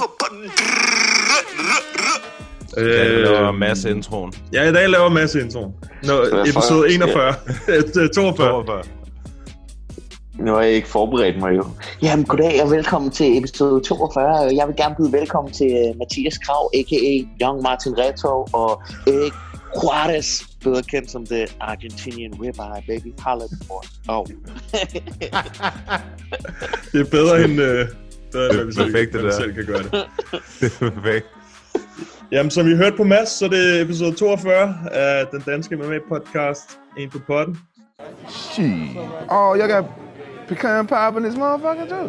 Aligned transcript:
Potten. 0.00 0.50
Jeg 2.76 3.10
laver 3.10 3.52
masse 3.52 3.90
introen. 3.90 4.32
Ja, 4.52 4.68
i 4.68 4.72
dag 4.72 4.88
laver 4.88 5.08
masse 5.08 5.40
introen. 5.40 5.72
Nå, 6.02 6.12
episode 6.46 6.94
41. 6.94 7.34
42. 8.14 8.82
Nu 10.40 10.52
har 10.52 10.62
jeg 10.62 10.72
ikke 10.72 10.88
forberedt 10.88 11.38
mig 11.38 11.56
jo. 11.56 11.64
Jamen, 12.02 12.24
goddag 12.24 12.62
og 12.62 12.70
velkommen 12.70 13.10
til 13.10 13.38
episode 13.38 13.80
42. 13.80 14.56
Jeg 14.56 14.68
vil 14.68 14.76
gerne 14.76 14.94
byde 14.98 15.12
velkommen 15.12 15.52
til 15.52 15.66
uh, 15.66 15.98
Mathias 15.98 16.38
Krav, 16.38 16.70
a.k.a. 16.74 17.44
Young 17.44 17.62
Martin 17.62 17.98
Reto 17.98 18.46
og 18.52 18.82
Erik 19.06 19.32
Juarez, 19.82 20.42
bedre 20.64 20.82
kendt 20.82 21.10
som 21.10 21.26
The 21.26 21.46
Argentinian 21.60 22.34
Ribeye, 22.34 22.82
baby. 22.86 23.14
For. 23.66 23.84
Oh. 24.08 24.22
Det 26.92 27.00
er 27.00 27.10
bedre 27.10 27.44
end, 27.44 27.60
øh, 27.60 27.88
selv, 28.32 28.84
perfekt, 28.84 29.12
det 29.12 29.20
hvad 29.20 29.22
vi 29.22 29.28
der. 29.28 29.36
selv 29.36 29.54
kan 29.54 29.66
gøre 29.66 29.82
det. 29.82 29.92
Det 30.60 30.76
er 30.82 30.90
perfekt. 30.90 31.26
Jamen, 32.32 32.50
som 32.50 32.68
I 32.68 32.74
hørte 32.76 32.96
på 32.96 33.04
Mads, 33.04 33.28
så 33.28 33.44
er 33.44 33.48
det 33.48 33.80
episode 33.80 34.12
42 34.14 34.74
af 34.92 35.26
den 35.26 35.40
danske 35.40 35.74
MMA-podcast, 35.76 36.78
En 36.98 37.10
på 37.10 37.18
potten. 37.26 37.58
Shit. 38.28 38.66
Oh, 39.28 39.56
y'all 39.58 39.68
got 39.72 39.84
pecan 40.48 40.86
pie 40.86 41.16
in 41.16 41.22
this 41.22 41.36
motherfucker 41.36 41.86
too. 41.88 42.08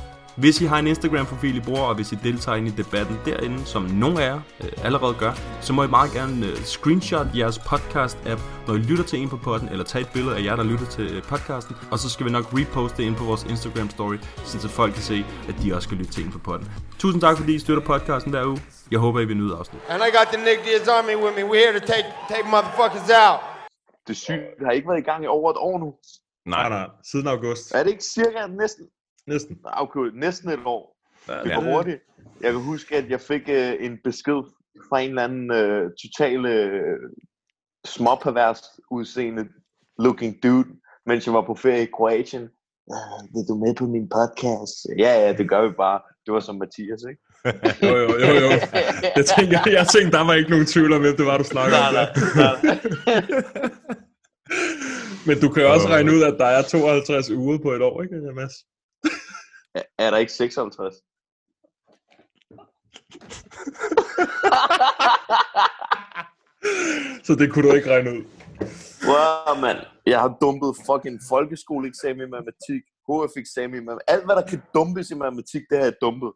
Hvis 0.43 0.61
I 0.61 0.65
har 0.65 0.79
en 0.79 0.87
Instagram-profil, 0.87 1.55
I 1.57 1.59
bruger, 1.59 1.81
og 1.81 1.95
hvis 1.95 2.11
I 2.11 2.15
deltager 2.15 2.55
ind 2.55 2.67
i 2.67 2.71
debatten 2.81 3.15
derinde, 3.25 3.65
som 3.65 3.83
nogle 3.83 4.23
af 4.23 4.27
jer 4.29 4.39
øh, 4.63 4.85
allerede 4.87 5.15
gør, 5.19 5.33
så 5.61 5.73
må 5.73 5.83
I 5.83 5.87
meget 5.87 6.11
gerne 6.11 6.45
øh, 6.47 6.55
screenshot 6.75 7.27
jeres 7.39 7.57
podcast-app, 7.69 8.41
når 8.67 8.73
I 8.73 8.77
lytter 8.77 9.03
til 9.03 9.19
en 9.19 9.29
på 9.29 9.37
podden, 9.37 9.69
eller 9.69 9.85
tage 9.85 10.01
et 10.01 10.09
billede 10.13 10.35
af 10.37 10.43
jer, 10.43 10.55
der 10.55 10.63
lytter 10.63 10.85
til 10.85 11.15
øh, 11.15 11.23
podcasten, 11.23 11.75
og 11.91 11.99
så 11.99 12.09
skal 12.09 12.25
vi 12.25 12.31
nok 12.31 12.45
reposte 12.57 12.97
det 12.97 13.03
ind 13.03 13.15
på 13.15 13.23
vores 13.23 13.43
Instagram-story, 13.43 14.17
så 14.45 14.67
folk 14.69 14.93
kan 14.93 15.01
se, 15.01 15.25
at 15.49 15.55
de 15.61 15.75
også 15.75 15.85
skal 15.87 15.97
lytte 15.97 16.13
til 16.13 16.25
en 16.25 16.31
på 16.31 16.39
podden. 16.39 16.71
Tusind 16.99 17.21
tak, 17.21 17.37
fordi 17.37 17.55
I 17.55 17.59
støtter 17.59 17.83
podcasten 17.83 18.31
hver 18.31 18.45
uge. 18.45 18.61
Jeg 18.91 18.99
håber, 18.99 19.19
I 19.19 19.25
vil 19.25 19.37
nyde 19.37 19.55
afsnit. 19.59 19.81
And 19.89 20.01
I 20.07 20.09
got 20.17 20.27
the 20.33 20.39
Nick 20.47 20.59
Diaz 20.65 20.87
Army 20.87 21.15
with 21.23 21.33
me. 21.37 21.43
We're 21.49 21.61
here 21.65 21.79
to 21.79 21.85
take 21.93 22.07
take 22.33 22.45
motherfuckers 22.53 23.09
out. 23.25 23.39
Det 24.07 24.29
er. 24.29 24.35
Det 24.57 24.63
har 24.67 24.71
ikke 24.71 24.87
været 24.89 25.01
i 25.05 25.07
gang 25.11 25.23
i 25.23 25.27
over 25.27 25.51
et 25.53 25.57
år 25.67 25.79
nu. 25.83 25.89
Nej, 26.45 26.69
nej, 26.69 26.87
siden 27.11 27.27
august. 27.27 27.71
Er 27.75 27.83
det 27.83 27.91
ikke 27.95 28.03
cirka 28.03 28.47
næsten? 28.61 28.85
Næsten. 29.27 29.57
Okay, 29.65 30.11
næsten 30.13 30.49
et 30.49 30.59
år. 30.65 30.97
Det 31.27 31.49
Ja. 31.49 31.55
går 31.55 31.61
hurtigt. 31.73 31.99
Jeg 32.41 32.51
kan 32.51 32.61
huske, 32.61 32.95
at 32.95 33.09
jeg 33.09 33.21
fik 33.21 33.41
øh, 33.49 33.73
en 33.79 33.97
besked 34.03 34.41
fra 34.89 34.99
en 34.99 35.09
eller 35.09 35.23
anden 35.23 35.51
øh, 35.51 35.91
total 36.03 36.45
øh, 36.45 36.99
småpervers 37.85 38.61
udseende 38.91 39.45
looking 39.99 40.43
dude, 40.43 40.67
mens 41.05 41.25
jeg 41.25 41.33
var 41.33 41.41
på 41.45 41.55
ferie 41.55 41.83
i 41.83 41.89
Kroatien. 41.93 42.49
Uh, 42.87 43.21
vil 43.33 43.43
du 43.49 43.55
med 43.65 43.75
på 43.75 43.85
min 43.85 44.09
podcast? 44.09 44.75
Ja, 44.97 45.11
ja, 45.23 45.33
det 45.33 45.49
gør 45.49 45.61
vi 45.67 45.73
bare. 45.77 45.99
Det 46.25 46.33
var 46.33 46.39
som 46.39 46.55
Mathias, 46.55 47.01
ikke? 47.09 47.21
Jo, 47.87 47.95
jo, 47.97 48.09
jo, 48.25 48.31
jo. 48.45 48.49
Jeg 49.15 49.25
tænkte, 49.25 49.55
jeg 49.79 49.85
tænkte, 49.95 50.17
der 50.17 50.25
var 50.25 50.33
ikke 50.33 50.49
nogen 50.49 50.65
tvivl 50.65 50.93
om, 50.93 51.01
hvem 51.01 51.15
det 51.17 51.25
var, 51.25 51.37
du 51.37 51.43
snakkede 51.43 51.79
om. 51.87 51.93
Nej, 51.93 52.05
nej, 52.35 52.55
nej. 52.65 53.69
Men 55.27 55.35
du 55.43 55.49
kan 55.53 55.63
jo 55.63 55.73
også 55.73 55.87
regne 55.87 56.11
ud, 56.15 56.21
at 56.23 56.35
der 56.39 56.45
er 56.45 56.61
52 56.61 57.29
uger 57.31 57.57
på 57.65 57.71
et 57.71 57.81
år, 57.81 58.01
ikke, 58.03 58.15
Mads? 58.35 58.53
Er 59.75 60.11
der 60.11 60.17
ikke 60.17 60.31
56? 60.31 60.93
Så 67.23 67.35
det 67.35 67.51
kunne 67.51 67.69
du 67.69 67.73
ikke 67.75 67.89
regne 67.89 68.11
ud. 68.11 68.23
Wow, 69.07 69.55
mand. 69.61 69.77
Jeg 70.05 70.19
har 70.19 70.37
dumpet 70.41 70.75
fucking 70.85 71.19
folkeskoleeksamen 71.29 72.27
i 72.27 72.29
matematik, 72.29 72.81
HF-eksamen 73.09 73.75
i 73.75 73.83
matematik. 73.85 74.07
Alt, 74.07 74.25
hvad 74.25 74.35
der 74.35 74.47
kan 74.47 74.61
dumpes 74.73 75.11
i 75.11 75.15
matematik, 75.15 75.61
det 75.69 75.77
har 75.77 75.85
jeg 75.85 75.93
dumpet. 76.01 76.31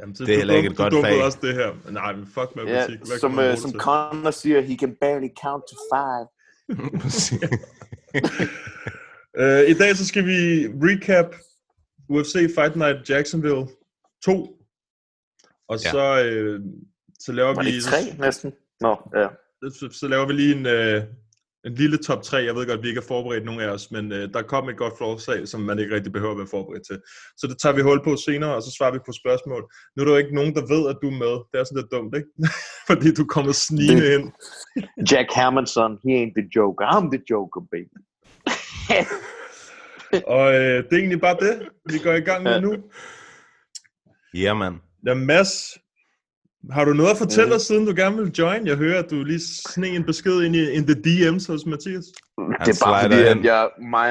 Jamen, 0.00 0.14
så 0.16 0.24
Det 0.24 0.34
er 0.34 0.38
heller 0.38 0.54
ikke 0.54 0.70
et 0.70 0.76
godt 0.76 0.94
fag. 0.94 1.22
også 1.22 1.38
det 1.42 1.54
her. 1.54 1.90
Nej, 1.90 2.12
men 2.16 2.26
fuck 2.26 2.50
Ja, 2.56 2.64
matematik. 2.64 2.98
Kan 2.98 3.18
som, 3.18 3.38
uh, 3.38 3.44
det 3.44 3.58
som? 3.58 3.72
Connor 3.72 4.30
siger, 4.30 4.60
he 4.60 4.76
can 4.76 4.96
barely 5.00 5.28
count 5.42 5.64
to 5.70 5.76
five. 5.92 6.26
Uh, 9.38 9.62
I 9.68 9.74
dag 9.74 9.96
så 9.96 10.06
skal 10.06 10.26
vi 10.26 10.66
recap 10.66 11.34
UFC 12.10 12.34
Fight 12.54 12.76
Night 12.76 13.10
Jacksonville 13.10 13.66
2. 14.24 14.56
Og 15.68 15.78
Ja. 15.84 15.90
så, 15.90 16.04
uh, 16.58 16.64
så 17.20 17.32
laver 17.32 17.54
Var 17.54 17.62
vi... 17.62 17.76
det 17.76 17.84
tre 17.84 18.00
næsten? 18.18 18.52
Nå, 18.80 18.92
ja. 19.16 19.28
så, 19.70 19.88
så 19.92 20.08
laver 20.08 20.26
vi 20.26 20.32
lige 20.32 20.54
en, 20.56 20.66
øh, 20.66 21.02
en 21.64 21.74
lille 21.74 21.98
top 21.98 22.22
3. 22.22 22.36
Jeg 22.36 22.54
ved 22.54 22.66
godt, 22.66 22.82
vi 22.82 22.88
ikke 22.88 23.00
har 23.00 23.06
forberedt 23.06 23.44
nogen 23.44 23.60
af 23.60 23.68
os, 23.68 23.90
men 23.90 24.12
øh, 24.12 24.32
der 24.34 24.42
kom 24.42 24.68
et 24.68 24.76
godt 24.76 24.98
forslag, 24.98 25.48
som 25.48 25.60
man 25.60 25.78
ikke 25.78 25.94
rigtig 25.94 26.12
behøver 26.12 26.32
at 26.32 26.38
være 26.38 26.46
forberedt 26.50 26.86
til. 26.86 26.98
Så 27.36 27.46
det 27.46 27.58
tager 27.58 27.74
vi 27.74 27.82
hul 27.82 28.04
på 28.04 28.16
senere, 28.16 28.54
og 28.54 28.62
så 28.62 28.70
svarer 28.78 28.92
vi 28.92 28.98
på 29.06 29.12
spørgsmål. 29.12 29.62
Nu 29.96 30.00
er 30.00 30.04
der 30.04 30.12
jo 30.12 30.18
ikke 30.18 30.34
nogen, 30.34 30.54
der 30.54 30.64
ved, 30.74 30.82
at 30.92 30.96
du 31.02 31.06
er 31.08 31.18
med. 31.24 31.34
Det 31.50 31.56
er 31.60 31.64
sådan 31.64 31.80
lidt 31.82 31.92
dumt, 31.92 32.12
ikke? 32.16 32.28
Fordi 32.90 33.08
du 33.14 33.24
kommer 33.34 33.52
snigende 33.52 34.14
ind. 34.14 34.26
Jack 35.10 35.28
Hermanson, 35.38 35.92
he 36.04 36.10
ain't 36.20 36.34
the 36.40 36.46
joker. 36.56 36.84
I'm 36.94 37.06
the 37.14 37.22
joker, 37.30 37.60
baby. 37.74 37.98
Og 40.26 40.54
øh, 40.54 40.84
det 40.84 40.92
er 40.92 40.96
egentlig 40.96 41.20
bare 41.20 41.36
det, 41.40 41.68
vi 41.92 41.98
går 41.98 42.12
i 42.12 42.20
gang 42.20 42.42
med 42.42 42.60
nu. 42.60 42.76
Ja, 44.34 44.54
mand. 44.54 44.74
Ja, 45.06 45.14
Mads, 45.14 45.78
har 46.76 46.84
du 46.88 46.92
noget 47.00 47.10
at 47.10 47.20
fortælle 47.24 47.50
Mhm. 47.52 47.56
os, 47.58 47.62
siden 47.68 47.84
du 47.86 47.92
gerne 48.02 48.16
vil 48.20 48.30
join? 48.40 48.66
Jeg 48.70 48.76
hører, 48.84 48.98
at 49.04 49.10
du 49.10 49.16
lige 49.32 49.44
sneg 49.72 49.92
en 49.96 50.04
besked 50.12 50.36
ind 50.46 50.54
i 50.60 50.62
in 50.78 50.84
the 50.90 50.96
DM's 51.06 51.44
hos 51.52 51.62
Mathias. 51.72 52.06
det 52.66 52.72
er 52.74 52.80
bare 52.86 53.02
fordi, 53.04 53.20
at 53.34 53.40
jeg, 53.52 53.62
mig, 53.96 54.08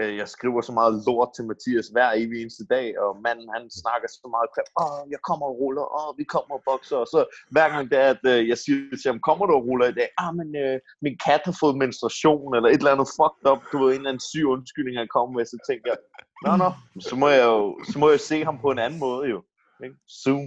øh, 0.00 0.10
jeg 0.20 0.28
skriver 0.36 0.60
så 0.68 0.72
meget 0.80 0.92
lort 1.06 1.30
til 1.36 1.44
Mathias 1.50 1.86
hver 1.94 2.08
evig 2.22 2.36
eneste 2.42 2.64
dag, 2.74 2.86
og 3.04 3.10
manden 3.26 3.48
han 3.56 3.64
snakker 3.82 4.08
så 4.08 4.26
meget 4.34 4.48
crap. 4.54 4.68
Åh, 4.82 5.00
jeg 5.14 5.20
kommer 5.28 5.46
og 5.50 5.54
ruller, 5.62 5.86
åh, 6.00 6.10
vi 6.20 6.24
kommer 6.34 6.52
og 6.58 6.62
bokser. 6.70 6.96
Og 7.04 7.08
så 7.14 7.20
hver 7.54 7.68
gang 7.72 7.82
det 7.90 7.98
er, 8.04 8.08
at 8.16 8.22
øh, 8.32 8.40
jeg 8.50 8.58
siger 8.64 8.78
til 9.00 9.08
ham, 9.12 9.20
kommer 9.28 9.44
du 9.46 9.52
og 9.58 9.64
ruller 9.68 9.86
i 9.92 9.96
dag? 10.00 10.08
Ah, 10.22 10.30
men 10.40 10.48
øh, 10.64 10.76
min 11.04 11.16
kat 11.26 11.42
har 11.48 11.56
fået 11.62 11.74
menstruation, 11.82 12.48
eller 12.56 12.68
et 12.68 12.80
eller 12.82 12.94
andet 12.94 13.08
fucked 13.18 13.44
up. 13.52 13.60
Du 13.72 13.76
ved, 13.82 13.88
en 13.90 13.98
eller 14.00 14.10
anden 14.12 14.26
syg 14.30 14.44
undskyldning, 14.54 14.94
han 15.02 15.10
kommer 15.14 15.30
med. 15.36 15.44
Så 15.52 15.58
tænker 15.68 15.86
jeg, 15.92 15.98
nå, 16.46 16.52
nå, 16.62 16.68
så 17.08 17.14
må 17.20 17.26
jeg 17.38 17.44
jo 17.52 17.58
så 17.90 17.94
må 18.02 18.06
jeg 18.14 18.20
se 18.30 18.36
ham 18.48 18.56
på 18.64 18.68
en 18.74 18.80
anden 18.86 19.00
måde 19.06 19.24
jo. 19.34 19.38
Ikke? 19.84 19.96
Zoom. 20.22 20.44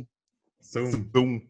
Zoom. 0.73 1.09
Boom. 1.13 1.41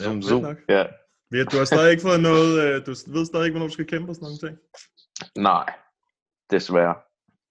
Zoom, 0.00 0.22
fedt 0.22 0.24
zoom. 0.24 0.42
nok. 0.42 0.56
Ja. 0.68 0.84
Ja, 1.32 1.44
du 1.44 1.56
har 1.56 1.64
stadig 1.64 1.90
ikke 1.90 2.02
fået 2.02 2.20
noget, 2.20 2.62
øh, 2.62 2.86
du 2.86 2.90
ved 3.06 3.26
stadig 3.26 3.44
ikke, 3.44 3.52
hvornår 3.52 3.66
du 3.66 3.72
skal 3.72 3.86
kæmpe 3.86 4.10
og 4.10 4.14
sådan 4.14 4.26
nogle 4.26 4.38
ting. 4.38 4.58
Nej, 5.38 5.66
desværre. 6.50 6.94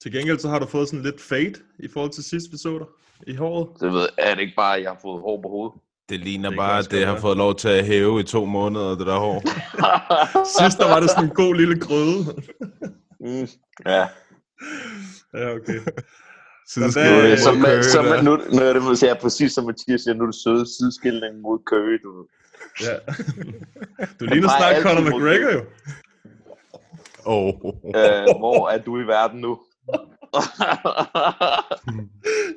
Til 0.01 0.11
gengæld 0.11 0.39
så 0.39 0.49
har 0.49 0.59
du 0.59 0.65
fået 0.65 0.87
sådan 0.89 1.03
lidt 1.05 1.21
fade 1.21 1.53
i 1.79 1.87
forhold 1.93 2.11
til 2.11 2.23
sidste 2.23 2.51
vi 2.51 2.57
så 2.57 2.79
dig 2.79 2.87
i 3.27 3.35
håret. 3.35 3.67
Det 3.81 3.91
ved, 3.93 4.07
er 4.17 4.35
det 4.35 4.41
ikke 4.41 4.53
bare, 4.55 4.75
at 4.77 4.83
jeg 4.83 4.91
har 4.91 4.99
fået 5.01 5.21
hår 5.21 5.41
på 5.41 5.49
hovedet? 5.49 5.79
Det 6.09 6.19
ligner 6.19 6.49
Det 6.49 6.57
bare, 6.57 6.79
at 6.79 6.91
det 6.91 7.07
har 7.07 7.19
fået 7.19 7.37
lov 7.37 7.55
til 7.55 7.69
at 7.69 7.85
hæve 7.85 8.19
i 8.19 8.23
to 8.23 8.45
måneder, 8.45 8.89
det 8.97 9.07
der 9.07 9.19
hår. 9.19 9.41
Sidst 10.59 10.77
der 10.77 10.89
var 10.89 10.99
det 10.99 11.09
sådan 11.09 11.23
en 11.23 11.35
god 11.35 11.55
lille 11.55 11.79
grøde. 11.79 12.19
mm, 13.19 13.47
ja. 13.85 14.07
ja, 15.33 15.55
okay. 15.55 15.79
Sideskilling 16.73 17.29
mod 17.29 17.37
som, 17.37 17.55
Curry 17.63 17.81
som, 17.95 18.05
der. 18.05 18.21
nu, 18.21 18.31
nu 18.55 18.59
er 18.67 18.73
det 18.73 18.99
så 18.99 19.05
jeg 19.07 19.17
præcis 19.17 19.51
som 19.53 19.65
Mathias 19.65 20.01
siger, 20.01 20.13
nu 20.13 20.23
er 20.23 20.27
det 20.31 20.35
søde 20.43 20.65
sideskilning 20.75 21.41
mod 21.41 21.59
Curry. 21.69 21.97
Du. 22.03 22.11
Ja. 22.85 22.95
Du 24.19 24.25
ligner 24.25 24.49
snart 24.57 24.75
Conor 24.83 25.01
McGregor 25.01 25.51
jo. 25.57 25.63
Åh. 27.25 27.53
Øh, 27.97 28.25
hvor 28.39 28.69
er 28.69 28.77
du 28.77 28.99
i 28.99 29.03
verden 29.03 29.39
nu? 29.41 29.59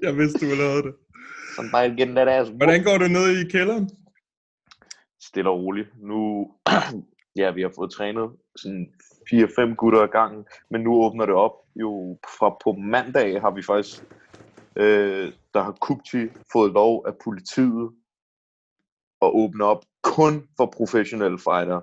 Jeg 0.04 0.16
vidste, 0.16 0.38
du 0.38 0.46
ville 0.50 0.64
have 0.64 0.82
det. 0.82 0.94
Bare 1.72 1.86
igen 1.86 2.14
that 2.14 2.28
ass. 2.28 2.50
Hvordan 2.50 2.84
går 2.84 2.98
det 2.98 3.10
ned 3.10 3.28
i 3.38 3.48
kælderen? 3.50 3.90
Stille 5.22 5.50
og 5.50 5.58
roligt. 5.60 5.88
Nu, 6.02 6.46
ja, 7.40 7.50
vi 7.50 7.62
har 7.62 7.72
fået 7.76 7.90
trænet 7.90 8.30
sådan 8.56 8.86
4-5 9.32 9.74
gutter 9.74 10.00
ad 10.02 10.08
gangen, 10.08 10.46
men 10.70 10.80
nu 10.80 10.94
åbner 10.94 11.26
det 11.26 11.34
op. 11.34 11.52
Jo, 11.76 12.18
fra 12.38 12.56
på 12.64 12.72
mandag 12.72 13.40
har 13.40 13.50
vi 13.50 13.62
faktisk, 13.62 14.02
øh, 14.76 15.32
der 15.54 15.62
har 15.62 15.72
Kupchi 15.80 16.28
fået 16.52 16.72
lov 16.72 17.04
af 17.06 17.12
politiet 17.24 17.90
at 19.22 19.30
åbne 19.34 19.64
op 19.64 19.84
kun 20.02 20.48
for 20.56 20.66
professionelle 20.76 21.38
fighter. 21.38 21.80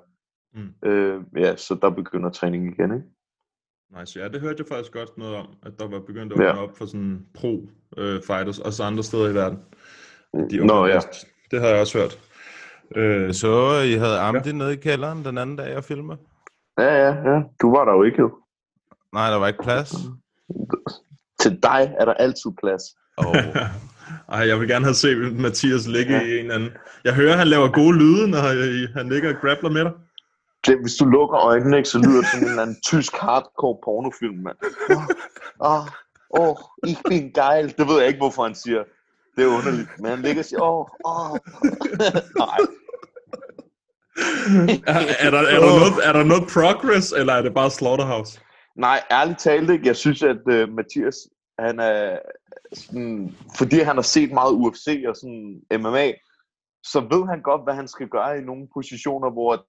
Mm. 0.54 0.90
Øh, 0.90 1.22
ja, 1.38 1.56
så 1.56 1.78
der 1.82 1.90
begynder 1.90 2.30
træningen 2.30 2.74
igen, 2.74 2.94
ikke? 2.94 3.08
Nice, 4.00 4.20
ja, 4.20 4.28
det 4.28 4.42
hørte 4.42 4.56
jeg 4.60 4.68
faktisk 4.68 4.94
godt 4.94 5.18
noget 5.18 5.36
om, 5.36 5.48
at 5.64 5.80
der 5.80 5.88
var 5.88 6.00
begyndt 6.00 6.34
at 6.34 6.40
Ja. 6.40 6.50
åbne 6.50 6.62
op 6.62 6.78
for 6.78 6.86
sådan 6.86 7.26
pro-fighters, 7.38 8.60
også 8.66 8.84
andre 8.84 9.04
steder 9.04 9.30
i 9.30 9.34
verden. 9.34 9.60
De 10.50 10.66
Nå, 10.66 10.86
ja. 10.86 11.00
Det 11.52 11.62
har 11.62 11.68
jeg 11.68 11.80
også 11.80 11.98
hørt. 12.00 12.20
Øh, 12.96 13.34
så, 13.34 13.82
I 13.82 13.94
havde 13.94 14.20
Amdi 14.20 14.50
ja. 14.50 14.56
nede 14.56 14.74
i 14.74 14.76
kælderen 14.76 15.26
den 15.26 15.38
anden 15.38 15.56
dag 15.56 15.78
og 15.78 15.84
filme. 15.84 16.18
Ja, 16.78 16.94
ja, 16.96 17.32
ja. 17.32 17.42
Du 17.62 17.76
var 17.76 17.86
der 17.86 17.94
jo 17.94 18.04
ikke, 18.04 18.18
jo. 18.20 18.32
Nej, 19.14 19.30
der 19.30 19.38
var 19.38 19.48
ikke 19.48 19.64
plads. 19.64 19.94
Til 21.40 21.60
dig 21.64 21.96
er 22.00 22.06
der 22.06 22.14
altid 22.14 22.52
plads. 22.64 22.84
Oh. 23.18 23.36
Ej, 24.36 24.48
jeg 24.48 24.60
vil 24.60 24.68
gerne 24.68 24.86
have 24.86 24.94
set 24.96 25.36
Mathias 25.40 25.88
ligge 25.88 26.14
ja. 26.14 26.22
i 26.22 26.32
en 26.32 26.40
eller 26.40 26.56
anden... 26.56 26.70
Jeg 27.04 27.14
hører, 27.14 27.36
han 27.38 27.48
laver 27.48 27.72
gode 27.72 27.98
lyde, 27.98 28.28
når 28.32 28.38
han- 28.98 29.10
ligger 29.10 29.36
og 29.36 29.42
grappler 29.42 29.70
med 29.70 29.84
dig. 29.84 29.92
Det, 30.66 30.78
hvis 30.82 30.96
du 30.96 31.06
lukker 31.06 31.38
øjnene, 31.38 31.78
ikke, 31.78 31.90
så 31.90 31.98
lyder 32.00 32.22
det 32.22 32.30
som 32.30 32.40
en 32.40 32.46
eller 32.50 32.62
anden 32.62 32.82
tysk 32.82 33.18
hardcore 33.18 33.78
pornofilm, 33.84 34.36
mand. 34.36 34.58
Åh, 35.60 35.80
oh, 35.80 35.88
oh, 36.30 36.56
ich 36.88 36.98
bin 37.10 37.32
geil. 37.32 37.74
Det 37.78 37.88
ved 37.88 37.98
jeg 38.00 38.08
ikke, 38.08 38.18
hvorfor 38.20 38.44
han 38.44 38.56
siger. 38.56 38.84
Det 39.36 39.44
er 39.44 39.48
underligt. 39.58 39.90
Men 40.00 40.10
han 40.12 40.22
ligger 40.22 40.42
og 40.42 40.46
siger, 40.46 40.62
åh, 40.62 40.86
åh. 41.06 41.38
Nej, 42.44 42.58
Er, 44.88 45.00
er, 45.20 45.32
der, 45.32 45.40
er, 45.40 45.60
der 45.60 45.80
noget, 45.80 46.08
er 46.08 46.14
der 46.14 46.24
noget 46.24 46.44
progress, 46.54 47.12
eller 47.12 47.34
er 47.34 47.42
det 47.42 47.54
bare 47.54 47.72
Slaughterhouse? 47.72 48.40
nej, 48.76 49.04
ærligt 49.12 49.40
talt 49.40 49.70
ikke. 49.70 49.88
Jeg 49.88 49.96
synes, 49.96 50.24
at 50.24 50.38
uh, 50.38 50.70
Mathias, 50.70 51.16
han 51.60 51.80
er 51.80 52.20
sådan, 52.74 53.36
fordi 53.58 53.80
han 53.80 53.96
har 53.96 54.02
set 54.02 54.32
meget 54.32 54.54
UFC 54.54 55.04
og 55.08 55.16
sådan 55.16 55.62
MMA, 55.72 56.12
så 56.84 57.00
ved 57.00 57.28
han 57.28 57.42
godt, 57.42 57.64
hvad 57.64 57.74
han 57.74 57.88
skal 57.88 58.08
gøre 58.08 58.38
i 58.38 58.42
nogle 58.42 58.68
positioner, 58.74 59.30
hvor 59.32 59.66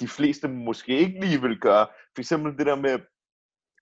de 0.00 0.08
fleste 0.08 0.48
måske 0.48 0.98
ikke 0.98 1.20
lige 1.20 1.42
vil 1.42 1.60
gøre. 1.60 1.86
For 2.14 2.20
eksempel 2.20 2.58
det 2.58 2.66
der 2.66 2.76
med, 2.76 2.98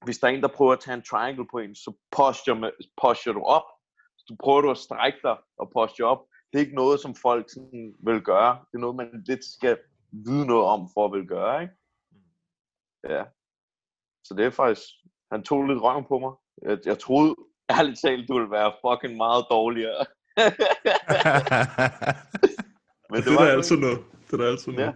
hvis 0.05 0.19
der 0.19 0.27
er 0.27 0.33
en, 0.33 0.43
der 0.43 0.57
prøver 0.57 0.73
at 0.73 0.81
tage 0.81 0.95
en 0.95 1.05
triangle 1.11 1.47
på 1.51 1.59
en, 1.59 1.75
så 1.75 1.93
posture, 2.17 2.57
med, 2.57 2.71
posture 3.03 3.35
du 3.35 3.43
op. 3.43 3.69
Så 4.19 4.25
du 4.29 4.37
prøver 4.43 4.61
du 4.61 4.71
at 4.71 4.79
strække 4.79 5.19
dig 5.23 5.37
og 5.59 5.71
posture 5.73 6.09
op. 6.09 6.23
Det 6.53 6.59
er 6.59 6.65
ikke 6.65 6.75
noget, 6.75 7.01
som 7.01 7.15
folk 7.15 7.51
sådan 7.51 7.95
vil 8.07 8.21
gøre. 8.23 8.59
Det 8.71 8.75
er 8.75 8.79
noget, 8.79 8.97
man 8.97 9.23
lidt 9.27 9.45
skal 9.45 9.79
vide 10.13 10.47
noget 10.47 10.65
om, 10.65 10.89
for 10.95 11.05
at 11.05 11.13
vil 11.13 11.27
gøre, 11.29 11.63
ikke? 11.63 11.75
Ja. 13.09 13.23
Så 14.25 14.35
det 14.35 14.47
er 14.47 14.51
faktisk, 14.51 14.83
han 15.33 15.43
tog 15.43 15.65
lidt 15.65 15.83
røven 15.83 16.05
på 16.09 16.19
mig. 16.19 16.33
Jeg, 16.71 16.79
jeg 16.87 16.99
troede 16.99 17.35
ærligt 17.71 18.01
talt, 18.01 18.29
du 18.29 18.35
ville 18.35 18.51
være 18.51 18.73
fucking 18.85 19.17
meget 19.17 19.45
dårligere. 19.51 20.05
Men 23.11 23.23
Det, 23.23 23.25
det 23.25 23.33
er 23.35 23.39
du 23.39 23.45
altid 23.45 23.77
noget. 23.77 23.99
Det 24.31 24.41
er 24.41 24.47
altid 24.47 24.73
noget. 24.73 24.95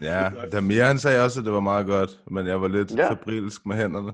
ja, 0.00 0.30
Damir 0.52 0.84
han 0.84 0.98
sagde 0.98 1.24
også, 1.24 1.40
at 1.40 1.44
det 1.46 1.52
var 1.52 1.60
meget 1.60 1.86
godt, 1.86 2.10
men 2.30 2.46
jeg 2.46 2.60
var 2.60 2.68
lidt 2.68 2.90
Ja. 2.96 3.02
ja. 3.02 3.10
fabrilsk 3.10 3.66
med 3.66 3.76
hænderne. 3.76 4.12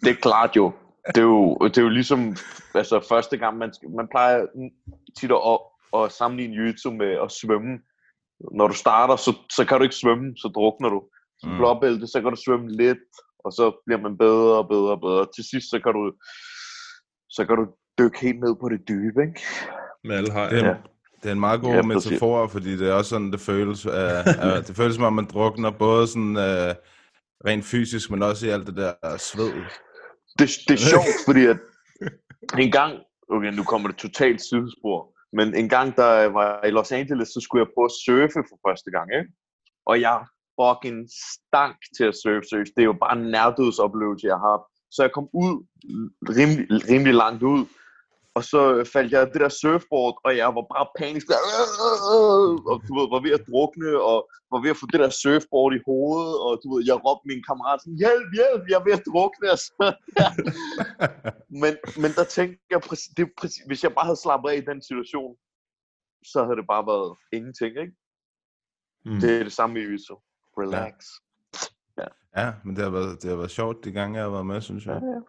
Det 0.00 0.10
er 0.10 0.14
klart 0.14 0.56
jo. 0.56 0.72
Det 1.06 1.16
er 1.18 1.22
jo, 1.22 1.58
det 1.62 1.78
er 1.78 1.82
jo 1.82 1.88
ligesom, 1.88 2.36
altså 2.74 3.06
første 3.08 3.36
gang, 3.36 3.58
man, 3.58 3.72
man 3.96 4.08
plejer 4.08 4.46
tit 5.18 5.30
at, 5.30 5.58
at 5.96 6.12
sammenligne 6.12 6.54
jiu 6.56 6.90
med 6.92 7.12
at 7.24 7.30
svømme. 7.40 7.78
Når 8.58 8.68
du 8.68 8.74
starter, 8.74 9.16
så, 9.16 9.32
så 9.56 9.64
kan 9.64 9.76
du 9.78 9.82
ikke 9.82 9.94
svømme, 10.04 10.36
så 10.36 10.48
drukner 10.54 10.88
du. 10.88 11.02
Som 11.40 11.50
Mm. 11.50 11.56
blåbælte, 11.56 12.06
så 12.06 12.20
kan 12.20 12.30
du 12.30 12.36
svømme 12.46 12.68
lidt, 12.82 12.98
og 13.44 13.52
så 13.52 13.82
bliver 13.86 14.00
man 14.00 14.18
bedre 14.18 14.58
og 14.58 14.68
bedre 14.68 14.90
og 14.90 15.00
bedre. 15.00 15.26
Til 15.34 15.44
sidst, 15.50 15.70
så 15.70 15.80
kan 15.84 15.92
du, 15.92 16.12
så 17.30 17.44
kan 17.46 17.56
du 17.56 17.64
dykke 17.98 18.20
helt 18.20 18.40
ned 18.40 18.54
på 18.60 18.68
det 18.68 18.80
dybe, 18.88 19.20
ikke? 19.22 19.40
Med 20.04 20.16
alle 20.16 20.32
har 20.32 20.48
Det 20.48 20.58
er, 20.58 20.66
Ja. 20.66 20.74
det 21.22 21.28
er 21.28 21.32
en 21.32 21.40
meget 21.40 21.60
god 21.60 21.74
Ja, 21.74 21.82
metafor, 21.82 22.46
fordi 22.46 22.76
det 22.76 22.88
er 22.88 22.92
også 22.92 23.08
sådan, 23.08 23.32
det 23.32 23.40
føles. 23.40 23.86
Uh, 23.86 23.92
uh, 23.92 24.60
det 24.66 24.76
føles 24.76 24.94
som 24.94 25.04
om, 25.04 25.12
man 25.12 25.24
drukner 25.26 25.70
både 25.70 26.06
sådan 26.06 26.36
uh, 26.36 26.72
rent 27.48 27.64
fysisk, 27.64 28.10
men 28.10 28.22
også 28.22 28.46
i 28.46 28.50
alt 28.50 28.66
det 28.66 28.76
der 28.76 29.16
sved. 29.16 29.52
Det, 30.38 30.48
det 30.68 30.74
er 30.74 30.84
sjovt, 30.92 31.14
fordi 31.26 31.46
at 31.46 31.58
en 32.64 32.72
gang, 32.72 32.92
okay, 33.28 33.52
nu 33.52 33.64
kommer 33.64 33.88
det 33.88 33.98
totalt 33.98 34.40
sidespor, 34.40 34.98
men 35.32 35.54
en 35.54 35.68
gang, 35.68 35.96
der 35.96 36.26
var 36.26 36.64
i 36.64 36.70
Los 36.70 36.92
Angeles, 36.92 37.28
så 37.28 37.40
skulle 37.40 37.64
jeg 37.64 37.72
prøve 37.74 37.84
at 37.84 37.98
surfe 38.04 38.40
for 38.48 38.58
første 38.68 38.90
gang, 38.90 39.08
ikke? 39.18 39.32
Og 39.86 40.00
jeg 40.00 40.24
fucking 40.60 41.08
stank 41.34 41.76
til 41.96 42.04
at 42.04 42.16
surfe, 42.22 42.46
seriøst. 42.48 42.72
Det 42.76 42.82
er 42.82 42.90
jo 42.92 42.98
bare 43.04 43.18
en 43.18 43.30
nærdødsoplevelse, 43.30 44.26
jeg 44.26 44.38
har. 44.46 44.58
Så 44.90 45.02
jeg 45.02 45.12
kom 45.12 45.28
ud, 45.32 45.54
rimelig, 46.38 46.66
rimelig 46.90 47.14
langt 47.14 47.42
ud, 47.42 47.66
og 48.40 48.44
så 48.52 48.60
faldt 48.92 49.12
jeg 49.12 49.20
af 49.22 49.30
det 49.32 49.40
der 49.44 49.52
surfboard, 49.60 50.14
og 50.26 50.32
jeg 50.40 50.48
var 50.56 50.64
bare 50.74 50.86
panisk, 51.00 51.26
og 52.70 52.76
du 52.86 52.90
ved, 52.98 53.06
var 53.14 53.20
ved 53.26 53.32
at 53.38 53.44
drukne, 53.50 53.90
og 54.10 54.18
var 54.52 54.60
ved 54.64 54.70
at 54.74 54.80
få 54.80 54.86
det 54.92 55.00
der 55.04 55.10
surfboard 55.22 55.72
i 55.78 55.80
hovedet, 55.88 56.34
og 56.46 56.52
du 56.62 56.66
ved, 56.72 56.80
jeg 56.90 56.96
råbte 57.06 57.28
min 57.30 57.42
kammerat 57.48 57.78
sådan, 57.80 58.00
hjælp, 58.02 58.28
hjælp, 58.38 58.62
jeg 58.70 58.76
er 58.80 58.86
ved 58.88 58.98
at 58.98 59.06
drukne, 59.10 59.46
og 59.54 59.58
så, 59.66 59.84
men, 61.62 61.72
men 62.02 62.10
der 62.18 62.26
tænkte 62.36 62.60
jeg, 62.74 62.80
præcis, 62.88 63.12
det 63.16 63.22
præcis, 63.40 63.62
hvis 63.70 63.82
jeg 63.84 63.92
bare 63.96 64.08
havde 64.10 64.22
slappet 64.24 64.48
af 64.50 64.56
i 64.58 64.68
den 64.70 64.80
situation, 64.88 65.32
så 66.32 66.38
havde 66.46 66.58
det 66.60 66.66
bare 66.74 66.84
været 66.92 67.10
ingenting, 67.36 67.72
ikke? 67.84 67.94
Mm. 69.06 69.20
Det 69.22 69.30
er 69.38 69.42
det 69.48 69.54
samme 69.60 69.74
i 69.80 69.84
Yuzu. 69.90 70.14
Relax. 70.62 70.94
Ja, 72.40 72.48
men 72.64 72.76
det 72.76 72.82
har, 72.84 72.90
været, 72.98 73.22
det 73.22 73.30
har 73.30 73.36
været 73.36 73.50
sjovt 73.60 73.84
de 73.84 73.92
gange, 73.98 74.16
jeg 74.18 74.24
har 74.24 74.30
været 74.30 74.46
med, 74.52 74.60
synes 74.60 74.86
jeg. 74.86 74.98
Ja, 75.02 75.08
ja. 75.14 75.20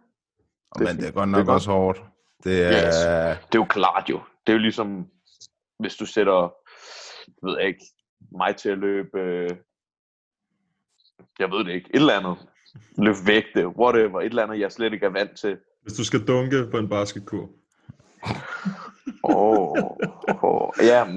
Og, 0.71 0.79
Det 0.79 0.87
men 0.87 0.97
det 0.97 1.07
er 1.07 1.11
godt 1.11 1.27
Det 1.27 1.33
er 1.33 1.37
nok 1.37 1.45
godt. 1.45 1.55
også 1.55 1.71
hårdt. 1.71 1.99
Det 2.43 2.63
er... 2.63 2.87
Yes. 2.87 2.95
Det 3.47 3.55
er 3.55 3.59
jo 3.59 3.65
klart 3.65 4.09
jo. 4.09 4.21
Det 4.47 4.53
er 4.53 4.57
jo 4.57 4.59
ligesom, 4.59 5.07
hvis 5.79 5.95
du 5.95 6.05
sætter, 6.05 6.53
jeg 7.27 7.49
ved 7.49 7.59
ikke, 7.59 7.85
mig 8.31 8.55
til 8.55 8.69
at 8.69 8.77
løbe, 8.77 9.19
øh, 9.19 9.49
jeg 11.39 11.51
ved 11.51 11.65
det 11.65 11.71
ikke, 11.73 11.89
et 11.93 11.99
eller 11.99 12.19
andet. 12.19 12.47
Løb 12.97 13.15
vægte, 13.25 13.67
whatever, 13.67 14.19
et 14.21 14.25
eller 14.25 14.43
andet, 14.43 14.59
jeg 14.59 14.71
slet 14.71 14.93
ikke 14.93 15.05
er 15.05 15.09
vant 15.09 15.37
til. 15.39 15.57
Hvis 15.81 15.93
du 15.93 16.03
skal 16.03 16.27
dunke 16.27 16.67
på 16.71 16.77
en 16.77 16.89
basketkur. 16.89 17.49
Åh, 19.23 19.57
oh, 19.57 19.97
oh. 20.43 20.71
ja, 20.81 21.07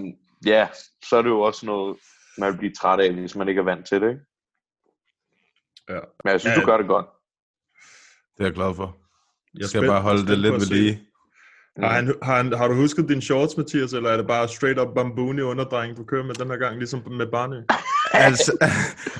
ja, 0.46 0.68
så 1.08 1.16
er 1.16 1.22
det 1.22 1.28
jo 1.28 1.40
også 1.40 1.66
noget, 1.66 1.96
man 2.38 2.52
vil 2.52 2.58
blive 2.58 2.72
træt 2.72 3.00
af, 3.00 3.12
hvis 3.12 3.36
man 3.36 3.48
ikke 3.48 3.58
er 3.58 3.64
vant 3.64 3.86
til 3.86 4.00
det, 4.00 4.08
ikke? 4.08 4.20
Ja. 5.88 6.00
Men 6.24 6.30
jeg 6.32 6.40
synes, 6.40 6.56
Ja. 6.56 6.60
du 6.60 6.66
gør 6.66 6.76
det 6.76 6.86
godt. 6.86 7.06
Det 8.36 8.40
er 8.40 8.44
jeg 8.44 8.54
glad 8.54 8.74
for. 8.74 8.96
Jeg 9.54 9.60
Jeg 9.60 9.68
skal 9.68 9.86
bare 9.86 10.02
holde 10.02 10.26
det 10.26 10.38
lidt 10.38 10.54
ved 10.54 10.66
lige. 10.66 11.06
Har, 11.78 11.88
han, 11.88 12.14
har, 12.22 12.36
han, 12.36 12.52
har 12.52 12.68
du 12.68 12.74
husket 12.74 13.08
dine 13.08 13.22
shorts, 13.22 13.56
Mathias, 13.56 13.92
eller 13.92 14.10
er 14.10 14.16
det 14.16 14.26
bare 14.26 14.48
straight 14.48 14.78
up 14.80 14.94
bambuni 14.94 15.40
underdreng, 15.42 15.96
du 15.96 16.04
kører 16.04 16.24
med 16.24 16.34
den 16.34 16.50
her 16.50 16.56
gang, 16.56 16.76
ligesom 16.78 17.02
med 17.10 17.26
Barney? 17.26 17.56
altså, 18.28 18.52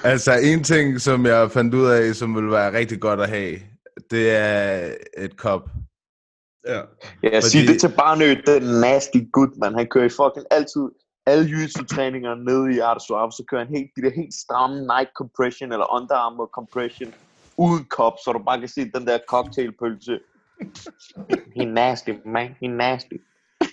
altså, 0.05 0.33
en 0.43 0.65
ting, 0.65 1.01
som 1.01 1.27
jeg 1.27 1.51
fandt 1.51 1.75
ud 1.75 1.87
af, 1.87 2.15
som 2.15 2.35
ville 2.35 2.51
være 2.51 2.73
rigtig 2.73 3.01
godt 3.01 3.21
at 3.21 3.29
have, 3.29 3.57
det 4.11 4.31
er 4.37 4.95
et 5.19 5.37
kop. 5.37 5.69
Ja. 6.67 6.75
Ja, 6.75 6.83
jeg 7.23 7.43
Fordi- 7.43 7.51
siger 7.51 7.67
det 7.67 7.81
til 7.81 7.93
Barnø, 7.97 8.35
den 8.47 8.63
nasty 8.81 9.19
gut, 9.33 9.51
man. 9.57 9.75
Han 9.75 9.87
kører 9.87 10.05
i 10.05 10.09
fucking 10.09 10.47
altid 10.51 10.85
alle 11.27 11.45
jiu-jitsu-træninger 11.51 12.35
nede 12.35 12.75
i 12.77 12.79
Art 12.79 13.03
Suave, 13.03 13.33
så 13.33 13.45
kører 13.49 13.65
han 13.65 13.75
helt, 13.77 13.91
de 13.97 14.03
der 14.03 14.11
helt 14.21 14.35
stramme 14.35 14.77
Nike 14.81 15.13
compression 15.17 15.73
eller 15.73 15.95
Under 15.97 16.15
Armour 16.15 16.51
compression 16.55 17.15
uden 17.57 17.85
kop, 17.85 18.13
så 18.25 18.33
du 18.33 18.39
bare 18.39 18.59
kan 18.61 18.69
se 18.69 18.81
den 18.95 19.07
der 19.07 19.19
cocktailpølse. 19.29 20.19
He 21.57 21.65
nasty, 21.65 22.11
man. 22.27 22.49
He 22.61 22.69
nasty. 22.69 23.15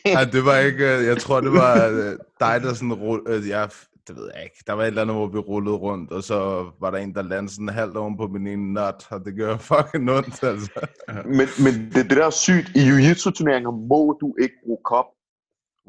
Ej, 0.05 0.23
det 0.23 0.45
var 0.45 0.57
ikke, 0.57 0.97
øh, 0.97 1.05
jeg 1.05 1.17
tror, 1.17 1.41
det 1.41 1.51
var 1.51 1.87
øh, 1.87 2.17
dig, 2.39 2.61
der 2.63 2.73
sådan, 2.73 2.91
rull- 2.93 3.29
øh, 3.31 3.49
jeg, 3.49 3.69
det 4.07 4.15
ved 4.15 4.29
jeg 4.35 4.43
ikke, 4.43 4.63
der 4.67 4.73
var 4.73 4.83
et 4.83 4.87
eller 4.87 5.01
andet, 5.01 5.15
hvor 5.15 5.27
vi 5.27 5.37
rullede 5.37 5.75
rundt, 5.75 6.11
og 6.11 6.23
så 6.23 6.65
var 6.81 6.91
der 6.91 6.97
en, 6.97 7.13
der 7.13 7.21
landede 7.21 7.53
sådan 7.53 7.69
halvt 7.69 7.97
oven 7.97 8.17
på 8.17 8.27
min 8.27 8.47
ene 8.47 8.73
nut, 8.73 9.07
og 9.09 9.25
det 9.25 9.35
gør 9.37 9.57
fucking 9.57 10.11
ondt, 10.11 10.43
altså. 10.43 10.87
Men, 11.25 11.47
men 11.63 11.73
det, 11.93 12.09
det 12.09 12.17
der 12.17 12.25
er 12.25 12.29
sygt, 12.29 12.71
i 12.75 12.79
jiu-jitsu-turneringer 12.79 13.71
må 13.71 14.17
du 14.21 14.35
ikke 14.41 14.55
bruge 14.65 14.77
kop. 14.85 15.05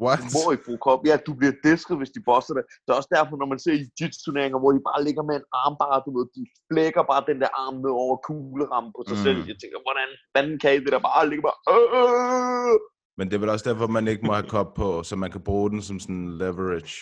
What? 0.03 0.19
Du 0.19 0.25
må 0.35 0.51
ikke 0.51 0.65
bruge 0.67 0.81
kop. 0.87 0.99
Ja, 1.09 1.15
du 1.27 1.31
bliver 1.39 1.53
disket, 1.67 1.97
hvis 1.99 2.09
de 2.15 2.21
bosser 2.29 2.53
dig. 2.57 2.63
Det 2.83 2.89
er 2.91 2.97
også 2.99 3.11
derfor, 3.17 3.35
når 3.41 3.47
man 3.53 3.59
ser 3.63 3.73
i 3.73 3.81
jiu-jitsu-turneringer, 3.81 4.59
hvor 4.61 4.71
de 4.75 4.81
bare 4.89 5.01
ligger 5.07 5.23
med 5.29 5.35
en 5.41 5.47
armbar, 5.63 5.95
du 6.05 6.09
ved, 6.17 6.25
de 6.37 6.43
flækker 6.69 7.03
bare 7.11 7.23
den 7.29 7.37
der 7.43 7.51
arm 7.63 7.75
ned 7.83 7.93
over 8.03 8.15
kuglerammen 8.27 8.91
på 8.97 9.01
sig 9.07 9.17
Mm. 9.17 9.23
selv. 9.25 9.37
Jeg 9.51 9.57
tænker, 9.61 9.79
hvordan 9.87 10.09
fanden 10.35 10.57
kan 10.63 10.71
I 10.75 10.79
det 10.85 10.91
der 10.95 11.03
bare 11.09 11.29
ligge 11.29 11.43
bare... 11.47 11.57
Øh! 11.73 12.75
Men 13.17 13.25
det 13.27 13.35
er 13.35 13.39
vel 13.43 13.49
også 13.55 13.69
derfor, 13.69 13.87
man 13.87 14.07
ikke 14.07 14.25
må 14.25 14.33
have 14.39 14.49
kop 14.57 14.73
på, 14.81 15.03
så 15.03 15.13
man 15.15 15.31
kan 15.31 15.41
bruge 15.49 15.69
den 15.73 15.81
som 15.81 15.99
sådan 15.99 16.37
leverage. 16.41 16.95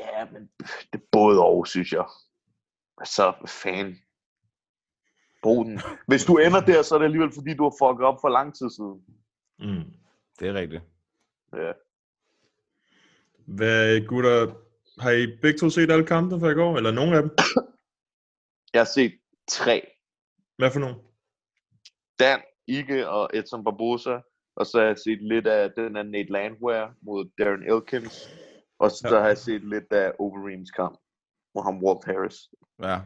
Ja, 0.00 0.18
men 0.32 0.42
det 0.90 0.98
er 1.02 1.06
både 1.12 1.36
og, 1.52 1.66
synes 1.66 1.92
jeg. 1.92 2.04
Altså, 3.02 3.24
fanden. 3.64 3.94
Brug 5.42 5.64
den. 5.66 5.80
Hvis 6.06 6.24
du 6.24 6.36
ender 6.36 6.60
der, 6.60 6.82
så 6.82 6.94
er 6.94 6.98
det 6.98 7.04
alligevel, 7.10 7.32
fordi 7.34 7.54
du 7.54 7.62
har 7.62 7.74
fucket 7.82 8.04
op 8.06 8.18
for 8.20 8.28
lang 8.28 8.48
tid 8.58 8.68
siden. 8.76 8.98
Mm. 9.58 9.84
Det 10.38 10.48
er 10.48 10.54
rigtigt. 10.54 10.82
Ja. 11.52 11.72
Hvad, 13.56 14.06
gutter, 14.06 14.54
har 15.02 15.10
I 15.10 15.26
begge 15.42 15.58
to 15.58 15.70
set 15.70 15.90
alle 15.90 16.06
kampene 16.06 16.40
fra 16.40 16.48
i 16.50 16.54
går? 16.54 16.76
Eller 16.76 16.90
nogen 16.90 17.14
af 17.14 17.22
dem? 17.22 17.30
Jeg 18.74 18.80
har 18.80 18.90
set 18.94 19.12
tre. 19.50 19.86
Hvad 20.58 20.70
for 20.70 20.80
nogen? 20.80 20.96
Dan, 22.18 22.40
Ige 22.66 23.08
og 23.08 23.30
Edson 23.34 23.64
Barbosa. 23.64 24.18
Og 24.56 24.66
så 24.66 24.78
har 24.78 24.86
jeg 24.86 24.98
set 24.98 25.22
lidt 25.22 25.46
af 25.46 25.70
den 25.76 25.96
af 25.96 26.06
Nate 26.06 26.32
Landwehr 26.32 26.94
mod 27.02 27.30
Darren 27.38 27.62
Elkins. 27.72 28.28
Og 28.78 28.90
så 28.90 29.08
Ja. 29.10 29.20
har 29.20 29.26
jeg 29.26 29.38
set 29.38 29.68
lidt 29.68 29.92
af 29.92 30.12
Overeems 30.18 30.70
kamp 30.70 30.98
mod 31.54 31.62
ham 31.64 31.82
Walt 31.84 32.04
Harris. 32.04 32.38
Ja. 32.82 32.98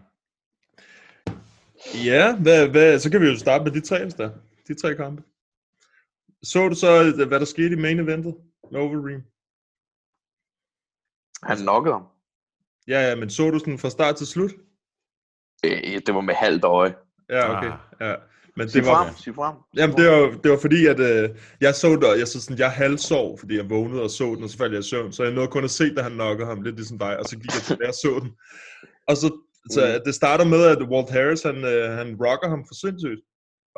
Ja, 2.05 2.37
hvad, 2.43 2.69
hvad, 2.69 2.99
så 2.99 3.11
kan 3.11 3.21
vi 3.21 3.27
jo 3.27 3.37
starte 3.37 3.65
med 3.65 3.73
de 3.73 3.81
tre 3.81 4.09
der. 4.09 4.31
De 4.69 4.75
tre 4.75 4.95
kampe. 4.95 5.23
Så 6.43 6.69
du 6.69 6.75
så, 6.75 7.13
hvad 7.29 7.41
der 7.41 7.45
skete 7.47 7.73
i 7.73 7.81
main 7.81 7.99
eventet 8.01 8.35
med 8.73 8.81
Overeem? 8.81 9.23
Han 11.47 11.57
knockede 11.57 11.95
ham. 11.95 12.03
Ja, 12.89 13.09
ja, 13.09 13.15
men 13.15 13.31
så 13.31 13.51
du 13.51 13.59
sådan 13.59 13.79
fra 13.79 13.91
start 13.91 14.17
til 14.17 14.27
slut? 14.27 14.51
Øh, 15.65 16.01
det 16.07 16.15
var 16.15 16.21
med 16.21 16.35
halvt 16.35 16.65
øje. 16.65 16.95
Ja, 17.31 17.57
okay. 17.59 17.73
Ja. 18.01 18.15
Men 18.57 18.69
Sig 18.69 18.83
det 18.83 18.91
var, 18.91 19.05
frem, 19.05 19.15
sig 19.17 19.35
frem. 19.35 19.55
sig 19.55 19.81
Jamen, 19.81 19.97
det 19.97 20.11
var, 20.11 20.41
det 20.43 20.51
var 20.51 20.59
fordi, 20.61 20.87
at 20.87 21.01
øh, 21.01 21.31
jeg 21.61 21.75
så 21.75 21.89
det, 21.89 22.05
og 22.05 22.19
jeg, 22.19 22.29
så 22.29 22.41
sådan, 22.43 22.59
jeg 22.59 22.71
halvsov, 22.71 23.39
fordi 23.39 23.57
jeg 23.57 23.71
vågnede 23.71 24.03
og 24.03 24.11
så 24.11 24.25
den, 24.35 24.43
og 24.43 24.51
så 24.51 24.57
faldt 24.59 24.73
jeg 24.73 24.81
i 24.81 24.89
søvn. 24.89 25.13
Så 25.13 25.23
jeg 25.25 25.33
nåede 25.33 25.49
kun 25.49 25.65
at 25.65 25.71
se, 25.71 25.95
da 25.95 26.03
han 26.03 26.13
nokkede 26.13 26.49
ham, 26.49 26.63
lidt 26.63 26.77
ligesom 26.77 26.99
dig, 26.99 27.19
og 27.19 27.25
så 27.25 27.37
gik 27.37 27.55
jeg 27.55 27.63
tilbage 27.63 27.89
og 27.89 27.95
så 27.95 28.19
den. 28.23 28.31
Og 29.09 29.17
så, 29.17 29.29
så 29.71 29.81
Mm. 29.99 30.03
det 30.05 30.15
starter 30.15 30.45
med, 30.45 30.63
at 30.65 30.83
Walt 30.83 31.11
Harris, 31.11 31.43
han, 31.43 31.57
øh, 31.65 31.91
han 31.99 32.17
rocker 32.25 32.49
ham 32.49 32.65
for 32.69 32.75
sindssygt, 32.75 33.21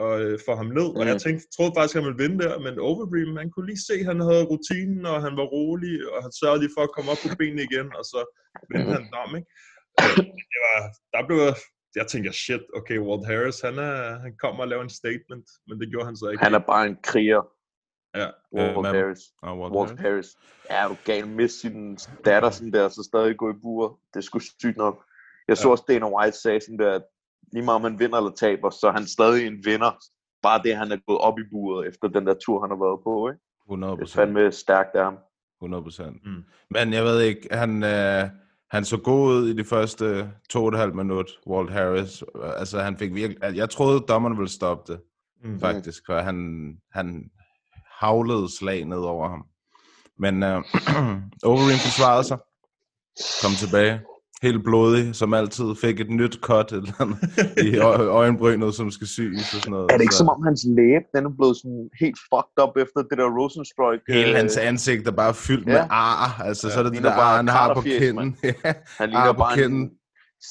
og 0.04 0.12
øh, 0.24 0.38
får 0.46 0.56
ham 0.56 0.66
ned. 0.78 0.88
Og 0.98 1.04
jeg 1.10 1.14
Mm. 1.14 1.24
tænkte, 1.24 1.44
troede 1.56 1.72
faktisk, 1.76 1.96
at 1.96 2.02
han 2.02 2.08
ville 2.08 2.22
vinde 2.24 2.38
der, 2.44 2.54
men 2.66 2.74
Overeem, 2.88 3.28
man 3.40 3.50
kunne 3.50 3.66
lige 3.70 3.84
se, 3.88 3.94
at 4.02 4.06
han 4.12 4.20
havde 4.28 4.44
rutinen, 4.52 5.06
og 5.12 5.18
han 5.26 5.34
var 5.40 5.46
rolig, 5.56 5.94
og 6.12 6.18
han 6.24 6.32
sørgede 6.40 6.60
lige 6.62 6.74
for 6.76 6.82
at 6.86 6.92
komme 6.94 7.10
op 7.12 7.20
på 7.24 7.30
benene 7.40 7.62
igen, 7.68 7.88
og 7.98 8.04
så 8.12 8.20
vendte 8.70 8.92
han 8.98 9.06
dom, 9.14 9.30
ikke? 9.38 9.50
Øh, 10.02 10.16
Det 10.52 10.58
var, 10.66 10.78
der 11.14 11.20
blev 11.28 11.38
jeg, 11.46 11.54
jeg 11.98 12.06
tænkte, 12.06 12.32
shit, 12.44 12.64
okay, 12.78 12.98
Walt 13.06 13.26
Harris, 13.30 13.58
han, 13.68 13.76
er, 13.88 14.18
han 14.24 14.32
kommer 14.42 14.60
og 14.64 14.68
laver 14.68 14.82
en 14.82 14.94
statement, 15.02 15.46
men 15.66 15.74
det 15.80 15.86
gjorde 15.92 16.06
han 16.10 16.16
så 16.16 16.26
ikke. 16.30 16.44
Han 16.44 16.54
er 16.60 16.64
bare 16.72 16.86
en 16.86 16.96
kriger, 17.10 17.42
Ja, 18.22 18.28
Walt 18.56 18.72
hvem? 18.72 18.84
Harris. 18.94 19.22
Og 19.42 19.52
Walt 19.60 19.74
Walt 19.76 20.00
Harris. 20.00 20.28
Ja, 20.70 20.84
er 20.84 20.88
du 20.88 20.96
gal 21.04 21.26
med 21.28 21.48
sin 21.48 21.96
datter 22.24 22.50
sådan 22.50 22.72
der, 22.72 22.88
så 22.88 23.02
stadig 23.10 23.36
gå 23.36 23.50
i 23.50 23.58
bur. 23.62 24.00
Det 24.14 24.24
sgu 24.24 24.38
sygt 24.38 24.76
nok. 24.76 25.04
Jeg 25.48 25.56
så 25.56 25.68
Ja. 25.68 25.72
også 25.72 25.84
Dana 25.88 26.06
White 26.16 26.36
sagde 26.40 26.60
sådan 26.60 26.78
der, 26.78 26.92
at 26.94 27.02
lige 27.52 27.64
meget 27.64 27.76
om 27.76 27.82
man 27.82 27.98
vinder 27.98 28.18
eller 28.18 28.30
taber, 28.30 28.70
så 28.70 28.86
er 28.86 28.92
han 28.92 29.06
stadig 29.06 29.46
en 29.46 29.64
vinder. 29.64 29.90
Bare 30.42 30.62
det, 30.62 30.76
han 30.76 30.92
er 30.92 30.96
gået 31.06 31.18
op 31.18 31.38
i 31.38 31.42
buret 31.52 31.88
efter 31.88 32.08
den 32.08 32.26
der 32.26 32.34
tur, 32.46 32.60
han 32.60 32.70
har 32.70 32.76
været 32.76 33.00
på. 33.04 33.28
Ikke? 33.28 33.40
100 33.66 33.96
Det 33.96 34.02
er 34.02 34.06
fandme 34.06 34.52
stærkt 34.52 34.94
af 34.94 35.04
ham. 35.04 35.18
100 35.62 35.82
procent. 35.82 36.16
Mm. 36.26 36.44
Men 36.70 36.92
jeg 36.92 37.04
ved 37.04 37.20
ikke, 37.20 37.48
han, 37.50 37.82
øh, 37.84 38.24
han 38.70 38.84
så 38.84 38.96
god 38.96 39.28
ud 39.28 39.48
i 39.48 39.56
de 39.56 39.64
første 39.64 40.30
to 40.50 40.62
og 40.64 40.68
et 40.68 40.78
halvt 40.78 40.94
minut, 40.94 41.30
Walt 41.46 41.70
Harris. 41.72 42.22
Altså, 42.56 42.78
han 42.80 42.96
fik 42.98 43.14
virkelig... 43.14 43.56
Jeg 43.56 43.70
troede, 43.70 44.00
dommeren 44.00 44.36
ville 44.38 44.50
stoppe 44.50 44.92
det, 44.92 45.00
Mm. 45.44 45.60
faktisk, 45.60 46.02
for 46.06 46.18
han, 46.18 46.68
han 46.92 47.30
havlede 48.00 48.56
slag 48.56 48.84
ned 48.84 48.98
over 48.98 49.28
ham. 49.28 49.46
Men 50.18 50.42
øh, 50.42 50.62
Overeem 51.50 51.78
forsvarede 51.86 52.24
sig, 52.24 52.38
kom 53.42 53.52
tilbage, 53.64 54.00
helt 54.42 54.64
blodig, 54.64 55.14
som 55.14 55.34
altid, 55.34 55.64
fik 55.80 56.00
et 56.00 56.10
nyt 56.10 56.34
cut 56.42 56.72
eller 56.72 56.92
andet, 57.00 57.18
i 57.62 57.78
øjenbrynet, 58.22 58.74
som 58.74 58.90
skal 58.90 59.06
syes 59.06 59.54
og 59.54 59.60
sådan 59.60 59.70
noget. 59.70 59.90
Er 59.90 59.96
det 59.96 60.02
ikke 60.02 60.14
Så 60.14 60.18
som 60.18 60.28
om 60.28 60.42
hans 60.42 60.66
læbe, 60.68 61.04
den 61.14 61.24
er 61.26 61.30
blevet 61.38 61.56
sådan 61.56 61.88
helt 62.00 62.18
fucked 62.30 62.58
up 62.64 62.76
efter 62.76 63.00
det 63.10 63.18
der 63.18 63.28
Rosenstruck? 63.38 64.00
Hele 64.08 64.30
øh, 64.30 64.36
hans 64.36 64.56
ansigt 64.56 65.08
er 65.08 65.12
bare 65.12 65.34
fyldt 65.34 65.66
ja. 65.68 65.72
med 65.72 65.80
ar, 65.90 66.42
altså 66.44 66.70
så 66.70 66.78
er 66.78 66.82
det 66.82 66.92
det 66.92 67.02
der 67.02 67.16
bare 67.16 67.32
ar, 67.32 67.36
han 67.36 67.48
har 67.48 67.74
på 67.74 67.80
kinden. 67.80 68.36
Ja, 68.44 68.72
Han 68.98 69.08
ligner 69.08 69.32
på 69.32 69.38
bare 69.38 69.54
kinden. 69.54 69.80
en 69.82 69.90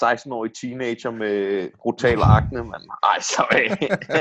16-årig 0.03 0.51
teenager 0.61 1.11
med 1.11 1.69
brutal 1.81 2.19
akne, 2.21 2.63
men 2.63 2.81
ej, 3.03 3.19
så 3.21 3.43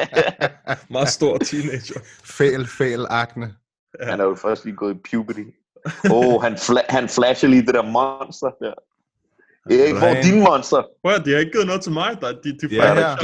Meget 0.94 1.09
stor 1.09 1.38
teenager. 1.38 2.00
Fæl, 2.25 2.66
fæl 2.66 3.06
akne. 3.11 3.54
Han 4.02 4.21
er 4.21 4.25
jo 4.25 4.35
først 4.35 4.64
lige 4.64 4.76
gået 4.76 4.94
i 4.94 4.99
puberty. 5.11 5.44
Åh, 6.11 6.26
oh, 6.35 6.42
han, 6.42 6.54
fla- 6.54 6.87
han 6.88 7.09
flasher 7.09 7.49
lige 7.49 7.66
det 7.66 7.75
der 7.75 7.83
monster 7.83 8.50
der. 8.61 8.75
Erik, 9.71 9.92
hvor 9.99 10.09
er 10.09 10.14
Ren. 10.14 10.25
din 10.25 10.38
monster? 10.49 10.80
Prøv 11.04 11.12
de 11.25 11.30
har 11.33 11.38
ikke 11.38 11.52
givet 11.52 11.66
noget 11.66 11.83
til 11.87 11.92
mig. 11.92 12.11
Der, 12.21 12.28
de, 12.44 12.49
de 12.61 12.75
Ja, 12.75 12.83
Er 12.85 12.94
her. 12.94 13.16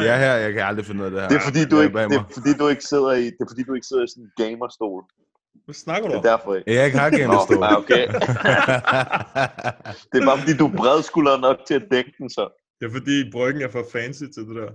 Det 0.00 0.08
er 0.14 0.16
her, 0.24 0.34
jeg 0.44 0.52
kan 0.52 0.62
aldrig 0.62 0.84
finde 0.86 1.00
ud 1.00 1.06
af 1.06 1.10
det 1.12 1.20
her. 1.20 1.28
Det 1.28 1.36
er 1.36 1.44
fordi, 1.50 1.62
du 1.70 1.76
Jeg 1.76 1.84
ikke, 1.86 1.98
det 1.98 2.16
er, 2.22 2.24
fordi 2.38 2.52
du 2.60 2.68
ikke 2.68 2.84
sidder 2.92 3.12
i, 3.12 3.24
det 3.24 3.40
er 3.44 3.50
fordi, 3.52 3.62
du 3.68 3.74
ikke 3.74 3.86
sidder 3.90 4.04
i 4.04 4.10
sådan 4.14 4.24
en 4.24 4.32
gamerstol. 4.42 5.02
Hvad 5.64 5.74
snakker 5.74 6.08
du 6.08 6.14
Det 6.14 6.18
om? 6.18 6.24
er 6.24 6.30
derfor 6.34 6.50
ikke. 6.54 6.74
Erik 6.78 6.92
har 6.92 7.10
Nå, 7.10 7.16
gennemstået. 7.16 7.60
ja, 7.66 7.76
okay. 7.82 8.04
Det 10.10 10.16
er 10.22 10.26
bare 10.30 10.38
fordi, 10.42 10.54
du 10.62 10.66
er 10.70 10.74
bredskuldret 10.80 11.40
nok 11.40 11.56
til 11.68 11.74
at 11.80 11.86
dække 11.90 12.12
den 12.18 12.30
så. 12.30 12.44
Det 12.80 12.84
er 12.88 12.92
fordi, 12.98 13.30
bryggen 13.32 13.62
er 13.62 13.70
for 13.76 13.84
fancy 13.92 14.24
til 14.34 14.42
det 14.48 14.54
der. 14.60 14.70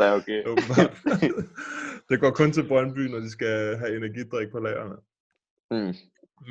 Nej, 0.00 0.10
okay. 0.18 0.38
Det 2.10 2.20
går 2.20 2.30
kun 2.30 2.52
til 2.52 2.68
Brøndby, 2.68 2.98
når 3.12 3.18
de 3.18 3.30
skal 3.30 3.76
have 3.80 3.96
energidrik 3.96 4.48
på 4.52 4.58
lagerne. 4.66 4.96
Mm. 5.74 5.94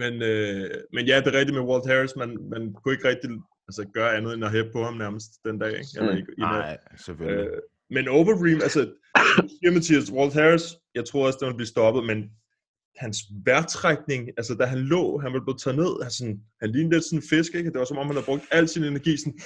Men, 0.01 0.13
øh, 0.31 0.69
men 0.93 1.05
ja, 1.05 1.15
det 1.19 1.27
er 1.27 1.39
rigtigt 1.39 1.57
med 1.57 1.67
Walt 1.69 1.87
Harris. 1.91 2.15
Man, 2.15 2.29
man 2.53 2.61
kunne 2.73 2.93
ikke 2.95 3.07
rigtig 3.07 3.29
altså, 3.71 3.93
gøre 3.93 4.15
andet 4.17 4.33
end 4.33 4.45
at 4.45 4.51
hæppe 4.51 4.71
på 4.71 4.83
ham 4.83 4.93
nærmest 4.93 5.31
den 5.45 5.59
dag. 5.59 5.71
Ikke? 5.79 5.89
Eller 5.97 6.15
i. 6.17 6.23
Nej, 6.37 6.77
selvfølgelig. 7.05 7.47
Øh, 7.47 7.61
men 7.89 8.07
Overeem, 8.07 8.59
altså, 8.67 8.81
siger 9.59 9.71
Mathias, 9.71 10.11
Walt 10.11 10.33
Harris, 10.33 10.65
jeg 10.95 11.05
tror 11.05 11.25
også, 11.27 11.37
den 11.41 11.47
ville 11.47 11.57
blive 11.57 11.67
stoppet, 11.75 12.03
men 12.05 12.19
hans 12.97 13.17
vejrtrækning, 13.45 14.29
altså 14.37 14.53
da 14.55 14.65
han 14.65 14.79
lå, 14.79 15.17
han 15.17 15.31
ville 15.33 15.45
blive 15.45 15.57
taget 15.57 15.77
ned, 15.77 15.93
altså, 16.03 16.23
han 16.61 16.69
lignede 16.69 16.93
lidt 16.95 17.05
sådan 17.05 17.19
en 17.19 17.29
fisk, 17.29 17.55
ikke? 17.55 17.69
Det 17.71 17.79
var 17.79 17.85
som 17.85 17.97
om, 17.97 18.07
han 18.07 18.15
havde 18.15 18.25
brugt 18.25 18.43
al 18.51 18.67
sin 18.67 18.83
energi, 18.83 19.17
sådan, 19.17 19.39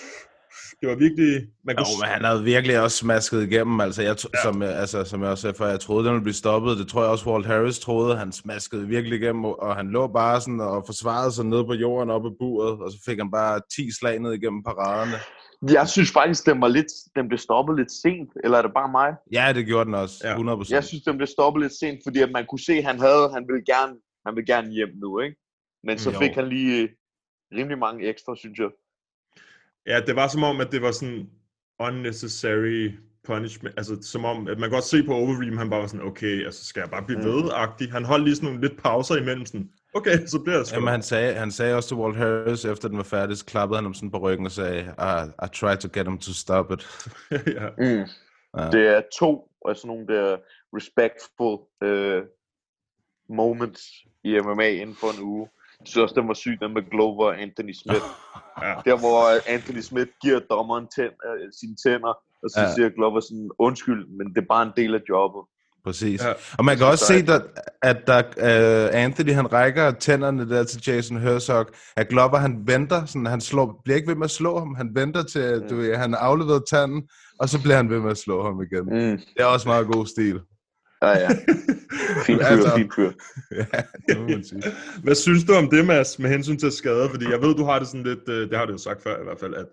det 0.81 0.89
var 0.89 0.95
virkelig, 0.95 1.47
man 1.63 1.75
Jo, 1.77 1.83
kunne, 1.83 1.99
men 2.01 2.09
han 2.09 2.23
havde 2.25 2.43
virkelig 2.43 2.79
også 2.79 2.97
smasket 2.97 3.43
igennem, 3.51 3.81
altså, 3.81 4.01
jeg, 4.01 4.15
ja. 4.33 4.41
som, 4.43 4.61
altså, 4.61 5.03
som 5.03 5.21
jeg 5.21 5.29
også 5.29 5.41
sagde 5.41 5.57
før, 5.57 5.67
jeg 5.67 5.79
troede, 5.79 6.05
den 6.05 6.13
ville 6.13 6.23
blive 6.23 6.33
stoppet. 6.43 6.77
Det 6.77 6.87
tror 6.87 7.01
jeg 7.01 7.11
også, 7.11 7.29
Walt 7.29 7.45
Harris 7.45 7.79
troede. 7.79 8.17
Han 8.17 8.31
smaskede 8.31 8.87
virkelig 8.87 9.19
igennem, 9.21 9.45
og 9.45 9.75
han 9.75 9.87
lå 9.91 10.07
bare 10.07 10.41
sådan 10.41 10.59
og 10.59 10.83
forsvarede 10.85 11.31
sig 11.31 11.45
nede 11.45 11.65
på 11.65 11.73
jorden 11.73 12.09
oppe 12.09 12.29
i 12.29 12.35
buret, 12.39 12.79
og 12.83 12.91
så 12.91 12.97
fik 13.05 13.17
han 13.17 13.31
bare 13.31 13.61
10 13.75 13.91
slag 13.99 14.19
ned 14.19 14.31
igennem 14.33 14.63
paraderne. 14.63 15.17
Jeg 15.73 15.89
synes 15.89 16.11
faktisk, 16.11 16.45
den, 16.45 16.61
var 16.61 16.67
lidt, 16.67 16.91
den 17.15 17.27
blev 17.27 17.37
stoppet 17.37 17.75
lidt 17.79 17.91
sent, 18.03 18.29
eller 18.43 18.57
er 18.57 18.61
det 18.61 18.71
bare 18.79 18.91
mig? 18.99 19.09
Ja, 19.37 19.53
det 19.53 19.65
gjorde 19.65 19.85
den 19.85 19.93
også, 19.93 20.15
Ja. 20.23 20.29
100 20.31 20.59
Jeg 20.69 20.83
synes, 20.83 21.03
den 21.03 21.17
blev 21.17 21.27
stoppet 21.27 21.61
lidt 21.63 21.75
sent, 21.79 21.99
fordi 22.05 22.19
at 22.19 22.31
man 22.31 22.45
kunne 22.49 22.59
se, 22.69 22.73
at 22.73 22.83
han 22.83 22.99
havde, 22.99 23.23
han 23.33 23.43
ville 23.49 23.63
gerne, 23.73 23.93
han 24.25 24.35
ville 24.35 24.47
gerne 24.53 24.69
hjem 24.71 24.93
nu, 25.03 25.19
ikke? 25.19 25.35
Men 25.87 25.99
så 25.99 26.11
Jo. 26.11 26.19
fik 26.19 26.31
han 26.39 26.47
lige 26.49 26.81
øh, 26.83 26.89
rimelig 27.57 27.77
mange 27.77 27.99
ekstra, 28.11 28.35
synes 28.35 28.59
jeg. 28.59 28.69
Ja, 29.87 29.99
det 30.07 30.15
var 30.15 30.27
som 30.27 30.43
om, 30.43 30.61
at 30.61 30.71
det 30.71 30.81
var 30.81 30.91
sådan 30.91 31.29
unnecessary 31.79 32.91
punishment, 33.27 33.73
altså 33.77 33.97
som 34.01 34.25
om, 34.25 34.47
at 34.47 34.59
man 34.59 34.69
kan 34.69 34.75
godt 34.75 34.83
se 34.83 35.03
på 35.03 35.13
Overeem, 35.13 35.57
han 35.57 35.69
bare 35.69 35.79
var 35.79 35.87
sådan, 35.87 36.05
okay, 36.05 36.45
altså 36.45 36.65
skal 36.65 36.79
jeg 36.81 36.89
bare 36.89 37.03
blive 37.03 37.19
Mm. 37.19 37.25
ved-agtig. 37.25 37.91
Han 37.91 38.05
holdt 38.05 38.23
lige 38.25 38.35
sådan 38.35 38.49
nogle 38.49 38.67
lidt 38.67 38.83
pauser 38.83 39.15
imellem, 39.15 39.45
sådan, 39.45 39.69
okay, 39.93 40.25
så 40.25 40.39
bliver 40.39 40.57
det 40.57 40.67
sgu. 40.67 40.75
Jamen, 40.75 40.87
han 40.91 41.01
sagde, 41.01 41.33
han 41.33 41.51
sagde 41.51 41.75
også 41.75 41.89
til 41.89 41.97
Walt 41.97 42.17
Harris, 42.17 42.65
efter 42.65 42.87
den 42.87 42.97
var 42.97 43.03
færdig, 43.03 43.37
så 43.37 43.45
klappede 43.45 43.77
han 43.77 43.85
ham 43.85 43.93
sådan 43.93 44.11
på 44.11 44.17
ryggen 44.17 44.45
og 44.45 44.51
sagde, 44.51 44.81
I, 44.81 45.45
I 45.45 45.47
tried 45.53 45.77
to 45.77 45.89
get 45.93 46.07
him 46.07 46.17
to 46.17 46.31
stop 46.33 46.71
it. 46.71 46.87
ja. 47.57 47.67
Mm. 47.77 48.05
Ja. 48.57 48.69
Det 48.71 48.87
er 48.87 49.01
to 49.19 49.49
af 49.67 49.75
sådan 49.75 49.87
nogle 49.87 50.07
der 50.07 50.37
respectful 50.75 51.59
øh, 51.83 52.23
moments 53.29 53.81
i 54.23 54.39
MMA 54.39 54.67
inden 54.69 54.95
for 54.95 55.07
en 55.17 55.23
uge. 55.23 55.49
Jeg 55.79 55.87
synes 55.87 56.03
også, 56.03 56.15
den 56.21 56.27
var 56.27 56.33
syg, 56.33 56.57
den 56.61 56.73
med 56.73 56.89
Glover 56.91 57.25
og 57.25 57.41
Anthony 57.41 57.73
Smith. 57.73 58.05
Ja. 58.61 58.73
Der, 58.85 58.97
hvor 58.99 59.49
Anthony 59.53 59.81
Smith 59.81 60.11
giver 60.21 60.39
dommeren 60.49 60.87
tænd, 60.95 61.11
øh, 61.27 61.47
sine 61.59 61.75
tænder, 61.85 62.13
og 62.43 62.49
så 62.49 62.59
Ja. 62.61 62.67
ja. 62.67 62.73
siger 62.75 62.89
Glover 62.89 63.19
sådan, 63.19 63.49
undskyld, 63.59 64.07
men 64.17 64.27
det 64.35 64.41
er 64.41 64.45
bare 64.49 64.63
en 64.63 64.71
del 64.77 64.95
af 64.95 65.01
jobbet. 65.09 65.41
Præcis. 65.85 66.21
Ja. 66.23 66.27
Ja. 66.27 66.33
Og 66.57 66.65
man 66.65 66.77
kan 66.77 66.85
også 66.85 67.05
se, 67.05 67.13
jeg 67.27 67.35
at, 67.35 67.41
at 67.81 68.07
der, 68.07 68.21
uh, 68.89 69.03
Anthony, 69.03 69.31
han 69.33 69.53
rækker 69.53 69.91
tænderne 69.91 70.49
der 70.49 70.63
til 70.63 70.81
Jason 70.87 71.17
Herzog, 71.21 71.65
at 71.97 72.07
Glover, 72.09 72.37
han 72.37 72.63
venter, 72.65 73.05
sådan, 73.05 73.25
han 73.25 73.41
slår, 73.41 73.81
bliver 73.83 73.95
ikke 73.95 74.07
ved 74.07 74.15
med 74.15 74.25
at 74.25 74.31
slå 74.31 74.59
ham, 74.59 74.75
han 74.75 74.89
venter 74.93 75.23
til, 75.23 75.59
Mm. 75.61 75.69
du 75.69 75.75
ved, 75.75 75.95
han 75.95 76.13
har 76.13 76.19
afleveret 76.19 76.63
tanden, 76.69 77.03
og 77.39 77.49
så 77.49 77.61
bliver 77.61 77.75
han 77.75 77.89
ved 77.89 77.99
med 77.99 78.11
at 78.11 78.17
slå 78.17 78.43
ham 78.43 78.61
igen. 78.61 78.83
Mm. 78.85 79.17
Det 79.17 79.39
er 79.39 79.45
også 79.45 79.67
meget 79.67 79.87
god 79.87 80.05
stil. 80.05 80.39
Ja, 81.05 81.19
ja. 81.19 81.29
Fint 82.27 82.41
fyr, 82.41 82.45
Altså- 82.45 82.73
fint 82.77 82.93
fyr. 82.95 83.11
ja, 83.59 83.81
det 84.07 84.17
må 84.19 84.27
man 84.27 84.43
sige. 84.43 84.63
Hvad 85.03 85.15
synes 85.15 85.43
du 85.43 85.53
om 85.53 85.69
det, 85.69 85.85
Mads, 85.85 86.19
med 86.19 86.29
hensyn 86.29 86.57
til 86.57 86.71
skade? 86.71 87.09
Fordi 87.09 87.25
jeg 87.29 87.41
ved, 87.41 87.55
du 87.55 87.63
har 87.63 87.79
det 87.79 87.87
sådan 87.87 88.03
lidt, 88.03 88.29
øh, 88.29 88.49
det 88.49 88.57
har 88.57 88.65
du 88.65 88.71
jo 88.71 88.77
sagt 88.77 89.03
før 89.03 89.21
i 89.21 89.23
hvert 89.23 89.39
fald, 89.39 89.53
at 89.55 89.67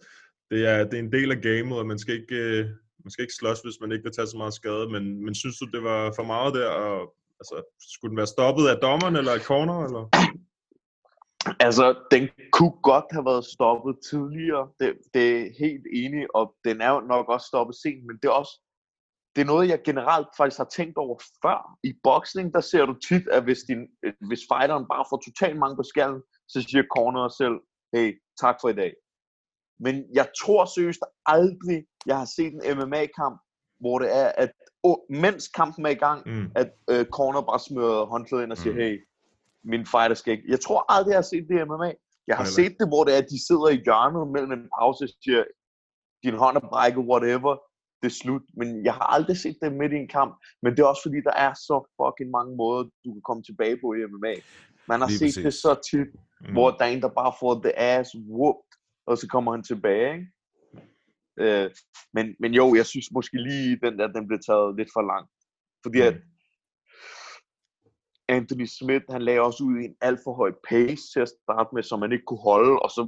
det 0.51 0.67
er, 0.69 0.85
det 0.85 0.95
er 0.95 0.99
en 1.03 1.13
del 1.13 1.31
af 1.31 1.41
gamet, 1.41 1.79
og 1.79 1.87
man 1.87 1.99
skal 1.99 2.15
ikke, 2.21 2.35
øh, 2.35 2.65
man 3.05 3.11
skal 3.11 3.23
ikke 3.23 3.35
slås, 3.35 3.61
hvis 3.61 3.81
man 3.81 3.93
ikke 3.93 4.05
vil 4.05 4.13
tage 4.13 4.27
så 4.27 4.37
meget 4.37 4.55
skade. 4.55 4.89
Men, 4.95 5.25
men 5.25 5.35
synes 5.35 5.59
du, 5.59 5.67
det 5.75 5.83
var 5.83 6.13
for 6.17 6.23
meget 6.23 6.55
der? 6.55 6.69
Og, 6.69 7.15
altså, 7.41 7.77
skulle 7.95 8.11
den 8.11 8.17
være 8.23 8.27
stoppet 8.37 8.67
af 8.69 8.77
dommeren 8.77 9.17
eller 9.17 9.33
af 9.33 9.41
corner? 9.41 9.79
Eller? 9.87 10.03
Altså, 11.61 11.95
den 12.11 12.29
kunne 12.53 12.77
godt 12.83 13.05
have 13.13 13.25
været 13.25 13.45
stoppet 13.45 13.95
tidligere. 14.11 14.69
Det, 14.81 14.89
det 15.15 15.27
er 15.39 15.45
helt 15.59 15.87
enig, 15.93 16.37
og 16.37 16.55
den 16.65 16.81
er 16.81 16.91
jo 16.91 17.01
nok 17.01 17.29
også 17.29 17.47
stoppet 17.47 17.77
sent, 17.83 18.07
men 18.07 18.17
det 18.17 18.29
er 18.29 18.37
også 18.43 18.55
det 19.37 19.41
er 19.43 19.47
noget, 19.53 19.69
jeg 19.69 19.81
generelt 19.85 20.29
faktisk 20.37 20.59
har 20.59 20.71
tænkt 20.77 20.97
over 20.97 21.19
før. 21.45 21.59
I 21.85 21.93
boksning, 22.03 22.55
der 22.55 22.61
ser 22.61 22.85
du 22.87 22.95
tit, 23.09 23.29
at 23.29 23.43
hvis, 23.43 23.59
din, 23.69 23.81
øh, 24.05 24.13
hvis 24.29 24.43
fighteren 24.53 24.87
bare 24.93 25.05
får 25.11 25.19
totalt 25.27 25.59
mange 25.59 25.77
på 25.77 25.83
skallen, 25.93 26.23
så 26.49 26.59
siger 26.63 26.85
corner 26.97 27.29
selv, 27.29 27.57
hey, 27.95 28.09
tak 28.41 28.57
for 28.61 28.69
i 28.69 28.73
dag. 28.83 28.93
Men 29.85 29.95
jeg 30.15 30.27
tror 30.41 30.65
seriøst 30.65 31.03
aldrig, 31.27 31.79
jeg 32.07 32.19
har 32.19 32.29
set 32.37 32.53
en 32.55 32.63
MMA-kamp, 32.79 33.37
hvor 33.81 33.99
det 33.99 34.17
er, 34.23 34.29
at 34.45 34.51
oh, 34.83 34.97
mens 35.25 35.49
kampen 35.49 35.87
er 35.87 35.91
i 35.91 36.03
gang, 36.07 36.21
Mm. 36.27 36.47
at 36.57 36.71
øh, 36.91 37.05
corner 37.17 37.41
bare 37.51 37.59
smører 37.69 38.05
håndklædet 38.07 38.45
ind 38.45 38.53
og 38.53 38.59
siger, 38.59 38.75
Mm. 38.75 38.79
hey, 38.81 39.07
min 39.65 39.87
fighter 39.87 40.15
skal 40.15 40.33
ikke. 40.33 40.45
Jeg 40.49 40.61
tror 40.61 40.81
aldrig, 40.95 41.11
jeg 41.13 41.19
har 41.23 41.31
set 41.33 41.47
det 41.49 41.61
i 41.61 41.65
MMA. 41.65 41.91
Jeg 42.29 42.37
har 42.37 42.45
Heller 42.45 42.59
set 42.61 42.75
det, 42.81 42.87
hvor 42.89 43.05
det 43.05 43.13
er, 43.15 43.19
at 43.25 43.31
de 43.35 43.47
sidder 43.49 43.69
i 43.69 43.83
hjørnet 43.87 44.33
mellem 44.35 44.53
en 44.53 44.69
pause 44.79 45.05
og 45.05 45.11
siger, 45.25 45.45
din 46.25 46.37
hånd 46.43 46.57
er 46.57 46.67
brækket, 46.73 47.05
whatever, 47.11 47.53
det 48.03 48.09
er 48.09 48.17
slut. 48.23 48.43
Men 48.57 48.85
jeg 48.85 48.95
har 48.95 49.07
aldrig 49.17 49.37
set 49.37 49.57
det 49.63 49.73
midt 49.73 49.93
i 49.93 49.97
en 49.97 50.09
kamp. 50.09 50.33
Men 50.63 50.73
det 50.73 50.81
er 50.81 50.87
også 50.87 51.03
fordi, 51.07 51.21
der 51.29 51.35
er 51.47 51.53
så 51.55 51.77
fucking 52.01 52.31
mange 52.31 52.57
måder, 52.57 52.83
du 53.05 53.13
kan 53.13 53.23
komme 53.29 53.43
tilbage 53.43 53.77
på 53.83 53.93
i 53.95 53.99
MMA. 54.13 54.35
Man 54.89 55.01
har 55.01 55.09
Lige 55.09 55.19
set 55.19 55.27
præcis. 55.27 55.43
det 55.45 55.55
så 55.55 55.73
tit, 55.91 56.09
Mm. 56.47 56.53
hvor 56.53 56.71
der 56.71 56.85
er 56.85 56.89
en, 56.89 57.03
der 57.03 57.09
bare 57.23 57.33
får 57.41 57.55
the 57.65 57.79
ass 57.79 58.11
whooped, 58.31 58.71
og 59.07 59.19
så 59.19 59.27
kommer 59.29 59.51
han 59.53 59.63
tilbage, 59.63 60.13
ikke? 60.15 60.27
Øh, 61.41 61.71
men, 62.15 62.37
men 62.41 62.55
jo, 62.55 62.75
jeg 62.75 62.87
synes 62.87 63.09
måske 63.13 63.37
lige, 63.37 63.79
den 63.85 63.99
der, 63.99 64.07
den 64.17 64.27
blev 64.29 64.39
taget 64.47 64.77
lidt 64.77 64.89
for 64.95 65.03
langt. 65.13 65.31
Fordi 65.85 65.99
Mm. 66.01 66.07
at 66.09 66.17
Anthony 68.29 68.67
Smith, 68.79 69.05
han 69.11 69.23
lagde 69.23 69.41
også 69.41 69.65
ud 69.65 69.75
i 69.81 69.85
en 69.85 69.97
alt 70.01 70.21
for 70.25 70.35
høj 70.35 70.53
pace 70.69 71.03
til 71.13 71.21
at 71.21 71.29
starte 71.43 71.71
med, 71.75 71.83
som 71.83 72.03
han 72.03 72.13
ikke 72.13 72.25
kunne 72.25 72.47
holde, 72.51 72.79
og 72.85 72.91
så 72.91 73.03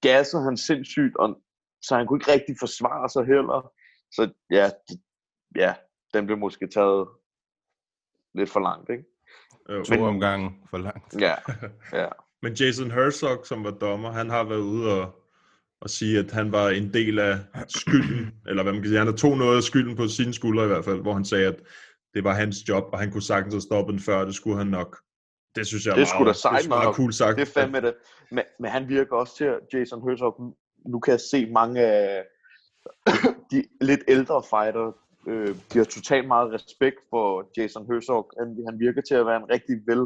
gassede 0.00 0.42
han 0.44 0.56
sindssygt, 0.56 1.16
og, 1.16 1.28
så 1.82 1.96
han 1.96 2.06
kunne 2.06 2.16
ikke 2.20 2.32
rigtig 2.32 2.56
forsvare 2.60 3.08
sig 3.08 3.24
heller. 3.34 3.72
Så 4.12 4.30
ja, 4.50 4.70
ja, 5.56 5.74
den 6.14 6.26
blev 6.26 6.38
måske 6.38 6.66
taget 6.66 7.08
lidt 8.34 8.50
for 8.50 8.60
langt, 8.60 8.90
ikke? 8.90 9.04
Jo. 9.70 9.84
To 9.84 10.02
omgange 10.04 10.50
for 10.70 10.78
langt. 10.78 11.20
Ja, 11.20 11.34
ja. 12.02 12.08
Men 12.42 12.52
Jason 12.52 12.90
Herzog, 12.90 13.46
som 13.46 13.64
var 13.64 13.70
dommer, 13.70 14.10
han 14.12 14.30
har 14.30 14.44
været 14.44 14.60
ude 14.60 15.00
og, 15.02 15.22
og 15.80 15.90
sige, 15.90 16.18
at 16.18 16.30
han 16.30 16.52
var 16.52 16.68
en 16.68 16.92
del 16.94 17.18
af 17.18 17.38
skylden, 17.68 18.34
eller 18.48 18.62
hvad 18.62 18.72
man 18.72 18.82
kan 18.82 18.88
sige, 18.88 18.98
han 18.98 19.06
har 19.06 19.14
tog 19.16 19.38
noget 19.38 19.56
af 19.56 19.62
skylden 19.62 19.96
på 19.96 20.08
sine 20.08 20.34
skuldre 20.34 20.64
i 20.64 20.66
hvert 20.68 20.84
fald, 20.84 21.00
hvor 21.00 21.12
han 21.14 21.24
sagde, 21.24 21.46
at 21.46 21.62
det 22.14 22.24
var 22.24 22.34
hans 22.34 22.56
job, 22.68 22.84
og 22.92 22.98
han 22.98 23.10
kunne 23.10 23.22
sagtens 23.22 23.54
have 23.54 23.60
stoppet 23.60 23.92
den 23.92 24.00
før, 24.02 24.24
det 24.24 24.34
skulle 24.34 24.58
han 24.58 24.66
nok. 24.66 25.02
Det 25.54 25.66
synes 25.66 25.86
jeg 25.86 25.96
Det 25.96 26.08
meget, 26.14 26.26
da 26.26 26.32
sejt 26.32 26.60
det 26.62 26.68
nok. 26.70 26.94
cool 26.94 27.12
sagt. 27.12 27.36
Det 27.38 27.48
er 27.48 27.60
fandme 27.60 27.80
det. 27.80 27.94
Men, 28.30 28.44
men 28.60 28.70
han 28.70 28.88
virker 28.88 29.16
også 29.16 29.36
til, 29.36 29.58
Jason 29.72 30.08
Herzog, 30.08 30.36
nu- 30.40 30.56
nu 30.92 31.00
kan 31.00 31.12
jeg 31.12 31.20
se 31.20 31.50
mange 31.50 31.80
af 31.80 32.24
de 33.50 33.64
lidt 33.80 34.00
ældre 34.08 34.42
fighter, 34.50 34.92
øh, 35.26 35.54
de 35.72 35.78
har 35.78 35.84
totalt 35.84 36.26
meget 36.28 36.52
respekt 36.52 36.96
for 37.10 37.50
Jason 37.56 37.86
Herzog. 37.86 38.30
Han, 38.38 38.48
han 38.68 38.78
virker 38.78 39.02
til 39.08 39.14
at 39.14 39.26
være 39.26 39.36
en 39.36 39.50
rigtig 39.50 39.76
vel 39.86 40.02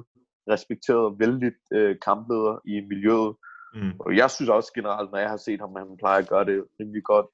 respekteret 0.51 0.99
og 0.99 1.19
vældig 1.19 1.53
øh, 1.73 1.97
kampleder 2.09 2.55
i 2.67 2.75
miljøet. 2.93 3.35
Mm. 3.75 3.93
Og 4.01 4.17
jeg 4.17 4.31
synes 4.31 4.49
også 4.49 4.71
generelt, 4.75 5.11
når 5.11 5.19
jeg 5.19 5.31
har 5.31 5.37
set 5.37 5.61
ham, 5.61 5.77
at 5.77 5.83
han 5.87 5.97
plejer 5.99 6.19
at 6.23 6.29
gøre 6.29 6.45
det 6.45 6.65
rimelig 6.81 7.03
godt. 7.05 7.27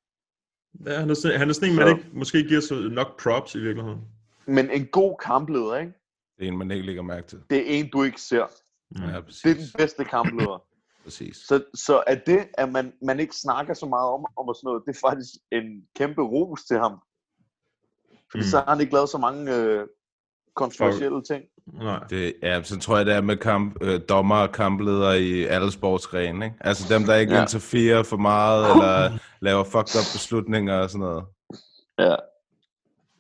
Ja, 0.87 0.95
han, 1.01 1.11
er 1.11 1.15
sådan, 1.15 1.39
han 1.39 1.49
er 1.49 1.53
sådan 1.53 1.71
en, 1.71 1.77
man 1.77 1.87
Så- 1.89 1.95
ikke, 1.97 2.09
måske 2.13 2.45
giver 2.45 2.61
så 2.61 2.75
nok 2.75 3.23
props 3.23 3.55
i 3.55 3.61
virkeligheden. 3.61 4.01
Men 4.47 4.71
en 4.71 4.87
god 4.87 5.17
kampleder, 5.19 5.77
ikke? 5.77 5.93
Det 6.39 6.45
er 6.45 6.49
en, 6.53 6.59
man 6.59 6.71
ikke 6.71 6.87
lægger 6.87 7.03
mærke 7.03 7.27
til. 7.27 7.39
det 7.51 7.59
er 7.59 7.65
en, 7.79 7.91
du 7.91 8.03
ikke 8.03 8.21
ser. 8.21 8.47
Mm. 8.91 9.03
Ja, 9.05 9.21
præcis. 9.21 9.41
Det 9.43 9.51
er 9.51 9.55
den 9.55 9.65
bedste 9.79 10.05
kampleder. 10.05 10.65
Præcis. 11.05 11.37
Så, 11.37 11.65
så 11.75 12.03
er 12.07 12.15
det, 12.15 12.47
at 12.55 12.73
man, 12.73 12.93
man 13.03 13.21
ikke 13.21 13.35
snakker 13.37 13.75
så 13.75 13.87
meget 13.87 14.09
om, 14.11 14.27
om 14.37 14.49
og 14.49 14.55
sådan 14.57 14.67
noget, 14.69 14.83
det 14.87 14.97
er 14.97 15.01
faktisk 15.09 15.31
en 15.53 15.83
kæmpe 15.97 16.23
ros 16.23 16.61
til 16.65 16.79
ham. 16.79 16.93
Fordi 18.31 18.45
Mm. 18.45 18.51
så 18.51 18.57
har 18.59 18.71
han 18.71 18.81
ikke 18.81 18.93
lavet 18.93 19.09
så 19.09 19.19
mange 19.19 19.57
øh, 19.57 19.87
kontroversielle 20.57 21.23
ting. 21.23 21.45
Nej. 21.73 21.99
Det, 22.11 22.35
ja, 22.43 22.63
så 22.63 22.79
tror 22.79 22.97
jeg, 22.97 23.07
det 23.07 23.15
er 23.15 23.21
med 23.21 23.37
kamp, 23.37 23.77
øh, 23.83 24.01
dommer 24.09 24.37
og 24.37 24.53
kampledere 24.53 25.21
i 25.21 25.45
alle 25.45 25.73
sportsgrene. 25.73 26.45
Ikke? 26.45 26.57
Altså 26.61 26.95
dem, 26.95 27.05
der 27.05 27.15
ikke 27.15 27.35
ja. 27.35 27.41
Interferer 27.43 28.03
for 28.03 28.17
meget, 28.17 28.65
eller 28.73 29.19
laver 29.41 29.65
fucked 29.65 30.01
up 30.01 30.07
beslutninger 30.13 30.75
og 30.79 30.91
sådan 30.91 31.01
noget. 31.01 31.25
Ja. 31.99 32.15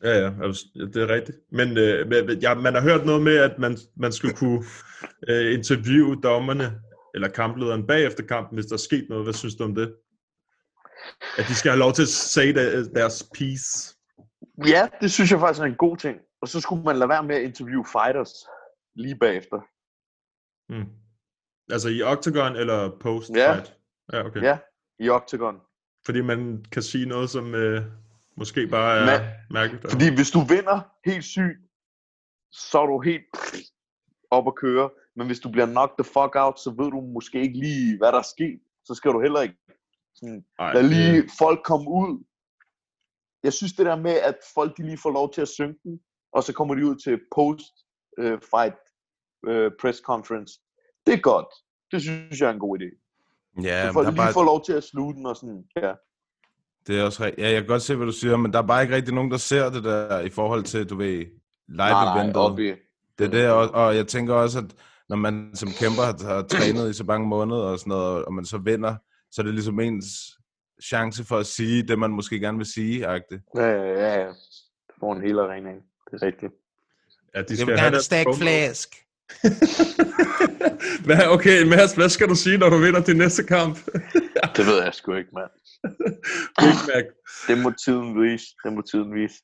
Ja, 0.05 0.19
ja, 0.19 0.31
det 0.75 0.97
er 0.97 1.09
rigtigt. 1.15 1.39
Men 1.53 1.77
øh, 1.79 2.43
ja, 2.43 2.55
man 2.55 2.75
har 2.75 2.81
hørt 2.83 3.07
noget 3.07 3.23
med, 3.23 3.37
at 3.37 3.59
man, 3.59 3.79
man 3.97 4.12
skulle 4.12 4.35
kunne 4.35 4.64
øh, 5.29 5.55
interviewe 5.55 6.21
dommerne, 6.23 6.64
eller 7.14 7.29
kamplederen 7.29 7.87
bagefter 7.87 8.27
kampen, 8.27 8.57
hvis 8.57 8.66
der 8.66 8.72
er 8.72 8.79
sket 8.79 9.07
noget. 9.09 9.25
Hvad 9.25 9.35
synes 9.35 9.55
du 9.55 9.64
om 9.64 9.75
det? 9.75 9.96
At 11.38 11.44
de 11.48 11.55
skal 11.55 11.70
have 11.70 11.79
lov 11.79 11.92
til 11.92 12.03
at 12.03 12.09
sige 12.09 12.53
der- 12.55 12.88
deres 12.94 13.29
piece. 13.35 13.96
ja, 14.66 14.88
det 15.01 15.12
synes 15.12 15.31
jeg 15.31 15.40
faktisk 15.40 15.61
er 15.61 15.64
en 15.66 15.75
god 15.77 15.96
ting. 15.96 16.18
Og 16.42 16.48
så 16.48 16.61
skulle 16.61 16.85
man 16.85 16.96
lade 16.96 17.09
være 17.09 17.22
med 17.22 17.37
at 17.37 17.42
interviewe 17.42 17.85
fighters 17.92 18.33
lige 18.94 19.16
bagefter. 19.18 19.61
Mm. 20.72 20.88
Altså 21.70 21.88
i 21.88 22.03
Octagon 22.03 22.57
eller 22.57 22.98
post 23.01 23.31
Ja. 23.35 23.55
Ja, 24.12 24.25
okay. 24.27 24.42
Ja, 24.42 24.59
i 24.98 25.09
Octagon. 25.09 25.61
Fordi 26.07 26.20
man 26.20 26.64
kan 26.72 26.83
sige 26.83 27.07
noget, 27.07 27.31
som 27.31 27.55
øh, 27.55 27.83
måske 28.37 28.66
bare 28.66 28.98
er 28.98 29.18
Men- 29.18 29.29
mærkeligt. 29.51 29.90
Fordi 29.90 30.14
hvis 30.14 30.31
du 30.31 30.40
vinder 30.40 30.81
helt 31.05 31.25
sygt, 31.25 31.59
så 32.53 32.79
er 32.83 32.87
du 32.87 33.01
helt 33.01 33.25
op 34.31 34.46
at 34.46 34.55
køre. 34.55 34.90
Men 35.16 35.27
hvis 35.27 35.40
du 35.40 35.48
bliver 35.51 35.66
knocked 35.66 35.96
the 36.05 36.05
fuck 36.16 36.33
out, 36.44 36.61
så 36.61 36.70
ved 36.79 36.90
du 36.90 37.01
måske 37.01 37.40
ikke 37.42 37.59
lige, 37.59 37.98
hvad 37.98 38.12
der 38.12 38.18
er 38.18 38.31
sket. 38.37 38.61
Så 38.85 38.94
skal 38.94 39.11
du 39.12 39.20
heller 39.20 39.40
ikke 39.40 39.57
sådan, 40.14 40.44
Ej, 40.59 40.72
lad 40.75 40.83
lige 40.83 41.22
det- 41.22 41.31
folk 41.38 41.61
komme 41.64 41.90
ud. 41.90 42.25
Jeg 43.42 43.53
synes 43.53 43.72
det 43.72 43.87
der 43.87 43.96
med, 43.96 44.12
at 44.31 44.37
folk 44.55 44.77
de 44.77 44.83
lige 44.83 44.98
får 45.03 45.11
lov 45.11 45.33
til 45.33 45.40
at 45.40 45.48
synge 45.48 45.75
den, 45.85 46.01
og 46.33 46.42
så 46.42 46.53
kommer 46.53 46.75
de 46.75 46.87
ud 46.87 46.96
til 47.05 47.14
post-fight 47.37 48.79
press 49.81 49.98
conference. 50.11 50.53
Det 51.07 51.14
er 51.14 51.20
godt. 51.20 51.46
Det 51.92 52.03
synes 52.03 52.40
jeg 52.40 52.48
er 52.48 52.53
en 52.53 52.59
god 52.59 52.79
idé. 52.79 52.88
Ja, 53.62 53.92
så 53.92 54.01
der 54.01 54.07
er 54.07 54.11
lige 54.11 54.16
bare, 54.16 54.33
får 54.33 54.44
lov 54.44 54.64
til 54.64 54.72
at 54.72 54.85
sluge 54.85 55.14
den 55.14 55.27
og 55.27 55.37
sådan, 55.37 55.64
ja. 55.77 55.92
det 56.87 56.98
er 57.01 57.05
også 57.05 57.25
rigtigt. 57.25 57.44
Ja, 57.46 57.51
jeg 57.53 57.61
kan 57.61 57.66
godt 57.68 57.83
se, 57.83 57.96
hvad 57.96 58.07
du 58.07 58.12
siger, 58.12 58.37
men 58.37 58.53
der 58.53 58.59
er 58.62 58.66
bare 58.66 58.83
ikke 58.83 58.94
rigtig 58.94 59.14
nogen, 59.14 59.31
der 59.31 59.37
ser 59.37 59.70
det 59.70 59.85
der 59.85 60.20
i 60.20 60.31
forhold 60.31 60.62
til, 60.64 60.90
du 60.90 60.96
ved, 60.96 61.25
live 61.68 62.14
eventet. 62.16 62.35
Det 63.18 63.27
er 63.27 63.31
det, 63.31 63.51
og, 63.51 63.70
og 63.70 63.96
jeg 63.96 64.07
tænker 64.09 64.35
også, 64.35 64.59
at 64.59 64.75
når 65.09 65.17
man 65.17 65.51
som 65.55 65.69
kæmper 65.69 66.03
har, 66.03 66.35
har 66.35 66.43
trænet 66.43 66.91
i 66.91 66.93
så 66.93 67.05
mange 67.05 67.29
måneder 67.29 67.61
og 67.62 67.79
sådan 67.79 67.91
noget, 67.91 68.25
og 68.25 68.35
man 68.35 68.45
så 68.45 68.59
vinder, 68.59 68.97
så 69.31 69.43
er 69.43 69.45
det 69.45 69.55
ligesom 69.55 69.81
ens 69.81 70.07
chance 70.83 71.25
for 71.25 71.38
at 71.38 71.47
sige 71.47 71.83
det, 71.83 71.99
man 71.99 72.11
måske 72.11 72.41
gerne 72.41 72.59
vil 72.59 72.67
sige, 72.67 73.07
agtigt. 73.07 73.43
ja, 73.57 73.67
ja, 73.67 74.21
ja. 74.21 74.27
Du 74.88 74.95
får 75.01 75.15
en 75.15 75.23
hel 75.23 75.38
arena, 75.38 75.71
ikke? 75.71 75.83
det 76.11 76.23
er 76.23 76.27
rigtigt. 76.27 76.53
Ja, 77.35 77.43
de 77.43 77.57
skal 77.57 77.79
have 77.79 77.91
deres 77.91 78.09
promo. 78.09 78.37
flæsk. 78.37 78.88
Hvad, 81.07 81.27
okay, 81.27 81.62
Mads, 81.62 81.93
hvad 81.93 82.09
skal 82.09 82.29
du 82.29 82.35
sige, 82.35 82.59
når 82.59 82.71
du 82.71 82.77
vinder 82.77 83.03
din 83.03 83.17
næste 83.17 83.45
kamp? 83.45 83.79
Det 84.57 84.67
ved 84.67 84.83
jeg 84.83 84.95
sgu 84.95 85.15
ikke, 85.15 85.31
mand. 85.33 85.51
Big 86.61 86.77
Mac. 86.88 87.05
Det 87.49 87.59
må 87.59 87.73
tiden 87.85 88.23
vise. 88.23 88.45
Det 88.65 88.73
må 88.73 88.83
tiden 88.91 89.15
vise. 89.15 89.35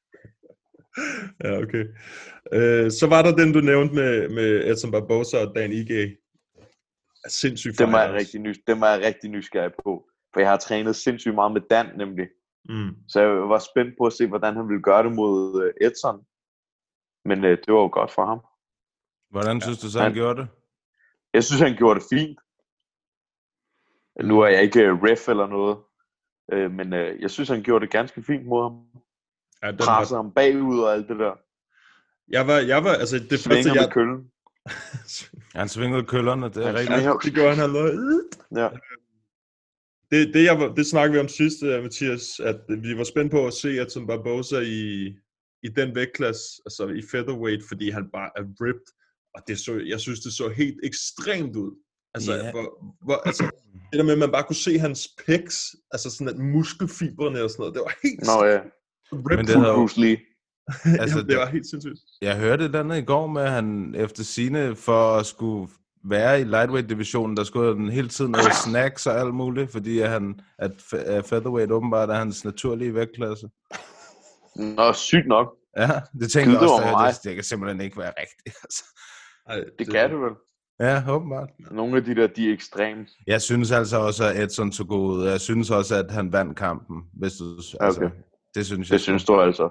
Ja, 1.45 1.59
okay. 1.63 1.85
Øh, 2.53 2.91
så 2.91 3.07
var 3.09 3.23
der 3.23 3.37
den, 3.37 3.53
du 3.53 3.61
nævnte 3.61 3.95
med, 3.95 4.29
med 4.29 4.71
Edson 4.71 4.91
Barbosa 4.91 5.37
og 5.47 5.55
Dan 5.57 5.73
Ige. 5.73 6.17
Sindssygt 7.29 7.79
Dem 7.79 7.89
er, 7.95 7.99
jeg 7.99 8.13
rigtig 8.15 8.41
nys- 8.41 8.63
dem 8.67 8.83
er 8.83 8.87
jeg 8.87 9.01
rigtig 9.07 9.31
nysgerrig 9.31 9.73
på. 9.85 10.09
For 10.33 10.41
jeg 10.41 10.51
har 10.51 10.57
trænet 10.57 10.97
sindssygt 10.97 11.35
meget 11.35 11.53
med 11.53 11.61
Dan, 11.71 11.87
nemlig. 11.97 12.27
Mm. 12.69 12.91
Så 13.09 13.21
jeg 13.21 13.31
var 13.31 13.59
spændt 13.59 13.95
på 13.99 14.05
at 14.07 14.13
se, 14.13 14.27
hvordan 14.27 14.57
han 14.57 14.69
ville 14.69 14.83
gøre 14.83 15.03
det 15.03 15.13
mod 15.13 15.63
øh, 15.65 15.87
Edson. 15.89 16.25
Men 17.25 17.45
øh, 17.45 17.51
det 17.51 17.75
var 17.75 17.81
jo 17.81 17.91
godt 17.93 18.11
for 18.13 18.27
ham. 18.27 18.41
Hvordan 19.31 19.61
synes 19.61 19.79
du 19.79 19.91
så, 19.91 19.99
han 19.99 20.05
Han- 20.07 20.15
gjorde 20.15 20.41
det? 20.41 20.49
Jeg 21.35 21.45
synes, 21.45 21.61
han 21.61 21.77
gjorde 21.77 22.01
det 22.01 22.07
fint. 22.13 22.39
Nu 24.29 24.41
er 24.41 24.47
jeg 24.49 24.63
ikke 24.63 24.81
øh, 24.85 24.93
ref 25.03 25.29
eller 25.29 25.47
noget. 25.47 25.77
Øh, 26.53 26.71
men 26.71 26.93
øh, 26.93 27.21
jeg 27.23 27.31
synes, 27.31 27.49
han 27.49 27.63
gjorde 27.63 27.85
det 27.85 27.93
ganske 27.93 28.23
fint 28.23 28.47
mod 28.47 28.63
ham. 28.63 29.03
Ja, 29.63 29.69
den 29.71 29.79
Pressede 29.79 30.17
var, 30.17 30.23
ham 30.23 30.33
bagud 30.35 30.81
og 30.81 30.93
alt 30.95 31.09
det 31.09 31.19
der. 31.19 31.35
jeg 32.29 32.47
var, 32.47 32.59
jeg 32.59 32.85
var, 32.85 32.91
altså 32.95 33.19
det 33.19 33.29
første, 33.31 33.63
Svinger 33.63 33.75
med 33.75 33.83
jeg... 33.83 33.93
køllen. 33.93 34.31
Han 35.61 35.69
svingede 35.69 36.05
køllerne, 36.05 36.47
det 36.49 36.57
er 36.57 36.67
Han 36.67 36.75
rigtigt. 36.75 36.95
svinger- 36.99 37.11
Ja, 37.11 37.17
det 37.25 37.35
gjorde 37.35 37.55
han, 37.57 37.71
lød. 37.73 38.29
Ja. 38.57 38.69
Det, 40.11 40.35
det, 40.35 40.45
jeg 40.45 40.73
det 40.77 40.87
snakkede 40.87 41.13
vi 41.15 41.21
om 41.21 41.29
sidst, 41.29 41.63
uh, 41.63 41.69
Mathias, 41.69 42.41
at 42.41 42.61
vi 42.69 42.97
var 42.99 43.05
spændt 43.05 43.31
på 43.33 43.47
at 43.47 43.55
se 43.55 43.81
Edson 43.83 44.07
Barbosa 44.07 44.59
i, 44.59 45.07
i 45.63 45.69
den 45.77 45.95
vægtklasse, 45.95 46.63
altså 46.67 46.87
i 46.89 47.03
featherweight, 47.11 47.63
fordi 47.69 47.91
han 47.91 48.11
bare 48.13 48.31
er 48.37 48.43
ripped, 48.61 48.87
og 49.35 49.43
det 49.49 49.59
så, 49.59 49.83
jeg 49.87 50.01
synes, 50.01 50.21
det 50.21 50.33
så 50.33 50.49
helt 50.49 50.81
ekstremt 50.85 51.57
ud. 51.57 51.73
Altså, 52.15 52.33
yeah. 52.33 52.51
hvor, 52.51 52.95
hvor, 53.05 53.15
altså 53.27 53.45
det 53.91 53.99
der 53.99 54.03
med, 54.05 54.13
at 54.13 54.19
man 54.19 54.31
bare 54.33 54.45
kunne 54.45 54.57
se 54.57 54.79
hans 54.79 55.09
pecs, 55.27 55.75
altså 55.91 56.11
sådan 56.11 56.29
at 56.35 56.39
muskelfibrene 56.39 57.43
og 57.43 57.51
sådan 57.51 57.61
noget, 57.61 57.75
det 57.75 57.83
var 57.83 57.95
helt 58.03 58.21
Nå 58.27 58.45
ja, 58.45 58.61
ripped. 59.13 59.37
Men 59.37 59.47
det 59.47 59.55
havde 59.57 59.69
jo- 59.69 59.75
Bruce 59.77 60.01
Lee. 60.01 60.17
Altså, 61.01 61.17
Jamen, 61.19 61.31
det 61.31 61.39
var 61.39 61.47
helt 61.47 61.71
sindssygt. 61.71 61.99
Jeg 62.23 62.37
hørte 62.39 62.65
et 62.65 62.75
andet 62.77 62.99
i 62.99 63.05
går 63.05 63.27
med, 63.27 63.43
at 63.43 63.51
han 63.51 63.95
efter 63.99 64.23
sine 64.25 64.77
for 64.77 65.17
at 65.17 65.27
skulle 65.27 65.69
være 66.05 66.41
i 66.41 66.45
lightweight-divisionen, 66.45 67.37
der 67.37 67.45
skulle 67.45 67.77
han 67.77 67.89
hele 67.89 68.09
tiden 68.09 68.31
noget 68.31 68.55
snacks 68.65 69.07
og 69.07 69.21
alt 69.21 69.35
muligt, 69.35 69.73
fordi 69.73 69.99
at, 69.99 70.09
han, 70.11 70.41
at 70.59 70.71
fe- 70.71 70.97
at 70.97 71.25
featherweight 71.27 71.73
åbenbart 71.73 72.11
er 72.11 72.15
hans 72.15 72.45
naturlige 72.45 72.95
vægtklasse. 72.95 73.49
Nå, 74.57 74.93
sygt 74.93 75.27
nok. 75.27 75.55
Ja, 75.77 75.89
det 76.21 76.31
tænker 76.31 76.51
jeg 76.53 76.61
også, 76.61 77.07
at 77.09 77.15
det, 77.15 77.25
det 77.25 77.35
kan 77.35 77.45
simpelthen 77.45 77.81
ikke 77.81 77.99
være 77.99 78.13
rigtigt. 78.21 78.57
Altså. 78.65 78.85
Ej, 79.49 79.65
Det 79.79 79.91
kan 79.93 80.11
det 80.11 80.21
vel. 80.21 80.33
Ja, 80.81 81.03
åbenbart. 81.09 81.49
Nogle 81.71 81.97
af 81.97 82.05
de 82.05 82.15
der, 82.15 82.27
de 82.27 82.49
er 82.49 82.53
ekstreme. 82.53 83.07
Jeg 83.27 83.43
synes 83.43 83.71
altså 83.73 83.99
også, 83.99 84.25
at 84.25 84.43
Edson 84.43 84.73
så 84.73 84.85
god 84.85 85.17
ud. 85.17 85.27
Jeg 85.27 85.41
synes 85.41 85.71
også, 85.71 85.95
at 85.97 86.11
han 86.11 86.33
vandt 86.33 86.57
kampen. 86.59 86.97
Hvis 87.13 87.33
du, 87.33 87.45
altså, 87.81 88.01
Okay. 88.01 88.11
Det 88.55 88.67
synes 88.67 88.89
jeg. 88.91 88.95
Det 88.95 89.01
synes 89.01 89.25
du 89.25 89.41
altså. 89.41 89.69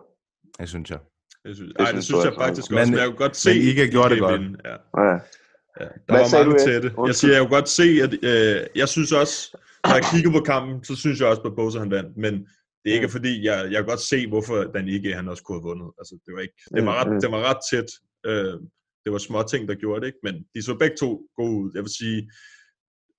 Det 0.59 0.69
synes 0.69 0.89
jeg. 0.89 0.99
Det 1.45 1.55
synes, 1.55 1.73
Det 1.73 1.79
ej, 1.81 1.85
det 1.85 1.89
synes 1.93 2.05
synes 2.05 2.15
du 2.15 2.19
jeg 2.19 2.27
altså. 2.27 2.41
faktisk 2.45 2.71
Men- 2.71 2.79
også, 2.79 2.91
men 2.91 2.99
jeg 2.99 3.07
kunne 3.07 3.17
godt 3.17 3.35
se... 3.37 3.49
men 3.49 3.61
Ike 3.67 3.87
gjorde 3.91 4.09
det 4.09 4.19
godt. 4.19 4.41
vinde, 4.41 4.59
Ja. 4.65 4.71
Ja. 5.03 5.17
Ja, 5.79 5.85
der 5.85 5.89
Hvad 6.07 6.19
var 6.31 6.43
mange 6.43 6.55
Ed? 6.61 6.65
tætte. 6.67 6.93
Jeg 7.05 7.15
siger, 7.15 7.33
jeg 7.33 7.41
kunne 7.41 7.55
godt 7.59 7.69
se, 7.69 7.83
at 8.05 8.13
øh, 8.31 8.67
jeg 8.75 8.89
synes 8.89 9.11
også, 9.11 9.57
når 9.83 9.93
jeg 9.93 10.03
kigger 10.13 10.31
på 10.31 10.39
kampen, 10.45 10.83
så 10.83 10.95
synes 10.95 11.19
jeg 11.19 11.27
også, 11.27 11.41
at 11.41 11.43
Barbosa 11.43 11.79
han 11.79 11.91
vandt. 11.91 12.17
Men 12.17 12.33
det 12.83 12.87
er 12.91 12.93
ikke 12.93 13.07
Mm. 13.07 13.11
fordi, 13.11 13.45
jeg, 13.45 13.57
jeg 13.71 13.77
kan 13.77 13.85
godt 13.85 13.99
se, 13.99 14.27
hvorfor 14.27 14.55
Dan 14.63 14.87
Ige 14.87 15.13
han 15.15 15.27
også 15.27 15.43
kunne 15.43 15.57
have 15.57 15.63
vundet. 15.69 15.89
Altså, 15.99 16.15
det 16.25 16.33
var, 16.33 16.39
ikke, 16.41 16.53
det 16.75 16.85
var, 16.85 16.91
Mm, 16.91 16.97
ret, 17.09 17.13
mm. 17.15 17.21
det 17.21 17.31
var 17.31 17.41
ret 17.49 17.61
tæt. 17.71 17.89
Øh, 18.25 18.53
det 19.03 19.11
var 19.13 19.17
små 19.17 19.43
ting, 19.43 19.67
der 19.67 19.75
gjorde 19.75 20.01
det, 20.01 20.07
ikke? 20.07 20.19
Men 20.23 20.35
de 20.55 20.61
så 20.63 20.75
begge 20.75 20.95
to 20.99 21.27
gode 21.35 21.57
ud. 21.63 21.71
Jeg 21.75 21.83
vil 21.83 21.91
sige, 21.97 22.31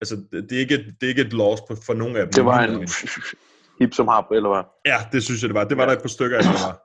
altså, 0.01 0.17
det, 0.33 0.51
det, 0.51 0.53
er, 0.57 0.61
ikke, 0.61 0.75
et- 0.75 0.95
det 1.01 1.07
er 1.07 1.11
ikke 1.15 1.23
et 1.23 1.33
loss 1.33 1.63
på, 1.69 1.77
for 1.87 1.95
nogen 1.95 2.17
af 2.17 2.23
dem. 2.23 2.33
Det 2.33 2.45
var 2.45 2.61
en 2.65 2.89
hip 3.81 3.95
som 3.95 4.09
hap, 4.09 4.25
eller 4.33 4.49
hvad? 4.49 4.63
Ja, 4.87 4.97
det 5.13 5.23
synes 5.25 5.43
jeg, 5.43 5.49
det 5.49 5.55
var. 5.55 5.65
Det 5.65 5.77
var 5.77 5.87
der 5.87 5.93
et 5.93 6.03
par 6.03 6.09
stykker 6.09 6.39
af, 6.39 6.45
var. 6.45 6.85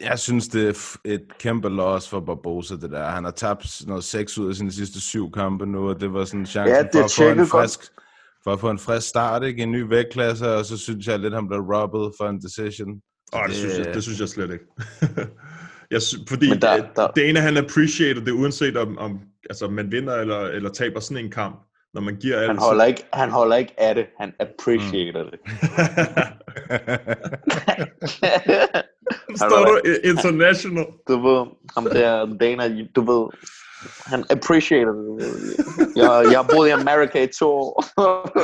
Jeg 0.00 0.18
synes, 0.18 0.48
det 0.48 0.68
er 0.68 0.96
et 1.04 1.22
kæmpe 1.38 1.68
loss 1.68 2.08
for 2.08 2.20
Barbosa, 2.20 2.74
det 2.74 2.90
der. 2.90 3.04
Han 3.10 3.24
har 3.24 3.30
tabt 3.30 3.82
noget 3.86 4.04
seks 4.04 4.38
ud 4.38 4.48
af 4.48 4.54
sine 4.54 4.72
sidste 4.72 5.00
syv 5.00 5.32
kampe 5.32 5.66
nu, 5.66 5.88
og 5.88 6.00
det 6.00 6.12
var 6.12 6.24
sådan 6.24 6.46
chancen 6.46 6.76
Ja, 6.76 6.82
det 6.82 6.90
for, 6.92 7.04
at 7.04 7.10
få 7.18 7.28
en 7.30 7.36
godt. 7.38 7.48
frisk, 7.50 7.80
for 8.44 8.52
at 8.52 8.60
få 8.60 8.70
en 8.70 8.78
frisk 8.78 9.08
start, 9.08 9.42
ikke? 9.44 9.62
En 9.62 9.72
ny 9.72 9.80
vægtklasse, 9.88 10.54
og 10.54 10.64
så 10.64 10.78
synes 10.78 11.06
jeg 11.06 11.18
lidt, 11.18 11.34
han 11.34 11.48
blev 11.48 11.60
robbed 11.60 12.12
for 12.20 12.28
en 12.28 12.40
decision. 12.40 12.88
Åh, 13.34 13.40
det, 13.40 13.48
Det- 13.48 13.56
synes 13.56 13.78
jeg, 13.78 13.94
det 13.94 14.02
synes 14.02 14.20
jeg 14.20 14.28
slet 14.28 14.50
ikke. 14.52 14.64
jeg 15.90 16.02
sy- 16.02 16.16
fordi 16.28 16.48
Men 16.50 16.62
der- 16.62 16.86
der, 16.96 17.08
det 17.08 17.28
ene, 17.28 17.40
han 17.40 17.56
appreciater 17.56 18.24
det, 18.24 18.32
uanset 18.32 18.76
om, 18.76 18.98
om 18.98 19.20
altså, 19.50 19.68
man 19.68 19.92
vinder 19.92 20.14
eller, 20.14 20.38
eller 20.40 20.70
taber 20.70 21.00
sådan 21.00 21.24
en 21.24 21.30
kamp. 21.30 21.56
Når 21.94 22.00
man 22.00 22.16
giver 22.16 22.38
alt, 22.38 22.46
Han 22.46 22.58
holder 22.58 22.84
ikke, 22.84 23.02
han 23.12 23.30
holder 23.30 23.56
ikke 23.56 23.74
af 23.78 23.94
det. 23.94 24.06
Han 24.20 24.32
appreciater 24.40 25.24
det. 25.30 25.38
så 29.38 29.44
står 29.48 29.64
du 29.64 29.80
international. 30.04 30.86
Du 31.08 31.28
ved, 31.28 31.46
ham 31.74 31.84
der 31.84 32.36
Dana, 32.40 32.84
du 32.96 33.00
ved, 33.12 33.26
han 34.06 34.24
appreciater 34.30 34.92
det. 34.92 35.26
Jeg, 35.96 36.24
jeg 36.32 36.46
boet 36.52 36.68
i 36.68 36.70
Amerika 36.70 37.22
i 37.24 37.26
to 37.26 37.48
år. 37.50 37.84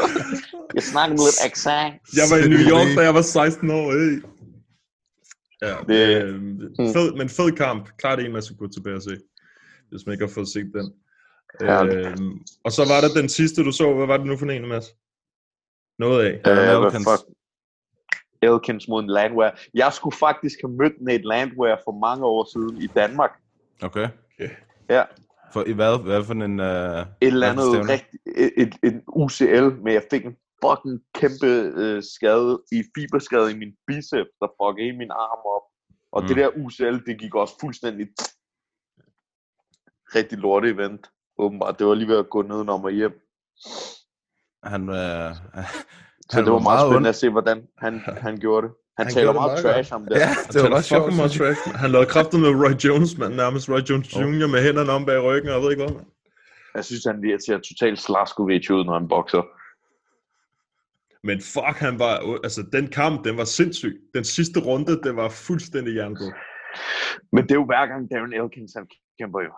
jeg 0.74 0.82
snakker 0.82 1.16
med 1.16 1.24
lidt 1.28 1.40
accent. 1.52 1.94
Jeg 2.16 2.24
var 2.30 2.36
i 2.44 2.48
New 2.48 2.58
York, 2.72 2.96
da 2.96 3.02
jeg 3.02 3.14
var 3.14 3.22
16 3.22 3.70
år. 3.70 3.92
Hey. 3.92 4.22
Ja, 5.62 5.68
Det- 5.68 5.86
det, 5.88 6.24
øh, 6.24 6.40
fed, 6.94 7.12
men 7.16 7.28
fed 7.28 7.52
kamp. 7.52 7.88
Klart 7.98 8.20
en, 8.20 8.32
man 8.32 8.42
skal 8.42 8.56
gå 8.56 8.68
tilbage 8.68 8.96
og 8.96 9.02
se, 9.02 9.16
hvis 9.90 10.06
man 10.06 10.12
ikke 10.12 10.24
har 10.26 10.32
fået 10.34 10.48
set 10.48 10.70
den. 10.74 10.92
Øh, 11.62 12.16
og 12.64 12.72
så 12.72 12.82
var 12.92 13.00
der 13.00 13.20
den 13.20 13.28
sidste, 13.28 13.64
du 13.64 13.72
så. 13.72 13.94
Hvad 13.94 14.06
var 14.06 14.16
det 14.16 14.26
nu 14.26 14.36
for 14.36 14.46
en, 14.46 14.68
Mads? 14.68 14.86
Noget 15.98 16.24
af. 16.26 16.32
Øh, 16.50 16.84
Elkins. 16.84 17.08
Elkins 18.42 18.88
mod 18.88 19.02
en 19.02 19.10
Landwehr. 19.10 19.50
Jeg 19.74 19.92
skulle 19.92 20.16
faktisk 20.16 20.56
have 20.62 20.72
mødt 20.72 20.92
Nate 21.00 21.22
Landwehr 21.24 21.76
for 21.84 21.98
mange 22.06 22.24
år 22.24 22.44
siden 22.52 22.82
i 22.82 22.86
Danmark. 22.86 23.30
Okay. 23.82 24.08
Ja, 24.88 25.04
For, 25.52 25.64
i 25.66 25.72
hvad, 25.72 26.02
hvad 26.02 26.24
for 26.24 26.34
en... 26.34 26.60
Uh, 26.60 26.66
et 26.66 27.32
eller 27.32 27.50
andet 27.50 27.66
stævne? 27.66 27.92
rigtig, 27.92 28.18
et, 28.26 28.52
et, 28.56 28.74
et 28.82 29.02
UCL, 29.06 29.82
men 29.84 29.92
jeg 29.94 30.04
fik 30.10 30.24
en 30.26 30.36
fucking 30.64 31.00
kæmpe 31.14 31.50
øh, 31.82 32.02
skade 32.02 32.62
i 32.72 32.78
fiberskade 32.94 33.50
i 33.52 33.56
min 33.62 33.72
biceps, 33.86 34.32
der 34.40 34.48
fuckede 34.60 34.98
min 35.02 35.10
arm 35.10 35.42
op. 35.56 35.66
Og 36.12 36.22
mm. 36.22 36.28
det 36.28 36.36
der 36.36 36.48
UCL, 36.64 36.98
det 37.06 37.20
gik 37.20 37.34
også 37.34 37.54
fuldstændig 37.60 38.06
rigtig 40.14 40.38
lorte 40.38 40.68
event, 40.68 41.10
åbenbart. 41.44 41.78
Det 41.78 41.86
var 41.86 41.94
lige 41.94 42.08
ved 42.08 42.18
at 42.18 42.30
gå 42.30 42.42
nedenom 42.42 42.84
og 42.84 42.90
hjem. 42.90 43.12
Han, 44.64 44.82
uh, 44.88 45.30
Så 46.30 46.42
det 46.44 46.52
var 46.52 46.58
meget 46.70 46.80
spændende 46.88 47.08
at 47.08 47.16
se, 47.16 47.28
hvordan 47.30 47.58
han, 47.78 48.00
han 48.26 48.36
gjorde 48.36 48.66
det. 48.66 48.74
Han, 48.98 49.06
Han 49.06 49.06
han 49.06 49.14
taler 49.14 49.32
meget 49.32 49.62
trash 49.62 49.94
om 49.94 50.02
det. 50.06 50.16
Ja, 50.16 50.26
Han 50.26 50.36
det 50.52 50.54
var 50.54 50.62
taler 50.62 50.76
også 50.76 50.88
sjovt. 50.88 51.02
fucking 51.02 51.16
meget 51.16 51.32
trash. 51.38 51.60
Han 51.82 51.90
lavede 51.90 52.08
kraftet 52.14 52.40
med 52.40 52.50
Roy 52.62 52.74
Jones, 52.84 53.18
man. 53.18 53.32
Nærmest 53.42 53.68
Roy 53.72 53.82
Jones 53.90 54.08
Jr. 54.16 54.46
med 54.54 54.60
hænderne 54.66 54.92
om 54.92 55.04
bag 55.06 55.20
ryggen, 55.22 55.48
og 55.50 55.54
jeg 55.54 55.62
ved 55.62 55.70
ikke 55.70 55.84
hvad. 55.84 55.94
man. 55.94 56.06
Jeg 56.74 56.84
synes, 56.84 57.04
han 57.04 57.20
lige 57.20 57.38
ser 57.46 57.58
totalt 57.68 57.98
Slaskovic 57.98 58.70
ud, 58.70 58.84
når 58.84 58.94
han 58.98 59.08
bokser. 59.08 59.42
Men 61.28 61.38
fuck, 61.54 61.76
han 61.86 61.98
var... 61.98 62.14
Altså, 62.46 62.62
den 62.76 62.86
kamp, 63.00 63.24
den 63.26 63.36
var 63.36 63.44
sindssyg. 63.44 63.94
Den 64.14 64.24
sidste 64.24 64.58
runde, 64.68 64.94
det 65.04 65.16
var 65.16 65.28
fuldstændig 65.28 65.96
jernblod. 65.96 66.32
Men 67.32 67.42
det 67.44 67.50
er 67.50 67.60
jo 67.62 67.64
hver 67.64 67.86
gang 67.86 68.10
Darren 68.10 68.32
Elkins, 68.40 68.72
han 68.76 68.86
kæmper 69.20 69.40
jo. 69.48 69.52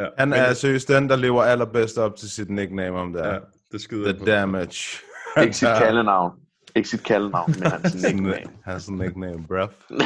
Ja, 0.00 0.06
Han 0.18 0.28
men- 0.28 0.38
er 0.38 0.52
seriøst 0.52 0.88
den, 0.88 1.08
der 1.08 1.16
lever 1.16 1.42
allerbedst 1.42 1.98
op 1.98 2.16
til 2.16 2.30
sit 2.30 2.50
nickname 2.50 2.98
om 2.98 3.12
det. 3.12 3.20
Ja, 3.20 3.32
Ja. 3.34 3.38
det 3.72 3.80
skider 3.80 4.02
The 4.02 4.10
jeg 4.12 4.18
på. 4.18 4.24
Damage. 4.24 4.98
Ikke 5.42 5.56
sit 5.56 5.68
kaldenavn. 5.78 6.32
Ikke 6.76 6.88
sit 6.88 7.04
kaldenavn, 7.04 7.54
men 7.58 7.70
hans 7.70 7.94
nickname. 8.02 8.36
Hans 8.64 8.90
nickname, 8.90 9.46
bruv. 9.46 9.68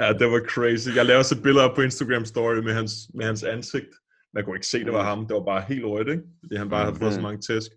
Ja, 0.00 0.12
det 0.12 0.30
var 0.30 0.40
crazy. 0.48 0.88
Jeg 0.96 1.06
lavede 1.06 1.20
også 1.20 1.34
et 1.34 1.42
billede 1.42 1.64
op 1.64 1.74
på 1.76 1.82
Instagram 1.82 2.24
story 2.24 2.54
med 2.56 2.74
hans, 2.74 2.92
med 3.14 3.24
hans 3.26 3.42
ansigt. 3.42 3.86
Man 4.34 4.44
kunne 4.44 4.56
ikke 4.56 4.66
se, 4.66 4.84
det 4.84 4.92
var 4.92 5.04
ham. 5.04 5.26
Det 5.26 5.34
var 5.34 5.44
bare 5.44 5.60
helt 5.68 5.84
rødt, 5.84 6.08
ikke? 6.08 6.22
Fordi 6.42 6.56
han 6.56 6.68
bare 6.68 6.84
havde 6.84 6.96
fået 6.96 7.14
så 7.14 7.20
mange 7.20 7.40
tæsk. 7.40 7.70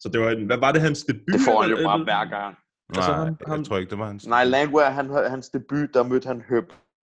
Så 0.00 0.08
det 0.12 0.20
var 0.20 0.30
en, 0.30 0.46
hvad 0.46 0.56
var 0.58 0.72
det 0.72 0.80
hans 0.80 1.02
debut? 1.04 1.22
Det 1.32 1.40
får 1.44 1.62
han 1.62 1.70
jo 1.70 1.76
bare 1.84 2.04
hver 2.04 2.24
gang. 2.24 2.56
Altså, 2.94 3.10
Nej, 3.10 3.24
han- 3.24 3.36
han- 3.46 3.58
jeg 3.58 3.66
tror 3.66 3.78
ikke, 3.78 3.90
det 3.90 3.98
var 3.98 4.06
hans. 4.06 4.26
Nej, 4.26 4.44
Landwehr, 4.44 4.90
han, 4.90 5.10
hans 5.30 5.48
debut, 5.48 5.88
der 5.94 6.02
mødte 6.02 6.26
han 6.26 6.42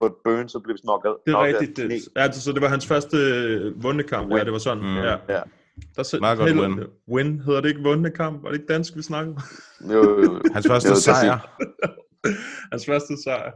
Herbert 0.06 0.18
Burns 0.24 0.56
og 0.56 0.64
blev 0.64 0.78
knokket. 0.78 1.16
Det 1.26 1.34
er 1.34 1.44
rigtigt. 1.44 1.78
Det, 1.78 2.02
ja, 2.16 2.32
så 2.32 2.52
det 2.52 2.62
var 2.62 2.68
hans 2.68 2.88
første 2.88 3.18
øh, 3.18 3.84
vundne 3.84 4.04
kamp. 4.04 4.32
Ja, 4.32 4.44
det 4.44 4.52
var 4.52 4.58
sådan. 4.58 4.84
Mm. 4.84 4.96
Ja. 4.98 5.18
Ja. 5.30 5.42
Der 5.96 6.04
så, 6.04 6.18
Meget 6.20 6.38
godt 6.38 6.52
win. 6.52 6.80
Win 7.16 7.40
hedder 7.40 7.62
det 7.62 7.70
ikke 7.70 7.84
vundne 7.84 8.12
kamp? 8.12 8.44
Var 8.44 8.50
det 8.50 8.60
ikke 8.60 8.74
dansk, 8.74 8.96
vi 8.96 9.02
snakkede? 9.02 9.38
Jo, 9.94 10.04
jo, 10.04 10.22
jo. 10.24 10.42
Hans 10.54 10.68
første 10.68 10.90
Jo, 10.90 10.96
sejr. 10.96 11.38
hans 12.72 12.86
første 12.86 13.14
sejr. 13.24 13.52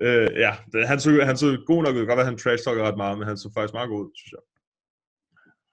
Øh, 0.00 0.28
ja, 0.36 0.54
det, 0.72 0.88
han, 0.88 1.00
så, 1.00 1.10
han 1.24 1.36
så 1.36 1.58
god 1.66 1.82
nok 1.82 1.94
ud. 1.94 1.98
Godt 2.00 2.08
være, 2.08 2.20
at 2.20 2.24
han 2.26 2.38
trash 2.38 2.68
ret 2.68 2.96
meget, 2.96 3.18
men 3.18 3.28
han 3.28 3.36
så 3.36 3.50
faktisk 3.56 3.74
meget 3.74 3.88
god 3.88 4.04
ud, 4.04 4.10
synes 4.16 4.32
jeg. 4.32 4.42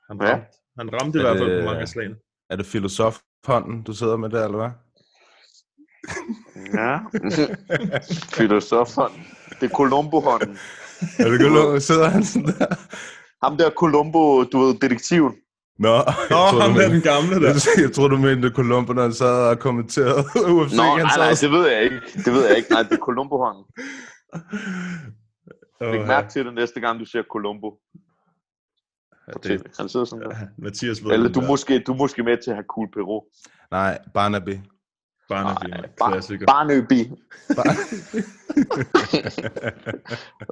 Han 0.09 0.17
Ja. 0.27 0.33
ramte, 0.33 0.47
han 0.77 1.01
ramte 1.01 1.17
i 1.19 1.21
Er 1.21 1.25
hvert 1.25 1.37
fald 1.37 1.59
på 1.61 1.65
mange 1.65 1.81
af 1.81 1.87
slagene. 1.87 2.15
Er 2.49 2.55
det 2.55 2.65
filosofhånden, 2.65 3.83
du 3.83 3.93
sidder 3.93 4.17
med 4.17 4.29
der, 4.29 4.45
eller 4.45 4.57
hvad? 4.57 4.69
Ja. 6.73 6.97
Filosofhånd. 8.37 9.11
Det 9.59 9.71
er 9.71 9.75
Columbo-hånden. 9.75 10.57
Er 11.19 11.29
det 11.29 11.39
godt, 11.51 11.83
sidder 11.83 12.09
han 12.09 12.23
sådan 12.23 12.47
der? 12.47 12.75
Ham 13.43 13.57
der 13.57 13.69
Columbo, 13.69 14.43
du 14.43 14.59
ved, 14.59 14.79
detektiven. 14.79 15.33
Nå, 15.79 15.87
Nå, 15.89 15.93
jeg 16.29 16.37
ham 16.37 16.73
du 16.73 16.79
der 16.79 16.89
mente- 16.89 16.93
den 16.93 17.01
gamle 17.01 17.35
der. 17.47 17.81
Jeg 17.81 17.91
tror 17.93 18.07
du 18.07 18.17
mente 18.17 18.49
Columbo, 18.49 18.93
når 18.93 19.01
han 19.01 19.13
sad 19.13 19.49
og 19.49 19.59
kommenterede 19.59 20.23
UFC. 20.55 20.75
Nå, 20.75 20.83
han 20.83 21.05
nej, 21.05 21.17
nej, 21.17 21.33
det 21.41 21.51
ved 21.51 21.67
jeg 21.67 21.83
ikke. 21.83 22.01
Det 22.25 22.33
ved 22.33 22.47
jeg 22.47 22.57
ikke. 22.57 22.69
Nej, 22.71 22.83
det 22.83 22.91
er 22.91 22.97
Columbo-hånden. 22.97 23.63
Åh, 25.81 25.91
Læg 25.91 26.07
mærke 26.07 26.29
til 26.29 26.45
det 26.45 26.53
næste 26.53 26.79
gang, 26.79 26.99
du 26.99 27.05
ser 27.05 27.23
Columbo. 27.31 27.69
ja, 29.27 29.33
det. 29.49 29.63
Han 29.79 29.89
sidder 29.89 30.05
sådan 30.05 30.25
der. 30.25 30.35
ja, 30.39 30.45
Mathias 30.57 31.03
ved 31.03 31.11
Eller 31.11 31.29
du 31.29 31.39
er 31.39 31.43
der. 31.43 31.47
måske, 31.51 31.79
du 31.87 31.93
er 31.93 31.97
måske 31.97 32.23
med 32.23 32.37
til 32.43 32.51
at 32.51 32.55
have 32.55 32.65
cool 32.69 32.87
Peru. 32.93 33.21
Nej, 33.71 33.97
Barnaby. 34.13 34.57
Barnaby, 35.29 35.69
mand. 35.69 35.85
Bar- 35.99 36.11
klassiker. 36.11 36.45
Barnaby. 36.45 37.09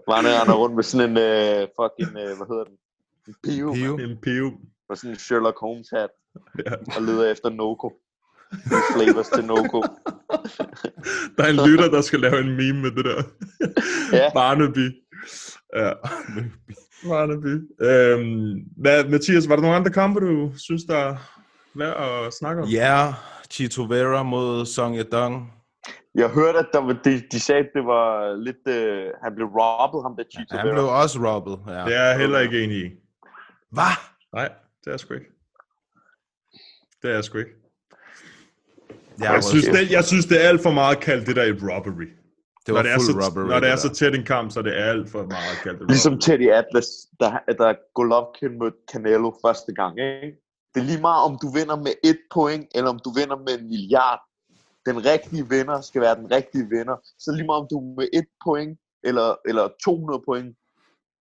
Barnaby 0.07 0.33
render 0.39 0.53
rundt 0.53 0.75
med 0.75 0.83
sådan 0.83 1.09
en 1.09 1.17
uh, 1.17 1.67
fucking, 1.79 2.09
uh, 2.17 2.37
hvad 2.37 2.47
hedder 2.47 2.63
den? 2.63 2.73
En 3.27 3.35
pive. 3.43 3.73
Pio. 3.73 3.97
En 3.97 4.17
piv. 4.21 4.51
Og 4.89 4.97
sådan 4.97 5.09
en 5.11 5.19
Sherlock 5.19 5.59
Holmes 5.59 5.89
hat. 5.89 6.09
Ja. 6.65 6.71
Og 6.95 7.01
leder 7.01 7.31
efter 7.31 7.49
Noco. 7.49 7.93
Flavors 8.93 9.29
til 9.29 9.45
Noco. 9.45 9.81
Der 11.37 11.43
er 11.43 11.47
en 11.49 11.69
lytter, 11.69 11.89
der 11.89 12.01
skal 12.01 12.19
lave 12.19 12.39
en 12.39 12.55
meme 12.57 12.81
med 12.81 12.91
det 12.91 13.05
der. 13.05 13.23
Ja. 14.17 14.29
Barnaby. 14.33 14.91
Ja, 15.75 15.91
Barnaby. 17.07 17.53
Øhm, 17.81 18.63
hvad, 18.77 19.03
Mathias, 19.03 19.49
var 19.49 19.55
der 19.55 19.61
nogle 19.61 19.75
andre 19.77 19.91
kampe, 19.91 20.19
du 20.19 20.51
synes, 20.57 20.83
der 20.83 20.95
er 20.97 21.15
værd 21.73 22.25
at 22.27 22.33
snakke 22.33 22.61
om? 22.61 22.67
Ja, 22.69 23.13
Chito 23.51 23.83
Vera 23.83 24.23
mod 24.23 24.65
Song 24.65 24.97
Yadong. 24.97 25.53
Jeg 26.15 26.29
hørte, 26.29 26.59
at 26.59 26.65
der 26.73 26.79
var, 26.79 26.93
de, 27.03 27.21
de 27.31 27.39
sagde, 27.39 27.59
at 27.59 27.69
det 27.75 27.85
var 27.85 28.35
lidt... 28.35 28.57
Uh, 28.67 29.11
han 29.23 29.35
blev 29.35 29.47
robbet, 29.47 30.03
ham 30.03 30.15
der 30.17 30.23
Chito 30.31 30.57
Han 30.57 30.65
Vera. 30.67 30.73
blev 30.75 30.85
også 30.87 31.19
robbed. 31.27 31.57
Ja. 31.67 31.85
Det 31.85 31.95
er 31.95 32.03
jeg 32.03 32.17
heller 32.19 32.39
ikke 32.39 32.63
enig 32.63 32.77
i. 32.85 32.89
Hvad? 33.71 33.95
Nej, 34.33 34.49
det 34.79 34.87
er 34.87 34.91
jeg 34.91 34.99
sgu 34.99 35.13
ikke. 35.13 35.31
Det 37.01 37.09
er 37.11 37.13
jeg 37.13 37.23
sgu 37.23 37.37
ikke. 37.37 37.51
Ja, 39.21 39.31
Jeg 39.31 39.43
synes, 39.43 39.65
det, 39.65 39.91
jeg 39.91 40.03
synes, 40.05 40.25
det 40.25 40.43
er 40.45 40.47
alt 40.49 40.61
for 40.63 40.71
meget 40.71 40.99
kaldt 40.99 41.27
det 41.27 41.35
der 41.35 41.43
et 41.43 41.61
robbery. 41.71 42.07
det 42.65 42.73
var 42.73 42.73
når 42.73 42.81
det, 42.83 42.91
er 42.93 42.99
så, 42.99 43.11
robbery. 43.25 43.47
når 43.47 43.59
det 43.59 43.69
er 43.69 43.75
så 43.75 43.93
tæt 43.93 44.15
en 44.15 44.23
kamp, 44.25 44.51
så 44.51 44.59
er 44.59 44.63
det 44.63 44.73
alt 44.73 45.09
for 45.09 45.23
meget 45.25 45.57
kaldt 45.63 45.81
et 45.81 45.87
Ligesom. 45.87 46.19
Teddy 46.19 46.49
Atlas, 46.51 46.87
der, 47.19 47.31
der 47.57 47.73
Golovkin 47.95 48.59
mødte 48.59 48.77
Canelo 48.91 49.31
første 49.45 49.73
gang. 49.73 49.99
Ikke? 49.99 50.37
Det 50.73 50.79
er 50.81 50.85
lige 50.85 51.01
meget, 51.01 51.21
om 51.29 51.37
du 51.41 51.47
vinder 51.57 51.75
med 51.75 51.93
et 52.03 52.19
point, 52.33 52.67
eller 52.75 52.89
om 52.89 52.99
du 53.05 53.11
vinder 53.19 53.37
med 53.37 53.59
en 53.59 53.67
milliard. 53.69 54.19
Den 54.85 55.05
rigtige 55.05 55.49
vinder 55.49 55.81
skal 55.81 56.01
være 56.01 56.15
den 56.15 56.31
rigtige 56.31 56.69
vinder. 56.69 56.95
Så 57.19 57.31
lige 57.31 57.45
meget, 57.45 57.61
om 57.61 57.67
du 57.71 57.77
er 57.79 57.95
med 57.99 58.07
et 58.13 58.27
point, 58.43 58.79
eller, 59.03 59.35
eller 59.49 59.69
200 59.83 60.21
point. 60.27 60.57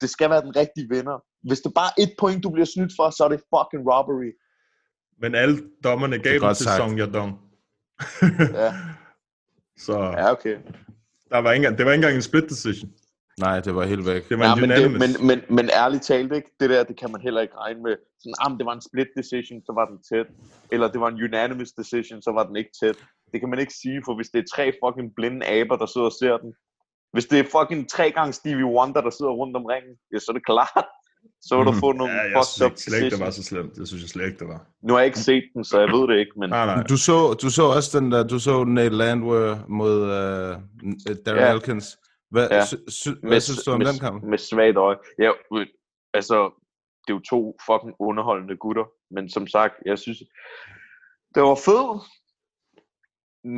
Det 0.02 0.10
skal 0.10 0.30
være 0.30 0.42
den 0.42 0.56
rigtige 0.56 0.88
vinder. 0.90 1.18
Hvis 1.48 1.62
det 1.62 1.72
bare 1.76 1.92
er 1.98 2.04
et 2.04 2.14
point, 2.20 2.44
du 2.44 2.50
bliver 2.50 2.66
snydt 2.66 2.94
for, 2.98 3.10
så 3.10 3.24
er 3.24 3.30
det 3.30 3.40
fucking 3.54 3.84
robbery. 3.92 4.32
Men 5.22 5.36
alle 5.36 5.58
dommerne 5.84 6.20
gav 6.20 6.40
godt 6.40 6.58
til. 6.58 6.68
Song 6.78 7.00
Yadong. 7.00 7.32
Ja, 8.62 8.74
Så 9.86 9.98
ja 10.18 10.32
okay. 10.32 10.58
der 11.30 11.38
var 11.38 11.52
ikke, 11.52 11.68
det 11.78 11.86
var 11.86 11.92
ikke 11.92 12.02
engang 12.02 12.16
en 12.16 12.22
split 12.22 12.50
decision. 12.50 12.92
Nej, 13.40 13.60
det 13.60 13.76
var 13.76 13.84
helt 13.86 14.06
væk. 14.06 14.30
Det 14.30 14.40
var 14.40 14.46
Ja, 14.46 14.54
en 14.54 14.62
men, 14.62 14.70
det, 14.70 14.92
men, 14.92 15.28
men, 15.28 15.42
men 15.50 15.70
ærligt 15.74 16.04
talt, 16.04 16.34
ikke? 16.34 16.50
det 16.60 16.70
der, 16.70 16.84
det 16.84 17.00
kan 17.00 17.12
man 17.12 17.22
heller 17.22 17.42
ikke 17.42 17.58
regne 17.58 17.82
med. 17.82 17.96
Sådan, 18.22 18.36
ah, 18.42 18.58
det 18.58 18.66
var 18.66 18.74
en 18.74 18.82
split 18.90 19.08
decision, 19.18 19.62
så 19.66 19.72
var 19.80 19.86
den 19.92 19.98
tæt. 20.10 20.28
Eller 20.72 20.88
det 20.92 21.02
var 21.02 21.08
en 21.08 21.24
unanimous 21.24 21.72
decision, 21.72 22.22
så 22.22 22.32
var 22.32 22.44
den 22.48 22.56
ikke 22.56 22.72
tæt. 22.84 22.98
Det 23.32 23.40
kan 23.40 23.50
man 23.50 23.60
ikke 23.60 23.74
sige, 23.82 24.02
for 24.06 24.16
hvis 24.16 24.30
det 24.34 24.40
er 24.40 24.48
tre 24.56 24.66
fucking 24.84 25.10
blinde 25.18 25.46
aber, 25.46 25.76
der 25.76 25.86
sidder 25.86 26.08
og 26.08 26.18
ser 26.22 26.38
den. 26.38 26.54
Hvis 27.14 27.26
det 27.26 27.40
er 27.40 27.44
fucking 27.58 27.90
tre 27.90 28.12
gange 28.12 28.34
Stevie 28.34 28.66
Wonder, 28.66 29.02
der 29.02 29.10
sidder 29.10 29.32
rundt 29.32 29.56
om 29.58 29.66
ringen, 29.66 29.94
ja, 30.14 30.20
så 30.20 30.26
er 30.30 30.34
det 30.34 30.46
klart. 30.46 30.86
Så 31.42 31.58
vil 31.58 31.66
du 31.66 31.72
Mhm. 31.72 31.80
få 31.80 31.92
nogle 31.92 32.14
ja, 32.14 32.38
jeg 32.38 32.46
synes 32.46 32.82
slet 32.82 32.98
ikke, 33.04 33.16
det 33.16 33.26
var 33.26 33.30
så 33.32 33.44
slemt. 33.44 33.76
Det 33.76 33.88
synes 33.88 34.02
jeg 34.04 34.10
slet 34.10 34.26
ikke, 34.26 34.40
det 34.40 34.48
var. 34.48 34.62
Nu 34.88 34.94
har 34.94 35.00
jeg 35.00 35.06
ikke 35.06 35.20
set 35.20 35.44
den, 35.56 35.64
så 35.64 35.80
jeg 35.80 35.90
ved 35.90 36.08
det 36.08 36.20
ikke, 36.20 36.32
men 36.40 36.50
Nej, 36.50 36.66
nej. 36.66 36.84
Du 36.84 36.98
så, 36.98 37.34
du 37.34 37.50
så 37.50 37.64
også 37.64 38.00
den 38.00 38.12
der, 38.12 38.24
du 38.28 38.40
så 38.40 38.64
Nate 38.64 38.96
Landwehr 38.96 39.66
mod 39.68 39.96
uh, 40.02 41.16
Darren 41.26 41.40
Ja. 41.40 41.54
Elkins. 41.54 41.98
Hvad, 42.34 42.48
Ja. 42.52 42.66
sy, 42.66 42.76
sy, 42.88 43.08
hvad 43.10 43.30
med, 43.30 43.40
synes 43.40 43.64
du 43.64 43.72
om 43.72 43.78
med, 43.80 43.88
den 43.88 44.00
kamp? 44.00 44.24
med 44.24 44.38
svagt 44.38 44.78
øje. 44.78 44.98
Ja, 45.20 45.32
altså, 46.14 46.38
det 47.04 47.10
er 47.14 47.18
jo 47.20 47.24
to 47.34 47.40
fucking 47.68 47.94
underholdende 48.00 48.58
gutter, 48.58 48.86
men 49.16 49.30
som 49.30 49.48
sagt, 49.48 49.74
jeg 49.86 49.98
synes, 50.00 50.20
det 51.36 51.42
var 51.44 51.56
fedt. 51.56 52.02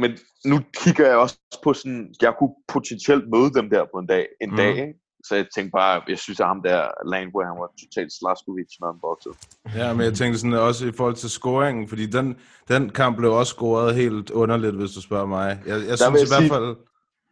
Men 0.01 0.11
nu 0.51 0.57
kigger 0.83 1.07
jeg 1.07 1.17
også 1.17 1.37
på 1.63 1.73
sådan, 1.73 2.15
jeg 2.21 2.33
kunne 2.39 2.55
potentielt 2.67 3.25
møde 3.33 3.49
dem 3.57 3.69
der 3.69 3.83
på 3.93 3.97
en 3.99 4.07
dag, 4.07 4.25
en 4.41 4.49
Mhm. 4.49 4.57
dag, 4.57 4.69
ikke? 4.71 4.93
Så 5.27 5.35
jeg 5.35 5.47
tænkte 5.55 5.71
bare, 5.71 6.01
jeg 6.07 6.19
synes, 6.19 6.39
at 6.39 6.47
ham 6.47 6.61
der, 6.63 6.81
Landwehr, 7.11 7.45
han 7.51 7.57
var 7.61 7.69
totalt 7.83 8.11
Slaskovic, 8.19 8.71
når 8.79 8.87
han 8.91 8.99
boxede. 9.07 9.35
Ja, 9.79 9.93
men 9.93 10.01
jeg 10.05 10.13
tænkte 10.13 10.39
sådan 10.39 10.53
også 10.69 10.87
i 10.87 10.91
forhold 10.97 11.15
til 11.15 11.29
scoringen, 11.29 11.87
fordi 11.87 12.05
den, 12.05 12.39
den 12.67 12.89
kamp 12.89 13.17
blev 13.17 13.31
også 13.33 13.49
scoret 13.57 13.95
helt 13.95 14.29
underligt, 14.31 14.75
hvis 14.75 14.91
du 14.91 15.01
spørger 15.01 15.25
mig. 15.25 15.47
Jeg, 15.65 15.75
jeg 15.89 15.97
synes 15.97 16.01
i 16.01 16.03
jeg 16.03 16.11
hvert 16.11 16.41
sige- 16.41 16.49
fald, 16.55 16.75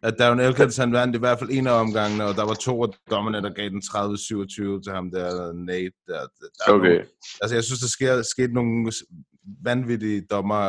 at 0.03 0.19
Darren 0.19 0.39
Elkins, 0.39 0.77
han 0.77 0.93
vandt 0.93 1.15
i 1.15 1.19
hvert 1.19 1.39
fald 1.39 1.49
en 1.49 1.67
af 1.67 1.79
omgangene, 1.79 2.25
og 2.25 2.35
der 2.35 2.45
var 2.45 2.53
to 2.53 2.83
af 2.83 2.89
dommerne, 3.09 3.41
der 3.41 3.53
gav 3.53 3.69
den 3.69 3.81
30-27 4.77 4.83
til 4.83 4.93
ham 4.93 5.11
der, 5.11 5.53
Nate. 5.53 5.91
Der, 6.07 6.13
der 6.13 6.47
er 6.67 6.73
Okay. 6.73 6.87
Nogle, 6.87 7.05
altså, 7.41 7.55
jeg 7.55 7.63
synes, 7.63 7.79
der 7.79 7.87
sker, 7.87 8.21
skete 8.21 8.53
nogle 8.53 8.91
vanvittige 9.63 10.21
dommer 10.21 10.63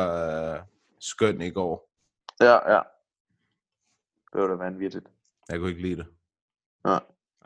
uh, 0.53 0.59
skøn 0.99 1.41
i 1.41 1.49
går. 1.49 1.89
Ja, 2.41 2.73
ja. 2.73 2.81
Det 4.33 4.41
var 4.41 4.47
da 4.47 4.53
vanvittigt. 4.53 5.05
Jeg 5.49 5.59
kunne 5.59 5.69
ikke 5.69 5.81
lide 5.81 5.95
det. 5.95 6.05
Ja. 6.87 6.97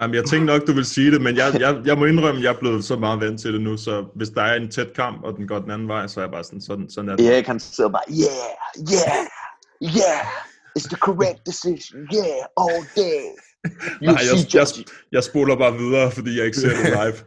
Jamen, 0.02 0.16
jeg 0.16 0.26
tænkte 0.26 0.46
nok, 0.46 0.68
du 0.68 0.74
vil 0.74 0.86
sige 0.86 1.12
det, 1.12 1.22
men 1.22 1.36
jeg, 1.36 1.60
jeg, 1.60 1.82
jeg 1.86 1.98
må 1.98 2.06
indrømme, 2.06 2.40
at 2.40 2.44
jeg 2.44 2.54
er 2.54 2.60
blevet 2.60 2.84
så 2.84 2.96
meget 2.96 3.20
vant 3.20 3.42
til 3.42 3.54
det 3.54 3.62
nu, 3.62 3.78
så 3.78 4.06
hvis 4.16 4.30
der 4.30 4.42
er 4.42 4.56
en 4.56 4.72
tæt 4.72 4.94
kamp, 4.94 5.24
og 5.24 5.38
den 5.38 5.48
går 5.48 5.60
den 5.60 5.72
anden 5.72 5.88
vej, 5.88 6.08
så 6.08 6.20
er 6.20 6.24
jeg 6.24 6.32
bare 6.32 6.44
sådan, 6.44 6.62
sådan, 6.62 6.90
sådan 6.90 7.10
er 7.10 7.16
det. 7.16 7.34
Erik, 7.34 7.48
han 7.48 7.60
sidder 7.60 7.90
bare, 7.90 8.04
yeah, 8.10 8.50
yeah, 8.94 9.26
yeah, 9.84 10.26
it's 10.80 10.88
the 10.94 11.02
correct 11.10 11.40
decision, 11.46 12.08
yeah, 12.14 12.40
all 12.64 12.82
day. 12.96 13.22
Nej, 14.02 14.22
jeg, 14.30 14.54
jeg, 14.54 14.68
jeg 15.12 15.24
spoler 15.24 15.56
bare 15.56 15.78
videre, 15.78 16.12
fordi 16.12 16.38
jeg 16.38 16.46
ikke 16.46 16.58
ser 16.58 16.70
det 16.70 16.86
live. 16.86 17.18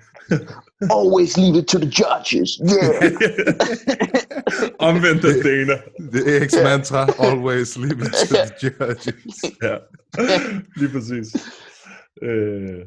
always 0.98 1.36
leave 1.36 1.56
it 1.58 1.66
to 1.68 1.78
the 1.78 1.92
judges, 2.00 2.50
yeah. 2.72 3.12
Omvendt 4.88 5.24
af 5.24 5.34
Dana. 5.44 5.76
Det 6.12 6.28
er 6.28 6.38
Eriks 6.38 6.54
mantra, 6.62 7.02
always 7.18 7.76
leave 7.76 8.00
it 8.06 8.12
to 8.12 8.26
the 8.34 8.44
judges. 8.62 9.36
Ja, 9.62 9.76
lige 10.76 10.92
præcis. 10.92 11.28
Øh, 12.22 12.80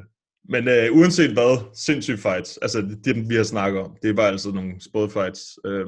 men 0.48 0.68
øh, 0.68 0.96
uanset 0.96 1.32
hvad, 1.32 1.58
sindssyge 1.74 2.18
fights. 2.18 2.58
Altså, 2.62 2.78
det, 2.78 2.98
det, 3.04 3.28
vi 3.28 3.36
har 3.36 3.44
snakket 3.44 3.82
om, 3.82 3.90
det 4.02 4.16
var 4.16 4.22
altså 4.26 4.50
nogle 4.50 4.72
sport 4.80 5.12
fights. 5.12 5.58
Øh, 5.66 5.86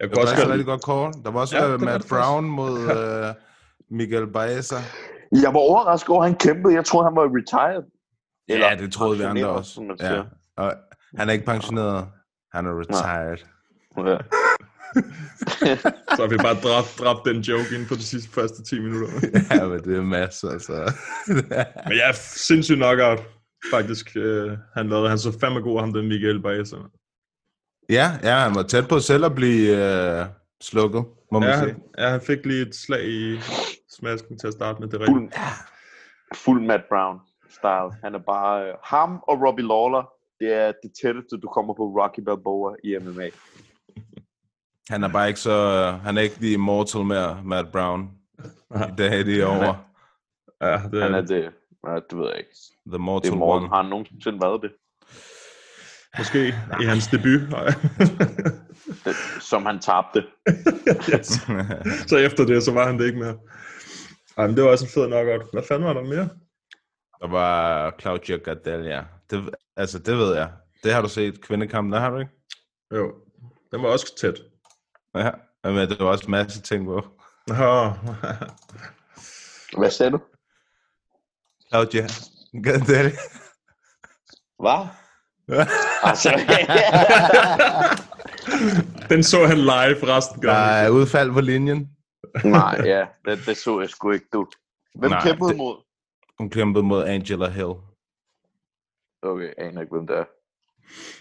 jeg 0.00 0.08
Det 0.08 0.16
kan 0.16 0.16
var 0.16 0.22
også 0.22 0.36
godt 0.36 0.48
rigtig 0.48 0.66
godt 0.66 0.82
call. 0.90 1.24
Der 1.24 1.30
var 1.30 1.40
også 1.40 1.56
Ja, 1.56 1.62
det 1.62 1.70
var 1.70 1.78
Matt 1.78 2.02
det. 2.02 2.08
Brown 2.08 2.44
mod 2.44 2.72
uh, 2.72 3.51
Miguel 3.92 4.26
Baeza. 4.32 4.76
Jeg 5.42 5.54
var 5.54 5.60
overrasket 5.60 6.08
over, 6.10 6.22
at 6.22 6.28
han 6.30 6.38
kæmpede. 6.38 6.74
Jeg 6.74 6.84
troede, 6.84 7.06
han 7.06 7.16
var 7.16 7.22
retired. 7.38 7.82
Ja, 8.48 8.76
det 8.84 8.92
troede 8.92 9.18
vi 9.18 9.24
andre 9.24 9.48
også. 9.48 9.70
som 9.74 9.84
man 9.84 9.96
Ja. 10.00 10.08
siger. 10.08 10.24
Og 10.56 10.74
han 11.18 11.28
er 11.28 11.32
ikke 11.32 11.44
pensioneret. 11.44 12.08
Han 12.54 12.66
er 12.66 12.70
retired. 12.80 13.38
Ja. 13.96 14.18
Så 16.16 16.22
har 16.22 16.28
vi 16.28 16.36
bare 16.36 16.54
dræbt, 16.54 16.94
dræbt 16.98 17.20
den 17.24 17.40
joke 17.40 17.68
inden 17.74 17.86
for 17.86 17.94
de 17.94 18.02
sidste 18.02 18.30
første 18.30 18.62
10 18.64 18.80
minutter. 18.80 19.08
ja, 19.50 19.66
men 19.66 19.78
det 19.84 19.96
er 19.96 20.02
masser, 20.02 20.48
altså. 20.50 20.72
Men 21.88 21.96
jeg 21.98 22.08
er 22.08 22.12
sindssygt 22.46 22.76
knockout, 22.76 23.20
faktisk. 23.70 24.16
Øh, 24.16 24.52
han 24.74 24.88
lavede, 24.88 25.08
han 25.08 25.18
så 25.18 25.38
fandme 25.40 25.60
god, 25.60 25.80
ham 25.80 25.92
den 25.92 26.08
Miguel 26.08 26.42
Baeza. 26.42 26.76
ja, 27.90 28.10
ja, 28.22 28.36
han 28.38 28.54
var 28.54 28.62
tæt 28.62 28.88
på 28.88 28.98
selv 29.00 29.24
at 29.24 29.34
blive 29.34 29.72
uh, 30.20 30.26
slukket, 30.62 31.04
må 31.32 31.38
man 31.38 31.48
Ja, 31.48 31.58
sige. 31.58 31.68
han, 31.72 31.82
ja, 31.98 32.08
han 32.10 32.20
fik 32.20 32.46
lige 32.46 32.62
et 32.68 32.74
slag 32.74 33.04
i 33.08 33.38
smasken 33.98 34.38
til 34.38 34.46
at 34.46 34.52
starte 34.52 34.80
med. 34.80 34.88
Det 34.88 34.94
er 34.94 35.00
rigtigt. 35.00 35.16
Fuld, 35.16 35.32
fuld 36.34 36.62
Matt 36.66 36.82
Brown 36.88 37.18
style. 37.50 37.90
Han 38.04 38.14
er 38.14 38.18
bare... 38.18 38.68
Øh, 38.68 38.74
ham 38.84 39.24
og 39.28 39.42
Robbie 39.46 39.66
Lawler, 39.66 40.10
det 40.40 40.52
er 40.52 40.72
det 40.82 40.92
tætteste, 41.02 41.36
du 41.36 41.48
kommer 41.48 41.74
på 41.74 41.82
Rocky 41.82 42.20
Balboa 42.20 42.74
i 42.84 42.96
MMA. 43.00 43.28
Han 44.90 45.04
er 45.04 45.08
bare 45.08 45.28
ikke 45.28 45.40
så... 45.40 45.56
Uh, 45.94 46.04
han 46.04 46.16
er 46.18 46.22
ikke 46.22 46.34
the 46.34 46.52
immortal 46.52 47.04
mere, 47.04 47.40
Matt 47.44 47.72
Brown. 47.72 48.10
Dag 48.98 49.20
er 49.20 49.24
de 49.24 49.44
over. 49.46 49.74
Ja, 50.60 50.80
det 50.92 51.02
Han 51.02 51.14
er 51.14 51.18
er 51.18 51.22
det... 51.26 51.52
Ja, 51.86 51.94
det 51.94 52.18
ved 52.18 52.26
jeg 52.28 52.38
ikke. 52.38 52.50
The 52.86 52.92
Det 52.92 53.00
mortal 53.00 53.32
er 53.32 53.36
Morten. 53.36 53.64
one. 53.64 53.68
Har 53.68 53.82
han 53.82 53.90
nogensinde 53.90 54.40
været 54.40 54.62
det? 54.62 54.72
Måske 56.18 56.48
i 56.80 56.84
hans 56.84 57.06
debut. 57.06 57.40
det 59.04 59.16
som 59.40 59.66
han 59.66 59.78
tabte. 59.78 60.24
yes. 61.14 61.26
Så 62.06 62.16
efter 62.16 62.44
det, 62.44 62.62
så 62.62 62.72
var 62.72 62.86
han 62.86 62.98
det 62.98 63.06
ikke 63.06 63.18
mere. 63.18 63.38
Ej, 64.42 64.46
men 64.48 64.56
det 64.56 64.64
var 64.64 64.70
også 64.70 64.84
en 64.84 64.90
fed 64.90 65.06
knockout. 65.06 65.42
Hvad 65.52 65.62
fanden 65.62 65.84
var 65.88 65.92
der 65.92 66.02
mere? 66.02 66.28
Der 67.20 67.28
var 67.28 67.94
Claudia 68.00 68.36
Gardelia. 68.36 69.04
Det, 69.30 69.50
altså, 69.76 69.98
det 69.98 70.16
ved 70.18 70.34
jeg. 70.36 70.50
Det 70.84 70.92
har 70.92 71.02
du 71.02 71.08
set 71.08 71.40
kvindekampen, 71.40 71.92
der 71.92 72.00
har 72.00 72.10
du 72.10 72.18
ikke? 72.18 72.30
Jo, 72.94 73.14
den 73.72 73.82
var 73.82 73.88
også 73.88 74.16
tæt. 74.20 74.34
Ja, 75.14 75.30
men 75.64 75.88
det 75.88 75.98
var 75.98 76.06
også 76.06 76.24
en 76.26 76.30
masse 76.30 76.60
ting 76.62 76.84
på. 76.86 77.02
Hvad 79.78 79.90
sagde 79.90 80.10
du? 80.12 80.20
Claudia 81.68 82.06
Gardelia. 82.64 83.16
Hvad? 84.58 84.86
altså, 86.10 86.30
den 89.10 89.22
så 89.22 89.46
han 89.46 89.58
live 89.58 90.14
resten 90.16 90.42
Der 90.42 90.48
gang. 90.48 90.86
er 90.86 90.88
udfald 90.88 91.32
på 91.32 91.40
linjen. 91.40 91.88
Nej, 92.44 92.80
ja, 92.84 93.06
det, 93.24 93.38
det 93.46 93.56
så 93.56 93.80
jeg 93.80 93.88
sgu 93.88 94.10
ikke, 94.10 94.26
du. 94.32 94.46
Hvem 94.98 95.10
Nej, 95.10 95.22
kæmpede 95.22 95.48
det- 95.48 95.56
mod? 95.56 95.76
Hun 96.38 96.50
kæmpede 96.50 96.84
mod 96.84 97.04
Angela 97.04 97.48
Hill. 97.48 97.72
Okay, 99.22 99.44
jeg 99.44 99.54
aner 99.58 99.80
ikke, 99.80 99.92
hvem 99.96 100.06
det 100.06 100.16
er. 100.18 100.24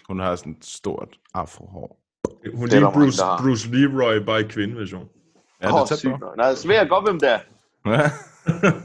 Hun 0.08 0.20
har 0.20 0.36
sådan 0.36 0.52
et 0.54 0.66
stort 0.66 1.20
afrohår. 1.34 1.98
Hun 2.26 2.36
Det 2.44 2.54
er 2.54 2.68
lige 2.68 2.76
der 2.76 2.82
mange, 2.82 3.00
Bruce. 3.06 3.24
Bruce 3.40 3.70
Leroy, 3.72 4.26
bare 4.26 4.40
i 4.42 4.44
kvindeversion. 4.44 5.10
Ja, 5.62 5.68
det 5.68 5.74
Åh, 5.76 5.80
er 5.82 5.96
sygt. 5.96 6.14
Nej, 6.38 6.56
så 6.56 6.68
ved 6.68 6.76
jeg 6.76 6.90
godt, 6.90 7.06
hvem 7.06 7.20
det 7.20 7.30
er. 7.30 7.40
Ja. 7.86 8.12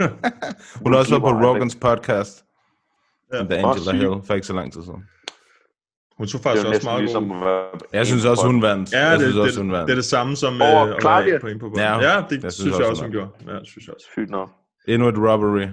Hun 0.83 0.93
har 0.93 0.99
også 0.99 1.11
været 1.11 1.23
på 1.23 1.29
Rogans 1.47 1.77
podcast. 1.77 2.45
Ja. 3.33 3.39
The 3.45 3.57
Angela 3.57 3.83
sygt. 3.83 3.95
Hill 3.97 4.23
for 4.27 4.35
ikke 4.35 4.47
så 4.47 4.53
lang 4.53 4.73
tid 4.73 4.83
siden. 4.83 5.05
Hun 6.19 6.27
så 6.27 6.37
Det 6.37 6.43
faktisk 6.43 6.67
jo 6.67 6.71
også 6.71 6.87
meget 6.87 7.01
ligesom... 7.03 7.29
god. 7.29 7.81
Jeg 7.93 8.07
synes 8.07 8.25
også, 8.25 8.47
hun 8.47 8.63
vandt. 8.63 8.93
Ja, 8.93 8.99
jeg 9.07 9.13
det, 9.13 9.21
synes 9.21 9.35
det, 9.35 9.43
også, 9.43 9.61
hun 9.61 9.69
det, 9.69 9.77
vandt. 9.77 9.87
det 9.87 9.93
er 9.93 9.97
det 9.97 10.05
samme 10.05 10.37
som 10.37 10.61
Over 10.63 10.87
øh, 10.87 10.95
at 10.95 11.01
Claudia? 11.01 11.31
være 11.31 11.41
på 11.41 11.47
en 11.47 11.59
på 11.59 11.69
bolden. 11.69 11.81
Ja, 11.81 11.93
Ja, 12.01 12.25
det 12.31 12.43
jeg 12.45 12.53
synes, 12.53 12.55
synes 12.55 12.79
jeg 12.79 12.87
også, 12.87 13.03
hun 13.03 13.13
hun 13.13 13.13
gjorde. 13.13 13.53
Ja, 13.55 13.59
det 13.61 13.69
synes 13.69 13.87
jeg 13.87 13.95
også. 13.95 14.07
Sygt 14.13 14.31
nok. 14.31 14.51
Endnu 14.89 15.09
et 15.09 15.19
robbery. 15.19 15.67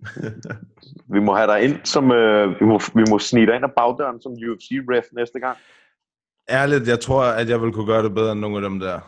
Vi 1.14 1.20
må 1.20 1.34
have 1.34 1.46
dig 1.52 1.62
ind 1.64 1.76
som... 1.84 2.12
Øh, 2.12 2.60
vi, 2.60 2.64
må, 2.64 2.80
vi 2.94 3.04
må 3.10 3.18
snige 3.18 3.46
dig 3.46 3.54
ind 3.54 3.64
ad 3.64 3.70
bagdøren 3.76 4.22
som 4.22 4.32
UFC-ref 4.32 5.06
næste 5.12 5.40
gang. 5.40 5.56
Ærligt, 6.50 6.88
jeg 6.88 7.00
tror, 7.00 7.22
at 7.24 7.48
jeg 7.48 7.62
vil 7.62 7.72
kunne 7.72 7.86
gøre 7.86 8.02
det 8.02 8.14
bedre 8.14 8.32
end 8.32 8.40
nogle 8.40 8.56
af 8.56 8.62
dem 8.62 8.78
der. 8.80 9.00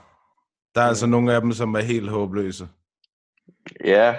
Der 0.75 0.81
er 0.81 0.87
altså 0.87 1.07
nogle 1.07 1.35
af 1.35 1.41
dem, 1.41 1.53
som 1.53 1.75
er 1.75 1.81
helt 1.81 2.09
håbløse. 2.11 2.69
Ja, 3.85 4.17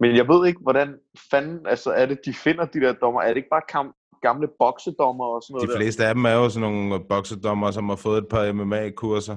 men 0.00 0.16
jeg 0.16 0.28
ved 0.28 0.46
ikke, 0.46 0.60
hvordan 0.62 0.94
fanden... 1.30 1.66
Altså, 1.66 1.90
er 1.90 2.06
det, 2.06 2.18
de 2.26 2.34
finder 2.34 2.64
de 2.64 2.80
der 2.80 2.92
dommer? 2.92 3.22
Er 3.22 3.28
det 3.28 3.36
ikke 3.36 3.48
bare 3.52 3.62
kam, 3.68 3.94
gamle 4.22 4.48
boksedommer 4.58 5.24
og 5.24 5.42
sådan 5.42 5.54
noget 5.54 5.68
De 5.68 5.76
fleste 5.76 6.06
af 6.06 6.14
dem 6.14 6.24
er 6.24 6.30
jo 6.32 6.48
sådan 6.48 6.72
nogle 6.72 7.04
boksedommer, 7.08 7.70
som 7.70 7.88
har 7.88 7.96
fået 7.96 8.18
et 8.18 8.28
par 8.28 8.52
MMA-kurser. 8.52 9.36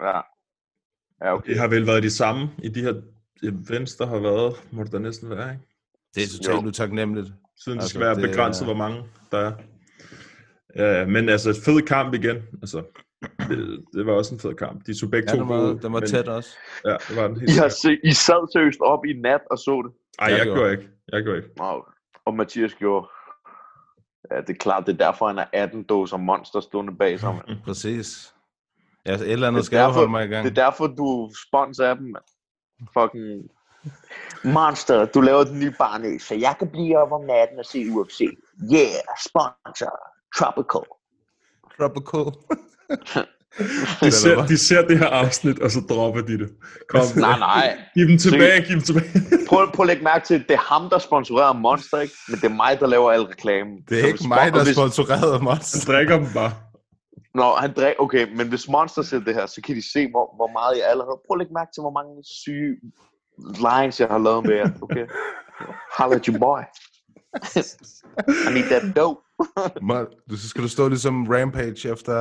der? 0.00 0.06
Ja. 0.06 0.20
Ja, 1.24 1.34
okay. 1.34 1.50
Det 1.52 1.60
har 1.60 1.68
vel 1.68 1.86
været 1.86 2.02
de 2.02 2.10
samme 2.10 2.50
i 2.62 2.68
de 2.68 2.82
her 2.82 2.94
events, 3.42 3.94
der 3.96 4.06
har 4.06 4.18
været, 4.18 4.64
må 4.72 4.82
det 4.84 4.92
da 4.92 4.98
næsten 4.98 5.30
være, 5.30 5.50
ikke? 5.52 5.64
Det 6.14 6.22
er 6.22 6.26
totalt 6.42 6.66
utaknemmeligt. 6.66 7.28
Siden 7.64 7.78
det 7.78 7.82
Altså, 7.82 7.88
skal 7.88 8.00
være 8.00 8.14
det 8.14 8.30
begrænset, 8.30 8.62
er- 8.62 8.66
hvor 8.66 8.74
mange 8.76 9.02
der 9.32 9.38
er. 9.38 9.52
Ja, 10.76 11.06
men 11.06 11.28
altså, 11.28 11.60
fed 11.64 11.82
kamp 11.82 12.14
igen. 12.14 12.36
Altså, 12.62 12.82
det, 13.48 13.84
det 13.94 14.06
var 14.06 14.12
også 14.12 14.34
en 14.34 14.40
fed 14.40 14.54
kamp. 14.54 14.86
De 14.86 14.98
så 14.98 15.08
begge 15.08 15.30
Ja, 15.30 15.36
to 15.36 15.40
den 15.40 15.48
var, 15.48 15.60
gode, 15.60 15.78
den 15.82 15.92
var 15.92 16.00
men- 16.00 16.08
tæt 16.08 16.28
også. 16.28 16.50
Ja, 16.84 16.96
det 17.08 17.16
var 17.16 17.28
den 17.28 17.40
helt 17.40 17.50
I, 17.50 17.54
har 17.58 17.68
se, 17.68 17.98
I 18.04 18.12
sad 18.12 18.52
seriøst 18.52 18.80
op 18.80 19.04
i 19.04 19.12
nat 19.12 19.40
og 19.50 19.58
så 19.58 19.82
det. 19.86 19.92
Ej, 20.18 20.26
Jeg 20.28 20.36
jeg 20.38 20.44
gjorde. 20.46 20.58
gjorde 20.60 20.72
ikke. 20.72 20.88
Jeg 21.12 21.22
gjorde 21.22 21.38
ikke. 21.38 21.50
Wow. 21.60 21.80
Og 22.26 22.34
Mathias 22.34 22.74
gjorde. 22.74 23.06
Ja, 24.30 24.36
det 24.40 24.50
er 24.50 24.54
klart, 24.54 24.86
det 24.86 24.92
er 24.92 24.96
derfor, 25.06 25.26
han 25.26 25.38
er 25.38 25.44
18 25.52 25.82
dåser 25.82 26.16
monster 26.16 26.60
stående 26.60 26.96
bag 26.96 27.20
sig, 27.20 27.34
mand. 27.34 27.58
Præcis. 27.64 28.34
Ja, 29.06 29.14
et 29.14 29.20
eller 29.32 29.48
andet 29.48 29.58
Det 29.58 29.66
skal 29.66 29.78
er 29.78 29.82
derfor- 29.82 29.94
holde 29.94 30.10
mig 30.10 30.24
i 30.24 30.28
gang. 30.28 30.44
Det 30.44 30.58
er 30.58 30.64
derfor, 30.64 30.86
du 30.86 31.30
spons 31.48 31.80
af 31.80 31.96
dem, 31.96 32.04
mand. 32.06 32.24
Fucking... 32.98 33.50
Monster, 34.44 35.04
du 35.06 35.20
laver 35.20 35.44
den 35.44 35.58
nye 35.58 35.74
barnø, 35.78 36.18
så 36.18 36.34
jeg 36.34 36.54
kan 36.58 36.68
blive 36.70 36.98
op 36.98 37.12
om 37.12 37.24
natten 37.24 37.58
og 37.58 37.64
se 37.64 37.90
UFC. 37.90 38.20
Yeah, 38.72 39.02
sponsor. 39.28 39.98
Tropical. 40.38 40.80
Tropical. 41.78 42.32
De 44.00 44.10
ser, 44.10 44.46
de 44.46 44.58
ser 44.58 44.86
det 44.86 44.98
her 44.98 45.06
afsnit, 45.06 45.58
og 45.58 45.70
så 45.70 45.80
dropper 45.80 46.20
de 46.20 46.38
det. 46.38 46.48
Kom, 46.88 47.00
Nej, 47.16 47.38
nej. 47.38 47.78
Giv 47.94 48.08
dem 48.08 48.18
tilbage, 48.18 48.60
giv 48.60 48.74
dem 48.74 48.80
tilbage. 48.80 49.10
Prøv, 49.48 49.72
prøv 49.74 49.84
at 49.84 49.86
lægge 49.86 50.04
mærke 50.04 50.26
til, 50.26 50.38
det 50.48 50.50
er 50.50 50.74
ham, 50.74 50.90
der 50.90 50.98
sponsorerer 50.98 51.52
Monster, 51.52 52.00
ikke? 52.00 52.14
Men 52.28 52.36
det 52.36 52.44
er 52.44 52.54
mig, 52.54 52.80
der 52.80 52.86
laver 52.86 53.12
al 53.12 53.22
reklame. 53.22 53.70
Det 53.88 54.00
er 54.00 54.06
ikke 54.06 54.28
mig, 54.28 54.52
der 54.52 54.60
er 54.60 54.72
sponsoreret 54.72 55.34
af 55.34 55.42
Monster. 55.42 55.78
Han 55.78 55.94
drikker 55.94 56.18
dem 56.18 56.26
bare. 56.34 56.52
Nå, 57.34 57.54
han 57.54 57.72
drik, 57.76 57.94
okay, 57.98 58.36
men 58.36 58.48
hvis 58.48 58.68
Monster 58.68 59.02
ser 59.02 59.18
det 59.18 59.34
her, 59.34 59.46
så 59.46 59.60
kan 59.62 59.76
de 59.76 59.92
se, 59.92 60.10
hvor, 60.10 60.36
hvor 60.36 60.50
meget 60.52 60.78
jeg 60.78 60.86
allerede... 60.90 61.16
Prøv 61.26 61.34
at 61.34 61.38
lægge 61.38 61.54
mærke 61.54 61.70
til, 61.74 61.80
hvor 61.80 61.94
mange 61.98 62.12
syge 62.42 62.70
lines, 63.66 64.00
jeg 64.00 64.08
har 64.08 64.18
lavet 64.18 64.46
med 64.46 64.54
jer, 64.54 64.70
okay? 64.82 65.06
Holla 65.98 66.16
at 66.16 66.26
your 66.26 66.38
boy. 66.38 66.60
I 68.46 68.50
need 68.54 68.68
that 68.72 68.96
dope. 68.96 69.20
Du, 70.30 70.36
så 70.36 70.48
skal 70.48 70.62
du 70.62 70.68
stå 70.68 70.88
ligesom 70.88 71.26
Rampage 71.26 71.92
efter 71.92 72.14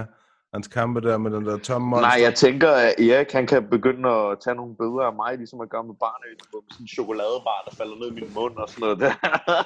uh, 0.00 0.06
hans 0.54 0.68
kampe 0.68 1.00
der 1.00 1.18
med 1.18 1.30
den 1.30 1.44
der 1.46 1.58
tomme 1.58 1.88
monster. 1.88 2.08
Nej, 2.08 2.18
jeg 2.26 2.34
tænker, 2.34 2.70
at 2.70 2.94
Erik 3.00 3.32
han 3.32 3.46
kan 3.46 3.60
begynde 3.70 4.08
at 4.08 4.38
tage 4.44 4.56
nogle 4.60 4.74
billeder 4.80 5.04
af 5.10 5.14
mig, 5.22 5.32
ligesom 5.38 5.60
at 5.60 5.68
gøre 5.74 5.84
med 5.90 5.96
barnet, 6.04 6.26
med 6.52 6.60
sådan 6.70 6.84
en 6.84 6.88
chokoladebar, 6.88 7.58
der 7.66 7.72
falder 7.76 7.96
ned 8.00 8.08
i 8.12 8.14
min 8.20 8.30
mund 8.34 8.54
og 8.62 8.68
sådan 8.68 8.82
noget 8.84 8.98
der. 9.04 9.12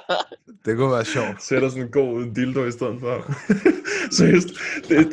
Det 0.65 0.71
kunne 0.77 0.91
være 0.91 1.05
sjovt. 1.05 1.37
Sætter 1.47 1.69
sådan 1.69 1.83
en 1.83 1.91
god 1.91 2.11
dildo 2.35 2.61
i 2.65 2.71
stedet 2.71 2.97
for. 3.03 3.13
Seriøst, 4.17 4.49
det, 4.87 4.97
det, 4.97 5.07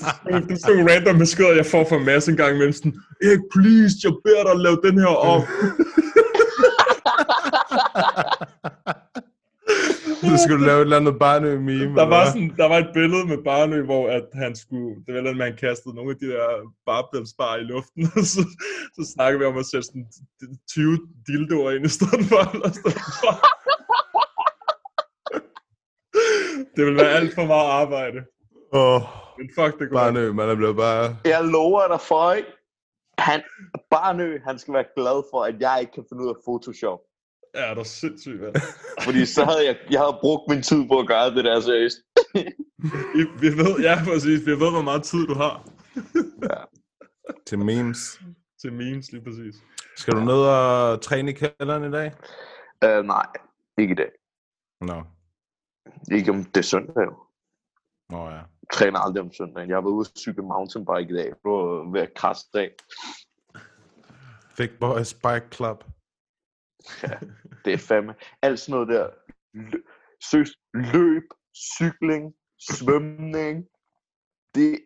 det 0.48 0.54
er 0.56 0.62
sådan 0.66 0.90
random 0.90 1.18
beskeder, 1.18 1.54
jeg 1.60 1.66
får 1.66 1.84
fra 1.90 1.98
Mads 1.98 2.28
en 2.28 2.36
gang 2.36 2.52
imellem. 2.54 2.72
Sådan, 2.72 2.94
Erik, 3.26 3.42
please, 3.54 3.94
jeg 4.04 4.12
beder 4.24 4.42
dig 4.48 4.54
lave 4.66 4.78
den 4.86 4.96
her 5.04 5.14
om. 5.34 5.40
Så 10.20 10.36
skal 10.42 10.54
du 10.58 10.64
lave 10.64 10.78
et 10.78 10.80
eller 10.80 10.96
andet 10.96 11.18
barnø 11.18 11.58
meme. 11.58 11.96
Der 11.96 12.06
var, 12.06 12.26
sådan, 12.26 12.52
der 12.56 12.68
var 12.68 12.78
et 12.78 12.90
billede 12.94 13.26
med 13.26 13.38
Barnø, 13.44 13.84
hvor 13.84 14.08
at 14.08 14.26
han 14.34 14.56
skulle, 14.56 15.04
det 15.06 15.14
var 15.14 15.20
noget, 15.20 15.36
man 15.36 15.56
kastede 15.56 15.94
nogle 15.94 16.10
af 16.10 16.16
de 16.16 16.26
der 16.26 16.46
barbelsbar 16.86 17.56
i 17.56 17.62
luften, 17.62 18.02
og 18.18 18.24
så, 18.34 18.42
så 18.96 19.12
snakkede 19.14 19.38
vi 19.40 19.44
om 19.44 19.58
at 19.58 19.66
sætte 19.66 19.86
sådan 19.86 20.06
20 20.68 20.98
dildoer 21.26 21.70
ind 21.70 21.84
i 21.84 21.88
stedet 21.88 22.24
for. 22.30 22.40
Eller 22.54 22.70
stedet 22.80 23.06
for. 23.22 23.32
det 26.76 26.86
vil 26.86 26.96
være 26.96 27.12
alt 27.18 27.34
for 27.34 27.44
meget 27.44 27.68
arbejde. 27.82 28.18
Åh, 28.72 28.94
oh, 28.94 29.02
Men 29.38 29.50
fuck, 29.58 29.80
det 29.80 29.88
går. 29.90 29.96
barnø, 29.98 30.32
man 30.32 30.48
er 30.48 30.54
blevet 30.54 30.76
bare... 30.76 31.16
Jeg 31.24 31.44
lover 31.44 31.88
dig 31.88 32.00
for, 32.00 32.32
ikke? 32.32 32.48
Han, 33.18 33.42
Barnø, 33.90 34.38
han 34.44 34.58
skal 34.58 34.74
være 34.74 34.88
glad 34.96 35.18
for, 35.30 35.44
at 35.44 35.56
jeg 35.60 35.76
ikke 35.80 35.92
kan 35.92 36.04
finde 36.08 36.22
ud 36.24 36.28
af 36.28 36.38
Photoshop. 36.44 37.00
Ja, 37.56 37.70
der 37.74 37.80
er 37.80 37.84
sindssygt, 37.84 38.40
mand. 38.40 38.54
Fordi 39.06 39.26
så 39.26 39.44
havde 39.44 39.66
jeg, 39.66 39.76
jeg 39.90 40.00
havde 40.00 40.18
brugt 40.20 40.42
min 40.48 40.62
tid 40.62 40.88
på 40.88 40.98
at 40.98 41.06
gøre 41.08 41.34
det 41.34 41.44
der 41.44 41.60
seriøst. 41.60 41.98
Vi, 43.16 43.22
vi 43.40 43.46
ved, 43.46 43.80
ja, 43.80 44.04
præcis. 44.04 44.46
Vi 44.46 44.50
ved, 44.50 44.70
hvor 44.70 44.82
meget 44.82 45.02
tid 45.02 45.26
du 45.26 45.34
har 45.34 45.68
Til 47.46 47.58
memes. 47.58 48.20
til 48.60 48.72
memes, 48.72 49.12
lige 49.12 49.24
præcis. 49.24 49.54
Skal 49.96 50.14
du 50.14 50.20
ned 50.20 50.34
og 50.56 51.00
træne 51.00 51.30
i 51.30 51.34
kælderen 51.34 51.84
i 51.84 51.90
dag? 51.92 52.12
Uh, 52.84 53.04
nej, 53.06 53.26
ikke 53.78 53.92
i 53.92 53.94
dag. 53.96 54.10
Nå. 54.80 55.02
Ikke 56.12 56.30
om 56.30 56.44
det 56.44 56.56
er 56.56 56.62
søndag 56.62 57.04
jo. 57.04 57.14
Nå 58.10 58.24
ja. 58.28 58.34
Jeg 58.34 58.44
træner 58.72 58.98
aldrig 58.98 59.22
om 59.22 59.32
søndagen. 59.32 59.68
Jeg 59.68 59.76
har 59.76 59.82
været 59.82 59.92
ude 59.92 60.06
at 60.14 60.18
cykle 60.20 60.42
mountainbike 60.42 61.10
i 61.10 61.16
dag. 61.16 61.26
Det 61.26 61.44
var 61.44 61.92
ved 61.92 62.00
at 62.00 62.14
krasse 62.14 62.46
dag. 62.54 62.70
Big 64.56 64.70
Boys 64.80 65.14
Bike 65.14 65.46
Club. 65.52 65.84
Det 67.64 67.72
er 67.72 67.78
fandme. 67.78 68.14
Alt 68.42 68.58
sådan 68.60 68.72
noget 68.72 68.88
der. 68.88 69.08
Lø- 69.54 70.18
Søs, 70.30 70.50
løb, 70.74 71.22
cykling, 71.76 72.34
svømning. 72.70 73.64
Det, 74.54 74.80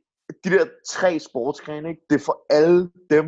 de 0.45 0.51
der 0.51 0.67
tre 0.89 1.19
sportsgrene, 1.19 1.89
ikke? 1.89 2.03
det 2.11 2.21
er 2.21 2.25
for 2.25 2.47
alle 2.51 2.91
dem, 3.11 3.27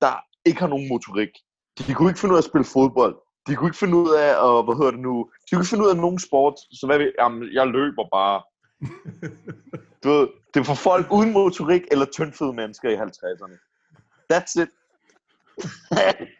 der 0.00 0.24
ikke 0.44 0.60
har 0.60 0.68
nogen 0.68 0.88
motorik. 0.88 1.30
De 1.78 1.94
kunne 1.94 2.10
ikke 2.10 2.20
finde 2.20 2.32
ud 2.32 2.38
af 2.38 2.40
at 2.40 2.50
spille 2.50 2.64
fodbold. 2.64 3.16
De 3.46 3.54
kunne 3.56 3.68
ikke 3.68 3.78
finde 3.78 3.96
ud 3.96 4.10
af, 4.10 4.28
at, 4.46 4.64
hvad 4.64 4.76
hedder 4.76 4.90
det 4.90 5.00
nu, 5.00 5.30
de 5.44 5.48
kunne 5.50 5.62
ikke 5.62 5.70
finde 5.70 5.84
ud 5.84 5.90
af 5.90 5.96
nogen 5.96 6.18
sport. 6.18 6.54
Så 6.72 6.86
hvad 6.86 6.98
vil, 6.98 7.12
jamen, 7.18 7.52
jeg 7.52 7.66
løber 7.66 8.04
bare. 8.12 8.42
Du 10.02 10.08
ved, 10.08 10.28
det 10.54 10.60
er 10.60 10.64
for 10.64 10.74
folk 10.74 11.06
uden 11.12 11.32
motorik 11.32 11.82
eller 11.90 12.06
tyndfede 12.06 12.52
mennesker 12.52 12.88
i 12.90 12.94
50'erne. 12.94 13.56
That's 14.32 14.62
it. 14.62 14.68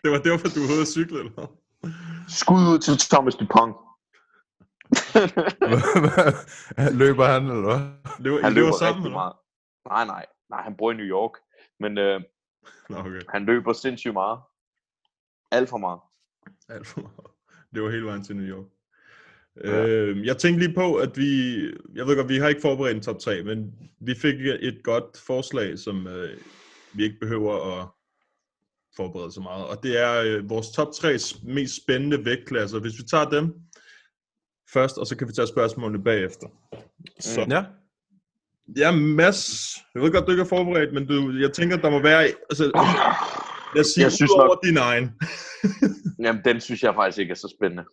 Det 0.02 0.10
var 0.10 0.18
derfor, 0.18 0.48
du 0.48 0.60
var 0.60 0.72
ude 0.74 0.80
at 0.80 0.88
cykle, 0.88 1.18
eller? 1.18 1.46
Skud 2.28 2.62
ud 2.72 2.78
til 2.78 2.98
Thomas 2.98 3.34
Dupont. 3.34 3.76
Løber 7.02 7.24
han, 7.24 7.42
eller 7.42 7.62
hvad? 7.70 7.80
Løber, 8.18 8.42
Han 8.42 8.52
I 8.52 8.54
løber 8.54 8.66
løber 8.66 8.78
sammen, 8.78 8.94
rigtig 8.94 9.06
eller 9.06 9.18
meget. 9.18 9.32
Nej, 9.88 10.04
nej. 10.04 10.26
Nej, 10.50 10.62
han 10.62 10.74
bor 10.78 10.92
i 10.92 10.94
New 10.94 11.06
York. 11.06 11.30
Men 11.80 11.98
øh, 11.98 12.20
okay. 12.90 13.20
han 13.28 13.44
løber 13.44 13.72
sindssygt 13.72 14.12
meget. 14.12 14.38
Alt 15.50 15.68
for 15.68 15.78
meget. 15.78 16.00
Alt 16.68 16.86
for 16.86 17.00
meget. 17.00 17.30
Det 17.74 17.82
var 17.82 17.90
hele 17.90 18.06
vejen 18.06 18.24
til 18.24 18.36
New 18.36 18.46
York. 18.46 18.66
Ja. 19.64 19.86
Øh, 19.86 20.26
jeg 20.26 20.36
tænkte 20.36 20.66
lige 20.66 20.74
på, 20.74 20.94
at 20.94 21.16
vi, 21.16 21.60
jeg 21.94 22.06
ved 22.06 22.16
godt, 22.16 22.28
vi 22.28 22.38
har 22.38 22.48
ikke 22.48 22.60
forberedt 22.60 22.96
en 22.96 23.02
top 23.02 23.18
3, 23.18 23.42
men 23.42 23.74
vi 24.00 24.14
fik 24.14 24.34
et 24.40 24.80
godt 24.84 25.22
forslag, 25.26 25.78
som 25.78 26.06
øh, 26.06 26.36
vi 26.92 27.04
ikke 27.04 27.18
behøver 27.20 27.80
at 27.80 27.88
forberede 28.96 29.32
så 29.32 29.40
meget. 29.40 29.64
Og 29.66 29.82
det 29.82 30.00
er 30.00 30.22
øh, 30.22 30.50
vores 30.50 30.70
top 30.70 30.88
3 30.94 31.16
mest 31.44 31.76
spændende 31.82 32.24
vægtklasser. 32.24 32.80
Hvis 32.80 32.98
vi 32.98 33.02
tager 33.10 33.28
dem 33.30 33.54
først, 34.72 34.98
og 34.98 35.06
så 35.06 35.16
kan 35.16 35.28
vi 35.28 35.32
tage 35.32 35.46
spørgsmålene 35.46 36.04
bagefter. 36.04 36.46
Så, 37.20 37.46
Ja. 37.50 37.64
ja, 38.76 38.90
Mads, 38.96 39.40
jeg 39.94 40.02
ved 40.02 40.12
godt, 40.12 40.26
du 40.26 40.30
ikke 40.30 40.40
er 40.42 40.46
forberedt, 40.56 40.94
men 40.94 41.06
du, 41.06 41.32
jeg 41.40 41.52
tænker, 41.52 41.76
der 41.76 41.90
må 41.90 42.02
være... 42.02 42.22
Altså, 42.50 42.64
jeg 43.74 43.86
siger, 43.86 44.04
Jeg 44.04 44.12
synes 44.12 44.30
over 44.30 44.46
nok- 44.46 44.64
din 44.64 44.76
egen. 44.76 45.10
Jamen, 46.24 46.42
den 46.44 46.60
synes 46.60 46.82
jeg 46.82 46.94
faktisk 46.94 47.18
ikke 47.18 47.30
er 47.30 47.34
så 47.34 47.54
spændende. 47.58 47.84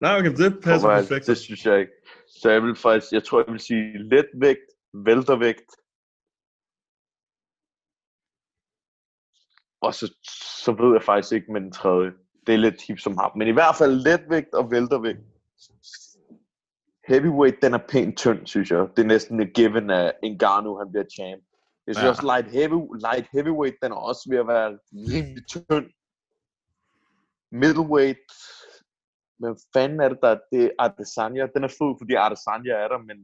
Nej, 0.00 0.18
okay, 0.18 0.32
det 0.36 0.58
passer 0.62 0.88
perfekt. 0.88 1.26
Det 1.26 1.38
synes 1.38 1.66
jeg 1.66 1.80
ikke. 1.80 1.92
Så 2.40 2.50
jeg 2.50 2.62
vil 2.62 2.76
faktisk, 2.76 3.12
jeg 3.12 3.24
tror, 3.24 3.44
jeg 3.46 3.52
vil 3.52 3.60
sige 3.60 3.84
letvægt, 4.10 4.66
væltervægt. 5.06 5.70
Og 9.86 9.94
så, 9.94 10.14
så 10.62 10.72
ved 10.72 10.92
jeg 10.92 11.02
faktisk 11.02 11.32
ikke 11.32 11.52
med 11.52 11.60
den 11.60 11.72
tredje. 11.72 12.10
Det 12.46 12.52
er 12.54 12.58
lidt 12.58 12.82
hip 12.88 12.98
som 12.98 13.16
ham. 13.16 13.30
Men 13.38 13.48
i 13.48 13.50
hvert 13.50 13.76
fald 13.78 13.92
letvægt 13.92 14.54
og 14.54 14.70
væltervægt. 14.70 15.18
Heavyweight, 17.08 17.62
den 17.62 17.74
er 17.74 17.78
pænt 17.88 18.16
tynd, 18.18 18.46
synes 18.46 18.70
jeg. 18.70 18.78
Det 18.96 19.02
er 19.02 19.06
næsten 19.06 19.40
et 19.40 19.54
given 19.54 19.90
af 19.90 20.12
Ngannou, 20.22 20.78
han 20.78 20.90
bliver 20.92 21.04
champ. 21.14 21.42
Jeg 21.86 21.94
synes 21.94 22.04
Ja. 22.04 22.10
også, 22.10 22.22
light, 22.22 22.48
heavy, 22.50 22.80
light 23.06 23.26
heavyweight, 23.32 23.76
den 23.82 23.92
er 23.92 23.96
også 23.96 24.22
ved 24.30 24.38
at 24.38 24.46
være 24.46 24.78
rimelig 24.92 25.46
tynd. 25.48 25.86
Middleweight, 27.52 28.18
men 29.40 29.56
fanden 29.72 30.00
er 30.00 30.08
det 30.08 30.18
der? 30.22 30.38
Det 30.52 30.64
er 30.64 30.70
Adesanya. 30.84 31.46
Den 31.54 31.64
er 31.64 31.68
fed, 31.68 31.90
fordi 32.00 32.14
Adesanya 32.14 32.72
er 32.84 32.88
der, 32.88 32.98
men 32.98 33.16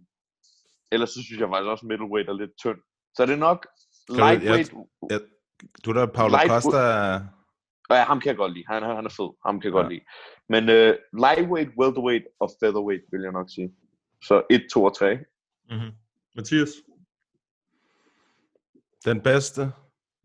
ellers 0.92 1.10
så 1.10 1.22
synes 1.22 1.40
jeg 1.40 1.48
faktisk 1.48 1.70
også, 1.70 1.86
middleweight 1.86 2.28
er 2.28 2.32
lidt 2.42 2.56
tynd. 2.58 2.78
Så 3.16 3.26
det 3.26 3.32
er 3.32 3.36
nok 3.50 3.66
lightweight. 4.08 4.72
jeg- 5.10 5.20
Du 5.84 5.92
der, 5.92 6.06
Paulo 6.06 6.36
Light- 6.36 6.48
Costa. 6.48 6.78
Ja, 7.90 8.04
ham 8.04 8.20
kan 8.20 8.28
jeg 8.28 8.36
godt 8.36 8.52
lide. 8.52 8.64
Han, 8.68 8.82
han 8.82 9.04
er 9.06 9.08
fed. 9.10 9.30
Ham 9.46 9.60
kan 9.60 9.70
jeg 9.70 9.76
Ja. 9.76 9.82
godt 9.82 9.92
lide. 9.92 10.04
Men 10.48 10.62
uh, 10.68 10.94
lightweight, 11.24 11.70
welterweight 11.80 12.24
og 12.40 12.50
featherweight, 12.62 13.04
vil 13.12 13.20
jeg 13.22 13.32
nok 13.32 13.48
sige. 13.54 13.72
Så 14.22 14.42
1, 14.50 14.62
2 14.72 14.84
og 14.84 14.96
3. 14.96 15.16
Mm-hmm. 15.16 15.90
Mathias? 16.36 16.68
Den 19.04 19.20
bedste 19.20 19.72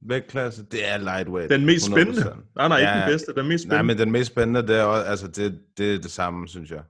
vægtklasse, 0.02 0.66
det 0.66 0.88
er 0.90 0.98
lightweight. 0.98 1.50
Den 1.52 1.66
mest 1.66 1.86
100%. 1.88 1.92
spændende? 1.92 2.22
Nej, 2.56 2.68
nej, 2.68 2.78
ikke 2.80 2.90
Ja. 2.92 3.00
den 3.00 3.10
bedste. 3.10 3.34
Den 3.36 3.48
mest 3.48 3.68
Nej, 3.68 3.78
spændende. 3.78 3.94
men 3.96 3.98
den 4.06 4.12
mest 4.12 4.32
spændende, 4.32 4.62
det 4.68 4.76
er, 4.80 4.84
også, 4.84 5.06
altså, 5.10 5.28
det, 5.28 5.62
det 5.78 5.96
er 5.96 6.00
det 6.02 6.12
samme, 6.12 6.48
synes 6.48 6.72
jeg. 6.72 6.84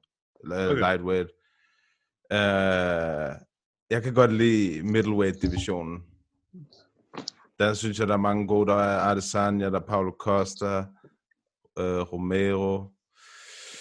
Okay. 0.46 0.76
Lightweight. 0.76 1.30
Uh, 2.34 3.41
jeg 3.89 4.04
kan 4.04 4.14
godt 4.14 4.34
lide 4.34 4.84
middleweight-divisionen. 4.84 6.04
Der 7.60 7.74
synes 7.74 7.99
jeg, 7.99 8.08
der 8.08 8.14
er 8.14 8.18
mange 8.18 8.47
gode. 8.47 8.72
Der 8.72 8.76
er 8.76 8.99
Adesanya, 8.99 9.70
der 9.70 9.80
er 9.80 9.86
Paulo 9.86 10.12
Costa, 10.20 10.80
uh, 11.80 12.14
Romero. 12.14 12.91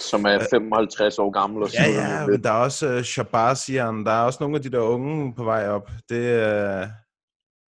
Som 0.01 0.25
er 0.25 0.47
55 0.51 1.18
år 1.18 1.31
gammel 1.31 1.62
og 1.62 1.72
Ja, 1.72 1.85
ja, 1.89 2.27
men 2.27 2.43
der 2.43 2.51
er 2.51 2.64
også 2.64 2.97
uh, 2.97 3.03
Shabazian. 3.03 4.05
Der 4.07 4.12
er 4.12 4.25
også 4.25 4.39
nogle 4.41 4.57
af 4.57 4.62
de 4.62 4.70
der 4.70 4.81
unge 4.81 5.35
på 5.35 5.45
vej 5.45 5.68
op. 5.68 5.91
Det, 6.09 6.18
uh, 6.18 6.89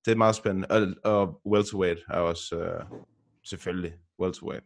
det 0.04 0.12
er 0.12 0.16
meget 0.16 0.34
spændende. 0.34 0.68
Og, 0.70 1.12
og 1.12 1.40
welterweight 1.46 2.00
er 2.08 2.18
også 2.18 2.56
uh, 2.56 2.98
selvfølgelig 3.44 3.92
welterweight. 4.20 4.64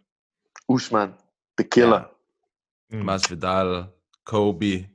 Usman, 0.68 1.12
the 1.58 1.68
killer. 1.72 2.02
Ja. 2.92 3.02
Masvidal, 3.02 3.84
Kobe. 4.26 4.86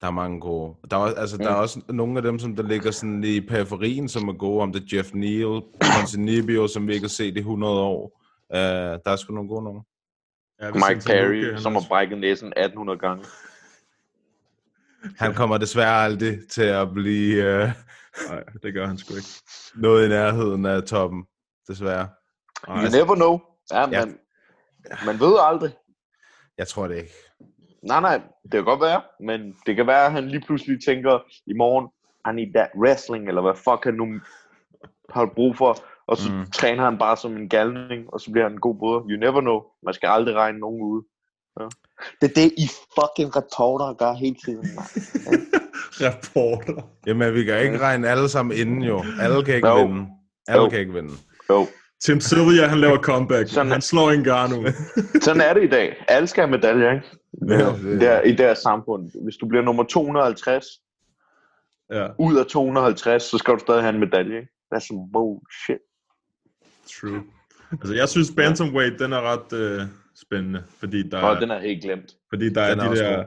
Der 0.00 0.06
er 0.06 0.10
mange 0.10 0.40
gode. 0.40 0.74
Der 0.90 0.96
er, 0.96 1.00
også- 1.00 1.16
altså, 1.16 1.36
der 1.36 1.48
er 1.50 1.54
Mm. 1.56 1.60
også 1.62 1.80
nogle 1.88 2.16
af 2.16 2.22
dem, 2.22 2.38
som 2.38 2.56
der 2.56 2.62
ligger 2.62 2.90
sådan 2.90 3.24
i 3.24 3.40
periferien, 3.40 4.08
som 4.08 4.28
er 4.28 4.32
gode, 4.32 4.62
om 4.62 4.72
det 4.72 4.82
er 4.92 4.96
Jeff 4.96 5.14
Neal, 5.14 5.62
Ponzinibbio, 5.80 6.66
som 6.68 6.88
vi 6.88 6.92
ikke 6.94 7.04
har 7.04 7.08
set 7.08 7.36
i 7.36 7.38
100 7.38 7.74
år. 7.80 8.20
Uh, 8.50 8.56
der 8.58 9.00
er 9.04 9.16
sgu 9.16 9.34
nogle 9.34 9.48
gode 9.48 9.64
nogen. 9.64 9.82
Ja, 10.62 10.70
Mike 10.70 11.02
Perry, 11.06 11.56
som 11.56 11.72
har 11.74 11.82
brækket 11.88 12.18
næsen 12.18 12.52
1800 12.56 12.98
gange. 12.98 13.24
Han 15.18 15.34
kommer 15.34 15.58
desværre 15.58 16.04
aldrig 16.04 16.38
til 16.50 16.62
at 16.62 16.88
blive 16.94 17.62
uh, 17.62 17.70
Nej, 18.30 18.44
det 18.62 18.74
gør 18.74 18.86
han 18.86 18.98
sgu 18.98 19.14
ikke. 19.16 19.28
noget 19.74 20.06
i 20.06 20.08
nærheden 20.08 20.66
af 20.66 20.82
toppen, 20.82 21.24
desværre. 21.68 22.08
You 22.68 22.74
never 22.90 23.14
know. 23.14 23.38
Ja, 23.72 23.80
Ja. 23.80 24.04
man, 24.04 24.18
man 25.06 25.20
ved 25.20 25.36
aldrig. 25.40 25.70
Jeg 26.58 26.68
tror 26.68 26.88
det 26.88 26.96
ikke. 26.96 27.12
Nej, 27.82 28.00
nej, 28.00 28.20
det 28.42 28.52
kan 28.52 28.64
godt 28.64 28.80
være, 28.80 29.00
men 29.20 29.54
det 29.66 29.76
kan 29.76 29.86
være, 29.86 30.06
at 30.06 30.12
han 30.12 30.28
lige 30.28 30.42
pludselig 30.46 30.78
tænker 30.86 31.18
i 31.46 31.52
morgen, 31.52 31.86
I 32.30 32.32
need 32.36 32.54
that 32.54 32.68
wrestling, 32.82 33.28
eller 33.28 33.42
hvad 33.42 33.54
fuck 33.54 33.84
han 33.84 33.94
nu 33.94 34.06
har 35.14 35.26
brug 35.34 35.56
for, 35.56 35.78
og 36.06 36.16
så 36.16 36.32
Mm. 36.32 36.50
træner 36.50 36.84
han 36.84 36.98
bare 36.98 37.16
som 37.16 37.36
en 37.36 37.48
galning, 37.48 38.12
og 38.12 38.20
så 38.20 38.30
bliver 38.32 38.44
han 38.44 38.52
en 38.52 38.60
god 38.60 38.74
bryder. 38.78 39.00
You 39.10 39.18
never 39.20 39.40
know. 39.40 39.60
Man 39.82 39.94
skal 39.94 40.06
aldrig 40.08 40.34
regne 40.34 40.58
nogen 40.58 40.82
ud. 40.82 41.02
Ja. 41.60 41.64
Det 42.20 42.30
er 42.30 42.34
det, 42.34 42.52
I 42.58 42.66
fucking 42.94 43.36
retorter 43.36 43.94
gør 43.94 44.12
hele 44.12 44.36
tiden, 44.44 44.66
mand. 44.76 45.42
Reporter. 46.04 46.82
Jamen, 47.06 47.34
vi 47.34 47.44
kan 47.44 47.60
ikke 47.62 47.78
regne 47.78 48.08
alle 48.08 48.28
sammen 48.28 48.58
inden 48.58 48.82
jo. 48.82 49.04
Alle 49.20 49.44
kan 49.44 49.54
ikke 49.54 49.68
Jo. 49.68 49.84
vinde. 49.86 50.06
Alle 50.48 50.62
Jo. 50.64 50.68
kan 50.70 50.78
ikke 50.80 50.92
vinde. 50.92 51.12
Jo, 51.50 51.66
Tim 52.00 52.20
Sylvia, 52.20 52.66
han 52.66 52.78
laver 52.78 52.98
comeback. 52.98 53.48
Sådan 53.48 53.72
han 53.72 53.82
slår 53.82 54.10
en 54.10 54.24
Garno. 54.24 54.56
sådan 55.24 55.40
er 55.40 55.52
det 55.54 55.64
i 55.64 55.68
dag. 55.68 56.04
Alle 56.08 56.26
skal 56.28 56.42
have 56.42 56.50
medaljer, 56.50 56.92
ikke? 56.92 57.06
Ja, 57.48 57.74
I, 57.94 57.98
der, 57.98 58.20
I 58.22 58.32
deres 58.32 58.58
samfund. 58.58 59.10
Hvis 59.24 59.36
du 59.36 59.46
bliver 59.46 59.62
nummer 59.64 59.84
250 59.84 60.64
ja, 61.92 62.06
ud 62.18 62.36
af 62.36 62.46
250, 62.46 63.22
så 63.22 63.38
skal 63.38 63.54
du 63.54 63.58
stadig 63.58 63.82
have 63.82 63.94
en 63.94 64.00
medalje, 64.00 64.36
ikke? 64.36 64.48
That's 64.74 64.86
some 64.86 65.00
bullshit. 65.12 65.78
true. 67.00 67.22
Altså, 67.72 67.94
jeg 67.94 68.08
synes 68.08 68.32
Bantamweight, 68.36 68.98
den 68.98 69.12
er 69.12 69.20
ret 69.20 69.52
øh, 69.52 69.80
spændende, 70.26 70.62
fordi 70.78 71.08
der, 71.08 71.22
Og 71.22 71.34
er, 71.34 71.40
den 71.40 71.50
er 71.50 71.60
helt 71.60 71.82
glemt. 71.84 72.12
fordi 72.28 72.52
der 72.52 72.70
Den 72.70 72.80
er 72.80 72.84
er, 72.84 72.88
de 72.94 72.96
der, 72.98 73.16
god. 73.16 73.24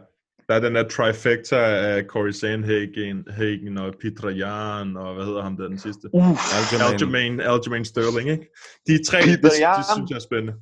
Der 0.48 0.56
er 0.56 0.60
den 0.60 0.76
der 0.76 0.88
trifecta 0.90 1.56
af 1.56 2.06
Corey 2.06 2.32
Sandhagen 2.32 3.28
Hagen 3.38 3.78
og 3.78 3.94
Peter 4.02 4.30
Jan, 4.30 4.98
og 4.98 5.14
hvad 5.16 5.26
hedder 5.26 5.42
ham 5.44 5.58
der 5.58 5.68
den 5.68 5.80
sidste? 5.80 6.10
Aljamain. 6.90 7.40
Aljamain, 7.40 7.86
Sterling, 7.86 8.30
ikke? 8.30 8.48
De 8.88 9.04
tre, 9.04 9.18
Peter 9.22 9.52
Yan. 9.62 9.78
det, 9.78 9.86
synes 9.96 10.10
jeg 10.10 10.16
er 10.16 10.26
spændende. 10.30 10.54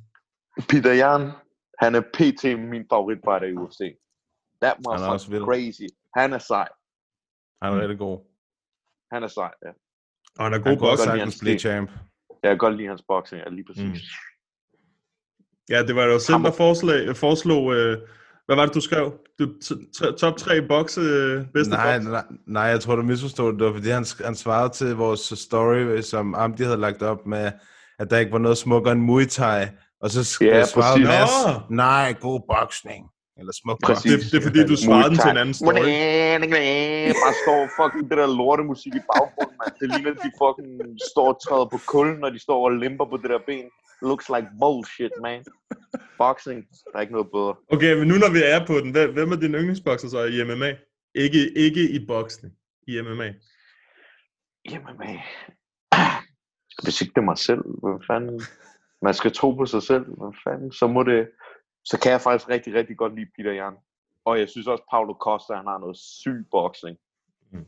Peter 0.70 0.92
Jan, 1.02 1.22
han 1.82 1.94
er 1.94 2.04
pt. 2.16 2.42
min 2.72 2.84
favoritfighter 2.92 3.46
i 3.52 3.54
UFC. 3.62 3.80
That 4.62 4.76
Han 4.76 4.84
er 4.86 5.08
motherfucker 5.08 5.44
crazy. 5.48 5.86
Han 6.18 6.28
er 6.32 6.38
sej. 6.38 6.68
Han 7.62 7.68
er 7.72 7.80
rigtig 7.82 7.98
god. 7.98 8.16
Han 9.12 9.22
er 9.22 9.28
sej, 9.38 9.52
ja. 9.64 9.72
Og 10.38 10.42
han 10.44 10.52
er 10.52 10.58
Han 10.58 10.68
god 10.68 10.76
bokser. 10.84 11.04
sagtens 11.04 11.22
hans 11.22 11.38
blive 11.40 11.58
champ. 11.58 11.90
Jeg 12.42 12.50
kan 12.50 12.58
godt 12.58 12.76
lide 12.76 12.88
hans 12.88 13.04
boxing, 13.08 13.38
ja, 13.44 13.48
lige 13.50 13.64
præcis. 13.68 13.84
Mm. 13.84 13.88
Mm. 13.90 13.96
Ja, 15.72 15.78
det 15.86 15.94
var 15.96 16.04
jo 16.04 16.18
selv, 16.18 16.42
der 16.48 16.52
forslag, 16.64 17.16
foreslog... 17.16 17.74
Øh, 17.74 17.98
hvad 18.50 18.56
var 18.56 18.66
det, 18.66 18.74
du 18.74 18.80
skrev? 18.80 19.12
Du, 19.38 19.44
t- 19.64 19.90
t- 19.96 20.16
top 20.16 20.36
3 20.36 20.62
bokse, 20.68 21.00
øh, 21.00 21.44
bedste 21.54 21.70
Nej, 21.74 21.98
bokse? 21.98 22.10
nej, 22.10 22.24
nej, 22.46 22.62
jeg 22.62 22.80
tror, 22.80 22.96
du 22.96 23.02
misforstod 23.02 23.52
det. 23.52 23.58
Det 23.60 23.66
var, 23.66 23.72
fordi 23.72 23.88
han, 23.88 24.04
han 24.24 24.34
svarede 24.34 24.72
til 24.74 24.94
vores 24.96 25.20
story, 25.38 26.00
som 26.00 26.34
Amdi 26.34 26.62
havde 26.62 26.76
lagt 26.76 27.02
op 27.02 27.26
med, 27.26 27.52
at 27.98 28.10
der 28.10 28.18
ikke 28.18 28.32
var 28.32 28.38
noget 28.38 28.58
smukkere 28.58 28.92
end 28.92 29.02
Muay 29.02 29.26
Thai. 29.26 29.66
Og 30.02 30.10
så 30.10 30.18
Ja, 30.44 30.64
svarede 30.64 31.04
præcis. 31.04 31.08
Mads, 31.08 31.70
nej, 31.70 32.14
god 32.20 32.40
boksning. 32.52 33.02
Eller 33.40 33.52
smuk 33.62 33.78
Præcis. 33.86 34.12
boksning. 34.12 34.20
Det, 34.22 34.32
det 34.32 34.38
er 34.40 34.44
fordi, 34.48 34.60
du 34.72 34.76
svarede 34.86 35.08
den 35.10 35.18
til 35.24 35.30
en 35.30 35.40
anden 35.42 35.54
story. 35.60 35.84
Bare 37.24 37.34
står 37.44 37.60
fucking 37.78 38.04
det 38.10 38.16
der 38.22 38.28
lortemusik 38.40 38.94
i 39.00 39.02
baggrunden, 39.12 39.56
man. 39.62 39.70
Det 39.80 39.86
ligner, 39.94 40.12
de 40.26 40.30
fucking 40.42 40.70
står 41.12 41.28
og 41.34 41.38
træder 41.44 41.68
på 41.74 41.78
kulden, 41.92 42.16
når 42.22 42.30
de 42.36 42.40
står 42.46 42.58
og 42.66 42.72
limper 42.82 43.06
på 43.12 43.16
det 43.22 43.28
der 43.34 43.40
ben. 43.50 43.66
Looks 44.02 44.28
like 44.28 44.48
bullshit, 44.60 45.12
man. 45.22 45.44
Boxing, 46.18 46.68
der 46.92 46.96
er 46.96 47.00
ikke 47.00 47.12
noget 47.12 47.30
bedre. 47.30 47.54
Okay, 47.68 47.94
men 47.98 48.08
nu 48.08 48.14
når 48.14 48.32
vi 48.32 48.42
er 48.44 48.66
på 48.66 48.74
den, 48.74 48.90
hvem 49.12 49.32
er 49.32 49.36
din 49.36 49.54
yndlingsbokser 49.54 50.08
så 50.08 50.24
i 50.24 50.44
MMA? 50.44 50.76
Ikke, 51.14 51.58
ikke 51.58 51.90
i 51.90 52.06
boksning, 52.06 52.54
i 52.86 53.00
MMA. 53.02 53.34
Jamen, 54.70 54.98
man. 54.98 55.18
Hvis 56.82 57.00
ikke 57.00 57.12
det 57.14 57.20
er 57.20 57.30
mig 57.32 57.38
selv, 57.38 57.60
hvad 57.82 58.04
fanden? 58.06 58.40
Man 59.02 59.14
skal 59.14 59.32
tro 59.32 59.52
på 59.52 59.66
sig 59.66 59.82
selv, 59.82 60.04
hvad 60.04 60.36
fanden? 60.44 60.72
Så 60.72 60.86
må 60.86 61.02
det... 61.02 61.30
Så 61.84 62.00
kan 62.00 62.12
jeg 62.12 62.20
faktisk 62.20 62.48
rigtig, 62.48 62.74
rigtig 62.74 62.96
godt 62.96 63.14
lide 63.14 63.30
Peter 63.36 63.52
Jan. 63.52 63.74
Og 64.24 64.38
jeg 64.38 64.48
synes 64.48 64.66
også, 64.66 64.84
Paulo 64.90 65.14
Costa, 65.14 65.54
han 65.54 65.66
har 65.66 65.78
noget 65.78 65.96
syg 65.96 66.46
boksning. 66.50 66.98
Mm. 67.52 67.66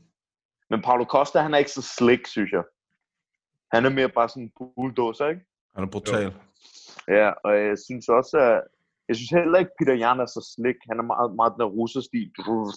Men 0.70 0.82
Paulo 0.82 1.04
Costa, 1.04 1.40
han 1.40 1.54
er 1.54 1.58
ikke 1.58 1.70
så 1.70 1.82
slick, 1.82 2.26
synes 2.26 2.52
jeg. 2.52 2.62
Han 3.72 3.84
er 3.84 3.90
mere 3.90 4.08
bare 4.08 4.28
sådan 4.28 4.42
en 4.42 4.52
bulldozer, 4.76 5.28
ikke? 5.28 5.40
Han 5.74 5.84
er 5.84 5.90
brutal. 5.90 6.34
Ja, 7.08 7.30
og 7.44 7.52
jeg 7.66 7.78
synes 7.86 8.08
også, 8.08 8.36
at 8.38 8.60
jeg 9.08 9.16
synes 9.16 9.30
heller 9.30 9.58
ikke, 9.58 9.76
Peter 9.78 9.94
Jan 9.94 10.20
er 10.20 10.26
så 10.26 10.54
slick. 10.54 10.78
Han 10.90 10.98
er 10.98 11.06
meget, 11.12 11.34
meget 11.34 11.52
den 11.56 11.64
russerstil 11.78 12.30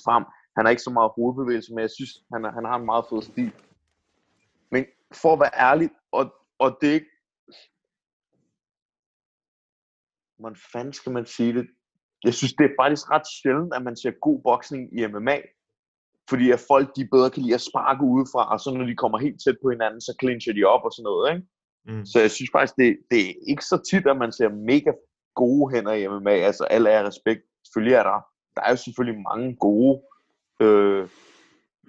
frem. 0.05 0.23
Han 0.55 0.65
har 0.65 0.69
ikke 0.69 0.87
så 0.87 0.95
meget 0.99 1.11
hovedbevægelse, 1.15 1.73
men 1.73 1.81
jeg 1.81 1.93
synes, 1.97 2.11
han, 2.33 2.45
er, 2.45 2.51
han 2.51 2.65
har 2.65 2.77
en 2.79 2.85
meget 2.85 3.05
fed 3.09 3.21
stil. 3.21 3.51
Men 4.71 4.85
for 5.21 5.33
at 5.33 5.39
være 5.39 5.55
ærlig, 5.69 5.89
og, 6.11 6.23
og 6.59 6.77
det 6.81 6.89
er 6.89 6.93
ikke... 6.93 7.11
Hvordan 10.39 10.57
fanden 10.71 10.93
skal 10.93 11.11
man 11.11 11.25
sige 11.25 11.53
det? 11.53 11.67
Jeg 12.23 12.33
synes, 12.33 12.53
det 12.53 12.65
er 12.65 12.79
faktisk 12.81 13.11
ret 13.11 13.27
sjældent, 13.37 13.73
at 13.73 13.83
man 13.83 13.97
ser 13.97 14.11
god 14.27 14.41
boksning 14.43 14.99
i 14.99 15.07
MMA. 15.07 15.37
Fordi 16.29 16.51
at 16.51 16.65
folk, 16.71 16.95
de 16.95 17.07
bedre 17.11 17.29
kan 17.29 17.43
lide 17.43 17.59
at 17.59 17.67
sparke 17.69 18.03
udefra, 18.03 18.51
og 18.53 18.59
så 18.59 18.69
når 18.71 18.85
de 18.85 18.95
kommer 18.95 19.17
helt 19.17 19.39
tæt 19.43 19.57
på 19.63 19.69
hinanden, 19.69 20.01
så 20.01 20.11
clincher 20.19 20.53
de 20.53 20.63
op 20.63 20.83
og 20.87 20.91
sådan 20.91 21.07
noget, 21.09 21.25
ikke? 21.33 21.47
Mm. 21.85 22.05
Så 22.05 22.19
jeg 22.19 22.31
synes 22.31 22.49
faktisk, 22.51 22.75
det, 22.77 22.97
det 23.11 23.29
er 23.29 23.33
ikke 23.47 23.65
så 23.65 23.81
tit, 23.91 24.07
at 24.07 24.17
man 24.17 24.31
ser 24.31 24.49
mega 24.49 24.91
gode 25.35 25.75
hænder 25.75 25.93
i 25.93 26.07
MMA. 26.07 26.31
Altså, 26.31 26.63
alle 26.63 26.89
er 26.89 27.03
respekt. 27.07 27.41
Selvfølgelig 27.65 27.95
er 27.95 28.03
der, 28.03 28.19
der 28.55 28.61
er 28.61 28.69
jo 28.69 28.75
selvfølgelig 28.75 29.21
mange 29.21 29.55
gode 29.55 30.01
øh, 30.61 31.09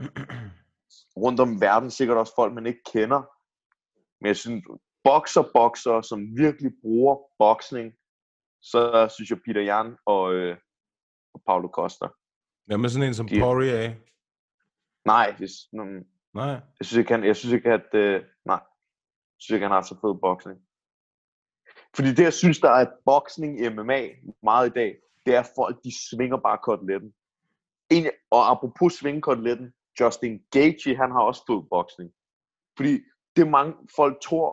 rundt 1.24 1.40
om 1.40 1.61
verden. 1.61 1.90
Sikkert 1.90 2.16
også 2.18 2.32
folk, 2.36 2.55
man 2.55 2.66
ikke 2.66 2.80
kender. 2.92 3.22
Men 4.20 4.26
jeg 4.26 4.36
synes, 4.36 4.64
bokser, 5.05 5.42
bokser, 5.55 6.01
som 6.01 6.20
virkelig 6.36 6.72
bruger 6.82 7.16
boksning, 7.38 7.92
så 8.62 9.09
synes 9.16 9.30
jeg 9.30 9.38
Peter 9.47 9.62
Jan 9.62 9.97
og, 10.07 10.34
øh, 10.34 10.57
og 11.34 11.42
Paulo 11.47 11.68
Costa. 11.68 12.07
Med 12.68 12.88
sådan 12.88 13.09
en 13.09 13.14
som 13.14 13.28
De- 13.28 13.40
Poirier? 13.40 13.94
Nej, 15.05 15.34
hvis, 15.38 15.53
mm, 15.72 16.05
Nej. 16.34 16.47
jeg 16.78 16.82
synes 16.86 16.99
ikke, 16.99 17.12
han, 17.14 17.24
jeg 17.24 17.36
synes 17.36 17.53
ikke 17.53 17.72
at, 17.72 17.94
øh, 17.94 18.22
nej, 18.44 18.61
jeg 19.49 19.57
ikke, 19.57 19.66
han 19.66 19.74
har 19.74 19.82
så 19.82 19.95
fed 19.95 20.20
boksning. 20.20 20.59
Fordi 21.97 22.09
det, 22.09 22.22
jeg 22.22 22.32
synes, 22.32 22.59
der 22.59 22.70
er 22.70 22.87
boksning 23.05 23.61
i 23.61 23.68
MMA 23.68 24.03
meget 24.43 24.66
i 24.70 24.72
dag, 24.80 24.97
det 25.26 25.34
er, 25.34 25.41
at 25.41 25.51
folk, 25.57 25.84
de 25.84 25.93
svinger 26.11 26.37
bare 26.37 26.59
koteletten. 26.62 27.11
En, 27.91 28.07
og 28.30 28.51
apropos 28.51 28.93
svinge 28.93 29.20
koteletten, 29.20 29.72
Justin 30.01 30.43
Gaethje, 30.51 30.97
han 30.97 31.11
har 31.11 31.20
også 31.20 31.43
fået 31.47 31.68
boksning. 31.70 32.11
Fordi 32.76 33.01
det 33.37 33.49
mange 33.49 33.74
folk 33.97 34.20
tror 34.20 34.49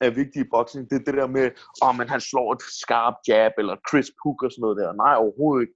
er 0.00 0.10
vigtigt 0.10 0.46
i 0.46 0.50
boksning, 0.50 0.90
det 0.90 0.96
er 0.96 1.04
det 1.04 1.14
der 1.14 1.26
med, 1.26 1.50
om 1.82 1.88
oh, 1.88 1.98
men 1.98 2.08
han 2.08 2.20
slår 2.20 2.52
et 2.52 2.62
skarpt 2.82 3.28
jab, 3.28 3.52
eller 3.58 3.76
Chris 3.88 4.10
Hook 4.22 4.42
og 4.42 4.50
sådan 4.52 4.62
noget 4.62 4.76
der. 4.80 4.92
Nej, 4.92 5.14
overhovedet 5.24 5.62
ikke. 5.62 5.74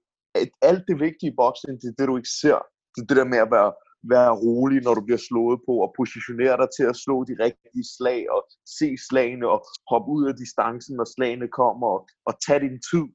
Alt 0.61 0.83
det 0.87 0.99
vigtige 0.99 1.31
i 1.31 1.35
boksning, 1.41 1.81
det 1.81 1.87
er 1.87 1.95
det, 1.97 2.07
du 2.07 2.17
ikke 2.17 2.37
ser. 2.41 2.59
Det 2.93 3.01
er 3.01 3.07
det 3.09 3.17
der 3.17 3.33
med 3.33 3.37
at 3.45 3.51
være, 3.51 3.71
være 4.03 4.31
rolig, 4.45 4.81
når 4.83 4.93
du 4.93 5.01
bliver 5.01 5.23
slået 5.29 5.59
på, 5.67 5.73
og 5.85 5.93
positionere 5.99 6.57
dig 6.57 6.67
til 6.77 6.83
at 6.91 6.95
slå 7.03 7.23
de 7.23 7.35
rigtige 7.45 7.85
slag, 7.97 8.31
og 8.35 8.41
se 8.79 8.87
slagene, 9.09 9.45
og 9.53 9.59
hoppe 9.91 10.11
ud 10.11 10.27
af 10.29 10.35
distancen, 10.35 10.95
når 10.95 11.07
slagene 11.15 11.47
kommer, 11.47 11.87
og, 11.87 12.07
og 12.25 12.33
tage 12.45 12.59
din 12.59 12.79
tid. 12.91 13.05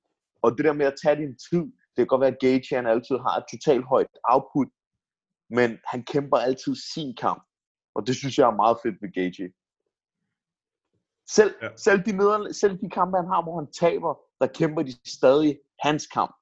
Og 0.43 0.49
det 0.57 0.65
der 0.65 0.73
med 0.73 0.87
at 0.87 0.99
tage 1.03 1.17
din 1.23 1.35
tid, 1.51 1.65
det 1.65 1.97
kan 2.03 2.07
godt 2.07 2.21
være, 2.21 2.35
at 2.35 2.41
Gage 2.41 2.77
han 2.77 2.87
altid 2.87 3.17
har 3.27 3.37
et 3.41 3.45
totalt 3.53 3.85
højt 3.85 4.15
output, 4.25 4.69
men 5.51 5.79
han 5.85 6.01
kæmper 6.13 6.37
altid 6.37 6.75
sin 6.95 7.17
kamp. 7.17 7.43
Og 7.95 8.07
det 8.07 8.15
synes 8.17 8.39
jeg 8.39 8.47
er 8.51 8.57
meget 8.63 8.77
fedt 8.83 9.03
ved 9.03 9.11
Gage. 9.19 9.53
Selv, 11.37 11.55
Ja. 11.63 11.69
selv, 11.77 12.01
de 12.07 12.13
neder, 12.17 12.53
selv 12.53 12.79
de 12.83 12.91
kampe, 12.91 13.17
han 13.17 13.27
har, 13.27 13.43
hvor 13.43 13.57
han 13.61 13.73
taber, 13.73 14.13
der 14.41 14.47
kæmper 14.47 14.83
de 14.83 14.93
stadig 15.19 15.59
hans 15.81 16.07
kamp. 16.07 16.35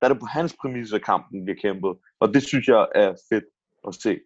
Der 0.00 0.04
er 0.08 0.12
det 0.12 0.20
på 0.20 0.26
hans 0.26 0.56
præmisser, 0.60 0.98
kampen 0.98 1.44
bliver 1.44 1.58
kæmpet. 1.62 1.92
Og 2.20 2.34
det 2.34 2.42
synes 2.42 2.68
jeg 2.68 2.86
er 2.94 3.14
fedt 3.30 3.44
at 3.88 3.94
se. 3.94 4.18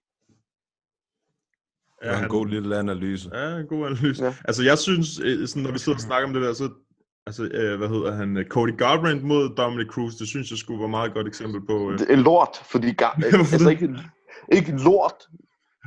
Det 2.02 2.10
var 2.10 2.22
en 2.22 2.28
god 2.28 2.46
lille 2.46 2.78
analyse. 2.78 3.30
Ja, 3.34 3.56
en 3.56 3.66
god 3.66 3.86
analyse. 3.86 4.24
Ja. 4.24 4.28
Ja. 4.28 4.34
Altså, 4.44 4.62
jeg 4.62 4.78
synes, 4.78 5.20
øh, 5.24 5.48
sådan, 5.48 5.62
når 5.62 5.72
vi 5.72 5.78
sidder 5.78 5.98
og 5.98 6.02
snakker 6.02 6.28
om 6.28 6.34
det 6.34 6.42
der, 6.42 6.52
så 6.52 6.70
altså, 7.26 7.44
øh, 7.44 7.78
hvad 7.78 7.88
hedder 7.88 8.12
han, 8.12 8.36
øh, 8.36 8.44
Cody 8.46 8.76
Garbrandt 8.76 9.22
mod 9.24 9.54
Dominic 9.56 9.88
Cruz, 9.88 10.14
det 10.14 10.28
synes 10.28 10.50
jeg 10.50 10.58
skulle 10.58 10.78
være 10.78 10.86
et 10.86 10.90
meget 10.90 11.14
godt 11.14 11.26
eksempel 11.26 11.60
på. 11.66 11.90
Øh. 11.90 11.98
Det 11.98 12.10
er 12.10 12.16
lort, 12.16 12.54
fordi 12.72 12.90
gar- 13.02 13.20
altså 13.52 13.70
ikke, 13.70 13.88
ikke 14.52 14.72
lort, 14.84 15.18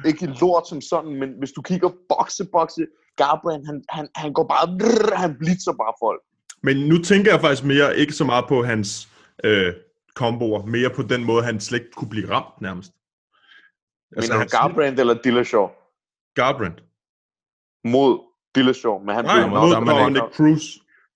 ikke 0.06 0.26
lort 0.42 0.68
som 0.68 0.82
sådan, 0.82 1.20
men 1.20 1.30
hvis 1.40 1.52
du 1.52 1.62
kigger 1.62 1.90
bokse, 2.10 2.46
bokse, 2.52 2.86
Garbrandt, 3.18 3.66
han, 3.68 3.84
han, 3.90 4.08
han 4.16 4.34
går 4.34 4.48
bare, 4.54 4.68
brrr, 4.80 5.16
han 5.16 5.36
blitzer 5.40 5.72
bare 5.72 5.94
folk. 6.06 6.22
Men 6.64 6.78
nu 6.90 6.98
tænker 6.98 7.32
jeg 7.32 7.42
faktisk 7.42 7.64
mere 7.64 7.98
ikke 7.98 8.14
så 8.14 8.26
meget 8.26 8.46
på 8.48 8.64
hans 8.64 9.10
øh, 9.44 9.74
komboer, 10.16 10.66
mere 10.66 10.90
på 10.90 11.02
den 11.02 11.24
måde, 11.24 11.44
han 11.44 11.60
slet 11.60 11.80
ikke 11.80 11.92
kunne 11.92 12.10
blive 12.10 12.30
ramt 12.30 12.62
nærmest. 12.62 12.92
Altså, 14.16 14.34
Mener 14.34 14.46
du 14.46 14.50
Garbrandt 14.58 15.00
eller 15.00 15.14
Dillashaw? 15.24 15.68
Garbrandt. 16.36 16.84
Mod 17.84 18.20
Dillashaw, 18.56 19.00
men 19.00 19.16
han 19.16 19.26
Nej, 19.26 19.36
blev 19.40 19.50
mod 19.50 19.70
nok- 19.74 19.88
Dominic 19.88 20.22
Cruz. 20.36 20.64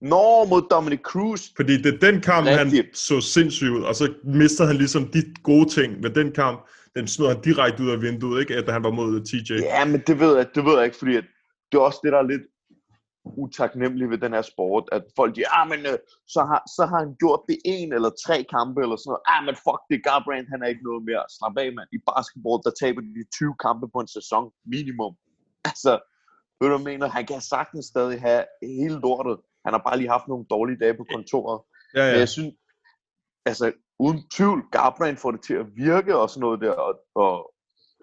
Nå, 0.01 0.45
mod 0.49 0.61
Dominic 0.71 0.99
Cruz. 1.01 1.41
Fordi 1.55 1.81
det 1.81 1.93
er 1.93 2.11
den 2.11 2.21
kamp, 2.21 2.47
han 2.47 2.65
Rigtigt. 2.65 2.97
så 2.97 3.21
sindssygt 3.21 3.69
ud, 3.69 3.81
og 3.83 3.95
så 3.95 4.13
mistede 4.23 4.67
han 4.67 4.77
ligesom 4.77 5.07
de 5.07 5.23
gode 5.43 5.69
ting 5.69 6.03
ved 6.03 6.09
den 6.09 6.31
kamp. 6.31 6.67
Den 6.95 7.07
smed 7.07 7.27
han 7.27 7.41
direkte 7.41 7.83
ud 7.83 7.89
af 7.89 8.01
vinduet, 8.01 8.39
ikke? 8.41 8.55
At 8.55 8.71
han 8.73 8.83
var 8.83 8.91
mod 8.91 9.21
TJ. 9.25 9.53
Ja, 9.53 9.85
men 9.85 10.03
det 10.07 10.19
ved 10.19 10.35
jeg, 10.37 10.47
det 10.55 10.65
ved 10.65 10.75
jeg 10.75 10.85
ikke, 10.85 10.97
fordi 10.97 11.15
at 11.15 11.23
det 11.71 11.77
er 11.77 11.81
også 11.81 11.99
det, 12.03 12.11
der 12.11 12.17
er 12.17 12.27
lidt 12.27 12.41
utaknemmeligt 13.43 14.09
ved 14.11 14.17
den 14.17 14.33
her 14.33 14.41
sport, 14.41 14.83
at 14.91 15.03
folk 15.15 15.35
siger, 15.35 15.49
ah, 15.59 15.69
men 15.69 15.79
øh, 15.91 15.97
så, 16.27 16.41
har, 16.49 16.61
så 16.75 16.83
har 16.89 16.99
han 17.03 17.15
gjort 17.21 17.41
det 17.49 17.57
en 17.65 17.93
eller 17.97 18.11
tre 18.25 18.37
kampe 18.55 18.79
eller 18.81 18.97
sådan 18.97 19.09
noget. 19.11 19.23
Ah, 19.33 19.41
men 19.47 19.55
fuck 19.65 19.81
det, 19.89 20.03
Garbrandt, 20.07 20.49
han 20.53 20.63
er 20.63 20.67
ikke 20.73 20.87
noget 20.89 21.03
mere. 21.09 21.23
Slap 21.35 21.57
af, 21.63 21.69
mand. 21.77 21.89
I 21.97 21.99
basketball, 22.09 22.59
der 22.65 22.73
taber 22.81 23.01
de 23.01 23.23
20 23.37 23.55
kampe 23.65 23.85
på 23.93 23.99
en 24.03 24.11
sæson, 24.17 24.45
minimum. 24.75 25.13
Altså, 25.69 25.93
ved 26.59 26.69
du, 26.69 26.77
mener? 26.77 27.07
Han 27.17 27.25
kan 27.25 27.41
sagtens 27.41 27.85
stadig 27.85 28.21
have 28.21 28.43
hele 28.61 28.97
lortet. 29.05 29.37
Han 29.65 29.73
har 29.73 29.81
bare 29.87 29.97
lige 29.97 30.13
haft 30.15 30.27
nogle 30.27 30.45
dårlige 30.49 30.79
dage 30.83 30.95
på 30.97 31.05
kontoret. 31.13 31.59
Ja, 31.95 32.03
Men 32.03 32.13
ja. 32.13 32.19
jeg 32.19 32.29
synes, 32.29 32.53
altså 33.45 33.65
uden 33.99 34.19
tvivl, 34.35 34.59
Garbrandt 34.71 35.19
får 35.19 35.31
det 35.31 35.41
til 35.41 35.53
at 35.53 35.67
virke 35.75 36.17
og 36.17 36.29
sådan 36.29 36.41
noget 36.41 36.61
der, 36.61 36.71
og, 36.71 36.93
og 37.15 37.53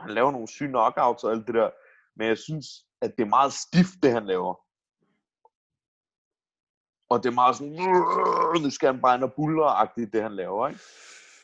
han 0.00 0.10
laver 0.10 0.30
nogle 0.30 0.48
syge 0.48 0.68
knockouts 0.68 1.24
og 1.24 1.32
alt 1.32 1.46
det 1.46 1.54
der. 1.54 1.70
Men 2.16 2.28
jeg 2.28 2.38
synes, 2.38 2.66
at 3.02 3.10
det 3.16 3.24
er 3.24 3.28
meget 3.38 3.52
stift, 3.52 4.02
det 4.02 4.12
han 4.12 4.26
laver. 4.26 4.54
Og 7.10 7.22
det 7.22 7.28
er 7.28 7.34
meget 7.42 7.56
sådan, 7.56 7.72
"Urgh, 7.72 8.62
nu 8.64 8.70
skal 8.70 8.86
han 8.92 9.00
bare 9.02 9.14
ind 9.16 9.24
og 9.24 9.32
buller 9.36 9.90
det 10.12 10.22
han 10.22 10.34
laver, 10.36 10.68
ikke? 10.68 10.80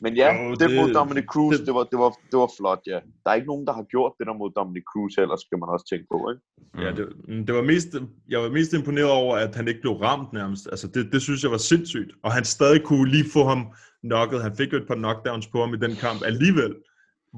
Men 0.03 0.15
ja, 0.15 0.27
Jo, 0.33 0.51
det, 0.51 0.59
det 0.59 0.75
mod 0.79 0.87
det- 0.87 0.95
Dominic 0.95 1.25
Cruz, 1.33 1.57
det- 1.57 1.65
det, 1.67 1.73
var, 1.75 1.83
det, 1.91 1.99
var, 1.99 2.09
det 2.31 2.37
var 2.43 2.49
flot, 2.59 2.81
ja. 2.87 2.99
Der 3.23 3.29
er 3.31 3.33
ikke 3.33 3.47
nogen, 3.47 3.67
der 3.67 3.73
har 3.73 3.83
gjort 3.83 4.13
det 4.19 4.27
der 4.27 4.33
mod 4.33 4.51
Dominic 4.59 4.83
Cruz, 4.91 5.13
ellers 5.23 5.41
skal 5.41 5.57
man 5.61 5.69
også 5.73 5.85
tænke 5.91 6.05
på, 6.13 6.17
ikke? 6.31 6.41
Ja, 6.85 6.89
det, 6.97 7.05
det 7.47 7.55
var 7.55 7.61
mest, 7.73 7.87
jeg 8.29 8.39
var 8.43 8.49
mest 8.49 8.73
imponeret 8.73 9.11
over, 9.11 9.33
at 9.45 9.55
han 9.55 9.67
ikke 9.67 9.81
blev 9.81 9.93
ramt 9.93 10.33
nærmest. 10.33 10.67
Altså, 10.71 10.87
det, 10.87 11.11
det 11.13 11.21
synes 11.21 11.43
jeg 11.43 11.51
var 11.51 11.57
sindssygt. 11.71 12.11
Og 12.23 12.31
han 12.37 12.45
stadig 12.45 12.81
kunne 12.83 13.09
lige 13.15 13.27
få 13.33 13.43
ham 13.51 13.61
knocket. 14.09 14.41
Han 14.43 14.55
fik 14.59 14.73
jo 14.73 14.77
et 14.77 14.87
par 14.87 14.95
knockdowns 15.03 15.47
på 15.47 15.57
ham 15.63 15.73
i 15.73 15.77
den 15.85 15.95
kamp 16.05 16.19
alligevel. 16.31 16.73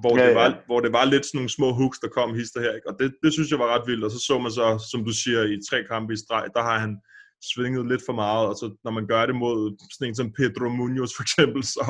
Hvor, 0.01 0.17
Ja, 0.17 0.27
det 0.27 0.35
var, 0.35 0.45
ja. 0.49 0.53
hvor 0.65 0.79
det 0.79 0.91
var 0.93 1.05
lidt 1.05 1.25
sådan 1.25 1.37
nogle 1.37 1.49
små 1.57 1.71
hooks, 1.79 1.99
der 1.99 2.07
kom 2.07 2.33
hister 2.39 2.59
her. 2.61 2.73
Ikke? 2.77 2.89
Og 2.89 2.95
det, 2.99 3.07
det 3.23 3.33
synes 3.33 3.49
jeg 3.51 3.59
var 3.59 3.69
ret 3.75 3.87
vildt. 3.87 4.03
Og 4.03 4.11
så 4.11 4.19
så 4.27 4.39
man 4.39 4.51
så, 4.51 4.65
som 4.91 5.05
du 5.07 5.11
siger, 5.23 5.41
i 5.43 5.57
tre 5.69 5.77
kampe 5.91 6.13
i 6.13 6.17
streg, 6.23 6.45
der 6.55 6.61
har 6.69 6.77
han 6.79 6.93
svinget 7.51 7.87
lidt 7.91 8.03
for 8.05 8.13
meget. 8.13 8.47
Og 8.49 8.55
så 8.55 8.75
når 8.83 8.91
man 8.91 9.07
gør 9.07 9.25
det 9.25 9.35
mod 9.35 9.57
sådan 9.93 10.07
en 10.07 10.15
som 10.15 10.31
Pedro 10.39 10.69
Munoz 10.69 11.11
for 11.17 11.23
eksempel, 11.27 11.63
så, 11.63 11.83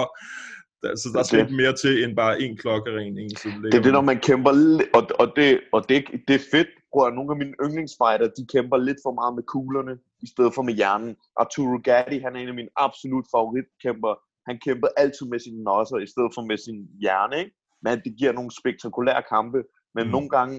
der, 0.81 0.95
så 1.01 1.07
der 1.13 1.19
Okay. 1.23 1.37
lidt 1.37 1.55
mere 1.61 1.73
til 1.83 2.03
end 2.03 2.15
bare 2.15 2.41
en 2.41 2.57
klokkeren. 2.57 3.17
En, 3.21 3.29
Det 3.71 3.73
er 3.79 3.85
det, 3.87 3.93
når 3.99 4.07
man 4.11 4.19
kæmper 4.27 4.51
og, 4.97 5.03
og, 5.21 5.27
det, 5.37 5.49
og 5.75 5.89
det, 5.89 5.97
det 6.27 6.35
er 6.39 6.43
fedt, 6.55 6.69
hvor 6.93 7.09
nogle 7.17 7.29
af 7.33 7.37
mine 7.41 7.55
yndlingsfighter, 7.65 8.27
de 8.37 8.43
kæmper 8.53 8.77
lidt 8.87 8.99
for 9.05 9.13
meget 9.19 9.33
med 9.37 9.43
kuglerne, 9.53 9.93
i 10.25 10.27
stedet 10.33 10.51
for 10.55 10.61
med 10.67 10.73
hjernen. 10.79 11.11
Arturo 11.41 11.77
Gatti, 11.87 12.17
han 12.25 12.35
er 12.35 12.39
en 12.39 12.53
af 12.53 12.57
mine 12.61 12.73
absolut 12.85 13.27
favoritkæmper. 13.35 14.13
Han 14.49 14.55
kæmper 14.65 14.87
altid 15.03 15.25
med 15.33 15.39
sine 15.45 15.61
nosser, 15.69 15.97
i 15.97 16.09
stedet 16.13 16.31
for 16.35 16.41
med 16.49 16.57
sin 16.65 16.79
hjerne, 17.03 17.35
ikke? 17.43 17.53
Men 17.83 17.93
det 18.05 18.11
giver 18.19 18.33
nogle 18.37 18.51
spektakulære 18.59 19.23
kampe. 19.35 19.59
Men 19.95 20.03
mm. 20.05 20.11
nogle 20.15 20.29
gange, 20.35 20.55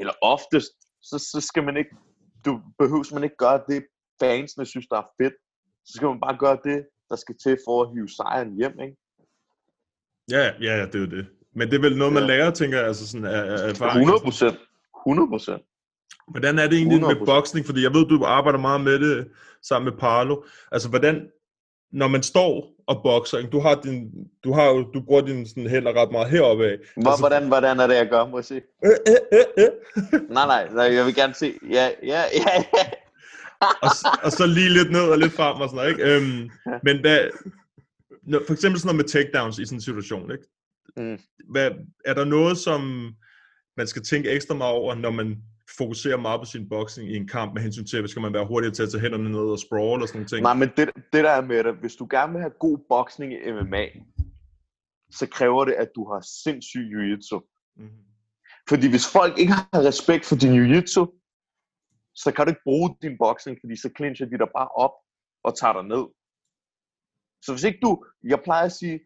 eller 0.00 0.14
oftest, 0.22 0.74
så, 1.08 1.16
så 1.32 1.38
skal 1.50 1.62
man 1.68 1.76
ikke, 1.80 1.92
du 2.44 2.60
behøves 2.78 3.12
man 3.12 3.24
ikke 3.24 3.36
gøre 3.36 3.60
det, 3.68 3.86
fansene 4.20 4.66
synes, 4.66 4.86
der 4.86 4.96
er 4.96 5.06
fedt. 5.22 5.34
Så 5.86 5.92
skal 5.96 6.08
man 6.08 6.20
bare 6.20 6.36
gøre 6.38 6.58
det, 6.64 6.86
der 7.10 7.16
skal 7.16 7.34
til 7.42 7.58
for 7.66 7.82
at 7.82 7.90
hive 7.94 8.08
sejren 8.08 8.56
hjem, 8.56 8.80
ikke? 8.80 8.96
Ja, 10.30 10.44
ja, 10.60 10.76
ja, 10.78 10.86
det 10.86 10.94
er 10.94 10.98
jo 10.98 11.06
det. 11.06 11.26
Men 11.52 11.68
det 11.70 11.76
er 11.76 11.80
vel 11.80 11.98
noget, 11.98 12.12
man 12.12 12.22
Ja. 12.22 12.28
lærer, 12.28 12.50
tænker 12.50 12.78
jeg, 12.78 12.86
altså 12.86 13.08
sådan 13.08 13.26
af, 13.26 13.40
af 13.64 13.68
erfaring. 13.70 14.00
100 14.00 14.20
procent. 14.24 14.58
100 15.06 15.28
procent. 15.28 15.62
Hvordan 16.28 16.58
er 16.58 16.66
det 16.68 16.76
egentlig 16.78 17.00
med 17.00 17.16
100%. 17.16 17.24
boksning? 17.24 17.66
Fordi 17.66 17.82
jeg 17.82 17.92
ved, 17.94 18.06
du 18.06 18.24
arbejder 18.24 18.58
meget 18.58 18.80
med 18.80 18.98
det 18.98 19.30
sammen 19.62 19.90
med 19.92 19.98
Parlo. 20.00 20.42
Altså, 20.72 20.88
hvordan, 20.88 21.30
når 21.94 22.08
man 22.08 22.22
står 22.22 22.74
og 22.86 23.00
bokser, 23.02 23.38
ikke? 23.38 23.50
du 23.50 23.60
har 23.60 23.80
din, 23.84 24.10
du 24.44 24.52
har 24.52 24.64
jo, 24.64 24.82
du 24.94 25.00
bruger 25.00 25.20
din 25.20 25.46
sådan 25.48 25.66
hænder 25.66 25.92
ret 25.92 26.12
meget 26.12 26.30
heroppe 26.30 26.66
af. 26.66 26.76
Hvor, 26.96 27.18
hvordan, 27.18 27.46
hvordan 27.46 27.80
er 27.80 27.86
det, 27.86 27.94
jeg 27.94 28.08
gør, 28.08 28.26
må 28.26 28.38
jeg 28.38 28.44
se? 28.44 28.60
Øh, 28.84 28.90
øh, 29.08 29.16
øh, 29.32 29.64
øh. 29.64 30.20
Nej, 30.30 30.46
nej, 30.46 30.68
nej, 30.72 30.84
jeg 30.84 31.06
vil 31.06 31.14
gerne 31.14 31.34
se. 31.34 31.54
Ja, 31.70 31.90
ja, 32.02 32.22
ja, 32.42 32.64
ja. 32.76 32.86
og, 33.82 33.90
og 34.22 34.32
så 34.32 34.46
lige 34.46 34.68
lidt 34.68 34.90
ned 34.92 35.08
og 35.08 35.18
lidt 35.18 35.32
frem 35.32 35.60
og 35.60 35.68
sådan 35.68 35.76
noget, 35.76 35.90
ikke? 35.90 36.16
Øhm, 36.16 36.50
men 36.82 37.00
hvad, 37.00 37.18
når, 38.22 38.40
for 38.46 38.52
eksempel 38.52 38.80
sådan 38.80 38.86
noget 38.86 38.96
med 38.96 39.08
takedowns 39.08 39.58
i 39.58 39.64
sådan 39.64 39.76
en 39.76 39.82
situation, 39.82 40.32
ikke? 40.32 40.44
Mm. 40.96 41.18
Hvad, 41.50 41.70
er 42.04 42.14
der 42.14 42.24
noget, 42.24 42.58
som 42.58 43.12
man 43.76 43.86
skal 43.86 44.02
tænke 44.02 44.30
ekstra 44.30 44.54
meget 44.54 44.74
over, 44.74 44.94
når 44.94 45.10
man 45.10 45.36
fokuserer 45.78 46.16
meget 46.16 46.40
på 46.40 46.44
sin 46.44 46.68
boksning 46.68 47.10
i 47.10 47.16
en 47.16 47.28
kamp 47.28 47.54
med 47.54 47.62
hensyn 47.62 47.86
til, 47.86 48.08
skal 48.08 48.22
man 48.22 48.32
være 48.32 48.46
hurtigere 48.46 48.74
til 48.74 48.82
at 48.82 48.90
tage 48.90 49.00
hænderne 49.00 49.30
ned 49.30 49.40
og 49.40 49.58
sprawl 49.58 50.02
og 50.02 50.08
sådan 50.08 50.18
nogle 50.18 50.28
ting? 50.28 50.42
Nej, 50.42 50.54
men 50.54 50.68
det, 50.76 50.90
det 51.12 51.24
der 51.24 51.30
er 51.30 51.40
med 51.40 51.64
det, 51.64 51.74
hvis 51.74 51.96
du 51.96 52.06
gerne 52.10 52.32
vil 52.32 52.40
have 52.40 52.52
god 52.60 52.78
boksning 52.88 53.32
i 53.32 53.52
MMA, 53.52 53.86
så 55.10 55.26
kræver 55.26 55.64
det, 55.64 55.72
at 55.72 55.88
du 55.94 56.12
har 56.12 56.20
sindssyg 56.42 56.84
jiu-jitsu. 56.92 57.38
Mhm. 57.76 58.04
Fordi 58.68 58.88
hvis 58.88 59.12
folk 59.12 59.38
ikke 59.38 59.52
har 59.52 59.68
respekt 59.90 60.24
for 60.24 60.36
din 60.36 60.52
jiu-jitsu, 60.58 61.02
så 62.14 62.32
kan 62.32 62.44
du 62.44 62.50
ikke 62.50 62.64
bruge 62.64 62.96
din 63.02 63.18
boksning, 63.18 63.58
fordi 63.62 63.76
så 63.76 63.90
clincher 63.96 64.26
de 64.26 64.38
dig 64.38 64.48
bare 64.56 64.68
op 64.68 64.94
og 65.44 65.58
tager 65.58 65.72
dig 65.72 65.84
ned. 65.84 66.04
Så 67.44 67.52
hvis 67.52 67.64
ikke 67.64 67.78
du, 67.82 68.04
jeg 68.24 68.40
plejer 68.44 68.64
at 68.64 68.72
sige, 68.72 69.00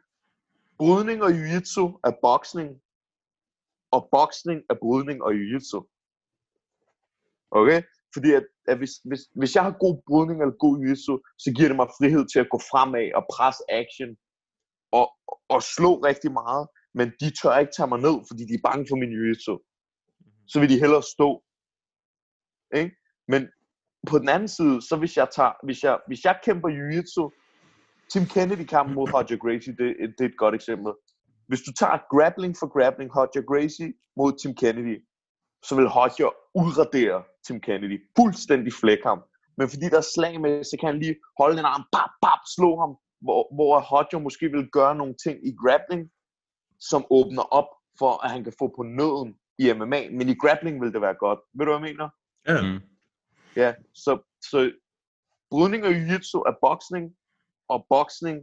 brydning 0.78 1.22
og 1.22 1.30
jiu-jitsu 1.30 1.84
er 2.08 2.12
boksning, 2.22 2.68
og 3.90 4.08
boksning 4.12 4.60
er 4.70 4.74
brydning 4.82 5.22
og 5.22 5.32
jiu-jitsu. 5.32 5.97
Okay? 7.50 7.82
Fordi 8.14 8.28
at, 8.38 8.44
at 8.68 8.78
hvis, 8.78 8.90
hvis, 9.08 9.20
hvis 9.40 9.54
jeg 9.54 9.62
har 9.62 9.74
god 9.84 9.94
brydning 10.08 10.38
eller 10.40 10.56
god 10.64 10.74
jiu-jitsu, 10.80 11.14
så 11.42 11.48
giver 11.56 11.68
det 11.68 11.76
mig 11.76 11.88
frihed 11.98 12.24
til 12.32 12.40
at 12.44 12.50
gå 12.52 12.58
fremad 12.72 13.06
og 13.18 13.24
presse 13.34 13.62
action 13.80 14.10
og, 14.98 15.06
og 15.54 15.60
slå 15.74 15.90
rigtig 16.10 16.32
meget. 16.32 16.64
Men 16.98 17.06
de 17.20 17.28
tør 17.38 17.58
ikke 17.62 17.74
tage 17.76 17.92
mig 17.92 18.00
ned, 18.06 18.16
fordi 18.28 18.42
de 18.48 18.54
er 18.58 18.66
bange 18.68 18.84
for 18.88 18.96
min 19.02 19.12
jiu-jitsu. 19.16 19.54
Så 20.50 20.56
vil 20.60 20.70
de 20.72 20.80
hellere 20.82 21.04
stå. 21.16 21.28
Ikke? 22.80 22.92
Men 23.32 23.42
på 24.10 24.18
den 24.18 24.28
anden 24.28 24.48
side, 24.48 24.76
så 24.88 24.94
hvis 24.96 25.16
jeg, 25.16 25.28
tager, 25.36 25.52
hvis 25.66 25.82
jeg, 25.82 25.94
hvis 26.08 26.24
jeg 26.24 26.40
kæmper 26.46 26.68
jiu-jitsu, 26.78 27.24
Tim 28.12 28.26
Kennedy 28.34 28.66
kampen 28.74 28.94
mod 28.94 29.08
Hodger 29.14 29.36
Gracie, 29.44 29.72
det, 29.80 29.88
det 30.16 30.24
er 30.24 30.30
et 30.32 30.42
godt 30.44 30.54
eksempel. 30.54 30.92
Hvis 31.48 31.62
du 31.66 31.72
tager 31.80 31.98
grappling 32.14 32.54
for 32.60 32.68
grappling, 32.74 33.10
Hodger 33.16 33.44
Gracie 33.50 33.92
mod 34.16 34.30
Tim 34.40 34.54
Kennedy, 34.54 34.96
så 35.62 35.76
vil 35.76 35.88
Hodger 35.88 36.30
udradere 36.54 37.22
Tim 37.46 37.60
Kennedy. 37.60 37.98
Fuldstændig 38.18 38.72
flække 38.72 39.06
ham. 39.06 39.22
Men 39.58 39.68
fordi 39.68 39.86
der 39.92 39.96
er 39.96 40.10
slag 40.14 40.40
med, 40.40 40.64
så 40.64 40.76
kan 40.80 40.86
han 40.86 40.98
lige 40.98 41.16
holde 41.38 41.58
en 41.58 41.64
arm, 41.64 41.84
bap, 41.92 42.10
bap, 42.22 42.42
slå 42.56 42.80
ham, 42.80 42.92
hvor, 43.20 43.54
hvor 43.56 43.80
Hodger 43.80 44.18
måske 44.18 44.48
vil 44.48 44.68
gøre 44.72 44.94
nogle 44.94 45.14
ting 45.24 45.36
i 45.48 45.52
grappling, 45.62 46.10
som 46.80 47.06
åbner 47.10 47.42
op 47.42 47.68
for, 47.98 48.24
at 48.24 48.30
han 48.30 48.44
kan 48.44 48.52
få 48.58 48.66
på 48.76 48.82
nøden 48.82 49.30
i 49.58 49.72
MMA. 49.72 50.00
Men 50.18 50.28
i 50.28 50.34
grappling 50.42 50.80
vil 50.80 50.92
det 50.92 51.00
være 51.00 51.14
godt. 51.14 51.40
Ved 51.54 51.66
du, 51.66 51.72
hvad 51.72 51.88
jeg 51.88 51.90
mener? 51.90 52.08
Ja. 52.48 52.58
Mm. 52.62 52.80
Ja, 53.56 53.74
så, 53.94 54.12
så 54.50 54.72
brydning 55.50 55.84
og 55.84 55.90
jiu-jitsu 55.90 56.38
er 56.50 56.54
boksning, 56.60 57.04
og 57.68 57.86
boksning 57.90 58.36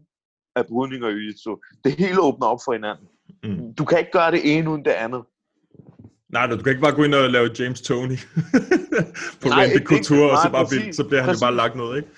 er 0.56 0.64
brydning 0.64 1.04
og 1.04 1.12
jiu-jitsu. 1.12 1.80
Det 1.84 1.92
hele 2.00 2.22
åbner 2.22 2.48
op 2.48 2.60
for 2.66 2.74
hinanden. 2.74 3.08
Mm. 3.44 3.76
Du 3.76 3.86
kan 3.86 4.00
ikke 4.00 4.12
gøre 4.12 4.32
det 4.32 4.58
ene 4.58 4.70
uden 4.70 4.86
det 4.86 4.92
andet. 4.92 5.24
Nej, 6.30 6.48
du 6.48 6.58
kan 6.58 6.70
ikke 6.70 6.82
bare 6.82 6.96
gå 6.96 7.04
ind 7.04 7.16
og 7.16 7.30
lave 7.30 7.50
James 7.60 7.82
Tony 7.82 8.18
på 9.42 9.48
Nej, 9.48 9.58
Randy 9.62 9.74
ikke- 9.74 9.86
Couture, 9.88 10.32
og 10.32 10.38
så, 10.44 10.50
bare, 10.52 10.66
blive- 10.70 10.94
så 10.94 11.04
bliver 11.08 11.22
han 11.22 11.30
jo 11.30 11.32
Præcis. 11.34 11.44
bare 11.46 11.56
lagt 11.56 11.76
ned, 11.76 11.96
ikke? 11.98 12.10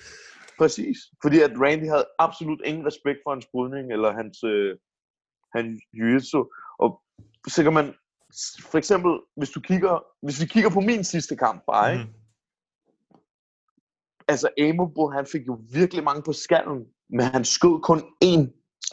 Præcis. 0.58 0.96
Fordi 1.22 1.40
at 1.40 1.50
Randy 1.64 1.86
havde 1.94 2.06
absolut 2.18 2.60
ingen 2.64 2.86
respekt 2.86 3.18
for 3.24 3.30
hans 3.34 3.46
brydning, 3.52 3.92
eller 3.92 4.10
hans, 4.20 4.36
øh, 4.52 4.70
hans 5.56 5.68
jiu-jitsu. 5.96 6.40
Og 6.78 6.88
så 7.54 7.62
kan 7.62 7.72
man, 7.72 7.86
for 8.70 8.78
eksempel, 8.78 9.12
hvis 9.36 9.50
du 9.50 9.60
kigger, 9.60 9.94
hvis 10.26 10.40
vi 10.40 10.46
kigger 10.46 10.70
på 10.70 10.80
min 10.80 11.04
sidste 11.04 11.36
kamp 11.36 11.62
bare, 11.66 11.92
ikke? 11.92 12.04
Mhm. 12.04 12.14
altså 14.28 14.48
Amobo, 14.64 15.10
han 15.10 15.26
fik 15.26 15.46
jo 15.46 15.58
virkelig 15.72 16.04
mange 16.04 16.22
på 16.22 16.32
skallen, 16.32 16.80
men 17.10 17.20
han 17.34 17.44
skød 17.44 17.80
kun 17.82 17.98
én, 18.24 18.42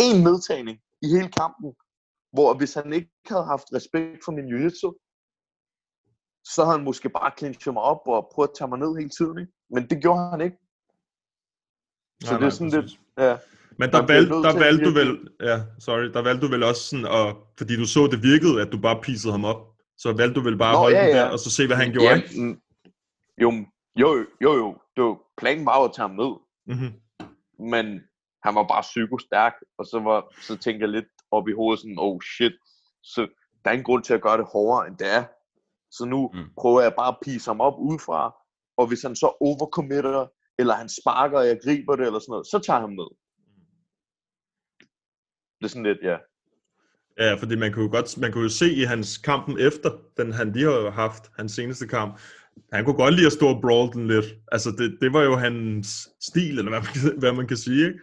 én 0.01 0.17
nedtagning 0.27 0.77
i 1.01 1.07
hele 1.15 1.29
kampen. 1.41 1.69
Hvor 2.35 2.53
hvis 2.57 2.73
han 2.73 2.93
ikke 2.93 3.11
havde 3.27 3.45
haft 3.45 3.67
respekt 3.73 4.25
for 4.25 4.31
min 4.31 4.47
jiu-jitsu, 4.51 4.89
så 6.45 6.63
havde 6.63 6.77
han 6.77 6.85
måske 6.85 7.09
bare 7.09 7.31
clinchet 7.37 7.73
mig 7.73 7.83
op 7.83 8.07
og 8.07 8.29
prøvet 8.33 8.49
at 8.49 8.55
tage 8.57 8.67
mig 8.67 8.79
ned 8.79 8.97
hele 8.97 9.09
tiden. 9.09 9.39
Ikke? 9.39 9.51
Men 9.69 9.89
det 9.89 10.01
gjorde 10.01 10.29
han 10.29 10.41
ikke. 10.41 10.57
Så 12.23 12.31
Nej, 12.31 12.39
det 12.39 12.45
er 12.45 12.49
sådan 12.49 12.69
lidt, 12.69 12.99
ja. 13.17 13.37
Men 13.79 13.91
der, 13.91 14.05
valg, 14.05 14.29
der 14.29 14.49
at 14.49 14.59
valgte 14.59 14.85
du 14.85 14.93
vel, 14.93 15.29
ja, 15.39 15.57
sorry, 15.79 16.03
der 16.03 16.21
valgte 16.21 16.45
du 16.45 16.51
vel 16.51 16.63
også 16.63 16.81
sådan, 16.81 17.05
at, 17.05 17.35
fordi 17.57 17.75
du 17.75 17.85
så, 17.85 18.07
det 18.07 18.23
virkede, 18.23 18.61
at 18.61 18.71
du 18.71 18.77
bare 18.77 19.01
pisede 19.01 19.31
ham 19.31 19.45
op. 19.45 19.61
Så 19.97 20.13
valgte 20.13 20.39
du 20.39 20.43
vel 20.43 20.57
bare 20.57 20.69
at 20.69 20.75
Nå, 20.75 20.79
holde 20.79 20.97
ja, 20.97 21.05
ja. 21.05 21.17
der, 21.17 21.29
og 21.29 21.39
så 21.39 21.51
se, 21.51 21.67
hvad 21.67 21.77
han 21.77 21.91
gjorde, 21.91 22.07
ja, 22.07 22.15
ikke? 22.15 22.61
Jo, 23.41 23.49
jo, 23.99 24.25
jo, 24.41 24.51
jo. 24.61 24.77
Det 24.95 25.03
var, 25.03 25.17
planen 25.37 25.65
var 25.65 25.79
jo 25.79 25.83
at 25.83 25.93
tage 25.95 26.07
ham 26.07 26.15
ned. 26.15 26.33
Mm-hmm. 26.71 26.91
Men 27.71 27.85
han 28.43 28.55
var 28.55 28.63
bare 28.63 28.81
psykostærk, 28.81 29.53
og 29.77 29.85
så, 29.85 29.99
var, 29.99 30.33
så 30.41 30.57
tænkte 30.57 30.83
jeg 30.83 30.89
lidt 30.89 31.11
op 31.31 31.47
i 31.47 31.53
hovedet 31.53 31.79
sådan, 31.79 31.95
oh 31.99 32.19
shit, 32.21 32.53
så 33.03 33.21
der 33.61 33.69
er 33.69 33.73
ingen 33.73 33.85
grund 33.85 34.03
til 34.03 34.13
at 34.13 34.21
gøre 34.21 34.37
det 34.37 34.45
hårdere, 34.53 34.87
end 34.87 34.97
det 34.97 35.13
er. 35.13 35.23
Så 35.97 36.05
nu 36.05 36.31
mm. 36.33 36.45
prøver 36.57 36.81
jeg 36.81 36.93
bare 36.97 37.07
at 37.13 37.17
pise 37.25 37.49
ham 37.49 37.61
op 37.61 37.73
udefra, 37.79 38.35
og 38.77 38.87
hvis 38.87 39.01
han 39.01 39.15
så 39.15 39.37
overcommitter, 39.41 40.27
eller 40.59 40.73
han 40.73 40.89
sparker, 40.89 41.37
og 41.37 41.47
jeg 41.47 41.59
griber 41.63 41.95
det, 41.95 42.05
eller 42.05 42.19
sådan 42.19 42.31
noget, 42.31 42.47
så 42.47 42.59
tager 42.65 42.79
han 42.79 42.95
med. 42.99 43.09
Det 45.59 45.65
er 45.65 45.67
sådan 45.67 45.83
lidt, 45.83 45.97
ja. 46.03 46.17
Ja, 47.19 47.33
fordi 47.33 47.55
man 47.55 47.73
kunne 47.73 47.89
godt, 47.89 48.17
man 48.17 48.31
kunne 48.31 48.43
jo 48.43 48.49
se 48.49 48.73
i 48.73 48.83
hans 48.83 49.17
kampen 49.17 49.59
efter, 49.59 49.89
den 50.17 50.31
han 50.33 50.51
lige 50.51 50.65
har 50.65 50.89
haft, 50.89 51.23
hans 51.37 51.51
seneste 51.51 51.87
kamp, 51.87 52.19
han 52.73 52.85
kunne 52.85 52.95
godt 52.95 53.13
lide 53.15 53.25
at 53.25 53.33
stå 53.33 53.47
og 53.47 53.61
brawl 53.61 53.93
den 53.93 54.07
lidt. 54.07 54.25
Altså, 54.51 54.69
det, 54.77 54.97
det 55.01 55.13
var 55.13 55.23
jo 55.23 55.35
hans 55.35 56.09
stil, 56.21 56.57
eller 56.59 56.71
hvad 56.71 56.79
man, 56.81 56.93
kan- 56.93 57.19
hvad 57.19 57.33
man 57.33 57.47
kan 57.47 57.57
sige, 57.57 57.85
ikke? 57.87 57.99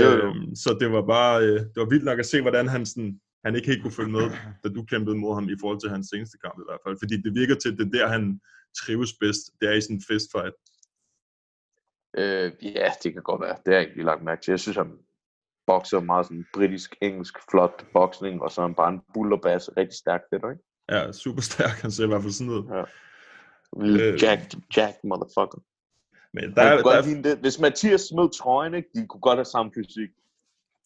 Jo, 0.00 0.04
jo. 0.04 0.26
Øhm, 0.26 0.54
så 0.56 0.76
det 0.80 0.92
var 0.92 1.02
bare, 1.06 1.42
øh, 1.42 1.60
det 1.60 1.76
var 1.76 1.88
vildt 1.88 2.04
nok 2.04 2.18
at 2.18 2.26
se, 2.26 2.40
hvordan 2.40 2.68
han, 2.68 2.86
sådan, 2.86 3.20
han 3.44 3.54
ikke 3.56 3.68
helt 3.68 3.82
kunne 3.82 3.98
følge 4.00 4.12
med, 4.12 4.26
da 4.64 4.68
du 4.68 4.84
kæmpede 4.84 5.16
mod 5.16 5.34
ham 5.34 5.48
i 5.48 5.56
forhold 5.60 5.80
til 5.80 5.90
hans 5.90 6.06
seneste 6.12 6.38
kamp 6.38 6.58
i 6.58 6.68
hvert 6.68 6.80
fald. 6.84 6.96
Fordi 7.02 7.16
det 7.22 7.34
virker 7.34 7.54
til, 7.54 7.72
at 7.72 7.78
det 7.78 7.86
er 7.86 7.98
der, 7.98 8.08
han 8.08 8.40
trives 8.80 9.12
bedst. 9.20 9.42
Det 9.60 9.68
er 9.68 9.72
i 9.72 9.80
sådan 9.80 9.96
en 9.96 10.02
fistfight. 10.08 10.54
Øh, 12.20 12.52
ja, 12.76 12.88
det 13.02 13.12
kan 13.12 13.22
godt 13.22 13.40
være. 13.40 13.56
Det 13.64 13.68
har 13.74 13.80
jeg 13.80 13.88
ikke 13.88 14.02
lagt 14.02 14.22
mærke 14.22 14.42
til. 14.42 14.52
Jeg 14.52 14.60
synes, 14.60 14.76
han 14.76 14.92
bokser 15.66 16.00
meget 16.00 16.26
sådan 16.26 16.46
britisk, 16.54 16.96
engelsk, 17.02 17.34
flot 17.50 17.86
boksning, 17.92 18.42
og 18.42 18.50
så 18.50 18.60
er 18.60 18.66
han 18.66 18.74
bare 18.74 18.92
en 18.92 19.00
bullerbass, 19.14 19.70
rigtig 19.76 19.98
stærk 19.98 20.20
det 20.32 20.36
ikke? 20.36 20.64
Ja, 20.90 21.12
super 21.12 21.42
stærk. 21.42 21.76
Han 21.82 21.90
ser 21.90 22.04
i 22.04 22.06
hvert 22.06 22.22
fald 22.22 22.32
sådan 22.32 22.52
ud. 22.52 22.64
Ja. 22.76 22.84
Øh. 23.76 24.22
Jack, 24.22 24.42
Jack, 24.76 24.96
motherfucker. 25.04 25.60
Men 26.34 26.54
Der, 26.54 26.62
er, 26.62 26.82
der, 26.82 27.02
lide 27.02 27.22
det. 27.22 27.38
Hvis 27.38 27.58
Mathias 27.58 28.00
smed 28.00 28.38
trøjen, 28.38 28.74
ikke, 28.74 28.88
de 28.94 29.06
kunne 29.06 29.20
godt 29.20 29.36
have 29.36 29.44
samme 29.44 29.72
fysik. 29.74 30.10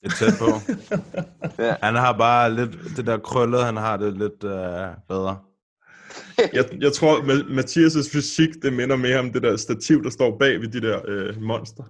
Det 0.04 0.12
er 0.12 0.16
tæt 0.16 0.34
på. 0.38 0.46
Ja. 1.64 1.74
Han 1.82 1.94
har 1.94 2.12
bare 2.18 2.54
lidt, 2.54 2.70
det 2.96 3.06
der 3.06 3.18
krøllet, 3.18 3.64
han 3.64 3.76
har 3.76 3.96
det 3.96 4.12
lidt 4.12 4.44
øh, 4.44 4.88
bedre. 5.08 5.38
jeg, 6.52 6.64
jeg 6.80 6.92
tror, 6.92 7.16
Ma- 7.16 7.58
Mathias' 7.60 8.12
fysik, 8.16 8.48
det 8.62 8.72
minder 8.72 8.96
mere 8.96 9.18
om 9.18 9.32
det 9.32 9.42
der 9.42 9.56
stativ, 9.56 10.04
der 10.04 10.10
står 10.10 10.38
bag 10.38 10.60
ved 10.60 10.68
de 10.68 10.80
der 10.80 11.00
øh, 11.08 11.42
monster. 11.42 11.82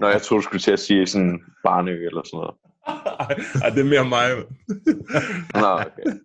Nå, 0.00 0.06
jeg 0.08 0.22
troede, 0.22 0.42
du 0.42 0.44
skulle 0.44 0.60
til 0.60 0.70
at 0.70 0.80
sige 0.80 1.06
sådan 1.06 1.40
barnø 1.64 2.06
eller 2.06 2.22
sådan 2.24 2.36
noget. 2.38 2.54
Ej, 3.64 3.70
det 3.70 3.80
er 3.80 3.84
mere 3.84 4.04
mig. 4.08 4.30
Nå, 5.54 5.66
okay. 5.66 6.18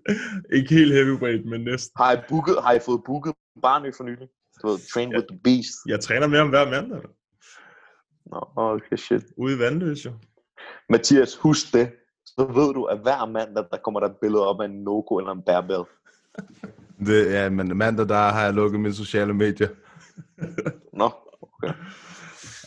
Ikke 0.53 0.75
helt 0.75 0.93
heavyweight, 0.93 1.45
men 1.45 1.61
næsten. 1.61 1.93
Har 1.97 2.13
I, 2.13 2.17
booket, 2.29 2.55
har 2.63 2.73
I 2.73 2.79
fået 2.85 3.01
booket 3.05 3.33
barnø 3.61 3.91
for 3.97 4.03
nylig? 4.03 4.27
Du 4.61 4.67
ved, 4.67 4.79
Train 4.93 5.09
with 5.15 5.25
the 5.31 5.39
Beast. 5.43 5.73
Jeg 5.87 5.99
træner 5.99 6.27
med 6.27 6.37
ham 6.37 6.49
hver 6.49 6.69
mandag. 6.69 6.99
Nå, 8.25 8.47
okay, 8.55 8.95
shit. 8.95 9.23
Ude 9.37 9.55
i 9.55 9.59
Vandløs, 9.59 10.05
jo. 10.05 10.11
Mathias, 10.89 11.35
husk 11.35 11.73
det. 11.73 11.91
Så 12.25 12.45
ved 12.45 12.73
du, 12.73 12.83
at 12.83 12.99
hver 12.99 13.25
mandag, 13.25 13.65
der 13.71 13.77
kommer 13.83 13.99
der 13.99 14.07
et 14.07 14.17
billede 14.21 14.47
op 14.47 14.61
af 14.61 14.65
en 14.65 14.83
Nogo 14.83 15.17
eller 15.17 15.31
en 15.31 15.41
bærbell. 15.41 15.83
Det, 17.05 17.33
ja, 17.33 17.49
men 17.49 17.77
mandag, 17.77 18.09
der 18.09 18.15
har 18.15 18.43
jeg 18.43 18.53
lukket 18.53 18.79
mine 18.79 18.93
sociale 18.93 19.33
medier. 19.33 19.67
Nå, 20.93 21.11
okay. 21.41 21.73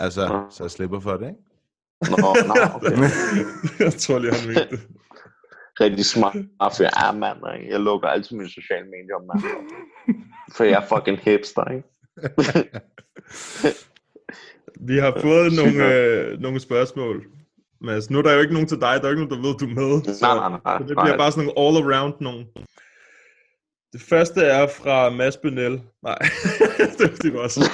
Altså, 0.00 0.46
så 0.50 0.64
jeg 0.64 0.70
slipper 0.70 1.00
for 1.00 1.16
det, 1.16 1.28
ikke? 1.28 1.40
Nå, 2.10 2.36
nå, 2.46 2.54
okay. 2.74 2.90
jeg 3.84 3.92
tror 3.92 4.18
lige, 4.18 4.34
han 4.34 4.46
mente 4.46 4.68
det. 4.70 4.80
Rigtig 5.80 6.04
smart. 6.04 6.36
For 6.60 6.82
jeg 6.82 6.92
er 7.08 7.12
mand, 7.12 7.38
ikke? 7.58 7.72
Jeg 7.72 7.80
lukker 7.80 8.08
altid 8.08 8.36
mine 8.36 8.50
sociale 8.50 8.84
medier 8.84 9.16
om 9.16 9.26
mandag. 9.26 9.50
For 10.56 10.64
jeg 10.64 10.82
er 10.82 10.86
fucking 10.86 11.18
hipster, 11.18 11.64
ikke? 11.64 11.88
Vi 14.80 14.98
har 14.98 15.18
fået 15.20 15.52
nogle, 15.60 15.94
øh, 15.94 16.40
nogle 16.40 16.60
spørgsmål. 16.60 17.24
Mads, 17.80 18.10
nu 18.10 18.18
er 18.18 18.22
der 18.22 18.32
jo 18.32 18.40
ikke 18.40 18.52
nogen 18.52 18.68
til 18.68 18.80
dig, 18.80 18.94
der 19.00 19.06
er 19.06 19.10
ikke 19.10 19.24
nogen, 19.24 19.36
der 19.36 19.42
ved, 19.48 19.54
du 19.58 19.66
er 19.66 19.74
med. 19.80 20.14
Så, 20.14 20.26
Nej, 20.26 20.34
nej, 20.34 20.48
nej, 20.64 20.78
så 20.78 20.84
det 20.88 20.96
bliver 21.02 21.16
bare 21.16 21.32
sådan 21.32 21.44
nogle 21.44 21.58
all-around 21.62 22.14
nogle. 22.20 22.46
Det 23.92 24.02
første 24.12 24.40
er 24.40 24.66
fra 24.66 25.10
Mads 25.10 25.36
Benel. 25.36 25.80
Nej, 26.02 26.18
det 26.98 27.22
du 27.22 27.38
også 27.38 27.60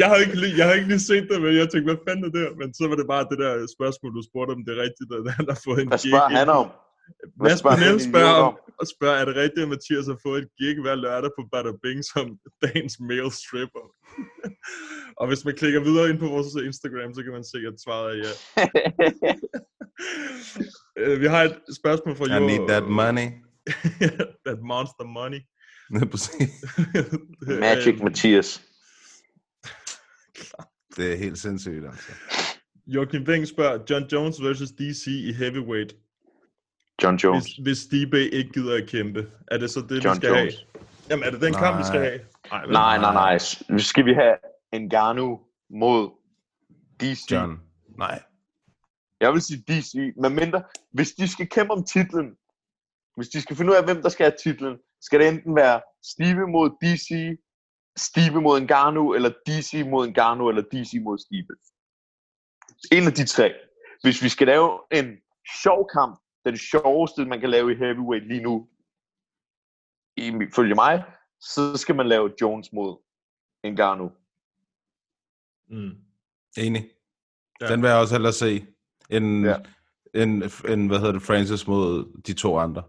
jeg, 0.00 0.06
har 0.10 0.16
ikke 0.24 0.36
lige, 0.42 0.54
jeg 0.58 0.66
har 0.66 0.74
ikke 0.78 0.88
lige 0.88 1.06
set 1.10 1.26
det, 1.30 1.42
men 1.42 1.56
jeg 1.56 1.68
tænkte, 1.68 1.88
hvad 1.90 2.02
fanden 2.08 2.24
er 2.24 2.30
det? 2.38 2.46
Men 2.60 2.74
så 2.74 2.88
var 2.88 2.96
det 2.96 3.06
bare 3.14 3.26
det 3.30 3.38
der 3.38 3.52
spørgsmål, 3.76 4.14
du 4.16 4.22
spurgte 4.30 4.52
om 4.52 4.64
det 4.64 4.72
er 4.76 4.82
rigtigt, 4.86 5.10
at 5.16 5.32
han 5.38 5.46
har 5.48 5.58
fået 5.64 5.80
en 5.82 5.88
Hvad 5.88 5.98
spørger 5.98 6.36
han 6.40 6.48
om? 6.48 6.66
Mads 7.40 7.60
han 7.60 8.00
spørger, 8.00 8.34
om, 8.48 8.54
og 8.80 8.86
spørger, 8.94 9.16
er 9.20 9.24
det 9.24 9.36
rigtigt, 9.36 9.62
at 9.62 9.68
Mathias 9.68 10.06
har 10.06 10.18
fået 10.26 10.42
et 10.42 10.48
gig 10.58 10.80
hver 10.82 10.94
lørdag 10.94 11.30
på 11.38 11.42
Bada 11.52 11.72
Bing 11.82 12.00
som 12.12 12.26
dagens 12.64 12.96
male 13.00 13.30
stripper? 13.42 13.84
og 15.20 15.24
hvis 15.28 15.44
man 15.44 15.54
klikker 15.56 15.80
videre 15.88 16.10
ind 16.10 16.18
på 16.18 16.28
vores 16.28 16.46
Instagram, 16.70 17.14
så 17.14 17.22
kan 17.22 17.32
man 17.32 17.44
se, 17.44 17.58
at 17.70 17.76
svaret 17.84 18.08
er 18.12 18.16
ja. 18.24 18.32
Øh, 20.98 21.20
Vi 21.20 21.26
har 21.26 21.42
et 21.42 21.56
spørgsmål 21.76 22.16
fra 22.16 22.24
I 22.24 22.32
Jo. 22.40 22.46
need 22.46 22.68
that 22.68 22.84
money. 23.00 23.28
that 24.46 24.58
monster 24.62 25.04
money. 25.04 25.40
Magic 27.60 27.94
Øh, 27.94 28.04
Mathias. 28.04 28.62
Det 30.96 31.12
er 31.12 31.16
helt 31.16 31.38
sindssygt, 31.38 31.84
altså. 31.86 32.12
Joachim 32.86 33.22
Weng 33.22 33.48
spørger, 33.48 33.78
John 33.90 34.04
Jones 34.12 34.42
versus 34.42 34.70
DC 34.70 35.06
i 35.06 35.32
heavyweight. 35.32 35.94
John 37.02 37.16
Jones. 37.16 37.44
Hvis, 37.44 37.56
hvis 37.56 37.78
Stipe 37.78 38.30
ikke 38.30 38.50
gider 38.52 38.76
at 38.82 38.88
kæmpe, 38.88 39.30
er 39.48 39.58
det 39.58 39.70
så 39.70 39.80
det, 39.80 40.04
John 40.04 40.14
vi 40.14 40.20
skal 40.20 40.28
Jones. 40.28 40.54
have? 40.54 40.86
Jamen, 41.10 41.24
er 41.24 41.30
det 41.30 41.40
den 41.40 41.54
kamp, 41.54 41.78
vi 41.78 41.84
skal 41.84 42.00
Nej. 42.00 42.08
have? 42.08 42.20
Nej? 42.50 42.98
Nej, 42.98 42.98
nej, 42.98 43.38
nej. 43.68 43.78
Skal 43.78 44.04
vi 44.04 44.14
have 44.14 44.36
Ngannou 44.74 45.40
mod 45.70 46.10
DC? 47.00 47.30
John. 47.30 47.60
Nej. 47.98 48.22
Jeg 49.20 49.32
vil 49.32 49.42
sige 49.42 49.64
DC, 49.68 49.94
men 50.22 50.34
mindre, 50.34 50.62
hvis 50.92 51.12
de 51.12 51.28
skal 51.28 51.48
kæmpe 51.48 51.72
om 51.72 51.84
titlen, 51.84 52.28
hvis 53.16 53.28
de 53.28 53.40
skal 53.40 53.56
finde 53.56 53.70
ud 53.72 53.76
af, 53.76 53.84
hvem 53.84 54.02
der 54.02 54.08
skal 54.08 54.24
have 54.24 54.36
titlen, 54.42 54.78
skal 55.00 55.20
det 55.20 55.28
enten 55.28 55.56
være 55.56 55.80
Steve 56.12 56.46
mod 56.48 56.70
DC, 56.82 57.38
Steve 57.96 58.40
mod 58.42 58.60
Ngannou, 58.60 59.14
eller 59.14 59.30
DC 59.46 59.82
mod 59.86 60.08
Ngannou, 60.08 60.48
eller 60.48 60.62
DC 60.62 60.92
mod 61.02 61.18
Steve. 61.18 61.52
En 62.98 63.06
af 63.06 63.12
de 63.12 63.26
tre. 63.26 63.54
Hvis 64.02 64.22
vi 64.22 64.28
skal 64.28 64.46
lave 64.46 64.78
en 64.92 65.06
sjov 65.62 65.88
kamp, 65.96 66.18
den 66.44 66.56
sjoveste, 66.56 67.24
man 67.24 67.40
kan 67.40 67.50
lave 67.50 67.72
i 67.72 67.76
heavyweight 67.76 68.26
lige 68.28 68.42
nu, 68.42 68.68
ifølge 70.16 70.74
mig, 70.74 71.04
så 71.40 71.76
skal 71.76 71.94
man 71.94 72.06
lave 72.08 72.32
Jones 72.40 72.72
mod 72.72 72.96
Ngannou. 73.66 74.10
Mm. 75.68 75.96
Enig. 76.58 76.90
Ja. 77.60 77.66
Den 77.72 77.82
vil 77.82 77.88
jeg 77.88 77.98
også 77.98 78.14
hellere 78.14 78.32
se, 78.32 78.66
end, 79.10 79.44
Ja. 79.46 79.56
end, 80.14 80.42
end 80.68 80.86
hvad 80.88 80.98
hedder 80.98 81.12
det, 81.12 81.22
Francis 81.22 81.66
mod 81.66 82.20
de 82.26 82.32
to 82.32 82.58
andre. 82.58 82.82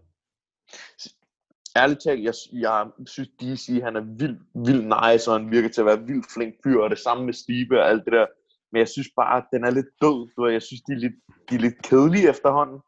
ærligt 1.76 2.02
talt, 2.04 2.24
jeg, 2.24 2.34
jeg 2.54 2.88
synes 3.08 3.30
DC, 3.42 3.80
han 3.84 3.96
er 3.96 4.02
vild, 4.20 4.38
vild 4.66 4.84
nice, 4.96 5.32
og 5.32 5.40
han 5.40 5.52
virker 5.52 5.70
til 5.70 5.82
at 5.82 5.86
være 5.86 6.06
vildt 6.08 6.26
flink 6.34 6.56
fyr, 6.64 6.80
og 6.80 6.90
det 6.90 7.00
samme 7.00 7.26
med 7.26 7.34
Stibe 7.34 7.80
og 7.82 7.90
alt 7.90 8.06
det 8.06 8.14
der. 8.14 8.26
Men 8.72 8.80
jeg 8.80 8.90
synes 8.90 9.10
bare, 9.16 9.38
at 9.38 9.46
den 9.54 9.64
er 9.64 9.72
lidt 9.72 9.92
død. 10.02 10.18
Du 10.36 10.44
ved, 10.44 10.52
jeg 10.52 10.62
synes, 10.62 10.82
de 10.82 10.92
er 10.94 10.98
lidt, 11.06 11.14
de 11.50 11.56
er 11.56 11.60
lidt 11.60 11.82
kedelige 11.84 12.30
efterhånden. 12.30 12.80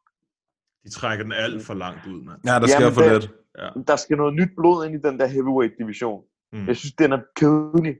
De 0.83 0.89
trækker 0.89 1.23
den 1.23 1.33
alt 1.33 1.65
for 1.65 1.73
langt 1.73 2.07
ud, 2.07 2.21
mand. 2.23 2.39
Ja, 2.45 2.51
der 2.59 2.67
skal 2.67 2.81
Jamen, 2.81 2.93
for 2.93 3.01
det- 3.01 3.11
lidt. 3.11 3.31
Ja. 3.57 3.69
Der 3.87 3.95
skal 3.95 4.17
noget 4.17 4.33
nyt 4.33 4.49
blod 4.57 4.85
ind 4.85 4.95
i 4.95 5.07
den 5.07 5.19
der 5.19 5.25
heavyweight 5.27 5.73
division. 5.79 6.21
Mm. 6.53 6.59
Mm. 6.59 6.67
Jeg 6.67 6.75
synes, 6.75 6.93
den 6.93 7.11
er 7.13 7.19
kedelig. 7.35 7.95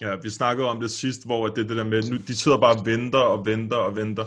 Ja, 0.00 0.16
vi 0.22 0.30
snakkede 0.30 0.68
om 0.68 0.80
det 0.80 0.90
sidst, 0.90 1.26
hvor 1.26 1.46
det 1.48 1.64
er 1.64 1.68
det 1.68 1.76
der 1.76 1.84
med, 1.84 2.10
nu, 2.10 2.16
de 2.16 2.36
sidder 2.36 2.58
bare 2.58 2.76
og 2.78 2.86
venter 2.86 3.18
og 3.18 3.46
venter 3.46 3.76
og 3.76 3.96
venter. 3.96 4.24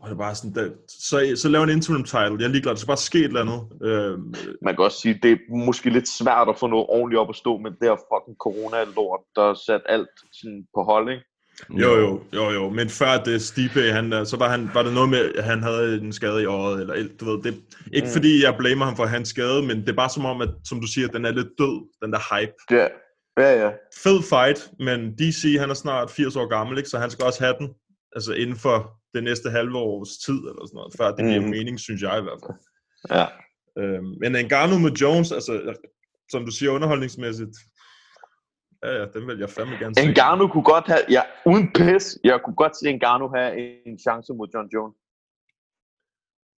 Og 0.00 0.08
det 0.08 0.14
er 0.14 0.18
bare 0.18 0.34
sådan, 0.34 0.54
der, 0.54 0.70
så, 0.88 1.32
så 1.42 1.48
lav 1.48 1.62
en 1.62 1.68
interim 1.70 2.04
title. 2.04 2.36
Jeg 2.38 2.44
er 2.44 2.48
ligeglad, 2.48 2.72
der 2.74 2.78
skal 2.78 2.86
bare 2.94 3.06
ske 3.10 3.18
et 3.18 3.24
eller 3.24 3.40
andet. 3.46 3.60
Øh, 3.88 4.18
Man 4.62 4.74
kan 4.76 4.84
også 4.84 5.00
sige, 5.00 5.18
det 5.22 5.30
er 5.32 5.36
måske 5.66 5.90
lidt 5.90 6.08
svært 6.08 6.48
at 6.48 6.58
få 6.58 6.66
noget 6.66 6.86
ordentligt 6.88 7.20
op 7.20 7.28
at 7.28 7.36
stå 7.36 7.58
med 7.58 7.70
det 7.70 7.88
her 7.90 7.98
fucking 8.12 8.36
corona-lort, 8.46 9.22
der 9.36 9.42
har 9.46 9.54
sat 9.66 9.82
alt 9.88 10.08
sådan 10.32 10.66
på 10.74 10.82
hold, 10.82 11.06
ikke? 11.14 11.24
Jo, 11.70 11.98
jo, 11.98 12.22
jo, 12.34 12.50
jo. 12.50 12.68
Men 12.70 12.88
før 12.88 13.22
det 13.24 13.42
Stipe, 13.42 13.80
han, 13.80 14.12
øh, 14.12 14.26
så 14.26 14.36
var, 14.36 14.48
han, 14.48 14.70
var 14.74 14.82
det 14.82 14.94
noget 14.94 15.08
med, 15.08 15.32
at 15.34 15.44
han 15.44 15.62
havde 15.62 15.94
en 16.02 16.12
skade 16.12 16.42
i 16.42 16.44
øjet. 16.44 16.80
Eller, 16.80 17.08
du 17.20 17.24
ved, 17.24 17.42
det, 17.42 17.60
ikke 17.92 18.06
Mm. 18.06 18.12
fordi 18.12 18.42
jeg 18.44 18.54
blamer 18.58 18.84
ham 18.84 18.96
for 18.96 19.06
hans 19.06 19.28
skade, 19.28 19.62
men 19.62 19.80
det 19.80 19.88
er 19.88 19.92
bare 19.96 20.10
som 20.10 20.24
om, 20.24 20.40
at, 20.40 20.48
som 20.68 20.80
du 20.80 20.86
siger, 20.86 21.08
den 21.08 21.24
er 21.24 21.30
lidt 21.30 21.48
død, 21.58 21.88
den 22.02 22.12
der 22.12 22.36
hype. 22.40 22.52
Ja, 22.70 22.86
ja, 23.42 23.64
ja. 23.66 23.70
Fed 24.04 24.22
fight, 24.22 24.70
men 24.78 25.14
DC, 25.18 25.56
han 25.60 25.70
er 25.70 25.74
snart 25.74 26.10
80 26.10 26.36
år 26.36 26.46
gammel, 26.48 26.78
ikke? 26.78 26.90
så 26.90 26.98
han 26.98 27.10
skal 27.10 27.24
også 27.24 27.44
have 27.44 27.54
den. 27.58 27.68
Altså 28.16 28.32
inden 28.32 28.56
for 28.56 28.90
det 29.14 29.24
næste 29.24 29.50
halve 29.50 29.78
års 29.78 30.08
tid, 30.26 30.38
eller 30.38 30.66
sådan 30.66 30.76
noget, 30.76 30.94
før 30.98 31.08
det 31.16 31.24
giver 31.30 31.40
Mhm. 31.40 31.50
mening, 31.50 31.80
synes 31.80 32.02
jeg 32.02 32.18
i 32.18 32.22
hvert 32.22 32.40
fald. 32.46 32.56
ja. 33.18 33.26
Øhm, 33.82 34.14
men 34.20 34.32
Ngannou 34.46 34.78
med 34.78 34.90
Jones, 34.90 35.32
altså, 35.32 35.74
som 36.30 36.44
du 36.44 36.50
siger, 36.50 36.70
underholdningsmæssigt, 36.70 37.50
ja, 38.82 38.90
ja, 38.98 39.04
den 39.14 39.26
vil 39.28 39.38
jeg 39.38 39.50
fandme 39.50 39.76
gerne 39.78 39.94
se. 39.94 40.06
Ngannou 40.06 40.48
kunne 40.48 40.68
godt 40.74 40.86
have, 40.86 41.04
ja, 41.10 41.22
uden 41.46 41.72
pis, 41.72 42.18
jeg 42.24 42.40
kunne 42.44 42.56
godt 42.62 42.76
se 42.76 42.92
Ngannou 42.92 43.28
have 43.36 43.50
en 43.88 43.98
chance 43.98 44.32
mod 44.34 44.48
John 44.54 44.68
Jones. 44.74 44.96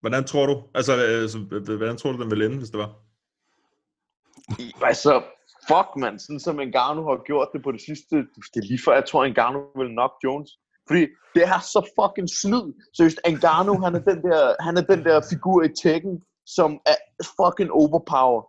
Hvordan 0.01 0.25
tror 0.25 0.47
du, 0.47 0.55
altså, 0.75 0.93
altså, 0.93 1.39
hvordan 1.77 1.97
tror 1.97 2.12
du, 2.12 2.23
den 2.23 2.31
vil 2.31 2.43
ende, 2.43 2.59
hvis 2.59 2.71
det 2.71 2.79
var? 2.79 2.91
Altså, 4.91 5.23
fuck, 5.68 5.89
mand, 5.97 6.18
sådan 6.18 6.41
som 6.41 6.57
Ngannou 6.57 7.05
har 7.11 7.25
gjort 7.31 7.49
det 7.53 7.62
på 7.62 7.73
det 7.73 7.81
sidste, 7.81 8.16
det 8.53 8.61
er 8.62 8.68
lige 8.71 8.85
før, 8.85 8.95
jeg 8.95 9.05
tror, 9.05 9.29
Ngannou 9.29 9.62
vil 9.81 9.89
knock 9.89 10.14
Jones. 10.25 10.51
Fordi 10.89 11.03
det 11.35 11.43
er 11.55 11.61
så 11.75 11.81
fucking 11.99 12.29
snyd. 12.41 12.66
Seriøst, 12.97 13.21
Ngannou, 13.35 13.77
han 13.85 13.95
er 13.95 14.03
den 14.11 14.23
der, 14.23 14.62
han 14.66 14.77
er 14.77 14.85
den 14.93 15.05
der 15.05 15.16
figur 15.33 15.59
i 15.62 15.71
Tekken, 15.83 16.14
som 16.57 16.71
er 16.93 16.99
fucking 17.39 17.71
overpower. 17.81 18.43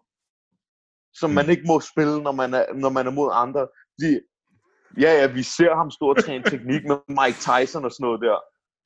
Som 1.14 1.30
man 1.30 1.50
ikke 1.50 1.64
må 1.68 1.80
spille, 1.80 2.24
når 2.24 2.32
man 2.32 2.54
er, 2.54 2.66
når 2.74 2.90
man 2.90 3.08
er 3.08 3.12
mod 3.12 3.30
andre. 3.34 3.68
Fordi, 3.94 4.12
ja, 5.04 5.12
ja, 5.20 5.26
vi 5.38 5.44
ser 5.44 5.76
ham 5.76 5.92
stå 5.92 6.06
og 6.10 6.24
træne 6.24 6.44
teknik 6.44 6.84
med 6.92 6.98
Mike 7.20 7.40
Tyson 7.48 7.86
og 7.86 7.92
sådan 7.92 8.04
noget 8.08 8.22
der. 8.22 8.38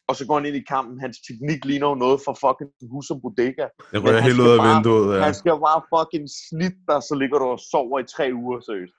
Og 0.10 0.16
så 0.16 0.28
går 0.28 0.36
han 0.40 0.46
ind 0.46 0.56
i 0.56 0.64
kampen. 0.74 1.00
Hans 1.00 1.18
teknik 1.28 1.66
ligner 1.66 1.88
jo 1.90 1.96
noget 1.96 2.20
fra 2.26 2.34
fucking 2.44 2.72
hus 2.94 3.10
og 3.14 3.18
bodega. 3.22 3.66
Jeg 3.94 4.00
rører 4.04 4.20
helt 4.28 4.40
ud 4.46 4.50
af 4.56 4.58
bare- 4.60 4.76
vinduet, 4.76 5.18
ja. 5.18 5.24
Han 5.24 5.34
skal 5.42 5.52
bare 5.68 5.82
fucking 5.94 6.26
snitte 6.46 6.82
dig, 6.90 7.00
så 7.10 7.14
ligger 7.22 7.38
du 7.40 7.46
og 7.56 7.60
sover 7.72 8.00
i 8.00 8.08
tre 8.16 8.26
uger, 8.42 8.60
seriøst. 8.68 8.98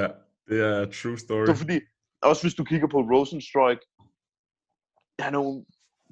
Ja, 0.00 0.08
det 0.48 0.56
er 0.70 0.78
true 1.00 1.18
story. 1.24 1.44
Det 1.46 1.54
er 1.56 1.62
fordi, 1.64 1.78
også 2.30 2.42
hvis 2.44 2.54
du 2.60 2.64
kigger 2.70 2.88
på 2.94 3.00
Rosenstrike, 3.12 3.84
han 5.24 5.34
er 5.34 5.40
jo 5.44 5.64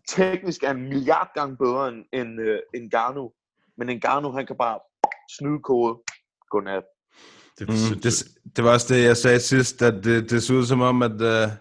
teknisk 0.09 0.61
er 0.63 0.71
en 0.71 0.83
milliard 0.93 1.31
gange 1.35 1.57
bedre 1.65 1.89
end, 1.89 1.99
end, 2.19 2.31
uh, 2.41 2.59
end 2.77 2.91
Garno. 2.91 3.25
Men 3.79 3.89
en 3.89 4.01
Garno, 4.01 4.29
han 4.39 4.47
kan 4.47 4.57
bare 4.67 4.79
snyde 5.39 5.61
kode. 5.71 5.93
Godnat. 6.57 6.83
Det, 7.59 7.69
er 7.69 7.95
Mm, 7.95 8.01
det, 8.01 8.25
det 8.57 8.65
var 8.65 8.73
også 8.73 8.95
det, 8.95 9.05
jeg 9.05 9.17
sagde 9.17 9.41
sidst, 9.41 9.83
at 9.83 10.05
det, 10.05 10.31
det 10.31 10.43
så 10.43 10.53
ud 10.55 10.67
som 10.67 10.81
om, 10.81 11.03
at... 11.03 11.13
Uh, 11.13 11.53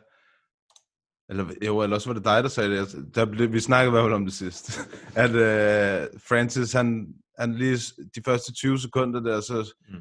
eller, 1.29 1.45
jo, 1.65 1.81
eller 1.83 1.95
også 1.95 2.09
var 2.09 2.13
det 2.13 2.25
dig, 2.25 2.43
der 2.43 2.49
sagde 2.49 2.69
det. 2.77 3.15
Der 3.15 3.25
blev, 3.25 3.53
vi 3.53 3.59
snakkede 3.59 3.89
i 3.89 3.91
hvert 3.91 4.03
fald 4.03 4.13
om 4.13 4.25
det 4.25 4.33
sidst. 4.33 4.79
At 5.23 5.29
uh, 5.31 6.07
Francis, 6.29 6.73
han, 6.73 7.07
han 7.39 7.55
lige 7.55 7.77
de 8.15 8.21
første 8.25 8.53
20 8.53 8.79
sekunder 8.79 9.19
der, 9.19 9.41
så 9.41 9.73
Mm. 9.89 9.95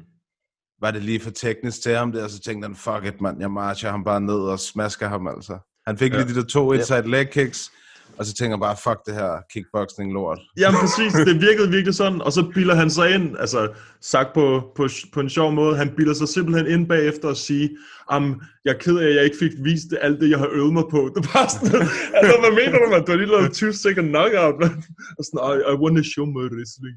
var 0.81 0.91
det 0.91 1.03
lige 1.03 1.19
for 1.19 1.29
teknisk 1.31 1.81
til 1.81 1.95
ham 1.95 2.11
der, 2.11 2.27
så 2.27 2.39
tænkte 2.39 2.65
han, 2.67 2.75
fuck 2.75 3.05
it, 3.15 3.21
mand, 3.21 3.39
jeg 3.41 3.51
marcher 3.51 3.91
ham 3.91 4.03
bare 4.03 4.21
ned 4.21 4.39
og 4.39 4.59
smasker 4.59 5.07
ham 5.07 5.27
altså. 5.27 5.57
Han 5.87 5.97
fik 5.97 6.13
Ja. 6.13 6.17
lige 6.17 6.29
de 6.29 6.39
der 6.39 6.45
to 6.45 6.73
inside 6.73 7.09
leg 7.09 7.29
kicks, 7.31 7.71
og 8.19 8.25
så 8.25 8.33
tænker 8.33 8.57
bare, 8.57 8.75
fuck 8.83 8.99
det 9.05 9.13
her 9.13 9.31
kickboxing 9.53 10.13
lort. 10.13 10.39
Jamen 10.57 10.79
præcis, 10.79 11.13
det 11.13 11.41
virkede 11.41 11.69
virkelig 11.69 11.95
sådan, 11.95 12.21
og 12.21 12.31
så 12.31 12.51
bilder 12.53 12.75
han 12.75 12.89
sig 12.89 13.13
ind, 13.15 13.37
altså 13.39 13.73
sagt 14.01 14.29
på, 14.33 14.45
på, 14.75 14.87
på 15.13 15.19
en 15.19 15.29
sjov 15.29 15.51
måde, 15.51 15.77
han 15.77 15.89
bilder 15.97 16.13
sig 16.13 16.27
simpelthen 16.27 16.67
ind 16.73 16.87
bagefter 16.87 17.27
og 17.29 17.37
sige, 17.37 17.69
am, 18.09 18.41
jeg 18.65 18.71
er 18.73 18.77
ked 18.77 18.97
af, 18.97 19.07
at 19.07 19.15
jeg 19.15 19.23
ikke 19.23 19.37
fik 19.39 19.51
vist 19.63 19.87
det, 19.91 19.97
alt 20.01 20.19
det, 20.21 20.29
jeg 20.29 20.39
har 20.39 20.49
øvet 20.51 20.73
mig 20.73 20.83
på. 20.91 20.99
Det 21.15 21.23
var 21.33 21.47
sådan, 21.55 21.81
altså, 22.19 22.35
hvad 22.43 22.51
mener 22.61 22.77
du, 22.83 22.87
man? 22.91 23.05
Du 23.05 23.11
har 23.11 23.17
lige 23.17 23.31
lavet 23.35 23.53
20 23.53 23.73
second 23.73 24.07
knockout, 24.09 24.55
man. 24.63 24.73
Og 25.17 25.23
sådan, 25.25 25.39
I, 25.51 25.53
I 25.71 25.75
want 25.83 25.95
to 25.99 26.03
show 26.13 26.25
my 26.37 26.45
wrestling. 26.55 26.95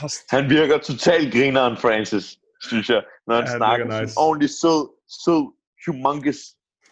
Sådan, 0.00 0.26
Han 0.36 0.50
virker 0.50 0.78
totalt 0.78 1.32
grineren, 1.34 1.76
Francis, 1.84 2.26
synes 2.68 2.86
jeg. 2.94 3.02
Når 3.26 3.34
han 3.34 3.44
Ja, 3.44 3.50
han 3.50 3.58
snakker 3.58 3.84
virker 3.86 4.00
nice. 4.02 4.14
ordentlig 4.26 4.50
sød, 4.62 4.82
sød, 5.24 5.42
humongous 5.86 6.40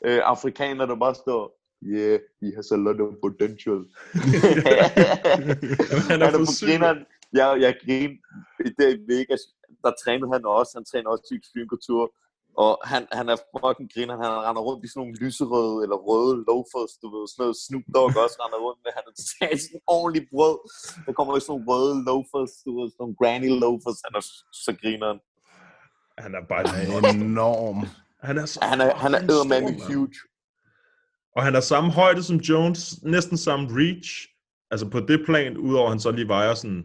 øh, 0.06 0.20
afrikaner, 0.34 0.86
der 0.86 0.96
bare 1.04 1.14
står, 1.24 1.42
yeah, 1.82 2.18
he 2.40 2.52
has 2.56 2.70
a 2.70 2.76
lot 2.76 3.00
of 3.00 3.08
potential. 3.26 3.78
Jamen, 5.90 6.10
han 6.10 6.22
er 6.22 6.30
for 6.30 6.38
på 6.38 6.52
syg. 6.52 6.66
grineren. 6.66 6.98
Jeg, 7.32 7.48
jeg 7.60 7.72
grin 7.84 8.12
der 8.78 8.88
i 8.96 8.98
Vegas, 9.10 9.42
der 9.84 9.92
trænede 10.02 10.32
han 10.32 10.44
også. 10.44 10.72
Han 10.78 10.84
træner 10.84 11.08
også 11.10 11.24
til 11.28 11.36
Extreme. 11.40 12.08
Og 12.64 12.72
han, 12.90 13.02
han 13.18 13.26
er 13.32 13.38
fucking 13.54 13.88
griner. 13.94 14.16
Han 14.24 14.32
render 14.46 14.62
rundt 14.68 14.84
i 14.84 14.88
sådan 14.88 15.00
nogle 15.00 15.14
lyserøde 15.22 15.76
eller 15.84 15.98
røde 16.08 16.34
loafers, 16.48 16.92
du 17.02 17.06
ved, 17.14 17.22
sådan 17.28 17.42
noget 17.42 17.56
Snoop 17.64 17.86
Dogg 17.94 18.12
også 18.24 18.38
render 18.42 18.60
rundt 18.66 18.80
med. 18.84 18.92
Han 18.98 19.04
er 19.10 19.14
totalt 19.20 19.60
sådan 19.66 19.84
ordentlig 19.96 20.22
brød. 20.32 20.56
Der 21.06 21.12
kommer 21.16 21.32
i 21.36 21.40
sådan 21.40 21.52
nogle 21.52 21.66
røde 21.70 21.94
loafers, 22.08 22.52
du 22.66 22.70
ved, 22.76 22.86
sådan 22.88 23.02
nogle 23.04 23.16
granny 23.20 23.50
loafers. 23.64 23.98
Han 24.06 24.14
er 24.20 24.24
så 24.64 24.72
grineren. 24.80 25.18
Han 26.24 26.32
er 26.38 26.44
bare 26.52 26.64
Enorm. 27.14 27.78
Han 28.28 28.36
er 28.42 28.46
så 28.52 28.58
Han 28.72 28.80
er, 28.86 28.90
han 29.04 29.12
er 29.16 29.20
eddermame 29.32 29.66
mand. 29.66 29.80
huge. 29.88 30.16
Og 31.37 31.43
han 31.45 31.55
er 31.55 31.61
samme 31.61 31.93
højde 31.93 32.22
som 32.22 32.37
Jones, 32.37 33.03
næsten 33.03 33.37
samme 33.37 33.66
reach. 33.70 34.28
Altså 34.70 34.91
på 34.91 35.01
det 35.01 35.22
plan, 35.26 35.57
udover 35.57 35.89
han 35.89 36.01
så 36.01 36.11
lige 36.11 36.28
vejer 36.28 36.55
sådan 36.55 36.84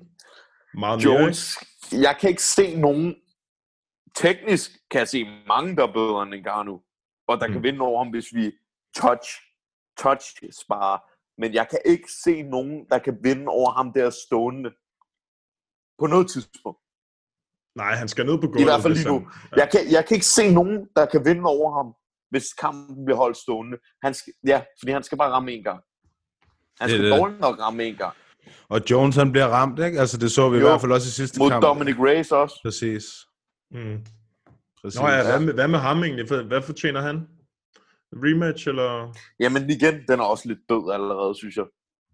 meget 0.74 1.04
mere. 1.06 1.20
Jones, 1.22 1.58
jeg 1.92 2.18
kan 2.20 2.30
ikke 2.30 2.44
se 2.44 2.76
nogen, 2.76 3.16
teknisk 4.16 4.72
kan 4.92 5.00
jeg 5.00 5.08
se 5.08 5.26
mange, 5.48 5.76
der 5.76 5.88
er 5.88 5.94
bedre 5.94 6.24
end 6.24 6.36
Ngannou, 6.36 6.82
og 7.28 7.40
der 7.42 7.48
mm. 7.48 7.54
kan 7.54 7.64
vinde 7.64 7.80
over 7.82 8.04
ham, 8.04 8.12
hvis 8.12 8.34
vi 8.34 8.52
touch, 8.96 9.30
touch 10.00 10.26
sparer. 10.62 11.00
Men 11.42 11.54
jeg 11.54 11.68
kan 11.70 11.80
ikke 11.86 12.10
se 12.24 12.42
nogen, 12.42 12.86
der 12.92 13.00
kan 13.00 13.18
vinde 13.24 13.46
over 13.48 13.72
ham 13.72 13.94
der 13.94 14.10
stående 14.10 14.70
på 16.00 16.08
noget 16.08 16.30
tidspunkt. 16.32 16.80
Nej, 17.76 17.96
han 17.96 18.08
skal 18.08 18.26
ned 18.26 18.38
på 18.42 18.48
gulvet. 18.48 18.62
I 18.62 18.64
hvert 18.64 18.82
fald 18.82 18.94
lige 18.94 19.08
nu. 19.08 19.20
han- 19.20 19.60
Jeg 19.60 19.70
kan, 19.72 19.82
jeg 19.92 20.06
kan 20.06 20.16
ikke 20.16 20.26
se 20.40 20.54
nogen, 20.54 20.88
der 20.96 21.06
kan 21.06 21.26
vinde 21.26 21.44
over 21.46 21.70
ham, 21.78 21.88
hvis 22.32 22.44
kampen 22.62 23.06
bliver 23.06 23.18
holdt 23.18 23.38
stående. 23.38 23.78
Han 24.04 24.14
skal, 24.14 24.34
ja, 24.48 24.62
fordi 24.80 24.92
han 24.92 25.04
skal 25.04 25.18
bare 25.18 25.32
ramme 25.32 25.52
en 25.52 25.64
gang. 25.64 25.80
Han 26.80 26.90
Det 26.90 26.96
er 26.96 27.00
skal 27.00 27.12
det. 27.12 27.20
dårligt 27.20 27.40
nok 27.40 27.60
ramme 27.60 27.84
en 27.84 27.96
gang. 27.96 28.14
Og 28.70 28.82
Jones, 28.92 29.16
han 29.16 29.32
bliver 29.32 29.48
ramt, 29.48 29.80
ikke? 29.80 30.00
Altså, 30.00 30.18
det 30.18 30.32
så 30.32 30.50
vi 30.50 30.58
Jo. 30.58 30.66
i 30.66 30.70
hvert 30.70 30.82
fald 30.82 30.92
også 30.92 31.08
i 31.08 31.12
sidste 31.12 31.40
Mod 31.40 31.50
kamp. 31.50 31.64
Dominic 31.64 31.96
Reyes 32.00 32.32
også. 32.32 32.56
Præcis. 32.66 33.04
Mm. 33.72 34.06
Præcis. 34.82 35.00
Nå 35.02 35.08
ja, 35.08 35.24
hvad 35.24 35.40
med, 35.40 35.54
hvad 35.54 35.68
med 35.68 35.80
ham 35.80 36.04
egentlig? 36.04 36.28
For- 36.28 36.48
Hvad 36.48 36.62
fortjener 36.62 37.02
han? 37.02 37.28
Rematch, 38.14 38.68
eller? 38.68 39.14
Jamen 39.40 39.70
igen, 39.70 39.94
den 40.08 40.20
er 40.20 40.24
også 40.24 40.48
lidt 40.48 40.60
død 40.70 40.92
allerede, 40.94 41.36
synes 41.38 41.56
jeg. 41.56 41.66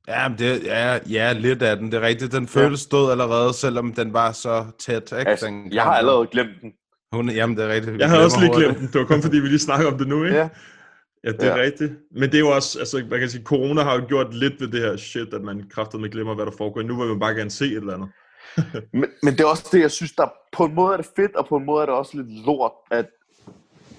Ja, 0.07 0.29
men 0.29 0.37
det, 0.37 0.63
ja, 0.63 0.99
ja, 1.09 1.33
lidt 1.33 1.61
af 1.61 1.77
den. 1.77 1.91
Det 1.91 1.97
er 1.97 2.01
rigtigt. 2.01 2.31
Den 2.31 2.47
føles 2.47 2.85
død 2.85 3.11
allerede, 3.11 3.53
selvom 3.53 3.93
den 3.93 4.13
var 4.13 4.31
så 4.31 4.65
tæt. 4.79 5.11
Ikke? 5.19 5.29
Altså, 5.31 5.45
den 5.47 5.73
jeg 5.73 5.83
har 5.83 5.93
allerede 5.95 6.27
glemt 6.31 6.61
den. 6.61 6.71
Hun, 7.11 7.29
jamen, 7.29 7.57
det 7.57 7.65
er 7.65 7.69
rigtigt. 7.69 7.93
Vi 7.93 7.99
Jeg 7.99 8.09
havde 8.09 8.23
også 8.25 8.39
lige 8.39 8.55
glemt 8.55 8.77
den. 8.77 8.87
Det 8.87 8.95
var 8.95 9.05
kun 9.05 9.21
fordi, 9.21 9.39
vi 9.39 9.47
lige 9.47 9.59
snakker 9.59 9.91
om 9.91 9.97
det 9.97 10.07
nu, 10.07 10.23
ikke? 10.23 10.37
Ja. 10.37 10.49
Ja, 11.23 11.31
det 11.31 11.43
er 11.43 11.57
Ja. 11.57 11.61
rigtigt. 11.61 11.93
Men 12.11 12.23
det 12.23 12.35
er 12.35 12.39
jo 12.39 12.49
også, 12.49 12.79
altså, 12.79 13.05
man 13.09 13.19
kan 13.19 13.29
sige, 13.29 13.43
corona 13.43 13.81
har 13.83 13.95
jo 13.99 14.05
gjort 14.07 14.33
lidt 14.33 14.61
ved 14.61 14.67
det 14.67 14.81
her 14.81 14.97
shit, 14.97 15.33
at 15.33 15.41
man 15.41 15.63
kraftedeme 15.69 16.09
glemmer, 16.09 16.35
hvad 16.35 16.45
der 16.45 16.51
foregår. 16.57 16.81
Nu 16.81 16.97
vil 16.99 17.07
man 17.07 17.19
bare 17.19 17.33
gerne 17.35 17.49
se 17.51 17.65
et 17.65 17.71
eller 17.73 17.93
andet. 17.93 18.09
Men, 18.93 19.09
men 19.23 19.33
det 19.33 19.41
er 19.41 19.45
også 19.45 19.69
det, 19.71 19.79
jeg 19.81 19.91
synes, 19.91 20.11
der 20.11 20.27
på 20.51 20.65
en 20.65 20.75
måde 20.75 20.93
er 20.93 20.97
det 20.97 21.07
fedt, 21.15 21.35
og 21.35 21.47
på 21.47 21.57
en 21.57 21.65
måde 21.65 21.81
er 21.81 21.85
det 21.85 21.95
også 21.95 22.17
lidt 22.17 22.45
lort, 22.45 22.71
at 22.91 23.05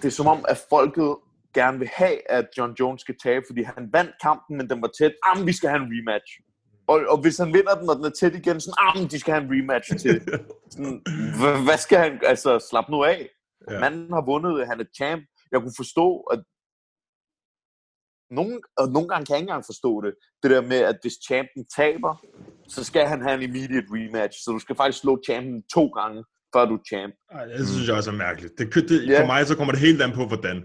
det 0.02 0.04
er 0.08 0.10
som 0.12 0.26
om, 0.26 0.44
at 0.48 0.58
folket 0.70 1.16
gerne 1.54 1.78
vil 1.78 1.88
have, 1.92 2.30
at 2.30 2.46
John 2.58 2.72
Jones 2.80 3.00
skal 3.00 3.14
tabe, 3.22 3.44
fordi 3.48 3.62
han 3.62 3.88
vandt 3.92 4.10
kampen, 4.22 4.56
men 4.56 4.70
den 4.70 4.82
var 4.82 4.90
tæt. 4.98 5.12
Jamen, 5.26 5.46
vi 5.46 5.52
skal 5.52 5.68
have 5.70 5.82
en 5.82 5.88
rematch. 5.92 6.32
Og, 6.88 6.98
og 7.08 7.18
hvis 7.22 7.38
han 7.38 7.52
vinder 7.52 7.74
den, 7.80 7.90
og 7.90 7.96
den 7.96 8.04
er 8.04 8.10
tæt 8.20 8.34
igen, 8.34 8.60
sådan, 8.60 8.74
jamen, 8.80 9.10
de 9.10 9.20
skal 9.20 9.34
have 9.34 9.44
en 9.44 9.50
rematch 9.56 9.88
til. 10.04 10.14
Sådan, 10.72 11.02
hva- 11.40 11.64
hvad 11.66 11.78
skal 11.78 11.98
han, 11.98 12.20
altså, 12.32 12.66
slap 12.70 12.88
nu 12.88 13.04
af. 13.04 13.28
Ja. 13.70 13.80
Manden 13.80 14.12
har 14.12 14.24
vundet, 14.30 14.66
han 14.66 14.80
er 14.80 14.84
champ. 14.96 15.22
Jeg 15.52 15.60
kunne 15.60 15.78
forstå, 15.82 16.06
at 16.34 16.40
nogle, 18.38 18.60
og 18.80 18.88
nogle 18.88 19.08
gange 19.08 19.26
kan 19.26 19.32
jeg 19.34 19.40
ikke 19.40 19.50
engang 19.50 19.64
forstå 19.72 20.00
det. 20.04 20.12
Det 20.42 20.50
der 20.50 20.60
med, 20.72 20.80
at 20.90 20.98
hvis 21.02 21.16
champion 21.28 21.64
taber, 21.76 22.12
så 22.68 22.84
skal 22.84 23.06
han 23.12 23.20
have 23.22 23.34
en 23.34 23.42
immediate 23.48 23.86
rematch. 23.96 24.36
Så 24.44 24.50
du 24.50 24.58
skal 24.58 24.76
faktisk 24.76 25.00
slå 25.02 25.12
champion 25.26 25.62
to 25.74 25.84
gange, 25.86 26.24
før 26.54 26.64
du 26.64 26.74
er 26.74 26.84
champ. 26.88 27.14
Ej, 27.30 27.44
det 27.44 27.68
synes 27.68 27.88
jeg 27.88 27.96
også 27.96 28.10
er 28.10 28.14
mærkeligt. 28.14 28.58
Det, 28.58 28.74
det, 28.88 29.08
Ja. 29.08 29.20
For 29.22 29.26
mig 29.26 29.46
så 29.46 29.56
kommer 29.56 29.72
det 29.72 29.80
helt 29.80 30.02
an 30.02 30.12
på, 30.12 30.24
hvordan. 30.26 30.56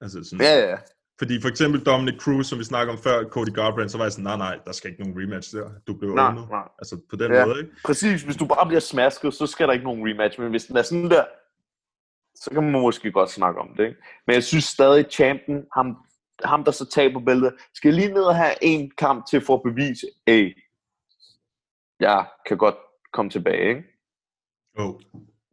Altså 0.00 0.24
sådan, 0.24 0.40
Ja, 0.46 0.54
ja. 0.70 0.76
Fordi 1.22 1.40
for 1.40 1.48
eksempel 1.48 1.80
Dominic 1.80 2.20
Cruz, 2.20 2.46
som 2.46 2.58
vi 2.58 2.64
snakker 2.64 2.92
om 2.92 2.98
før, 2.98 3.24
Cody 3.24 3.52
Garbrandt, 3.54 3.92
så 3.92 3.98
var 3.98 4.04
jeg 4.04 4.12
sådan, 4.12 4.24
nej, 4.24 4.36
nej, 4.36 4.58
der 4.66 4.72
skal 4.72 4.90
ikke 4.90 5.02
nogen 5.02 5.22
rematch 5.22 5.56
der. 5.56 5.70
Du 5.86 5.94
blev 5.94 6.14
Nej, 6.14 6.34
nej. 6.34 6.68
Altså 6.78 7.00
på 7.10 7.16
den 7.16 7.32
Ja. 7.32 7.46
måde, 7.46 7.58
ikke? 7.60 7.70
Præcis, 7.84 8.22
hvis 8.22 8.36
du 8.36 8.46
bare 8.46 8.66
bliver 8.66 8.80
smasket, 8.80 9.34
så 9.34 9.46
skal 9.46 9.66
der 9.66 9.72
ikke 9.72 9.84
nogen 9.84 10.08
rematch. 10.08 10.40
Men 10.40 10.50
hvis 10.50 10.64
den 10.64 10.76
er 10.76 10.82
sådan 10.82 11.10
der, 11.10 11.24
så 12.34 12.50
kan 12.52 12.62
man 12.62 12.72
måske 12.72 13.12
godt 13.12 13.30
snakke 13.30 13.60
om 13.60 13.68
det. 13.76 13.84
Ikke? 13.84 13.96
Men 14.26 14.34
jeg 14.34 14.44
synes 14.44 14.64
stadig, 14.64 15.06
champion, 15.10 15.64
ham, 15.76 15.96
ham 16.44 16.64
der 16.64 16.70
så 16.70 16.90
taber 16.90 17.20
bæltet, 17.20 17.54
skal 17.74 17.94
lige 17.94 18.12
ned 18.14 18.22
og 18.22 18.36
have 18.36 18.52
en 18.62 18.90
kamp 18.98 19.26
til 19.30 19.40
for 19.40 19.54
at 19.54 19.62
bevise, 19.62 20.06
hey, 20.26 20.56
jeg 22.00 22.26
kan 22.48 22.56
godt 22.58 22.76
komme 23.12 23.30
tilbage. 23.30 23.68
Ikke? 23.68 23.82
Jo, 24.78 25.00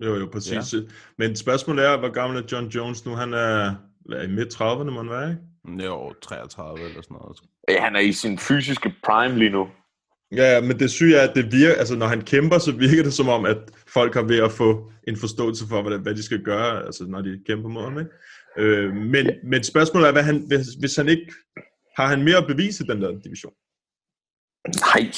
jo, 0.03 0.15
jo, 0.15 0.29
præcis. 0.31 0.73
Ja. 0.73 0.79
Men 1.17 1.35
spørgsmålet 1.35 1.85
er, 1.85 1.97
hvor 1.97 2.09
gammel 2.11 2.43
er 2.43 2.47
John 2.51 2.67
Jones 2.67 3.05
nu? 3.05 3.11
Han 3.15 3.33
er 3.33 3.75
hvad, 4.05 4.23
i 4.23 4.27
midt-30'erne, 4.27 4.89
må 4.91 5.01
han 5.01 5.09
være, 5.09 5.29
ikke? 5.29 5.41
Jo, 5.77 6.13
33 6.21 6.79
eller 6.79 7.01
sådan 7.01 7.17
noget. 7.21 7.37
Ja, 7.69 7.81
han 7.81 7.95
er 7.95 7.99
i 7.99 8.11
sin 8.11 8.37
fysiske 8.37 8.93
prime 9.03 9.37
lige 9.37 9.49
nu. 9.49 9.67
Ja, 10.31 10.53
ja, 10.53 10.61
men 10.61 10.79
det 10.79 10.91
syge 10.91 11.15
er, 11.17 11.29
at 11.29 11.35
det 11.35 11.51
virker, 11.51 11.75
altså 11.75 11.95
når 11.95 12.07
han 12.07 12.21
kæmper, 12.21 12.57
så 12.57 12.71
virker 12.71 13.03
det 13.03 13.13
som 13.13 13.29
om, 13.29 13.45
at 13.45 13.57
folk 13.87 14.13
har 14.13 14.21
ved 14.21 14.39
at 14.39 14.51
få 14.51 14.91
en 15.07 15.17
forståelse 15.17 15.67
for, 15.69 15.81
hvad, 15.81 15.97
hvad 15.97 16.15
de 16.15 16.23
skal 16.23 16.43
gøre, 16.43 16.85
altså 16.85 17.05
når 17.07 17.21
de 17.21 17.41
kæmper 17.47 17.69
mod 17.69 17.83
ham, 17.83 17.99
ikke? 17.99 18.11
Øh, 18.57 18.93
men, 18.93 19.25
ja. 19.25 19.31
men 19.43 19.63
spørgsmålet 19.63 20.07
er, 20.07 20.11
hvad 20.11 20.23
han, 20.23 20.43
hvis, 20.47 20.67
hvis 20.79 20.95
han 20.95 21.07
ikke, 21.07 21.33
har 21.97 22.07
han 22.07 22.23
mere 22.23 22.37
at 22.37 22.47
bevise 22.47 22.83
i 22.83 22.87
den 22.87 23.01
der 23.01 23.19
division? 23.23 23.53
Nej, 24.67 25.11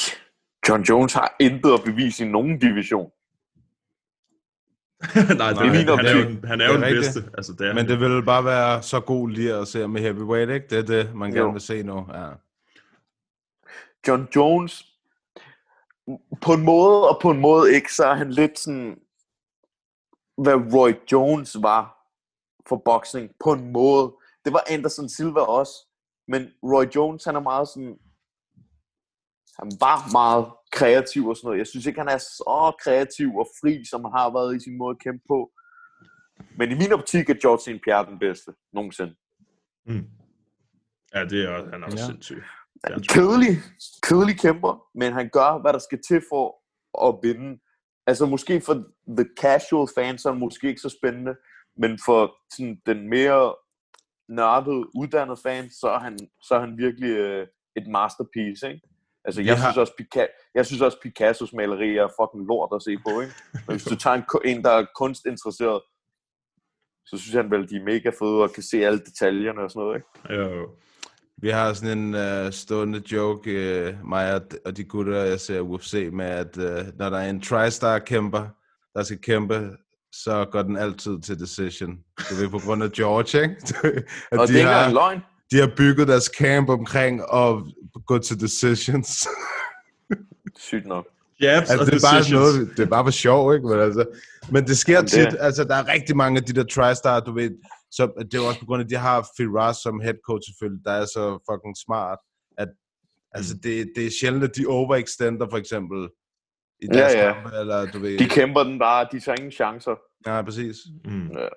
John 0.69 0.83
Jones 0.83 1.13
har 1.13 1.35
intet 1.39 1.73
at 1.73 1.83
bevise 1.85 2.25
i 2.25 2.27
nogen 2.27 2.59
division. 2.59 3.11
Nej, 5.15 5.23
det, 5.27 5.37
Nej, 5.37 5.49
er, 5.49 5.71
min 5.71 5.87
han, 5.87 6.05
er 6.05 6.11
jo, 6.11 6.47
han 6.47 6.61
er 6.61 6.65
Det 6.65 6.67
jo 6.67 6.71
er 6.71 6.73
den 6.77 6.83
rigtigt. 6.85 7.05
bedste. 7.15 7.23
Altså, 7.37 7.53
det 7.53 7.67
er 7.69 7.73
Men 7.73 7.87
det 7.87 7.99
vil 7.99 8.23
bare 8.25 8.45
være 8.45 8.83
så 8.83 8.99
god 8.99 9.29
lige 9.29 9.53
at 9.53 9.67
se 9.67 9.87
med 9.87 10.01
heavyweight, 10.01 10.51
ikke? 10.51 10.67
Det 10.69 10.77
er 10.77 10.83
det, 11.03 11.15
man 11.15 11.31
gerne 11.31 11.41
Jo. 11.45 11.49
vil 11.51 11.61
se 11.61 11.83
nu. 11.83 12.05
Ja. 12.13 12.29
John 14.07 14.27
Jones, 14.35 14.85
på 16.41 16.53
en 16.53 16.61
måde 16.65 17.09
og 17.09 17.19
på 17.21 17.31
en 17.31 17.39
måde 17.39 17.73
ikke, 17.75 17.93
så 17.93 18.05
er 18.05 18.13
han 18.13 18.31
lidt 18.31 18.59
sådan, 18.59 18.97
hvad 20.37 20.53
Roy 20.73 20.93
Jones 21.11 21.57
var 21.61 21.97
for 22.67 22.81
boksning 22.85 23.31
på 23.43 23.51
en 23.53 23.71
måde. 23.71 24.13
Det 24.45 24.53
var 24.53 24.63
Anderson 24.69 25.09
Silva 25.09 25.39
også. 25.39 25.73
Men 26.27 26.47
Roy 26.63 26.85
Jones, 26.95 27.25
han 27.25 27.35
er 27.35 27.39
meget 27.39 27.67
sådan... 27.67 27.95
Han 29.59 29.71
var 29.79 30.11
meget 30.11 30.45
kreativ 30.71 31.27
og 31.27 31.35
sådan 31.37 31.47
noget. 31.47 31.57
Jeg 31.59 31.67
synes 31.67 31.85
ikke, 31.85 31.99
han 31.99 32.09
er 32.09 32.17
så 32.17 32.75
kreativ 32.83 33.29
og 33.37 33.47
fri, 33.61 33.85
som 33.85 34.03
han 34.05 34.11
har 34.11 34.29
været 34.33 34.55
i 34.55 34.59
sin 34.59 34.77
måde 34.77 34.91
at 34.91 35.03
kæmpe 35.03 35.23
på. 35.27 35.51
Men 36.57 36.71
i 36.71 36.75
min 36.75 36.91
optik 36.93 37.29
er 37.29 37.33
George 37.33 37.59
St. 37.61 37.83
Pierre 37.83 38.05
den 38.05 38.19
bedste 38.19 38.51
nogensinde. 38.73 39.15
Mm. 39.85 40.07
Ja, 41.13 41.25
det 41.25 41.43
er, 41.49 41.71
han 41.71 41.81
er 41.81 41.85
også 41.85 41.97
Ja. 41.97 42.05
sindssyg. 42.05 42.43
Han 42.83 42.93
er 42.93 42.99
kedelig, 43.09 43.57
kedelig 44.03 44.39
kæmper, 44.39 44.83
men 44.95 45.13
han 45.13 45.29
gør, 45.29 45.61
hvad 45.61 45.73
der 45.73 45.79
skal 45.79 45.99
til 46.07 46.21
for 46.31 46.45
at 47.07 47.19
vinde. 47.23 47.59
Altså 48.07 48.25
måske 48.25 48.61
for 48.61 48.73
the 49.17 49.25
casual 49.39 49.87
fans 49.95 50.25
er 50.25 50.33
måske 50.33 50.67
ikke 50.67 50.81
så 50.81 50.89
spændende, 50.99 51.35
men 51.77 51.99
for 52.05 52.35
sådan, 52.55 52.81
den 52.85 53.09
mere 53.09 53.55
nørdede, 54.29 54.95
uddannede 54.95 55.37
fan, 55.43 55.69
så 55.69 55.87
er 55.87 55.99
han, 55.99 56.19
så 56.43 56.55
er 56.55 56.59
han 56.59 56.77
virkelig 56.77 57.09
øh, 57.09 57.47
et 57.75 57.87
masterpiece, 57.87 58.69
ikke? 58.73 58.87
Altså, 59.25 59.41
jeg, 59.41 59.57
har- 59.59 59.71
synes 59.71 59.77
også, 59.77 59.93
Pica- 60.01 60.51
jeg 60.55 60.65
synes 60.65 60.81
også, 60.81 60.97
Picassos 61.03 61.53
malerier 61.53 62.03
er 62.03 62.07
fucking 62.21 62.47
lort 62.47 62.69
at 62.75 62.83
se 62.83 62.97
på, 63.07 63.21
ikke? 63.21 63.33
Men 63.53 63.75
hvis 63.75 63.83
du 63.83 63.95
tager 63.95 64.15
en, 64.15 64.23
en 64.45 64.63
der 64.63 64.69
er 64.71 64.85
kunstinteresseret, 64.95 65.81
så 67.05 67.17
synes 67.17 67.33
han 67.35 67.51
vel, 67.51 67.69
de 67.69 67.75
er 67.75 67.83
mega 67.83 68.09
fede 68.09 68.43
og 68.43 68.51
kan 68.53 68.63
se 68.63 68.85
alle 68.85 68.99
detaljerne 68.99 69.61
og 69.61 69.71
sådan 69.71 69.79
noget, 69.85 69.95
ikke? 69.97 70.41
Jo. 70.41 70.69
Vi 71.41 71.49
har 71.49 71.73
sådan 71.73 71.97
en 71.97 72.13
uh, 72.45 72.51
stående 72.51 73.03
joke, 73.11 73.49
uh, 74.01 74.07
mig 74.09 74.35
og, 74.35 74.41
og 74.65 74.77
de 74.77 74.83
gutter, 74.83 75.17
jeg 75.23 75.39
ser 75.39 75.59
UFC, 75.59 76.09
med 76.13 76.25
at 76.25 76.57
uh, 76.57 76.97
når 76.99 77.09
der 77.09 77.17
er 77.17 77.29
en 77.29 77.41
TriStar-kæmper, 77.41 78.47
der 78.95 79.03
skal 79.03 79.21
kæmpe, 79.21 79.69
så 80.13 80.45
går 80.51 80.61
den 80.61 80.77
altid 80.77 81.21
til 81.21 81.39
decision. 81.39 81.99
Det 82.17 82.45
er 82.45 82.49
på 82.49 82.59
grund 82.65 82.83
af 82.83 82.91
George, 82.91 83.41
ikke? 83.43 83.55
at 84.31 84.39
Og 84.39 84.47
de, 84.47 84.53
det 84.53 84.59
er 84.61 84.65
ikke 84.65 84.71
har, 84.71 84.91
løgn. 84.93 85.19
De 85.51 85.57
har 85.57 85.71
bygget 85.77 86.07
deres 86.07 86.25
camp 86.25 86.69
omkring 86.69 87.21
at 87.33 87.55
gå 88.05 88.17
til 88.17 88.39
decisions. 88.39 89.27
Sygt 90.57 90.85
nok. 90.85 91.05
Jabs 91.41 91.69
altså, 91.69 91.85
det, 91.85 91.93
er 91.93 92.07
bare 92.11 92.31
noget, 92.31 92.77
det 92.77 92.83
er 92.83 92.89
bare 92.89 93.05
for 93.05 93.11
sjov, 93.11 93.53
ikke? 93.53 93.67
Men, 93.67 93.79
altså, 93.79 94.05
men 94.51 94.65
det 94.65 94.77
sker 94.77 94.93
Jamen, 94.93 95.05
det 95.05 95.11
tit. 95.11 95.25
er- 95.39 95.43
Altså, 95.43 95.63
der 95.63 95.75
er 95.75 95.87
rigtig 95.87 96.17
mange 96.17 96.37
af 96.39 96.43
de 96.43 96.53
der 96.53 96.63
TriStar, 96.63 97.19
du 97.19 97.33
ved, 97.33 97.51
så 97.91 98.11
det 98.19 98.33
er 98.33 98.37
jo 98.41 98.47
også 98.47 98.59
på 98.59 98.65
grund 98.65 98.79
af, 98.81 98.83
at 98.85 98.89
de 98.89 98.95
har 98.95 99.27
Firas 99.37 99.77
som 99.77 99.99
head 99.99 100.13
coach 100.27 100.45
selvfølgelig, 100.51 100.85
der 100.85 100.91
er 100.91 101.05
så 101.05 101.23
fucking 101.51 101.75
smart, 101.85 102.19
at 102.57 102.67
altså, 103.31 103.53
det, 103.63 103.91
det 103.95 104.05
er 104.05 104.11
sjældent, 104.21 104.43
at 104.43 104.55
de 104.55 104.65
overextender 104.67 105.47
for 105.49 105.57
eksempel 105.57 106.09
i 106.81 106.85
Ja, 106.93 106.99
deres 106.99 107.13
ja. 107.13 107.33
kampe, 107.33 107.57
eller 107.59 107.91
du 107.91 107.99
ved... 107.99 108.17
De 108.19 108.29
kæmper 108.29 108.63
den 108.63 108.79
bare, 108.79 109.07
de 109.11 109.19
tager 109.19 109.35
ingen 109.37 109.51
chancer. 109.51 109.95
Ja, 110.27 110.41
præcis. 110.41 110.75
Mm. 111.05 111.27
Ja. 111.27 111.47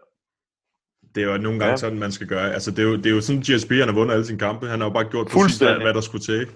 Det 1.14 1.22
er 1.22 1.26
jo 1.32 1.36
nogle 1.38 1.58
gange 1.58 1.70
Ja. 1.70 1.76
sådan, 1.76 1.98
man 1.98 2.12
skal 2.12 2.26
gøre. 2.26 2.52
Altså, 2.54 2.70
det 2.70 2.78
er 2.78 2.82
jo, 2.82 2.96
det 2.96 3.06
er 3.06 3.10
jo 3.10 3.20
sådan, 3.20 3.40
GSP, 3.42 3.70
han 3.70 3.88
har 3.88 3.92
vundet 3.92 4.12
alle 4.14 4.26
sine 4.26 4.38
kampe. 4.38 4.66
Han 4.68 4.80
har 4.80 4.86
jo 4.86 4.92
bare 4.92 5.04
gjort 5.10 5.26
præcis, 5.26 5.58
hvad, 5.58 5.74
hvad 5.74 5.94
der 5.94 6.00
skulle 6.00 6.24
til. 6.24 6.40
ikke? 6.40 6.52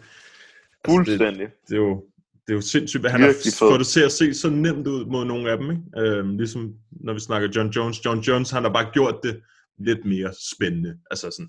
Fuldstændig. 0.86 1.46
Det, 1.46 1.68
det, 1.68 1.74
er 1.74 1.78
jo, 1.80 2.04
det 2.46 2.52
er 2.52 2.54
jo 2.54 2.60
sindssygt. 2.60 3.02
hvad 3.02 3.10
Han 3.10 3.20
har 3.20 3.28
Virkelig 3.28 3.52
fed. 3.52 3.68
fået 3.68 3.80
det 3.80 3.86
til 3.86 4.00
at 4.00 4.12
se 4.12 4.34
så 4.34 4.50
nemt 4.50 4.86
ud 4.86 5.06
mod 5.06 5.24
nogle 5.24 5.50
af 5.50 5.58
dem. 5.58 5.70
Ikke? 5.70 5.82
Øhm, 5.98 6.36
ligesom 6.38 6.74
når 6.90 7.12
vi 7.12 7.20
snakker 7.20 7.48
John 7.56 7.68
Jones. 7.70 8.04
John 8.04 8.20
Jones, 8.20 8.50
han 8.50 8.62
har 8.62 8.70
bare 8.72 8.90
gjort 8.92 9.14
det 9.22 9.42
lidt 9.78 10.04
mere 10.04 10.30
spændende. 10.54 10.98
Altså 11.10 11.30
sådan, 11.30 11.48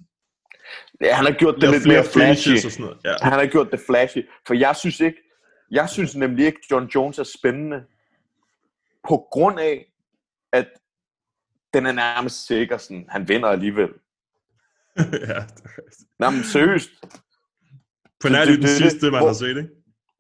Ja, 1.01 1.15
han 1.15 1.25
har 1.25 1.31
gjort 1.33 1.55
det 1.61 1.71
lidt 1.71 1.85
mere 1.85 2.03
flashy. 2.13 2.65
og 2.65 2.71
sådan 2.71 2.85
noget. 2.85 2.97
Ja. 3.05 3.13
Han 3.21 3.31
har 3.33 3.45
gjort 3.45 3.71
det 3.71 3.79
flashy. 3.89 4.17
For 4.47 4.53
jeg 4.53 4.75
synes 4.75 4.99
ikke, 4.99 5.17
jeg 5.71 5.89
synes 5.89 6.15
nemlig 6.15 6.45
ikke, 6.45 6.59
John 6.71 6.85
Jones 6.95 7.19
er 7.19 7.23
spændende 7.39 7.77
på 9.09 9.27
grund 9.31 9.59
af, 9.59 9.85
at 10.53 10.67
den 11.73 11.85
er 11.85 11.91
nærmest 11.91 12.47
sikker, 12.47 12.77
sådan, 12.77 13.05
han 13.09 13.27
vinder 13.27 13.49
alligevel. 13.49 13.89
ja, 14.97 15.03
det 15.03 15.23
er 15.23 15.77
rigtigt. 15.77 16.09
Nej, 16.19 16.29
men 16.29 16.43
seriøst. 16.43 16.89
På 18.21 18.29
nær 18.29 18.45
den 18.45 18.67
sidste, 18.67 19.11
man 19.11 19.19
hvor- 19.19 19.27
har 19.27 19.33
set, 19.33 19.57
ikke? 19.57 19.69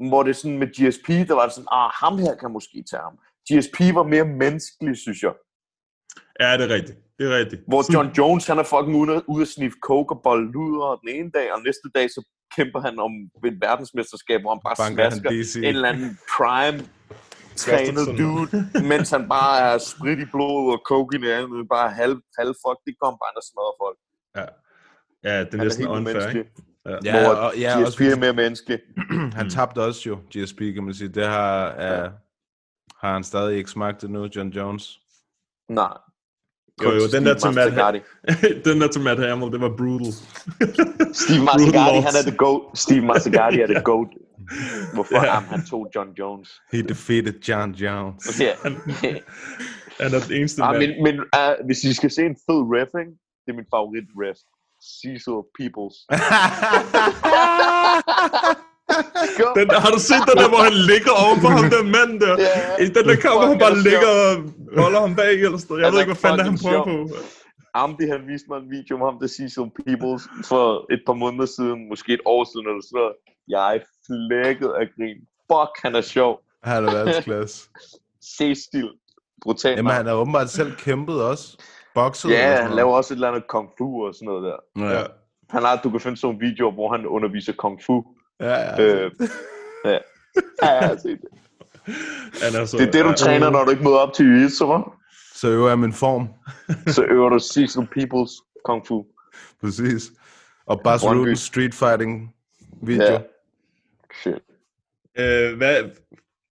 Hvor 0.09 0.23
det 0.23 0.35
sådan 0.35 0.57
med 0.57 0.67
GSP, 0.67 1.07
der 1.27 1.33
var 1.33 1.43
det 1.45 1.53
sådan, 1.53 1.67
ah, 1.71 1.89
ham 1.93 2.17
her 2.17 2.35
kan 2.35 2.51
måske 2.51 2.83
tage 2.91 3.01
ham. 3.01 3.15
GSP 3.51 3.95
var 3.95 4.03
mere 4.03 4.25
menneskelig, 4.25 4.97
synes 4.97 5.23
jeg. 5.23 5.33
Ja, 6.39 6.57
det 6.57 6.71
er 6.71 6.75
rigtigt. 6.75 6.97
Det 7.19 7.31
er 7.31 7.37
rigtigt. 7.37 7.61
Hvor 7.67 7.93
John 7.93 8.09
Jones, 8.17 8.47
han 8.47 8.57
er 8.59 8.63
fucking 8.63 8.95
ude, 8.97 9.29
ude 9.29 9.41
at 9.41 9.47
sniffe 9.47 9.77
coke 9.83 10.15
og 10.15 10.21
bolle 10.23 10.51
luder 10.51 10.95
den 10.95 11.09
ene 11.09 11.31
dag, 11.31 11.53
og 11.53 11.59
næste 11.65 11.89
dag, 11.95 12.09
så 12.09 12.21
kæmper 12.55 12.79
han 12.81 12.99
om 12.99 13.11
et 13.45 13.61
verdensmesterskab, 13.61 14.41
hvor 14.41 14.51
han 14.53 14.61
bare 14.65 14.75
Banker 14.77 15.09
smasker 15.09 15.59
en 15.59 15.75
eller 15.75 15.89
anden 15.89 16.17
prime 16.37 16.79
trænet 17.63 18.07
dude, 18.19 18.49
mens 18.91 19.09
han 19.15 19.23
bare 19.29 19.55
er 19.69 19.77
sprit 19.77 20.19
i 20.19 20.27
blodet 20.33 20.67
og 20.75 20.81
coke 20.91 21.17
i 21.17 21.19
nærheden, 21.19 21.67
bare 21.75 21.89
halv, 22.01 22.15
halv 22.39 22.53
fuck, 22.63 22.77
det 22.85 22.93
kommer 23.01 23.17
bare 23.23 23.33
og 23.41 23.45
smadrer 23.49 23.75
folk. 23.83 23.97
Ja, 24.39 24.47
ja 25.27 25.39
det 25.39 25.53
er 25.53 25.57
Han 25.57 25.59
er 25.59 25.63
næsten 25.63 25.83
helt 25.83 25.97
unfair, 25.97 26.15
umenneskelig. 26.15 26.45
ikke? 26.45 26.69
Ja. 26.85 26.97
Ja, 27.03 27.25
Hvor 27.25 27.33
og, 27.35 27.57
ja, 27.57 27.71
GSP 27.79 27.85
også, 27.85 28.03
er 28.03 28.19
mere 28.19 28.33
menneskelig. 28.33 28.79
han 29.39 29.49
tabte 29.49 29.79
også 29.81 30.01
jo, 30.09 30.15
GSP, 30.15 30.59
kan 30.75 30.83
man 30.83 30.93
sige. 30.93 31.09
Det 31.09 31.25
har, 31.25 31.55
uh, 31.73 32.11
har 33.01 33.13
han 33.13 33.23
stadig 33.23 33.57
ikke 33.57 33.69
smagt 33.69 34.01
det 34.01 34.09
nu, 34.09 34.29
John 34.35 34.49
Jones. 34.49 34.99
Nej. 35.69 35.97
Jo, 36.83 36.91
jo, 36.91 37.07
den 37.11 37.25
der 37.25 37.33
til 37.33 37.51
Steve 37.51 37.75
Matt, 37.75 38.03
den 38.67 38.81
der 38.81 38.87
til 38.87 39.01
Matt 39.01 39.19
Hamill, 39.19 39.51
det 39.51 39.61
var 39.61 39.73
brutal. 39.77 40.13
Steve 41.21 41.43
Mazzagatti, 41.43 41.99
han 42.07 42.15
er 42.19 42.25
the 42.29 42.37
goat. 42.37 42.61
Steve 42.75 43.01
Mazzagatti 43.05 43.59
er 43.61 43.67
the 43.67 43.81
goat. 43.91 44.07
Hvorfor? 44.93 45.15
Ja. 45.15 45.33
Jamen, 45.35 45.49
han 45.49 45.65
tog 45.65 45.87
John 45.95 46.09
Jones. 46.19 46.49
He 46.71 46.81
defeated 46.81 47.33
John 47.47 47.71
Jones. 47.71 48.39
Ja. 48.39 48.53
Han 48.63 50.13
er 50.13 50.19
den 50.19 50.33
eneste 50.37 50.63
Ah, 50.63 50.77
men 50.77 50.89
men 51.03 51.19
uh, 51.19 51.65
hvis 51.65 51.83
I 51.83 51.93
skal 51.93 52.11
se 52.11 52.21
en 52.25 52.35
fed 52.45 52.61
ref, 52.75 52.91
ikke? 52.99 53.11
det 53.45 53.49
er 53.53 53.57
min 53.61 53.69
favorit 53.75 54.07
ref. 54.21 54.37
Cecil 55.01 55.39
Peoples. 55.59 55.95
Den, 59.57 59.65
har 59.83 59.91
du 59.95 59.99
set 60.09 60.23
den 60.29 60.37
der, 60.41 60.49
hvor 60.53 60.61
han 60.69 60.75
ligger 60.91 61.11
ovenfor 61.23 61.49
ham 61.57 61.65
der 61.73 61.83
mand 61.95 62.13
der? 62.23 62.33
Ja, 62.45 62.83
I 62.83 62.85
den 62.85 63.03
der 63.07 63.13
det 63.13 63.19
kamp, 63.23 63.35
hvor 63.39 63.47
han 63.51 63.59
bare 63.65 63.75
er 63.79 63.83
ligger 63.89 64.11
og 64.25 64.31
holder 64.83 64.99
ham 65.05 65.15
bag 65.15 65.33
eller 65.45 65.57
sådan. 65.57 65.77
Jeg 65.77 65.85
Han 65.85 65.93
ved 65.93 65.99
ikke, 66.03 66.13
hvad 66.13 66.21
fanden 66.25 66.39
han 66.49 66.57
fucking 66.57 66.63
prøver 66.63 67.07
på. 67.09 67.15
Amdi, 67.73 68.05
han 68.15 68.21
viste 68.31 68.47
mig 68.51 68.57
en 68.63 68.69
video 68.77 68.91
om 68.97 69.01
ham, 69.07 69.15
der 69.21 69.27
Cecil 69.37 69.67
Peoples, 69.79 70.23
for 70.51 70.65
et 70.93 71.01
par 71.07 71.17
måneder 71.23 71.45
siden, 71.57 71.77
måske 71.91 72.09
et 72.13 72.23
år 72.35 72.43
siden 72.51 72.65
eller 72.69 72.83
sådan 72.89 72.97
noget. 73.01 73.13
Jeg 73.55 73.65
er 73.75 73.81
flækket 74.07 74.71
af 74.79 74.85
grin. 74.95 75.19
Fuck, 75.51 75.71
han 75.83 75.93
er 75.99 76.01
sjov. 76.15 76.31
Han 76.63 76.85
er 76.85 76.91
verdensklasse. 76.91 77.57
Cecil. 78.37 78.89
Brutal. 79.43 79.75
Jamen, 79.75 79.91
han 79.91 80.05
har 80.05 80.13
åbenbart 80.13 80.49
selv 80.49 80.71
kæmpet 80.75 81.23
også. 81.23 81.45
Bokset. 81.95 82.31
eller 82.31 82.43
Ja, 82.49 82.61
han 82.61 82.71
laver 82.71 82.93
også 82.93 83.13
et 83.13 83.15
eller 83.15 83.27
andet 83.27 83.47
kung 83.47 83.69
fu 83.77 84.05
og 84.05 84.13
sådan 84.15 84.25
noget 84.25 84.43
der. 84.43 84.57
Ja, 84.93 85.03
Han 85.49 85.63
har, 85.63 85.79
du 85.83 85.89
kan 85.89 85.99
finde 85.99 86.17
sådan 86.17 86.27
nogle 86.35 86.47
videoer, 86.49 86.71
hvor 86.71 86.91
han 86.91 87.05
underviser 87.05 87.53
kung 87.53 87.79
fu. 87.85 88.03
Ja, 88.39 88.51
ja. 88.51 88.81
Øh, 88.81 89.11
ja. 89.85 89.97
Ja, 90.63 90.97
set 90.97 91.19
det. 91.21 91.29
Han 92.43 92.61
er 92.61 92.65
så, 92.65 92.77
Det 92.77 92.87
er 92.87 92.91
det, 92.91 93.03
du 93.03 93.09
ja. 93.09 93.15
træner, 93.15 93.49
når 93.49 93.63
du 93.63 93.71
ikke 93.71 93.83
møder 93.83 93.97
op 93.97 94.13
til 94.13 94.23
jiu-jitsu, 94.23 94.65
hva'? 94.65 94.95
Så 95.33 95.47
øver 95.47 95.67
jeg 95.67 95.79
min 95.79 95.93
form. 95.93 96.27
Så 96.95 97.03
øver 97.03 97.29
du 97.29 97.39
Cecil 97.39 97.87
Peoples 97.91 98.31
Kung 98.65 98.87
Fu. 98.87 99.05
Præcis. 99.61 100.11
Og. 100.65 100.81
Rutten 100.85 101.35
street 101.35 101.73
fighting 101.73 102.35
video. 102.81 103.03
Ja. 103.03 103.19
Shit. 104.21 104.41
Øh, 105.17 105.57
hvad, 105.57 105.83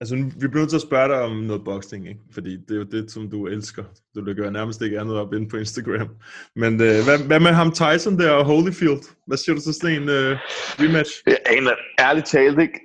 altså, 0.00 0.16
vi 0.40 0.48
bliver 0.48 0.62
nødt 0.62 0.70
til 0.70 0.76
at 0.76 0.88
spørge 0.90 1.08
dig 1.08 1.20
om 1.22 1.36
noget 1.36 1.64
boxing, 1.64 2.08
ikke? 2.08 2.20
Fordi 2.32 2.56
det 2.56 2.70
er 2.70 2.76
jo 2.76 2.82
det, 2.84 3.10
som 3.10 3.30
du 3.30 3.46
elsker. 3.46 3.84
Du 4.14 4.20
lægger 4.20 4.50
nærmest 4.50 4.82
ikke 4.82 5.00
andet 5.00 5.16
op 5.16 5.32
inde 5.32 5.48
på 5.48 5.56
Instagram. 5.56 6.10
Men 6.56 6.72
øh, 6.72 6.98
hvad, 7.06 7.26
hvad 7.26 7.40
med 7.40 7.52
ham 7.52 7.72
Tyson 7.72 8.18
der 8.18 8.30
og 8.30 8.44
Holyfield? 8.44 9.04
Hvad 9.26 9.36
siger 9.36 9.54
du 9.54 9.60
til 9.60 9.74
sådan 9.74 10.02
en 10.02 10.08
øh, 10.08 10.36
rematch? 10.80 11.12
Jeg 11.26 11.38
aner 11.46 11.74
ærligt 11.98 12.26
talt 12.26 12.60
ikke. 12.60 12.80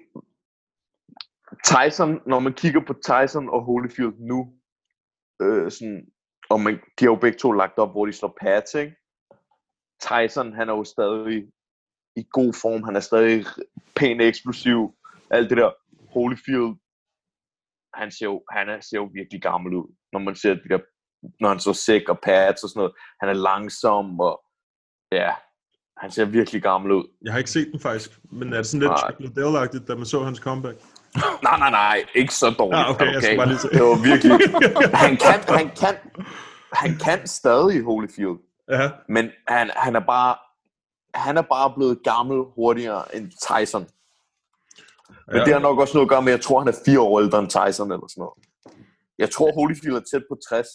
Tyson, 1.63 2.19
når 2.27 2.39
man 2.39 2.53
kigger 2.53 2.81
på 2.87 2.93
Tyson 2.93 3.49
og 3.49 3.63
Holyfield 3.63 4.13
nu, 4.19 4.39
øh, 5.41 5.71
sådan, 5.71 6.05
og 6.49 6.59
man, 6.61 6.73
de 6.73 7.05
har 7.05 7.11
jo 7.11 7.15
begge 7.15 7.37
to 7.37 7.51
lagt 7.51 7.77
op, 7.77 7.91
hvor 7.91 8.05
de 8.05 8.13
slår 8.13 8.37
pads, 8.41 8.73
ikke? 8.73 8.95
Tyson, 10.01 10.53
han 10.53 10.69
er 10.69 10.73
jo 10.73 10.83
stadig 10.83 11.43
i 12.15 12.23
god 12.31 12.53
form, 12.53 12.83
han 12.83 12.95
er 12.95 12.99
stadig 12.99 13.45
pæn 13.95 14.21
eksplosiv, 14.21 14.95
alt 15.29 15.49
det 15.49 15.57
der. 15.57 15.71
Holyfield, 16.13 16.75
han 17.95 18.11
ser 18.11 18.25
jo, 18.25 18.43
han 18.51 18.69
er, 18.69 18.79
ser 18.81 18.97
jo 18.97 19.09
virkelig 19.13 19.41
gammel 19.41 19.73
ud, 19.73 19.95
når 20.13 20.19
man 20.19 20.35
ser 20.35 20.53
de 20.53 20.69
der, 20.69 20.79
når 21.39 21.49
han 21.49 21.59
så 21.59 21.73
sæk 21.73 22.09
og 22.09 22.19
pads 22.23 22.63
og 22.63 22.69
sådan 22.69 22.79
noget. 22.79 22.93
Han 23.21 23.29
er 23.29 23.33
langsom, 23.33 24.19
og 24.19 24.41
ja, 25.11 25.31
han 25.97 26.11
ser 26.11 26.25
virkelig 26.25 26.61
gammel 26.61 26.91
ud. 26.91 27.05
Jeg 27.23 27.31
har 27.33 27.37
ikke 27.37 27.51
set 27.51 27.69
den 27.71 27.79
faktisk, 27.79 28.19
men 28.31 28.53
er 28.53 28.57
det 28.57 28.65
sådan 28.65 28.81
lidt. 28.87 28.99
Chuck 28.99 29.19
Liddell-agtigt, 29.19 29.85
da 29.87 29.95
man 29.95 30.05
så 30.05 30.23
hans 30.23 30.39
comeback? 30.39 30.77
Nej, 31.43 31.57
nej, 31.59 31.71
nej, 31.71 32.05
ikke 32.15 32.33
så 32.33 32.55
dårligt. 32.59 32.79
Ah, 32.79 32.89
okay, 32.89 33.05
du 33.05 33.11
jeg 33.11 33.21
skal 33.21 33.29
gal? 33.29 33.37
bare 33.37 33.47
lige 33.47 33.59
se. 33.59 33.69
Det 33.69 33.83
var 33.83 34.03
virkelig... 34.11 34.31
Han 35.03 35.17
kan, 35.25 35.39
han 35.59 35.67
kan, 35.81 35.95
han 36.73 36.91
kan 37.05 37.27
stadig 37.27 37.83
Holyfield, 37.83 38.39
Ja, 38.71 38.91
men 39.09 39.31
han, 39.47 39.71
han 39.75 39.95
er 39.95 39.99
bare 39.99 40.35
han 41.15 41.37
er 41.37 41.41
bare 41.41 41.73
blevet 41.75 42.03
gammel 42.03 42.37
hurtigere 42.55 43.15
end 43.15 43.31
Tyson. 43.47 43.87
Men 45.27 45.35
Ja. 45.37 45.43
det 45.45 45.53
har 45.53 45.59
nok 45.59 45.79
også 45.79 45.93
noget 45.97 46.05
at 46.05 46.09
gøre 46.09 46.21
med, 46.21 46.33
at 46.33 46.37
jeg 46.37 46.43
tror, 46.45 46.59
han 46.59 46.67
er 46.67 46.77
fire 46.85 46.99
år 47.01 47.19
ældre 47.21 47.39
end 47.39 47.49
Tyson 47.49 47.91
eller 47.91 48.07
sådan 48.07 48.21
noget. 48.21 48.37
Jeg 49.17 49.29
tror, 49.31 49.51
Holyfield 49.53 49.95
er 49.95 50.05
tæt 50.11 50.23
på 50.31 50.37
60. 50.49 50.67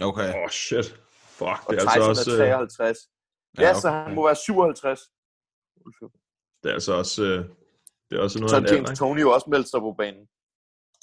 Okay. 0.00 0.28
Åh, 0.34 0.42
oh, 0.42 0.48
shit. 0.50 0.86
Fuck, 1.38 1.58
Og 1.66 1.70
det 1.70 1.76
er 1.82 1.86
Tyson 1.88 2.08
altså 2.08 2.30
også... 2.30 2.30
er 2.42 2.46
øh, 2.46 2.52
53. 2.52 2.98
Ja, 3.58 3.62
Ja, 3.62 3.74
så 3.74 3.88
okay. 3.88 4.04
han 4.04 4.14
må 4.14 4.24
være 4.26 4.36
57. 4.36 5.00
Det 6.62 6.68
er 6.70 6.72
altså 6.74 6.92
også... 6.92 7.22
øh, 7.22 7.44
Det 8.10 8.18
er 8.18 8.22
også 8.22 8.38
noget 8.38 8.50
Så 8.50 8.56
alder, 8.56 8.74
James 8.74 8.90
ikke? 8.90 8.98
Tony 8.98 9.20
jo 9.20 9.30
også 9.32 9.46
meldt 9.50 9.68
sig 9.70 9.80
på 9.80 9.92
banen. 9.98 10.24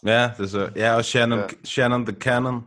Ja, 0.05 0.31
det 0.37 0.43
er 0.43 0.47
så. 0.57 0.71
Ja, 0.75 0.95
og 0.95 1.05
Shannon, 1.05 1.39
Ja. 1.39 1.47
Shannon 1.63 2.05
the 2.05 2.15
Cannon. 2.19 2.57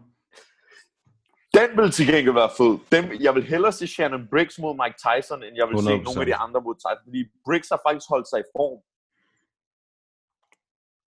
Den 1.59 1.69
vil 1.79 1.91
til 1.91 2.07
gengæld 2.13 2.35
være 2.43 2.51
fed. 2.61 2.73
Den, 2.95 3.23
jeg 3.27 3.33
vil 3.35 3.45
hellere 3.53 3.73
se 3.73 3.87
Shannon 3.87 4.23
Briggs 4.33 4.59
mod 4.59 4.73
Mike 4.83 4.97
Tyson, 5.07 5.41
end 5.47 5.55
jeg 5.61 5.67
vil 5.69 5.77
se 5.79 5.93
100%. 5.95 6.07
nogle 6.07 6.21
af 6.21 6.27
de 6.27 6.35
andre 6.45 6.61
mod 6.67 6.75
Tyson. 6.85 7.05
Fordi 7.09 7.21
Briggs 7.47 7.69
har 7.75 7.81
faktisk 7.87 8.09
holdt 8.15 8.29
sig 8.33 8.39
i 8.45 8.47
form. 8.57 8.79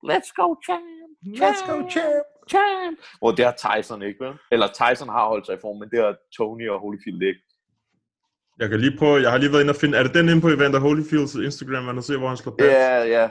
Let's 0.05 0.30
go, 0.40 0.46
champ! 0.66 0.84
Let's 1.42 1.62
go, 1.70 1.90
champ! 1.90 2.26
champ! 2.51 2.98
Og 3.20 3.36
det 3.36 3.44
har 3.44 3.55
Tyson 3.64 4.03
ikke, 4.03 4.24
vel? 4.24 4.34
Eller 4.53 4.68
Tyson 4.68 5.09
har 5.09 5.28
holdt 5.28 5.46
sig 5.46 5.55
i 5.55 5.59
form, 5.61 5.78
men 5.78 5.90
det 5.90 5.98
har 5.98 6.16
Tony 6.36 6.68
og 6.68 6.80
Holyfield 6.80 7.22
ikke. 7.22 7.40
Jeg 8.59 8.68
kan 8.68 8.80
lige 8.80 8.98
prøve... 8.98 9.22
Jeg 9.22 9.30
har 9.30 9.38
lige 9.38 9.53
været 9.53 9.61
inde 9.61 9.70
og 9.70 9.76
finde... 9.76 9.98
Er 9.98 10.03
det 10.03 10.14
den 10.14 10.28
inde 10.28 10.40
på 10.40 10.48
Evander 10.48 10.80
Holyfields 10.80 11.34
Instagram, 11.34 11.84
man 11.84 11.94
kan 11.94 12.03
se, 12.03 12.18
hvor 12.18 12.28
han 12.28 12.36
slår 12.36 12.55
pads? 12.59 12.72
Ja, 12.72 13.03
ja. 13.05 13.30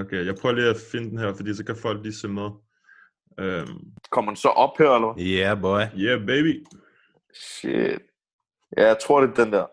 Okay, 0.00 0.26
jeg 0.26 0.34
prøver 0.34 0.54
lige 0.54 0.70
at 0.70 0.76
finde 0.92 1.10
den 1.10 1.18
her, 1.18 1.34
fordi 1.34 1.54
så 1.54 1.64
kan 1.64 1.76
folk 1.76 2.02
lige 2.02 2.14
se 2.14 2.28
med. 2.28 2.50
Um, 3.42 3.80
Kommer 4.10 4.30
den 4.30 4.36
så 4.36 4.48
op 4.48 4.78
her, 4.78 4.90
eller 4.94 5.12
hvad? 5.12 5.24
Yeah, 5.24 5.60
boy. 5.60 5.80
yeah, 5.98 6.26
baby. 6.26 6.66
Shit. 7.34 7.98
Ja, 8.76 8.86
jeg 8.86 8.98
tror, 8.98 9.20
det 9.20 9.30
er 9.30 9.44
den 9.44 9.52
der. 9.52 9.66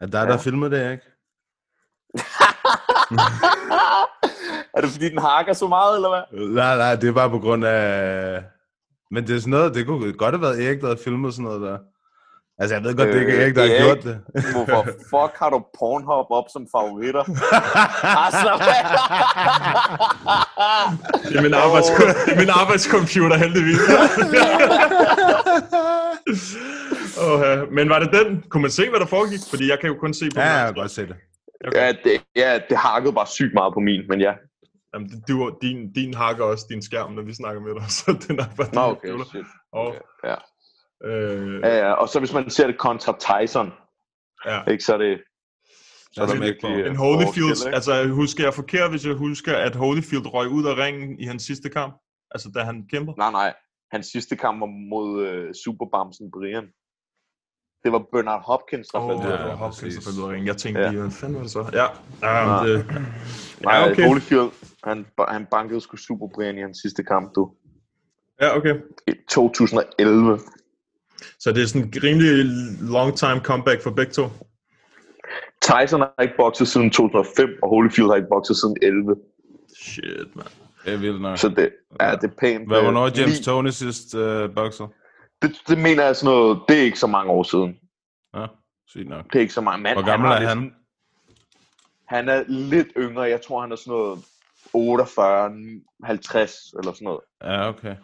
Er 0.00 0.06
det 0.06 0.12
dig, 0.12 0.26
der 0.26 0.38
filmet 0.38 0.70
det, 0.70 0.92
ikke? 0.92 1.04
er 4.74 4.80
det 4.80 4.90
fordi, 4.90 5.08
den 5.08 5.18
hakker 5.18 5.52
så 5.52 5.68
meget, 5.68 5.96
eller 5.96 6.08
hvad? 6.08 6.48
Nej, 6.54 6.76
nej, 6.76 6.96
det 6.96 7.08
er 7.08 7.12
bare 7.12 7.30
på 7.30 7.38
grund 7.38 7.64
af... 7.64 8.44
Men 9.10 9.26
det 9.26 9.36
er 9.36 9.40
sådan 9.40 9.50
noget, 9.50 9.74
det 9.74 9.86
kunne 9.86 10.12
godt 10.12 10.34
have 10.34 10.42
været 10.42 10.66
Erik, 10.66 10.80
der 10.80 10.86
havde 10.86 11.00
filmet 11.04 11.34
sådan 11.34 11.44
noget 11.44 11.60
der. 11.60 11.78
Altså, 12.60 12.74
jeg 12.76 12.84
ved 12.84 12.96
godt, 12.96 13.08
det 13.08 13.16
er 13.16 13.20
ikke 13.20 13.32
Øh, 13.36 13.42
Erik, 13.42 13.54
der 13.54 13.60
har 13.62 13.68
Erik. 13.68 13.82
gjort 13.84 14.02
det. 14.04 14.20
Hvorfor 14.54 14.82
fuck 14.84 15.32
har 15.42 15.50
du 15.50 15.58
Pornhub 15.78 16.26
op 16.38 16.44
som 16.52 16.66
favoritter? 16.76 17.20
Af. 17.20 17.26
Det 21.28 21.36
er 21.38 21.42
min, 21.42 21.54
arbejds 21.54 21.86
det 22.26 22.32
er 22.34 22.38
min 22.38 22.50
arbejdscomputer, 22.62 23.36
heldigvis. 23.36 23.78
oh. 27.26 27.72
Men 27.72 27.88
var 27.88 27.98
det 27.98 28.12
den? 28.12 28.44
Kunne 28.50 28.62
man 28.62 28.70
se, 28.70 28.88
hvad 28.90 29.00
der 29.00 29.06
foregik? 29.06 29.40
Fordi 29.50 29.70
jeg 29.70 29.78
kan 29.80 29.88
jo 29.88 29.96
kun 30.00 30.14
se 30.14 30.24
på 30.34 30.40
Ja, 30.40 30.46
jeg 30.52 30.66
kan 30.66 30.74
godt 30.74 30.90
se 30.90 31.02
det. 31.06 31.16
ja, 31.74 31.92
det, 32.04 32.22
ja, 32.36 32.58
det 32.68 32.76
hakkede 32.76 33.12
bare 33.12 33.26
sygt 33.26 33.54
meget 33.54 33.74
på 33.74 33.80
min, 33.80 34.00
men 34.08 34.20
ja. 34.20 34.32
Jamen, 34.94 35.08
det- 35.08 35.22
du, 35.28 35.50
din, 35.62 35.92
din 35.92 36.14
hakker 36.14 36.44
også 36.44 36.66
din 36.70 36.82
skærm, 36.82 37.12
når 37.12 37.22
vi 37.22 37.34
snakker 37.34 37.60
med 37.62 37.74
dig, 37.74 37.84
så 37.98 38.16
den 38.28 38.38
er 38.40 38.44
bare 38.56 38.68
Nå, 38.72 38.80
okay, 38.80 39.08
computer. 39.08 39.30
shit. 39.30 39.44
Og, 39.72 39.86
Okay, 39.86 39.98
ja. 40.24 40.34
Øh, 41.04 41.60
Ja, 41.62 41.76
ja, 41.78 41.92
og 41.92 42.08
så 42.08 42.18
hvis 42.18 42.32
man 42.32 42.50
ser 42.50 42.66
det 42.66 42.78
kontra 42.78 43.16
Tyson, 43.18 43.72
ja. 44.46 44.64
ikke, 44.64 44.84
så 44.84 44.94
er 44.94 44.98
det, 44.98 45.22
så 46.12 46.20
er 46.22 46.22
Altså, 46.26 46.38
virkelig 46.38 46.86
en 46.86 46.96
Holyfield, 46.96 47.66
ikke? 47.66 47.74
altså 47.74 48.08
husker 48.08 48.44
jeg 48.44 48.54
forkert, 48.54 48.90
hvis 48.90 49.06
jeg 49.06 49.14
husker, 49.14 49.56
at 49.56 49.74
Holyfield 49.76 50.34
røg 50.34 50.48
ud 50.48 50.64
af 50.66 50.74
ringen 50.76 51.18
i 51.20 51.24
hans 51.24 51.42
sidste 51.42 51.68
kamp? 51.68 51.94
Altså 52.30 52.50
da 52.54 52.60
han 52.62 52.86
kæmper? 52.90 53.12
Nej, 53.18 53.30
nej. 53.30 53.54
Hans 53.92 54.06
sidste 54.06 54.36
kamp 54.36 54.60
var 54.60 54.66
mod 54.90 55.26
øh, 55.26 55.54
Superbamsen 55.64 56.30
Brian. 56.30 56.66
Det 57.84 57.92
var 57.92 58.02
Bernard 58.12 58.42
Hopkins, 58.46 58.88
der 58.88 58.98
Åh, 58.98 59.08
faldt 59.10 59.20
oh, 59.20 59.26
ud. 59.26 59.32
det 59.32 59.38
ja, 59.38 59.54
Hopkins, 59.54 59.94
der 59.94 60.02
faldt 60.02 60.18
ud 60.18 60.24
af 60.24 60.28
ringen. 60.32 60.46
Jeg 60.46 60.56
tænkte 60.56 60.80
Ja. 60.82 60.90
lige, 60.90 61.00
hvad 61.00 61.10
fanden 61.10 61.36
var 61.36 61.42
det 61.42 61.50
så? 61.50 61.62
Ja, 61.72 61.86
ja, 62.28 62.46
Nej. 62.46 62.66
det, 62.66 62.86
Nej, 63.64 63.74
ja 63.74 63.90
okay. 63.90 64.06
Holyfield, 64.08 64.50
han, 64.84 65.06
han 65.28 65.46
bankede 65.50 65.80
sgu 65.80 65.96
Super 65.96 66.28
Brian 66.34 66.58
i 66.58 66.60
hans 66.60 66.78
sidste 66.82 67.02
kamp, 67.04 67.34
du. 67.34 67.52
Ja, 68.40 68.56
okay. 68.56 68.74
I 69.08 69.12
2011. 69.28 70.38
Så 71.38 71.52
det 71.52 71.62
er 71.62 71.66
sådan 71.66 71.82
en 71.82 71.92
rimelig 72.02 72.46
long 72.80 73.16
time 73.16 73.40
comeback 73.40 73.82
for 73.82 73.90
begge 73.90 74.12
to. 74.12 74.28
Tyson 75.62 76.00
har 76.00 76.22
ikke 76.22 76.34
bokset 76.36 76.68
siden 76.68 76.90
2005, 76.90 77.58
og 77.62 77.68
Holyfield 77.68 78.08
har 78.08 78.16
ikke 78.16 78.28
bokset 78.28 78.56
siden 78.56 78.76
11. 78.82 79.16
Shit, 79.76 80.36
man. 80.36 80.46
Det 80.84 80.92
er 80.92 80.96
vildt 80.96 81.22
nok. 81.22 81.38
Så 81.38 81.48
det, 81.48 81.70
ja, 82.00 82.14
det 82.14 82.24
er 82.24 82.34
pænt. 82.38 82.68
Hvad, 82.68 82.78
øh, 82.78 82.82
hvornår 82.82 83.06
er 83.06 83.10
James 83.16 83.40
Tony 83.40 83.68
sidst 83.68 84.14
uh, 84.14 84.54
bokser? 84.54 84.88
Det, 85.42 85.56
det 85.68 85.78
mener 85.78 86.04
jeg 86.04 86.16
sådan 86.16 86.34
noget, 86.34 86.60
det 86.68 86.78
er 86.78 86.82
ikke 86.82 86.98
så 86.98 87.06
mange 87.06 87.32
år 87.32 87.42
siden. 87.42 87.76
Ja, 88.34 88.46
sygt 88.86 89.08
nok. 89.08 89.24
Det 89.24 89.34
er 89.34 89.40
ikke 89.40 89.54
så 89.54 89.60
mange. 89.60 89.82
Man, 89.82 89.96
Hvor 89.96 90.04
gammel 90.04 90.28
har 90.28 90.36
er 90.36 90.48
han? 90.48 90.74
Han 92.08 92.28
er 92.28 92.44
lidt 92.48 92.88
yngre. 92.96 93.22
Jeg 93.22 93.40
tror, 93.42 93.60
han 93.60 93.72
er 93.72 93.76
sådan 93.76 93.90
noget 93.90 94.24
48, 94.72 95.52
50 96.04 96.72
eller 96.78 96.92
sådan 96.92 97.04
noget. 97.04 97.20
Ja, 97.42 97.68
okay. 97.68 97.96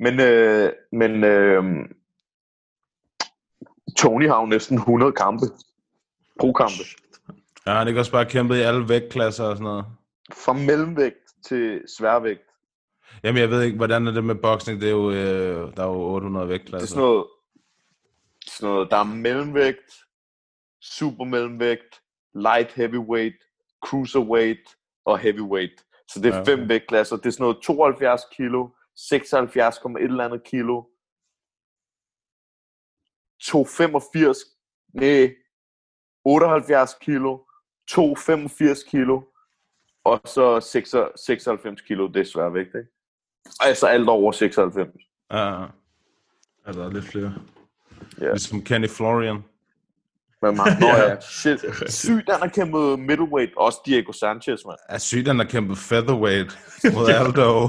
Men, 0.00 0.20
øh, 0.20 0.72
men 0.92 1.24
øh, 1.24 1.64
Tony 3.98 4.28
har 4.28 4.40
jo 4.40 4.46
næsten 4.46 4.76
100 4.78 5.12
kampe. 5.12 5.46
Pro-kampe. 6.40 6.84
Ja, 7.66 7.72
han 7.72 7.88
ikke 7.88 8.00
også 8.00 8.12
bare 8.12 8.26
kæmpet 8.26 8.56
i 8.56 8.60
alle 8.60 8.88
vægtklasser 8.88 9.44
og 9.44 9.56
sådan 9.56 9.64
noget? 9.64 9.84
Fra 10.32 10.52
mellemvægt 10.52 11.16
til 11.48 11.82
sværvægt. 11.98 12.40
Jamen, 13.24 13.40
jeg 13.40 13.50
ved 13.50 13.62
ikke, 13.62 13.76
hvordan 13.76 14.06
er 14.06 14.10
det 14.10 14.24
med 14.24 14.34
boksning? 14.34 14.80
Det 14.80 14.86
er 14.86 14.92
jo, 14.92 15.10
øh, 15.10 15.76
der 15.76 15.82
er 15.82 15.86
jo 15.86 16.00
800 16.00 16.46
Det 16.46 16.52
er 16.54 16.58
vægtklasser. 16.58 16.86
sådan 16.88 17.02
noget, 17.02 17.26
sådan 18.46 18.68
noget, 18.74 18.90
der 18.90 18.96
er 18.96 19.04
mellemvægt, 19.04 19.92
super 20.82 21.24
mellemvægt, 21.24 22.00
light 22.34 22.72
heavyweight, 22.72 23.36
cruiserweight 23.86 24.60
og 25.04 25.18
heavyweight. 25.18 25.72
Så 26.08 26.20
det 26.20 26.26
er 26.30 26.34
Ja, 26.34 26.40
okay. 26.40 26.56
fem 26.56 26.68
vægtklasser. 26.68 27.16
Det 27.16 27.26
er 27.26 27.30
sådan 27.30 27.44
noget 27.44 27.56
72 27.62 28.22
kilo, 28.36 28.68
76,1 28.96 30.02
eller 30.04 30.24
andet 30.24 30.44
kilo, 30.44 30.82
285, 33.46 34.38
nej, 34.94 35.34
78 36.24 36.94
kilo, 37.00 37.38
285 37.88 38.82
kilo, 38.82 39.22
og 40.04 40.20
så 40.24 40.60
6 40.60 40.94
96 41.16 41.80
kilo, 41.80 42.06
det 42.06 42.20
er 42.20 42.24
sværvægt, 42.24 42.74
ikke? 42.74 42.88
Altså 43.60 43.86
alt 43.86 44.08
over 44.08 44.32
96. 44.32 44.88
Ja, 45.30 45.38
ja. 45.38 45.66
Ja, 46.66 46.72
der 46.72 46.86
er 46.86 46.90
lidt 46.92 47.04
flere. 47.04 47.34
Ligesom 48.18 48.62
Kenny 48.62 48.88
Florian. 48.88 49.44
Men 50.42 50.56
man, 50.56 50.66
nå 50.80 50.86
ja, 51.02 51.20
shit. 51.20 51.64
Sygt, 51.88 52.30
han 52.30 52.40
har 52.40 52.48
kæmpet 52.48 52.98
middleweight. 52.98 53.52
Også 53.56 53.78
Diego 53.86 54.12
Sanchez, 54.12 54.60
mand. 54.66 54.78
Er 54.88 54.98
sygt, 54.98 55.26
han 55.28 55.38
har 55.38 55.46
kæmpet 55.46 55.78
featherweight 55.78 56.58
mod 56.94 57.08
Aldo. 57.08 57.68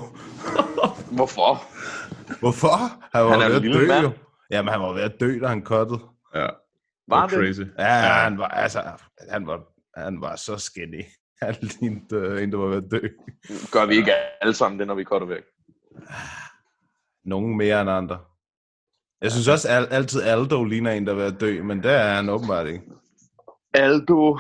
Hvorfor? 1.11 1.63
Hvorfor? 2.39 2.78
Han 3.13 3.25
var 3.25 3.30
Han 3.32 3.41
er 3.41 3.45
ved 3.47 3.49
en 3.49 3.55
at 3.55 3.61
lille 3.61 3.80
dø, 3.82 3.88
mand. 3.88 4.03
jo. 4.05 4.11
Jamen, 4.52 4.72
han 4.72 4.82
var 4.82 4.93
ved 4.93 5.02
at 5.02 5.16
dø, 5.20 5.39
da 5.41 5.48
han 5.48 5.64
cuttede. 5.66 6.00
Ja. 6.36 6.39
Var 6.41 7.20
Var 7.20 7.28
det? 7.28 7.36
crazy. 7.38 7.62
Ja, 7.78 7.86
ja, 7.95 8.14
han 8.24 8.38
var, 8.38 8.48
altså, 8.48 8.82
han 9.30 9.48
var, 9.48 9.64
han 9.98 10.22
var 10.22 10.36
så 10.36 10.58
skinny. 10.58 11.04
Han 11.41 11.56
lignede 11.62 12.34
uh, 12.34 12.43
en, 12.43 12.52
der 12.52 12.58
var 12.58 12.68
ved 12.68 12.78
at 12.84 12.91
dø. 12.91 13.08
Gør 13.72 13.86
vi 13.86 13.95
ikke 13.95 14.14
alle 14.41 14.54
sammen 14.54 14.80
det, 14.80 14.88
når 14.88 14.95
vi 14.95 15.04
cutter 15.04 15.28
væk? 15.28 15.43
Nogen 17.26 17.58
mere 17.58 17.82
end 17.82 17.89
andre. 17.89 18.20
Jeg 19.22 19.32
synes 19.32 19.48
også 19.48 19.68
al- 19.70 19.88
altid 19.91 20.22
Aldo 20.22 20.64
ligner 20.64 20.91
en, 20.91 21.06
der 21.06 21.12
er 21.12 21.16
ved 21.16 21.26
at 21.34 21.41
dø, 21.41 21.64
men 21.64 21.84
det 21.84 21.91
er 21.91 22.14
han 22.14 22.30
åbenbart 22.30 22.68
ikke. 22.68 22.82
Aldo, 23.74 24.39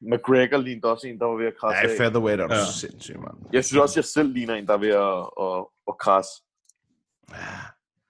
McGregor 0.00 0.56
lignede 0.58 0.92
også 0.92 1.06
en, 1.06 1.18
der 1.18 1.26
var 1.26 1.36
ved 1.36 1.46
at 1.46 1.54
krasse 1.60 1.88
Ja, 1.88 1.98
featherweight 2.04 2.40
er 2.40 2.46
Ja. 2.50 2.54
ja. 2.54 2.64
sindssyg, 2.64 3.18
mand. 3.20 3.36
Jeg 3.52 3.64
synes 3.64 3.80
også, 3.80 4.00
jeg 4.00 4.04
selv 4.04 4.32
ligner 4.32 4.54
en, 4.54 4.66
der 4.66 4.74
er 4.74 4.78
ved 4.78 4.88
at, 4.88 5.18
at, 5.46 5.66
at 5.88 5.98
krasse. 5.98 6.32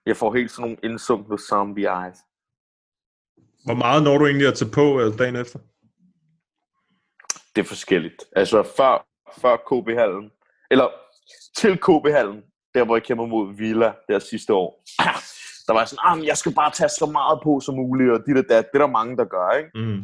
Jeg 0.06 0.16
får 0.16 0.34
helt 0.34 0.50
sådan 0.50 0.62
nogle 0.62 0.76
indsunkne 0.82 1.38
zombie 1.38 1.88
eyes. 2.02 2.18
Hvor 3.64 3.74
meget 3.74 4.02
når 4.02 4.18
du 4.18 4.26
egentlig 4.26 4.48
at 4.48 4.54
tage 4.54 4.70
på 4.70 5.00
øh, 5.00 5.18
dagen 5.18 5.36
efter? 5.36 5.58
Det 7.54 7.60
er 7.60 7.68
forskelligt. 7.68 8.24
Altså 8.36 8.62
før, 8.76 9.06
før 9.40 9.56
KB-hallen, 9.56 10.30
eller 10.70 10.88
til 11.56 11.78
KB-hallen, 11.78 12.42
der 12.74 12.84
hvor 12.84 12.96
jeg 12.96 13.02
kæmper 13.02 13.26
mod 13.26 13.56
Villa 13.56 13.92
der 14.08 14.18
sidste 14.18 14.54
år, 14.54 14.84
der 15.66 15.72
var 15.72 15.80
jeg 15.80 15.88
sådan, 15.88 16.04
ah, 16.08 16.26
jeg 16.26 16.36
skal 16.36 16.54
bare 16.54 16.70
tage 16.70 16.88
så 16.88 17.06
meget 17.06 17.40
på 17.42 17.60
som 17.60 17.74
muligt, 17.74 18.10
og 18.10 18.20
dit 18.26 18.36
og 18.36 18.44
dat. 18.48 18.72
Det 18.72 18.78
er 18.78 18.84
der 18.86 18.98
mange, 18.98 19.16
der 19.16 19.24
gør, 19.24 19.50
ikke? 19.58 19.70
Mm. 19.74 20.02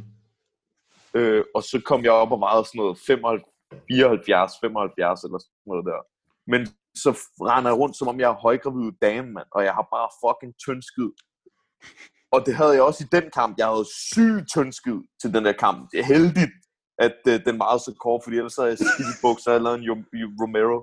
Øh, 1.15 1.45
og 1.55 1.63
så 1.63 1.83
kom 1.85 2.05
jeg 2.05 2.13
op 2.13 2.33
og 2.33 2.41
vejede 2.41 2.65
sådan 2.65 2.79
noget 2.79 2.99
75, 3.07 3.45
74, 3.91 4.53
75 4.61 5.25
eller 5.25 5.39
sådan 5.39 5.67
noget 5.67 5.85
der. 5.91 6.01
Men 6.53 6.61
så 7.03 7.11
render 7.51 7.71
jeg 7.71 7.79
rundt, 7.79 7.97
som 7.97 8.09
om 8.09 8.21
jeg 8.21 8.31
er 8.31 8.43
højgravid 8.47 8.93
dame, 9.03 9.29
mand, 9.33 9.47
og 9.57 9.65
jeg 9.65 9.75
har 9.79 9.87
bare 9.97 10.09
fucking 10.23 10.53
tyndskid. 10.65 11.11
Og 12.35 12.47
det 12.47 12.55
havde 12.55 12.75
jeg 12.77 12.83
også 12.83 13.05
i 13.05 13.09
den 13.17 13.27
kamp. 13.39 13.59
Jeg 13.59 13.67
havde 13.73 13.89
syg 14.13 14.37
tyndskid 14.55 14.99
til 15.21 15.35
den 15.35 15.45
der 15.45 15.53
kamp. 15.65 15.79
Det 15.93 16.01
er 16.01 16.05
heldigt, 16.15 16.55
at 17.07 17.19
øh, 17.29 17.37
den 17.47 17.55
var 17.59 17.69
altså 17.73 17.85
så 17.91 17.95
kort, 18.05 18.21
fordi 18.25 18.37
ellers 18.37 18.57
havde 18.57 18.69
jeg 18.73 18.79
skidt 18.79 19.13
i 19.15 19.17
bukser 19.25 19.53
eller 19.59 19.73
en 19.75 19.85
Romero. 20.41 20.79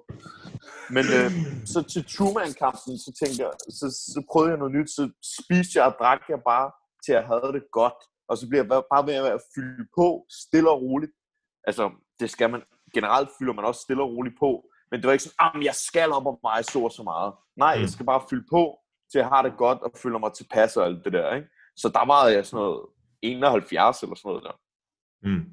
Men 0.95 1.05
øh, 1.18 1.30
så 1.74 1.80
til 1.93 2.03
Truman-kampen, 2.16 2.93
så 3.05 3.11
tænkte 3.22 3.39
jeg, 3.43 3.51
så, 3.80 3.86
så 4.13 4.20
prøvede 4.32 4.51
jeg 4.51 4.59
noget 4.61 4.76
nyt, 4.78 4.89
så 4.97 5.03
spiste 5.39 5.74
jeg 5.78 5.86
og 5.89 5.95
drak 6.01 6.22
jeg 6.34 6.41
bare, 6.51 6.68
til 7.03 7.11
jeg 7.20 7.26
havde 7.32 7.51
det 7.57 7.63
godt. 7.80 7.99
Og 8.30 8.34
så 8.38 8.43
bliver 8.49 8.63
jeg 8.63 8.70
bare- 8.74 8.89
bare 8.93 9.05
ved 9.07 9.13
at 9.38 9.41
fylde 9.55 9.86
på, 9.97 10.07
stille 10.43 10.70
og 10.74 10.82
roligt. 10.86 11.13
Altså, 11.68 11.84
det 12.20 12.30
skal 12.36 12.49
man, 12.53 12.61
generelt 12.97 13.30
fylder 13.38 13.53
man 13.57 13.66
også 13.70 13.82
stille 13.82 14.03
og 14.03 14.09
roligt 14.16 14.38
på. 14.43 14.51
Men 14.91 14.99
det 15.01 15.07
var 15.07 15.13
ikke 15.13 15.23
sådan, 15.23 15.61
at 15.61 15.65
jeg 15.65 15.75
skal 15.75 16.11
op 16.11 16.25
og 16.25 16.39
veje 16.43 16.63
så 16.63 16.79
og 16.79 16.91
så 16.91 17.03
meget. 17.03 17.33
Nej, 17.57 17.75
Mm. 17.75 17.81
jeg 17.81 17.89
skal 17.89 18.05
bare 18.05 18.21
fylde 18.29 18.45
på, 18.49 18.79
til 19.11 19.19
jeg 19.19 19.27
har 19.27 19.41
det 19.41 19.53
godt 19.57 19.79
og 19.81 19.91
føler 20.03 20.17
mig 20.19 20.31
tilpas 20.33 20.77
og 20.77 20.86
alt 20.86 21.05
det 21.05 21.13
der. 21.13 21.36
Ikke? 21.36 21.47
Så 21.75 21.89
der 21.89 22.05
var 22.05 22.27
jeg 22.27 22.45
sådan 22.45 22.63
noget 22.63 22.81
71 23.21 24.03
eller 24.03 24.15
sådan 24.15 24.29
noget 24.29 24.43
der. 24.43 24.55
Mm. 25.29 25.45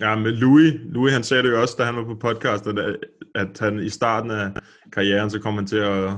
Ja, 0.00 0.14
men 0.16 0.34
Louis, 0.34 0.74
Louis 0.74 1.12
han 1.12 1.22
sagde 1.24 1.42
det 1.42 1.50
jo 1.50 1.60
også, 1.60 1.74
da 1.78 1.84
han 1.84 1.96
var 1.96 2.04
på 2.04 2.14
podcastet, 2.14 2.78
at, 2.78 2.96
at 3.34 3.58
han 3.58 3.78
i 3.78 3.88
starten 3.88 4.30
af 4.30 4.52
karrieren, 4.92 5.30
så 5.30 5.40
kom 5.40 5.54
han 5.54 5.66
til 5.66 5.76
at, 5.78 6.10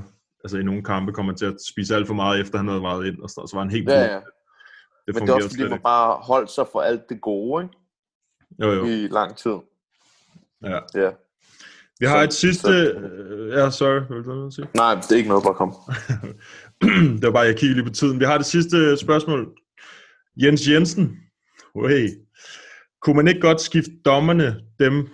altså 0.44 0.58
i 0.58 0.62
nogle 0.62 0.84
kampe, 0.84 1.12
kom 1.12 1.26
han 1.26 1.36
til 1.36 1.46
at 1.46 1.56
spise 1.68 1.94
alt 1.94 2.06
for 2.06 2.14
meget, 2.14 2.40
efter 2.40 2.58
han 2.58 2.68
havde 2.68 2.82
vejet 2.82 3.06
ind, 3.06 3.18
og 3.22 3.30
så, 3.30 3.46
så 3.50 3.56
var 3.56 3.62
han 3.62 3.70
helt 3.70 3.88
Ja, 3.88 4.00
ja. 4.00 4.20
Det 5.06 5.14
Men 5.14 5.22
det 5.22 5.28
er 5.28 5.34
også 5.34 5.48
fordi, 5.48 5.68
man 5.68 5.82
bare 5.82 6.16
holdt 6.22 6.50
sig 6.50 6.66
for 6.72 6.80
alt 6.80 7.08
det 7.08 7.20
gode 7.20 7.62
ikke? 7.64 7.76
Jo, 8.62 8.72
jo. 8.72 8.84
i 8.84 9.08
lang 9.08 9.36
tid. 9.36 9.56
Ja. 10.64 10.78
Ja. 10.94 11.10
Vi 12.00 12.06
har 12.06 12.18
Så- 12.18 12.24
et 12.24 12.32
sidste... 12.34 12.62
så- 12.62 12.72
øh, 12.98 13.50
Ja, 13.52 13.70
sorry. 13.70 14.00
Vil 14.14 14.24
du 14.24 14.30
have 14.30 14.36
noget 14.36 14.46
at 14.46 14.52
sige? 14.52 14.66
Nej, 14.74 14.94
det 14.94 15.12
er 15.12 15.16
ikke 15.16 15.28
noget, 15.28 15.44
bare 15.44 15.54
kom. 15.54 15.74
det 17.20 17.22
var 17.26 17.30
bare, 17.32 17.44
jeg 17.46 17.56
kiggede 17.56 17.74
lige 17.80 17.88
på 17.88 17.94
tiden. 17.94 18.20
Vi 18.20 18.24
har 18.24 18.36
det 18.38 18.46
sidste 18.46 18.96
spørgsmål. 18.96 19.52
Jens 20.42 20.68
Jensen. 20.68 21.16
Hey. 21.88 22.08
Kunne 23.02 23.16
man 23.16 23.28
ikke 23.28 23.40
godt 23.40 23.60
skifte 23.60 23.90
dommerne, 24.04 24.60
dem 24.78 25.08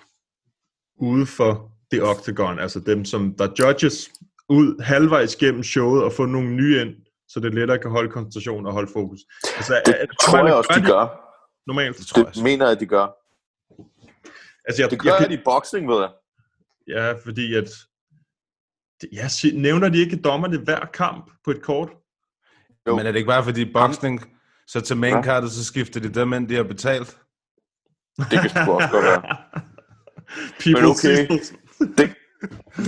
ude 1.01 1.27
for 1.27 1.73
det 1.91 2.03
octagon, 2.03 2.59
altså 2.59 2.81
dem, 2.81 3.05
som 3.05 3.35
der 3.39 3.49
judges, 3.59 4.11
ud 4.49 4.83
halvvejs 4.83 5.37
gennem 5.37 5.63
showet 5.63 6.03
og 6.05 6.13
få 6.13 6.27
nogle 6.27 6.49
nye 6.51 6.81
ind, 6.81 6.95
så 7.29 7.41
det 7.41 7.55
lettere 7.55 7.79
kan 7.79 7.91
holde 7.91 8.11
koncentration 8.11 8.67
og 8.67 8.73
holde 8.73 8.91
fokus? 8.93 9.21
Altså, 9.57 9.83
Det 9.87 9.95
er- 10.01 10.07
tror 10.31 10.47
jeg 10.47 10.55
også, 10.55 10.73
de 10.81 10.87
gør. 10.87 11.07
Normalt. 11.67 11.97
Det 11.99 12.07
tror 12.07 12.25
jeg 12.25 12.35
Det 12.35 12.43
mener 12.43 12.69
jeg, 12.69 12.81
de 12.81 12.87
gør. 12.87 13.07
Altså, 14.65 14.83
jeg, 14.83 14.91
Det 14.91 14.99
gør 15.03 15.11
jeg, 15.11 15.21
jeg, 15.21 15.29
de 15.31 15.35
i 15.35 15.41
boxing, 15.45 15.89
ved 15.89 16.01
jeg. 16.01 16.09
Ja, 16.89 17.13
fordi 17.25 17.55
at... 17.55 17.69
Ja, 19.13 19.29
nævner 19.55 19.89
de 19.89 19.99
ikke 19.99 20.17
dommerne 20.17 20.59
hver 20.59 20.81
kamp 20.87 21.31
på 21.45 21.51
et 21.51 21.63
kort? 21.63 21.91
Jo. 22.87 22.97
Men 22.97 23.07
er 23.07 23.13
det 23.13 23.19
ikke 23.19 23.29
bare 23.29 23.45
fordi 23.45 23.73
boksning, 23.73 24.37
så 24.67 24.81
til 24.81 24.97
main 24.97 25.15
Ja. 25.15 25.23
cardet, 25.23 25.51
så 25.53 25.65
skifter 25.65 26.01
de 26.01 26.15
dem 26.15 26.33
ind, 26.33 26.49
de 26.49 26.55
har 26.55 26.63
betalt? 26.63 27.19
Det 28.31 28.41
kan 28.41 28.51
sgu 28.51 28.73
også 28.73 28.89
godt 28.93 29.05
være. 29.05 29.23
People 30.63 30.83
Men 30.83 30.91
okay. 30.91 31.29
Det, 31.99 32.15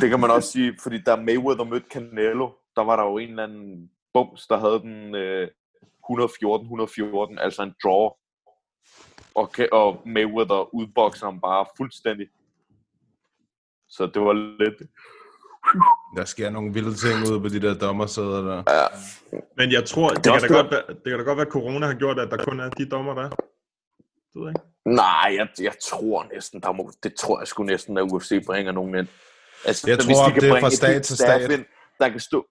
det 0.00 0.10
kan 0.10 0.20
man 0.20 0.30
også 0.30 0.52
sige, 0.52 0.76
fordi 0.82 1.02
da 1.02 1.16
Mayweather 1.16 1.64
mødte 1.64 1.86
Canelo, 1.92 2.50
der 2.76 2.82
var 2.84 2.96
der 2.96 3.04
jo 3.04 3.18
en 3.18 3.28
eller 3.30 3.44
anden 3.44 3.90
bums, 4.14 4.46
der 4.46 4.58
havde 4.58 4.80
den 4.80 5.14
øh, 5.14 5.48
114-114, 6.10 7.40
altså 7.40 7.62
en 7.62 7.74
draw. 7.84 8.10
Og, 9.34 9.50
Ka- 9.58 9.68
og 9.72 10.02
Mayweather 10.06 10.74
udbokser 10.74 11.26
ham 11.26 11.40
bare 11.40 11.66
fuldstændig. 11.76 12.28
Så 13.88 14.10
det 14.14 14.22
var 14.22 14.32
lidt... 14.32 14.78
Der 16.16 16.24
sker 16.24 16.50
nogle 16.50 16.72
vilde 16.72 16.94
ting 16.94 17.30
ude 17.30 17.40
på 17.40 17.48
de 17.48 17.60
der 17.60 17.74
dommersæder 17.78 18.40
der. 18.42 18.62
Ja, 18.68 18.86
Men 19.56 19.72
jeg 19.72 19.84
tror, 19.84 20.08
det, 20.08 20.26
er 20.26 20.32
kan 20.32 20.40
da 20.40 20.46
det, 20.46 20.56
godt 20.56 20.70
være, 20.70 20.82
det 20.88 21.04
kan 21.04 21.18
da 21.18 21.24
godt 21.24 21.36
være, 21.36 21.46
at 21.46 21.52
corona 21.52 21.86
har 21.86 21.94
gjort, 21.94 22.18
at 22.18 22.30
der 22.30 22.44
kun 22.44 22.60
er 22.60 22.68
de 22.70 22.88
dommer, 22.88 23.14
der 23.14 23.22
er. 23.22 23.28
Det 23.28 24.34
ved 24.34 24.42
jeg 24.46 24.54
ikke. 24.56 24.94
nej, 25.02 25.28
jeg, 25.38 25.48
jeg 25.60 25.74
tror 25.90 26.26
næsten, 26.34 26.60
der 26.60 26.72
må, 26.72 26.90
det 27.02 27.14
tror 27.14 27.38
jeg 27.40 27.48
sgu 27.48 27.62
næsten, 27.62 27.98
at 27.98 28.02
UFC 28.12 28.46
bringer 28.46 28.72
nogen 28.72 28.94
ind. 28.94 29.08
Altså, 29.66 29.88
Jeg 29.90 29.96
hvis 29.96 30.16
tror, 30.16 30.26
de 30.26 30.32
kan 30.32 30.42
det 30.42 30.48
er 30.48 30.52
bringe 30.52 30.64
fra 30.64 30.66
et 30.68 30.72
stat 30.82 30.92
helt 30.92 31.04
til 31.04 31.16
stat. 31.16 31.50
Ind, 31.50 31.64
der 32.00 32.08
kan 32.08 32.20
stå... 32.20 32.46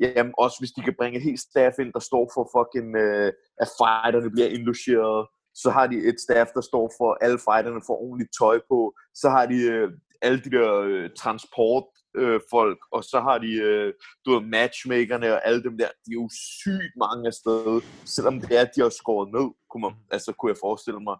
Jamen, 0.00 0.32
også 0.38 0.56
hvis 0.60 0.72
de 0.76 0.82
kan 0.82 0.94
bringe 0.98 1.16
et 1.18 1.24
helt 1.28 1.40
staff 1.40 1.74
ind, 1.82 1.92
der 1.92 2.04
står 2.10 2.24
for 2.34 2.44
fucking, 2.56 2.88
øh, 3.04 3.32
at 3.62 3.68
fighterne 3.80 4.30
bliver 4.34 4.48
indlogeret, 4.56 5.20
så 5.62 5.68
har 5.76 5.86
de 5.92 5.96
et 6.10 6.18
staff, 6.26 6.48
der 6.56 6.60
står 6.70 6.86
for, 6.98 7.08
at 7.12 7.18
alle 7.26 7.38
fighterne 7.48 7.80
får 7.88 7.96
ordentligt 8.06 8.32
tøj 8.40 8.56
på, 8.70 8.78
så 9.14 9.26
har 9.34 9.44
de 9.52 9.58
øh, 9.74 9.88
alle 10.26 10.40
de 10.44 10.50
der 10.50 10.70
øh, 10.80 11.10
transport 11.16 11.84
øh, 12.16 12.40
folk, 12.50 12.78
og 12.92 13.04
så 13.04 13.18
har 13.20 13.38
de 13.38 13.52
øh, 13.52 13.92
du 14.24 14.28
ved, 14.34 14.40
matchmakerne 14.56 15.32
og 15.34 15.46
alle 15.48 15.62
dem 15.62 15.78
der, 15.78 15.88
de 16.04 16.10
er 16.10 16.20
jo 16.22 16.28
sygt 16.60 16.94
mange 17.04 17.26
af 17.26 17.32
steder, 17.32 17.80
selvom 18.04 18.40
det 18.40 18.56
er, 18.58 18.60
at 18.60 18.70
de 18.76 18.80
har 18.80 18.88
skåret 18.88 19.28
ned, 19.36 19.46
kunne, 19.70 19.80
man, 19.82 19.92
altså, 20.10 20.32
kunne 20.32 20.50
jeg 20.50 20.56
forestille 20.66 21.00
mig. 21.00 21.16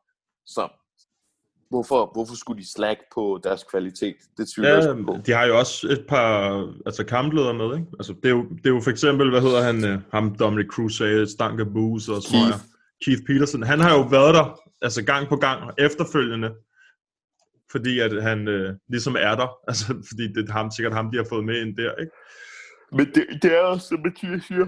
Så 0.46 0.68
hvorfor, 1.70 2.11
hvorfor 2.14 2.34
skulle 2.36 2.62
de 2.62 2.72
slack 2.72 2.98
på 3.14 3.40
deres 3.44 3.62
kvalitet? 3.70 4.16
Det 4.38 4.44
tvivler 4.55 4.70
jeg 4.70 4.82
Ja, 4.84 4.92
sgu 4.94 5.02
på. 5.07 5.16
de 5.26 5.32
har 5.32 5.44
jo 5.46 5.59
også 5.59 5.88
et 5.88 6.05
par 6.09 6.28
altså 6.86 7.05
kampledere 7.05 7.55
med, 7.55 7.68
ikke? 7.78 7.86
Altså, 7.98 8.12
det, 8.22 8.28
er 8.30 8.34
jo, 8.38 8.42
det 8.62 8.66
er 8.66 8.70
jo 8.70 8.80
for 8.80 8.90
eksempel, 8.90 9.30
hvad 9.30 9.40
hedder 9.40 9.62
han, 9.62 9.84
øh, 9.84 9.98
ham 10.12 10.34
Dominic 10.34 10.66
Cruz 10.66 10.92
sagde, 10.98 11.30
Stanker 11.30 11.64
Boos 11.74 12.09
og 12.09 12.22
sådan 12.22 12.40
Keith. 12.46 12.64
Keith 13.05 13.22
Peterson. 13.26 13.62
Han 13.62 13.80
har 13.80 13.92
jo 13.98 14.02
været 14.02 14.34
der, 14.34 14.61
altså 14.82 15.05
gang 15.05 15.28
på 15.28 15.36
gang, 15.36 15.70
efterfølgende, 15.78 16.50
fordi 17.75 17.99
at 18.01 18.22
han 18.22 18.49
øh, 18.49 18.75
ligesom 18.89 19.16
er 19.18 19.35
der. 19.35 19.49
Altså, 19.68 19.87
fordi 20.09 20.25
det 20.35 20.49
er 20.49 20.53
ham, 20.53 20.70
sikkert 20.70 20.95
ham, 20.95 21.11
de 21.11 21.16
har 21.16 21.27
fået 21.29 21.45
med 21.45 21.61
ind 21.62 21.77
der, 21.77 21.93
ikke? 22.03 22.12
Men 22.97 23.07
det, 23.14 23.25
det 23.43 23.53
er 23.59 23.61
også, 23.61 23.87
som 23.89 24.01
Mathias 24.05 24.45
siger. 24.45 24.66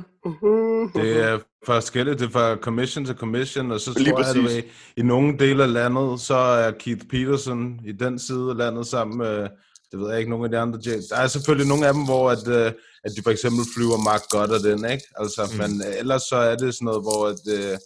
Det 0.95 1.23
er 1.23 1.39
forskelligt, 1.67 2.19
det 2.19 2.27
er 2.27 2.31
fra 2.31 2.57
commission 2.57 3.05
til 3.05 3.15
commission, 3.15 3.71
og 3.71 3.81
så 3.81 3.95
Lige 3.99 4.11
tror 4.11 4.49
jeg, 4.49 4.59
at 4.59 4.65
i 4.97 5.03
nogle 5.03 5.39
dele 5.39 5.63
af 5.63 5.73
landet, 5.73 6.21
så 6.21 6.35
er 6.35 6.71
Keith 6.71 7.07
Peterson 7.07 7.81
i 7.85 7.93
den 7.93 8.19
side 8.19 8.51
af 8.51 8.57
landet 8.57 8.87
sammen 8.87 9.19
med, 9.19 9.49
det 9.91 10.01
ved 10.01 10.11
jeg 10.11 10.19
ikke, 10.19 10.31
nogle 10.31 10.45
af 10.45 10.51
de 10.51 10.59
andre. 10.59 10.79
Der 11.11 11.17
er 11.17 11.27
selvfølgelig 11.27 11.69
nogle 11.69 11.87
af 11.87 11.95
dem, 11.95 12.05
hvor 12.05 12.31
at, 12.31 12.49
øh, 12.49 12.73
at 13.05 13.11
de 13.17 13.23
for 13.23 13.31
eksempel 13.31 13.65
flyver 13.75 13.99
Mark 14.09 14.23
Goddard 14.31 14.63
den, 14.69 14.91
ikke? 14.95 15.05
Altså, 15.23 15.43
mm. 15.53 15.59
men 15.61 15.71
øh, 15.87 15.99
ellers 15.99 16.23
så 16.23 16.37
er 16.37 16.57
det 16.57 16.75
sådan 16.75 16.87
noget, 16.87 17.03
hvor 17.07 17.21
at, 17.33 17.43
øh, 17.57 17.77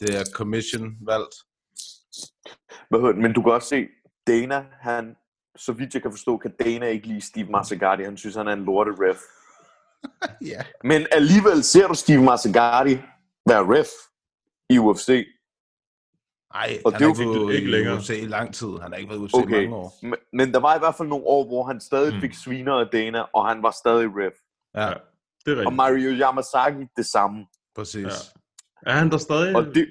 det 0.00 0.10
er 0.20 0.24
commission 0.38 0.88
valgt. 1.06 1.34
Det? 2.92 3.18
Men 3.22 3.32
du 3.32 3.42
kan 3.42 3.52
også 3.52 3.68
se, 3.68 3.80
Dana, 4.26 4.64
han, 4.80 5.16
så 5.56 5.72
vidt 5.72 5.94
jeg 5.94 6.02
kan 6.02 6.10
forstå, 6.12 6.36
kan 6.36 6.52
Dana 6.64 6.86
ikke 6.86 7.06
lide 7.06 7.20
Steve 7.20 7.50
Mazzagatti. 7.50 8.02
Han 8.04 8.16
synes, 8.16 8.36
han 8.36 8.48
er 8.48 8.52
en 8.52 8.64
lorte 8.64 8.90
ref. 8.98 9.18
Ja. 10.46 10.60
Men 10.84 11.06
alligevel 11.12 11.62
ser 11.62 11.88
du 11.88 11.94
Steve 11.94 12.22
Mazzagatti 12.22 12.94
være 13.48 13.62
ref 13.78 13.88
i 14.70 14.78
UFC. 14.78 15.08
Nej, 16.54 16.78
Og 16.84 16.92
han 16.92 17.00
det 17.00 17.06
er 17.06 17.14
har 17.14 17.24
jo 17.24 17.30
ikke 17.30 17.40
været 17.40 17.54
ikke 17.54 17.68
i 17.68 17.70
længere. 17.70 17.96
UFC 17.96 18.10
i 18.10 18.26
lang 18.26 18.54
tid. 18.54 18.68
Han 18.82 18.90
har 18.92 18.94
ikke 18.94 19.08
været 19.08 19.18
i 19.20 19.22
UFC 19.22 19.34
Okay. 19.34 19.48
i 19.62 19.68
mange 19.68 19.76
år. 19.76 19.92
Men, 20.02 20.14
men 20.32 20.52
der 20.54 20.60
var 20.60 20.76
i 20.76 20.78
hvert 20.78 20.94
fald 20.94 21.08
nogle 21.08 21.24
år, 21.26 21.46
hvor 21.46 21.64
han 21.64 21.80
stadig 21.80 22.14
Mm. 22.14 22.20
fik 22.20 22.34
sviner 22.34 22.74
af 22.74 22.86
Dana, 22.92 23.20
og 23.20 23.48
han 23.48 23.62
var 23.62 23.70
stadig 23.70 24.06
ref. 24.08 24.32
Ja. 24.74 24.80
Det 25.46 25.52
er 25.52 25.52
Og 25.52 25.58
rigtigt. 25.60 25.76
Mario 25.76 26.10
Yamasaki 26.10 26.84
det 26.96 27.06
samme. 27.06 27.46
præcis. 27.74 28.04
Ja. 28.04 28.90
Er 28.90 28.92
han 28.92 29.10
der 29.10 29.18
stadig? 29.18 29.56
Og 29.56 29.64
det, 29.74 29.88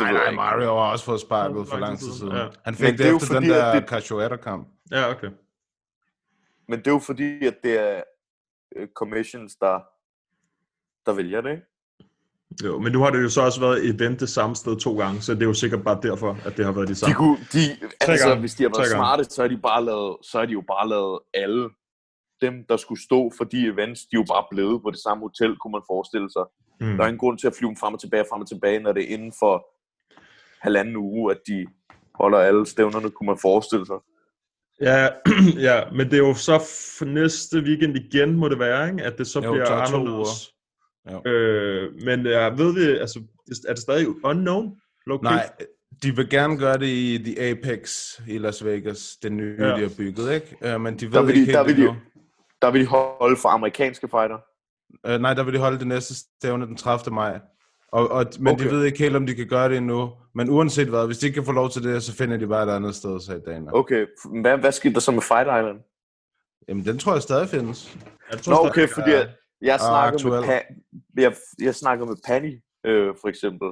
Nej, 0.00 0.12
nej, 0.12 0.22
ikke. 0.24 0.36
Mario 0.36 0.66
har 0.66 0.72
også 0.92 1.04
fået 1.04 1.20
sparket 1.20 1.56
For 1.56 1.64
for 1.74 1.78
lang 1.78 1.98
tid 1.98 2.12
siden. 2.12 2.32
Ja. 2.32 2.42
Han 2.42 2.50
Men 2.66 2.74
fik 2.74 2.86
det 2.88 2.98
det 2.98 3.08
er 3.08 3.16
efter 3.16 3.26
den 3.26 3.34
fordi, 3.36 3.50
at 3.50 3.54
der 3.56 3.80
det- 3.80 3.88
Cachoeira-kamp. 3.88 4.68
Ja, 4.90 5.10
okay. 5.10 5.30
men 6.68 6.78
det 6.78 6.86
er 6.86 6.90
jo 6.90 6.98
fordi, 6.98 7.46
at 7.46 7.54
det 7.64 7.78
er 7.80 8.02
øh, 8.76 8.88
commissions, 8.96 9.56
der, 9.56 9.80
der 11.06 11.12
vælger 11.12 11.40
det, 11.40 11.50
ikke? 11.50 11.62
Jo, 12.64 12.78
men 12.78 12.92
nu 12.92 13.00
har 13.02 13.10
det 13.10 13.22
jo 13.22 13.28
så 13.28 13.42
også 13.42 13.60
været 13.60 13.86
event 13.94 14.20
det 14.20 14.28
samme 14.28 14.56
sted 14.56 14.76
to 14.80 14.98
gange, 14.98 15.20
så 15.20 15.34
det 15.34 15.42
er 15.42 15.46
jo 15.46 15.54
sikkert 15.54 15.84
bare 15.84 15.98
derfor, 16.02 16.38
at 16.46 16.56
det 16.56 16.64
har 16.64 16.72
været 16.72 16.88
de 16.88 16.92
De 16.92 16.98
samme. 16.98 17.14
kunne, 17.14 17.36
de, 17.52 17.60
altså, 18.00 18.26
gange. 18.28 18.40
hvis 18.40 18.54
de 18.54 18.62
har 18.62 18.70
været 18.70 18.88
Tre 18.88 18.96
smarte, 18.96 19.24
så 19.24 19.42
har 19.42 19.48
de 19.48 19.56
bare 19.58 19.84
lavet, 19.84 20.16
så 20.22 20.38
har 20.38 20.46
de 20.46 20.52
jo 20.52 20.60
bare 20.60 20.88
lavet 20.88 21.20
alle 21.34 21.68
dem, 22.40 22.64
der 22.68 22.76
skulle 22.76 23.02
stå 23.02 23.32
for 23.36 23.44
de 23.44 23.66
events, 23.66 24.00
de 24.00 24.16
er 24.16 24.20
jo 24.20 24.24
bare 24.34 24.44
blevet 24.50 24.82
på 24.82 24.90
det 24.90 24.98
samme 24.98 25.22
hotel, 25.24 25.56
kunne 25.56 25.72
man 25.72 25.82
forestille 25.86 26.30
sig. 26.30 26.44
Mm. 26.80 26.96
Der 26.96 27.02
er 27.04 27.08
ingen 27.08 27.18
grund 27.18 27.38
til 27.38 27.46
at 27.46 27.54
flyve 27.58 27.68
dem 27.68 27.76
frem 27.76 27.94
og 27.94 28.00
tilbage, 28.00 28.24
frem 28.30 28.40
og 28.40 28.48
tilbage, 28.48 28.78
når 28.80 28.92
det 28.92 29.02
er 29.04 29.08
inden 29.16 29.32
for 29.38 29.54
halvanden 30.60 30.96
uge, 30.96 31.30
at 31.30 31.38
de 31.46 31.66
holder 32.14 32.38
alle 32.38 32.66
stævnerne, 32.66 33.10
kunne 33.10 33.26
man 33.26 33.38
forestille 33.42 33.86
sig. 33.86 33.96
Ja, 34.80 35.08
ja, 35.68 35.90
men 35.90 36.06
det 36.10 36.14
er 36.14 36.28
jo 36.28 36.34
så 36.34 36.58
for 36.98 37.04
næste 37.04 37.58
weekend 37.58 37.96
igen, 37.96 38.36
må 38.36 38.48
det 38.48 38.58
være, 38.58 38.90
ikke? 38.90 39.02
at 39.04 39.18
det 39.18 39.26
så 39.26 39.40
Jo, 39.40 39.52
bliver 39.52 39.70
anderledes. 39.70 40.52
Jo. 41.12 41.30
Øh, 41.30 41.94
men 42.04 42.26
jeg 42.26 42.58
ved 42.58 42.74
vi, 42.74 42.98
altså, 42.98 43.20
er 43.68 43.72
det 43.72 43.82
stadig 43.82 44.06
unknown? 44.24 44.76
Key? 45.06 45.16
Nej, 45.22 45.50
de 46.02 46.16
vil 46.16 46.30
gerne 46.30 46.58
gøre 46.58 46.78
det 46.78 46.86
i 46.86 47.22
The 47.24 47.50
Apex 47.50 48.14
i 48.28 48.38
Las 48.38 48.64
Vegas, 48.64 49.16
det 49.22 49.32
nye, 49.32 49.56
Ja. 49.58 49.66
ja. 49.68 49.76
de 49.76 49.80
har 49.80 49.90
bygget, 49.98 50.34
ikke? 50.34 50.74
Uh, 50.74 50.80
men 50.80 50.98
de 50.98 51.06
ved 51.06 51.12
Der 51.12 51.22
vil 51.22 51.36
ikke 51.36 51.52
de, 51.52 51.56
der 51.56 51.64
helt 51.64 51.76
vil 51.78 51.86
de, 51.86 51.96
der 52.62 52.70
vil 52.70 52.80
de 52.80 52.86
holde 52.86 53.36
for 53.36 53.48
amerikanske 53.48 54.08
fighter. 54.08 54.38
Uh, 55.08 55.20
nej, 55.20 55.34
der 55.34 55.42
vil 55.44 55.54
de 55.54 55.58
holde 55.58 55.78
det 55.78 55.86
næste 55.86 56.14
stævne 56.14 56.66
den 56.66 56.76
30. 56.76 57.14
maj. 57.14 57.40
Og, 57.92 58.08
og, 58.10 58.26
men 58.38 58.46
okay. 58.54 58.54
Okay. 58.64 58.70
de 58.70 58.76
ved 58.76 58.84
ikke 58.84 58.98
helt, 58.98 59.16
om 59.16 59.26
de 59.26 59.34
kan 59.34 59.46
gøre 59.48 59.68
det 59.68 59.76
endnu. 59.76 60.12
Men 60.34 60.50
uanset 60.50 60.88
hvad, 60.88 61.06
hvis 61.06 61.18
de 61.18 61.26
ikke 61.26 61.34
kan 61.34 61.44
få 61.44 61.52
lov 61.52 61.70
til 61.70 61.82
det, 61.82 62.02
så 62.02 62.16
finder 62.16 62.36
de 62.36 62.46
bare 62.46 62.64
et 62.72 62.76
andet 62.76 62.94
sted, 62.94 63.20
sagde 63.20 63.40
Dana. 63.46 63.70
Okay, 63.74 64.06
f- 64.06 64.40
hvad, 64.40 64.58
hvad 64.58 64.72
skete 64.72 64.94
der 64.94 65.00
så 65.00 65.10
med 65.12 65.22
Fight 65.22 65.46
Island? 65.46 65.80
Jamen, 66.68 66.84
den 66.84 66.98
tror 66.98 67.12
jeg 67.12 67.22
stadig 67.22 67.48
findes. 67.48 67.96
Jeg 68.30 68.38
tror 68.40 68.50
Nå, 68.52 68.56
stadig, 68.56 68.70
okay, 68.70 68.82
der 68.82 68.94
fordi 68.94 69.10
er- 69.10 69.16
jeg, 69.18 69.30
jeg 69.62 69.80
snakker 69.80 70.28
med, 70.28 70.38
aktuel. 70.38 70.58
pa- 70.58 70.94
jeg, 71.16 71.34
jeg 71.62 71.74
snakker 71.74 72.06
med 72.06 72.16
Panny, 72.26 72.62
øh, 72.86 73.14
for 73.20 73.28
eksempel. 73.28 73.68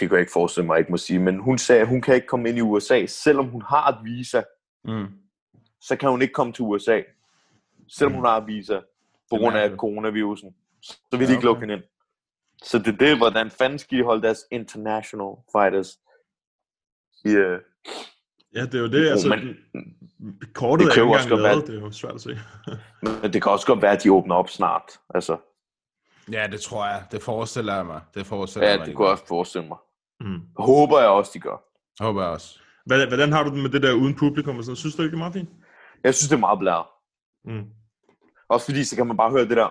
Det 0.00 0.08
kan 0.08 0.12
jeg 0.12 0.20
ikke 0.20 0.32
forestille 0.32 0.66
mig, 0.66 0.74
jeg 0.74 0.78
ikke 0.80 0.90
må 0.90 0.96
sige, 0.96 1.18
men 1.18 1.38
hun 1.40 1.58
sagde, 1.58 1.80
at 1.82 1.88
hun 1.88 2.00
kan 2.00 2.14
ikke 2.14 2.26
komme 2.26 2.48
ind 2.48 2.58
i 2.58 2.60
USA, 2.60 3.06
selvom 3.06 3.46
hun 3.46 3.62
har 3.62 3.88
et 3.88 3.98
visa, 4.04 4.42
Mm. 4.84 5.06
så 5.80 5.96
kan 5.96 6.10
hun 6.10 6.22
ikke 6.22 6.34
komme 6.34 6.52
til 6.52 6.62
USA, 6.64 7.00
selvom 7.88 8.12
hun 8.14 8.24
har 8.24 8.40
et 8.40 8.46
visa, 8.46 8.80
på 9.30 9.36
grund 9.36 9.56
af 9.56 9.70
coronavirusen. 9.76 10.54
Så 10.82 10.96
vil 11.10 11.20
Ja, 11.20 11.26
de 11.26 11.32
ikke 11.32 11.44
lukke 11.44 11.58
okay. 11.58 11.60
hende 11.68 11.74
ind. 11.74 11.82
Så 12.62 12.78
det 12.78 12.88
er 12.88 12.96
det, 12.98 13.16
hvordan 13.16 13.50
fanden 13.50 13.78
skal 13.78 13.98
de 13.98 14.04
holde 14.04 14.22
deres 14.22 14.38
international 14.50 15.34
fighters 15.56 15.98
i, 17.24 17.28
øh, 17.28 17.60
Ja, 18.54 18.62
det 18.62 18.74
er 18.74 18.78
jo 18.78 18.86
det. 18.88 19.08
Altså, 19.10 19.28
men- 19.28 19.56
kortet 20.54 20.84
det 20.86 20.90
er 20.90 20.94
kan 20.94 21.02
ikke 21.02 21.10
jo 21.12 21.12
også 21.12 21.28
engang 21.28 21.30
godt 21.30 21.42
være- 21.42 21.66
det 21.76 21.82
er 21.82 21.86
jo 21.86 21.90
svært 21.92 22.14
at 22.14 22.20
se. 22.20 22.38
Men 23.22 23.32
det 23.32 23.42
kan 23.42 23.52
også 23.52 23.66
godt 23.66 23.82
være, 23.82 23.92
at 23.92 24.02
de 24.02 24.12
åbner 24.12 24.34
op 24.34 24.48
snart. 24.48 25.00
Altså, 25.14 25.36
Ja, 26.32 26.46
det 26.52 26.60
tror 26.60 26.86
jeg. 26.86 27.04
Det 27.12 27.22
forestiller 27.22 27.74
jeg 27.74 27.86
mig. 27.86 28.00
Det 28.14 28.26
forestiller 28.26 28.66
ja, 28.66 28.70
jeg 28.72 28.78
mig. 28.80 28.86
det 28.86 28.96
kunne 28.96 29.06
jeg 29.06 29.12
også 29.12 29.26
forestille 29.26 29.68
mig. 29.68 29.76
Mm. 30.20 30.40
Håber 30.56 30.98
jeg 31.00 31.08
også, 31.08 31.30
de 31.34 31.40
gør. 31.40 31.56
Håber 32.04 32.22
jeg 32.22 32.30
også. 32.30 32.58
Hvad, 32.86 33.06
hvordan 33.06 33.32
har 33.32 33.42
du 33.42 33.50
det 33.50 33.58
med 33.62 33.70
det 33.70 33.82
der 33.82 33.92
uden 33.92 34.14
publikum 34.14 34.58
og 34.58 34.64
sådan? 34.64 34.76
Synes 34.76 34.94
du 34.94 35.02
ikke, 35.02 35.10
det 35.10 35.16
er 35.16 35.18
meget 35.18 35.32
fint? 35.34 35.48
Jeg 36.04 36.14
synes, 36.14 36.28
det 36.28 36.36
er 36.36 36.40
meget 36.40 36.58
blæret. 36.58 36.86
Mm. 37.44 37.66
Også 38.48 38.66
fordi, 38.66 38.84
så 38.84 38.96
kan 38.96 39.06
man 39.06 39.16
bare 39.16 39.30
høre 39.30 39.48
det 39.48 39.56
der, 39.56 39.68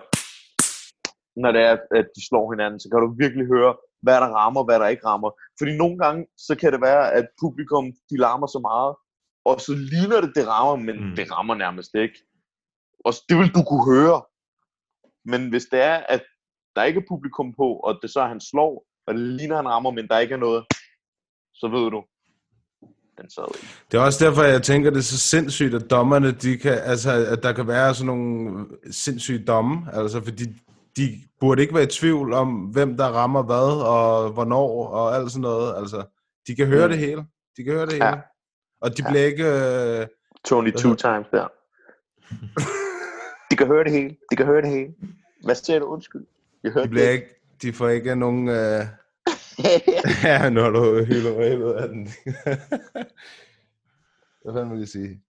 når 1.42 1.52
det 1.52 1.62
er, 1.62 1.76
at 2.00 2.06
de 2.16 2.22
slår 2.28 2.52
hinanden, 2.52 2.80
så 2.80 2.88
kan 2.90 3.00
du 3.00 3.14
virkelig 3.24 3.46
høre, 3.46 3.72
hvad 4.02 4.14
der 4.14 4.30
rammer, 4.40 4.64
hvad 4.64 4.78
der 4.80 4.86
ikke 4.86 5.06
rammer. 5.06 5.30
Fordi 5.58 5.76
nogle 5.76 5.98
gange, 5.98 6.26
så 6.46 6.52
kan 6.60 6.72
det 6.72 6.80
være, 6.80 7.12
at 7.12 7.26
publikum, 7.42 7.84
de 8.10 8.16
larmer 8.24 8.46
så 8.46 8.58
meget, 8.70 8.92
og 9.44 9.60
så 9.66 9.72
ligner 9.92 10.20
det, 10.20 10.32
det 10.34 10.48
rammer, 10.48 10.76
men 10.86 10.96
Mm. 11.10 11.16
det 11.16 11.32
rammer 11.32 11.54
nærmest 11.54 11.94
ikke. 11.94 12.18
Og 13.04 13.12
det 13.28 13.36
vil 13.38 13.50
du 13.56 13.62
kunne 13.70 13.86
høre. 13.94 14.22
Men 15.24 15.48
hvis 15.48 15.64
det 15.72 15.80
er, 15.82 15.96
at 16.14 16.22
der 16.76 16.84
ikke 16.84 17.00
er 17.00 17.08
publikum 17.14 17.54
på, 17.60 17.66
og 17.86 17.98
det 18.02 18.10
så 18.10 18.20
er, 18.20 18.28
han 18.28 18.40
slår, 18.40 18.84
og 19.06 19.14
det 19.14 19.22
ligner, 19.22 19.56
han 19.56 19.68
rammer, 19.68 19.90
men 19.90 20.08
der 20.08 20.18
ikke 20.18 20.34
er 20.34 20.38
noget, 20.38 20.64
så 21.54 21.68
ved 21.68 21.90
du, 21.90 22.04
den 23.18 23.30
sad 23.30 23.44
ikke. 23.54 23.66
Det 23.90 23.98
er 23.98 24.02
også 24.02 24.24
derfor, 24.24 24.42
jeg 24.42 24.62
tænker, 24.62 24.90
det 24.90 24.98
er 24.98 25.02
så 25.02 25.18
sindssygt, 25.18 25.74
at 25.74 25.90
dommerne, 25.90 26.30
de 26.32 26.58
kan, 26.58 26.78
altså, 26.92 27.10
at 27.32 27.42
der 27.42 27.52
kan 27.52 27.66
være 27.68 27.94
sådan 27.94 28.06
nogle 28.06 28.66
sindssyge 28.90 29.44
domme, 29.44 29.76
altså, 29.92 30.24
fordi 30.24 30.44
de 30.98 31.22
burde 31.40 31.62
ikke 31.62 31.74
være 31.74 31.82
i 31.84 31.86
tvivl 31.86 32.32
om, 32.32 32.48
hvem 32.54 32.96
der 32.96 33.04
rammer 33.06 33.42
hvad, 33.42 33.82
og 33.86 34.30
hvornår, 34.32 34.86
og 34.88 35.16
alt 35.16 35.30
sådan 35.32 35.42
noget. 35.42 35.74
Altså, 35.76 36.04
de 36.46 36.56
kan 36.56 36.66
høre 36.66 36.86
Mm. 36.86 36.90
det 36.92 36.98
hele. 37.00 37.24
De 37.56 37.64
kan 37.64 37.72
høre 37.72 37.86
det 37.86 37.92
hele. 37.92 38.06
Ja. 38.06 38.14
Og 38.80 38.90
de 38.96 39.02
Ja. 39.04 39.10
bliver 39.10 39.24
ikke... 39.24 39.44
Øh, 40.00 40.06
Tony 40.44 40.72
two 40.72 40.94
times 40.94 41.26
der. 41.30 41.46
de 43.50 43.56
kan 43.56 43.66
høre 43.66 43.84
det 43.84 43.92
hele. 43.92 44.16
De 44.30 44.36
kan 44.36 44.46
høre 44.46 44.62
det 44.62 44.70
hele. 44.70 44.94
Hvad 45.44 45.54
siger 45.54 45.78
du? 45.78 45.84
Undskyld. 45.84 46.26
Jeg 46.62 46.72
hørte 46.72 46.84
de, 46.84 46.90
bliver 46.90 47.06
det. 47.06 47.12
ikke, 47.12 47.26
de 47.62 47.72
får 47.72 47.88
ikke 47.88 48.14
nogen... 48.14 48.48
Øh, 48.48 48.54
ja, 50.24 50.48
når 50.50 50.70
du 50.70 51.04
hylder 51.04 51.34
mig 51.38 51.76
af 51.82 51.88
den. 51.88 52.08
Hvad 54.44 54.54
fanden 54.54 54.70
vil 54.72 54.78
jeg 54.78 54.88
sige? 54.88 55.20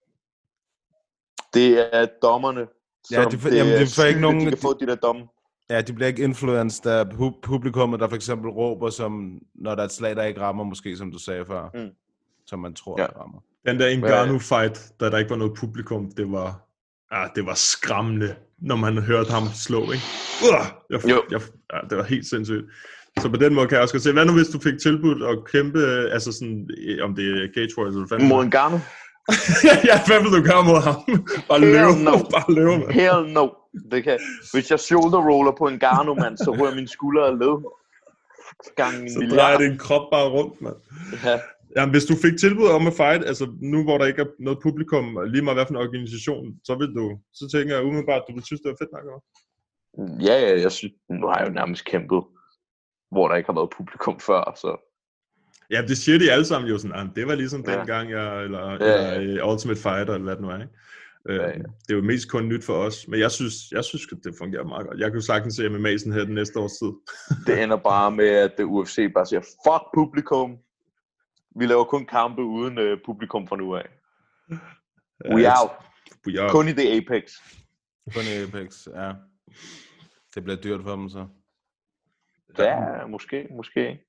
Det 1.54 1.96
er 1.96 2.08
dommerne, 2.22 2.68
Ja, 3.12 3.24
som 3.24 3.32
de 3.32 3.38
får- 3.38 3.50
det 3.50 3.58
jamen, 3.58 3.74
er 3.74 3.80
de 3.80 3.88
får 3.96 4.04
ikke 4.04 4.22
nogen- 4.22 4.40
De 4.40 4.46
kan 4.50 4.58
få 4.58 4.74
de 4.80 4.86
der 4.88 4.96
domme. 4.96 5.28
Ja, 5.70 5.82
de 5.82 5.94
bliver 5.94 6.08
ikke 6.08 6.24
influenced 6.24 6.86
af 6.86 7.04
pu- 7.06 7.40
publikummet, 7.44 8.00
der 8.00 8.08
for 8.08 8.16
eksempel 8.16 8.50
råber, 8.50 8.90
som, 8.90 9.40
når 9.56 9.76
der 9.76 9.82
er 9.82 9.86
et 9.86 9.92
slag, 9.92 10.16
der 10.16 10.24
ikke 10.24 10.42
rammer, 10.42 10.64
måske 10.64 10.98
som 10.98 11.12
du 11.12 11.20
sagde 11.20 11.46
før. 11.46 11.70
Mm. 11.74 11.90
Som 12.46 12.60
man 12.60 12.74
tror, 12.74 13.02
Ja. 13.02 13.08
der 13.08 13.20
rammer. 13.22 13.40
Den 13.68 13.80
der 13.80 13.98
Ngannou-fight, 13.98 14.94
da 15.00 15.10
der 15.10 15.18
ikke 15.18 15.30
var 15.30 15.36
noget 15.36 15.54
publikum, 15.58 16.12
det 16.18 16.32
var, 16.32 16.62
ah, 17.12 17.30
det 17.36 17.46
var 17.46 17.54
skræmmende, 17.54 18.36
når 18.62 18.76
man 18.76 18.98
hørte 18.98 19.32
ham 19.32 19.44
slå, 19.56 19.82
ikke? 19.82 20.04
Uh, 20.44 20.66
jeg, 20.90 21.10
Jo. 21.10 21.24
jeg, 21.32 21.42
ja, 21.74 21.78
det 21.90 21.98
var 21.98 22.04
helt 22.04 22.26
sindssygt. 22.30 22.66
Så 23.20 23.30
på 23.30 23.36
den 23.38 23.54
måde 23.56 23.68
kan 23.68 23.76
jeg 23.76 23.82
også 23.82 23.94
godt 23.94 24.04
se, 24.04 24.14
hvad 24.14 24.26
nu 24.26 24.34
hvis 24.34 24.48
du 24.48 24.60
fik 24.60 24.74
tilbudt 24.82 25.24
at 25.24 25.38
kæmpe, 25.52 25.80
altså 26.12 26.32
sådan, 26.32 26.70
om 27.02 27.16
det 27.16 27.26
er 27.44 27.48
Cage 27.56 27.70
Warriors 27.78 27.96
eller 27.96 28.08
hvad 28.08 28.20
Mod 28.28 28.46
Ngannou? 28.46 28.80
ja, 29.90 29.96
hvad 30.08 30.22
vil 30.24 30.32
du 30.38 30.44
gøre 30.50 30.64
mod 30.64 30.82
ham? 30.88 30.96
Bare 31.50 31.60
løbe, 31.60 32.04
no. 32.04 32.12
bare 32.36 32.54
løbe, 32.56 32.70
mand. 32.78 32.92
Hell 32.92 33.34
no. 33.34 33.48
Det 33.92 34.04
kan. 34.04 34.20
Hvis 34.54 34.72
jeg 34.72 34.80
shoulder 34.80 35.22
roller 35.30 35.52
på 35.58 35.68
en 35.68 35.74
Ngannou, 35.76 36.16
mand, 36.16 36.38
så 36.38 36.52
rører 36.60 36.76
mine 36.76 36.88
skuldre 36.88 37.28
af 37.28 37.40
led. 37.40 37.56
Gang 38.76 38.96
en 39.04 39.10
Så 39.12 39.36
drejer 39.36 39.58
din 39.58 39.78
krop 39.78 40.12
bare 40.12 40.30
rundt, 40.30 40.62
mand. 40.62 40.76
Ja. 41.26 41.40
Jamen, 41.76 41.92
hvis 41.94 42.06
du 42.06 42.16
fik 42.26 42.38
tilbud 42.40 42.68
om 42.68 42.88
at 42.88 42.94
fight, 42.94 43.26
altså 43.26 43.46
nu 43.62 43.84
hvor 43.84 43.98
der 43.98 44.06
ikke 44.06 44.22
er 44.22 44.26
noget 44.40 44.60
publikum, 44.64 45.16
og 45.18 45.28
lige 45.28 45.42
meget 45.42 45.58
hvad 45.58 45.66
for 45.66 45.74
en 45.74 45.82
organisation, 45.88 46.46
så 46.64 46.76
vil 46.76 46.88
du, 46.96 47.20
så 47.34 47.50
tænker 47.54 47.76
jeg 47.76 47.84
umiddelbart, 47.86 48.24
du 48.30 48.34
vil 48.34 48.44
synes, 48.46 48.62
det 48.62 48.70
var 48.70 48.78
fedt 48.82 48.92
nok. 48.92 49.04
eller 49.04 49.20
ja, 50.28 50.36
ja, 50.46 50.62
jeg 50.62 50.72
synes, 50.72 50.94
nu 51.10 51.28
har 51.28 51.40
jeg 51.40 51.48
jo 51.48 51.54
nærmest 51.54 51.86
kæmpet, 51.86 52.24
hvor 53.12 53.28
der 53.28 53.36
ikke 53.36 53.48
har 53.48 53.54
været 53.60 53.70
publikum 53.78 54.20
før, 54.20 54.54
så 54.62 54.86
Ja, 55.72 55.82
det 55.88 55.98
siger 55.98 56.20
de 56.20 56.32
alle 56.32 56.46
sammen 56.46 56.70
jo 56.70 56.78
sådan, 56.78 56.96
"Ah, 56.96 57.08
det 57.16 57.28
var 57.28 57.36
ligesom 57.36 57.64
Ja. 57.68 57.78
dengang, 57.78 58.12
jeg, 58.12 58.44
eller, 58.44 58.70
Ja, 58.86 59.16
eller 59.16 59.44
uh, 59.46 59.52
Ultimate 59.54 59.82
Fighter, 59.82 60.14
eller 60.14 60.24
hvad 60.24 60.36
det 60.36 60.42
nu 60.42 60.50
er, 60.50 60.56
ikke? 60.62 60.74
Uh, 61.30 61.36
Ja, 61.36 61.48
ja. 61.48 61.54
Det 61.54 61.90
er 61.90 61.96
jo 61.96 62.02
mest 62.02 62.32
kun 62.32 62.48
nyt 62.48 62.64
for 62.64 62.74
os, 62.74 63.08
men 63.08 63.20
jeg 63.20 63.32
synes, 63.32 63.54
jeg 63.72 63.84
synes 63.84 64.08
at 64.12 64.18
det 64.24 64.36
fungerer 64.38 64.64
meget 64.64 64.88
godt. 64.88 65.00
Jeg 65.00 65.12
kunne 65.12 65.22
sagtens 65.22 65.56
se 65.56 65.70
med 65.70 65.80
Mason 65.80 66.14
her 66.14 66.26
den 66.26 66.36
næste 66.36 66.60
års 66.60 66.78
tid. 66.78 66.92
det 67.48 67.64
ender 67.64 67.78
bare 67.78 68.12
med, 68.12 68.28
at 68.28 68.52
det 68.58 68.64
UFC 68.64 69.14
bare 69.14 69.26
siger, 69.26 69.42
fuck 69.42 69.84
publikum. 69.94 70.58
Vi 71.56 71.66
laver 71.66 71.84
kun 71.84 72.06
kampe 72.06 72.42
uden 72.44 72.78
uh, 72.78 72.98
publikum 73.06 73.48
fra 73.48 73.56
nu 73.56 73.76
af. 73.76 73.90
We 75.34 75.42
Ja, 75.42 75.62
out. 75.62 75.72
We 76.28 76.42
are. 76.42 76.50
Kun 76.50 76.68
i 76.68 76.72
The 76.72 76.98
Apex. 76.98 77.32
Kun 78.14 78.24
i 78.24 78.44
Apex, 78.44 78.88
ja. 78.96 79.12
Det 80.36 80.44
bliver 80.44 80.62
dyrt 80.62 80.82
for 80.84 80.96
dem 80.96 81.10
så. 81.10 81.28
Ja, 82.58 83.06
måske, 83.08 83.48
måske. 83.52 84.00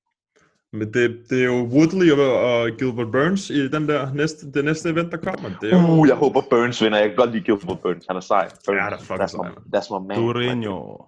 Men 0.73 0.93
det, 0.93 1.25
det 1.29 1.41
er 1.41 1.45
jo 1.45 1.63
Woodley 1.73 2.11
og, 2.11 2.33
og 2.39 2.69
Gilbert 2.79 3.11
Burns 3.11 3.49
i 3.49 3.67
den 3.67 3.89
der 3.89 4.13
næste, 4.13 4.51
det 4.51 4.65
næste 4.65 4.89
event, 4.89 5.11
der 5.11 5.17
kommer. 5.17 5.49
Det 5.61 5.73
er 5.73 5.81
jo, 5.81 5.99
Uh, 5.99 6.07
jeg 6.07 6.15
håber 6.15 6.41
Burns 6.49 6.83
vinder. 6.83 6.97
Jeg 6.99 7.07
kan 7.09 7.17
godt 7.17 7.31
lide 7.31 7.43
Gilbert 7.43 7.79
Burns. 7.81 8.05
Han 8.07 8.15
er 8.15 8.19
sej. 8.19 8.49
Burns. 8.49 8.77
Ja, 8.77 8.83
han 8.83 8.93
er 8.93 8.97
fucking 8.97 9.21
that's 9.21 9.27
sej, 9.27 9.49
my, 9.49 9.75
that's 9.75 9.89
my 9.93 10.07
man. 10.07 10.17
Durinho. 10.17 11.05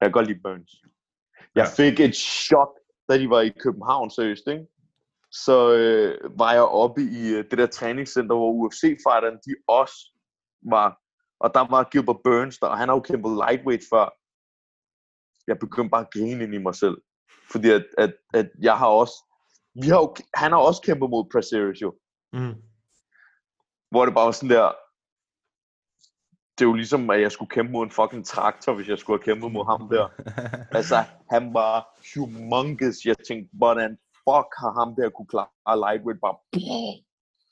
Jeg 0.00 0.06
kan 0.06 0.12
godt 0.12 0.26
lide 0.26 0.40
Burns. 0.42 0.72
Jeg 1.54 1.68
fik 1.76 2.00
et 2.00 2.16
chok, 2.16 2.70
da 3.08 3.18
de 3.18 3.30
var 3.30 3.40
i 3.40 3.48
København, 3.48 4.10
seriøst, 4.10 4.46
ikke? 4.48 4.66
Så 5.32 5.72
øh, 5.72 6.38
var 6.38 6.52
jeg 6.52 6.62
oppe 6.62 7.02
i 7.02 7.28
øh, 7.34 7.44
det 7.50 7.58
der 7.58 7.66
træningscenter, 7.66 8.36
hvor 8.36 8.52
UFC-fighterne, 8.52 9.38
de 9.46 9.54
også 9.68 9.96
var. 10.62 10.98
Og 11.40 11.54
der 11.54 11.66
var 11.70 11.88
Gilbert 11.92 12.20
Burns 12.24 12.58
der, 12.58 12.66
og 12.66 12.78
han 12.78 12.88
har 12.88 12.96
jo 12.96 13.00
kæmpet 13.00 13.32
lightweight 13.42 13.84
før. 13.92 14.06
Jeg 15.46 15.58
begyndte 15.58 15.90
bare 15.90 16.06
at 16.06 16.12
grine 16.12 16.44
ind 16.44 16.54
i 16.54 16.58
mig 16.58 16.74
selv. 16.74 16.96
Fordi 17.52 17.70
at, 17.70 17.86
at, 17.98 18.14
at 18.34 18.50
jeg 18.62 18.78
har 18.78 18.86
også, 18.86 19.14
vi 19.82 19.88
har 19.88 19.96
jo, 19.96 20.14
han 20.34 20.52
har 20.52 20.58
også 20.58 20.82
kæmpet 20.82 21.10
mod 21.10 21.24
Praceres 21.32 21.82
jo. 21.82 21.94
mm. 22.32 22.54
Hvor 23.90 24.04
det 24.04 24.14
bare 24.14 24.24
var 24.26 24.32
sådan 24.32 24.50
der, 24.56 24.72
det 26.58 26.64
er 26.64 26.68
jo 26.68 26.72
ligesom, 26.74 27.10
at 27.10 27.20
jeg 27.20 27.32
skulle 27.32 27.48
kæmpe 27.50 27.72
mod 27.72 27.84
en 27.84 27.90
fucking 27.90 28.26
traktor, 28.26 28.74
hvis 28.74 28.88
jeg 28.88 28.98
skulle 28.98 29.18
have 29.18 29.24
kæmpet 29.34 29.52
mod 29.52 29.64
ham 29.66 29.88
der. 29.88 30.08
altså, 30.78 30.96
han 31.30 31.54
var 31.54 31.98
humongous. 32.14 33.04
Jeg 33.04 33.16
tænkte, 33.28 33.50
hvordan 33.52 33.90
fuck 34.14 34.48
har 34.62 34.72
ham 34.78 34.94
der 34.96 35.10
kunne 35.10 35.26
klare 35.26 35.76
lightweight 35.84 36.20
bare 36.20 36.36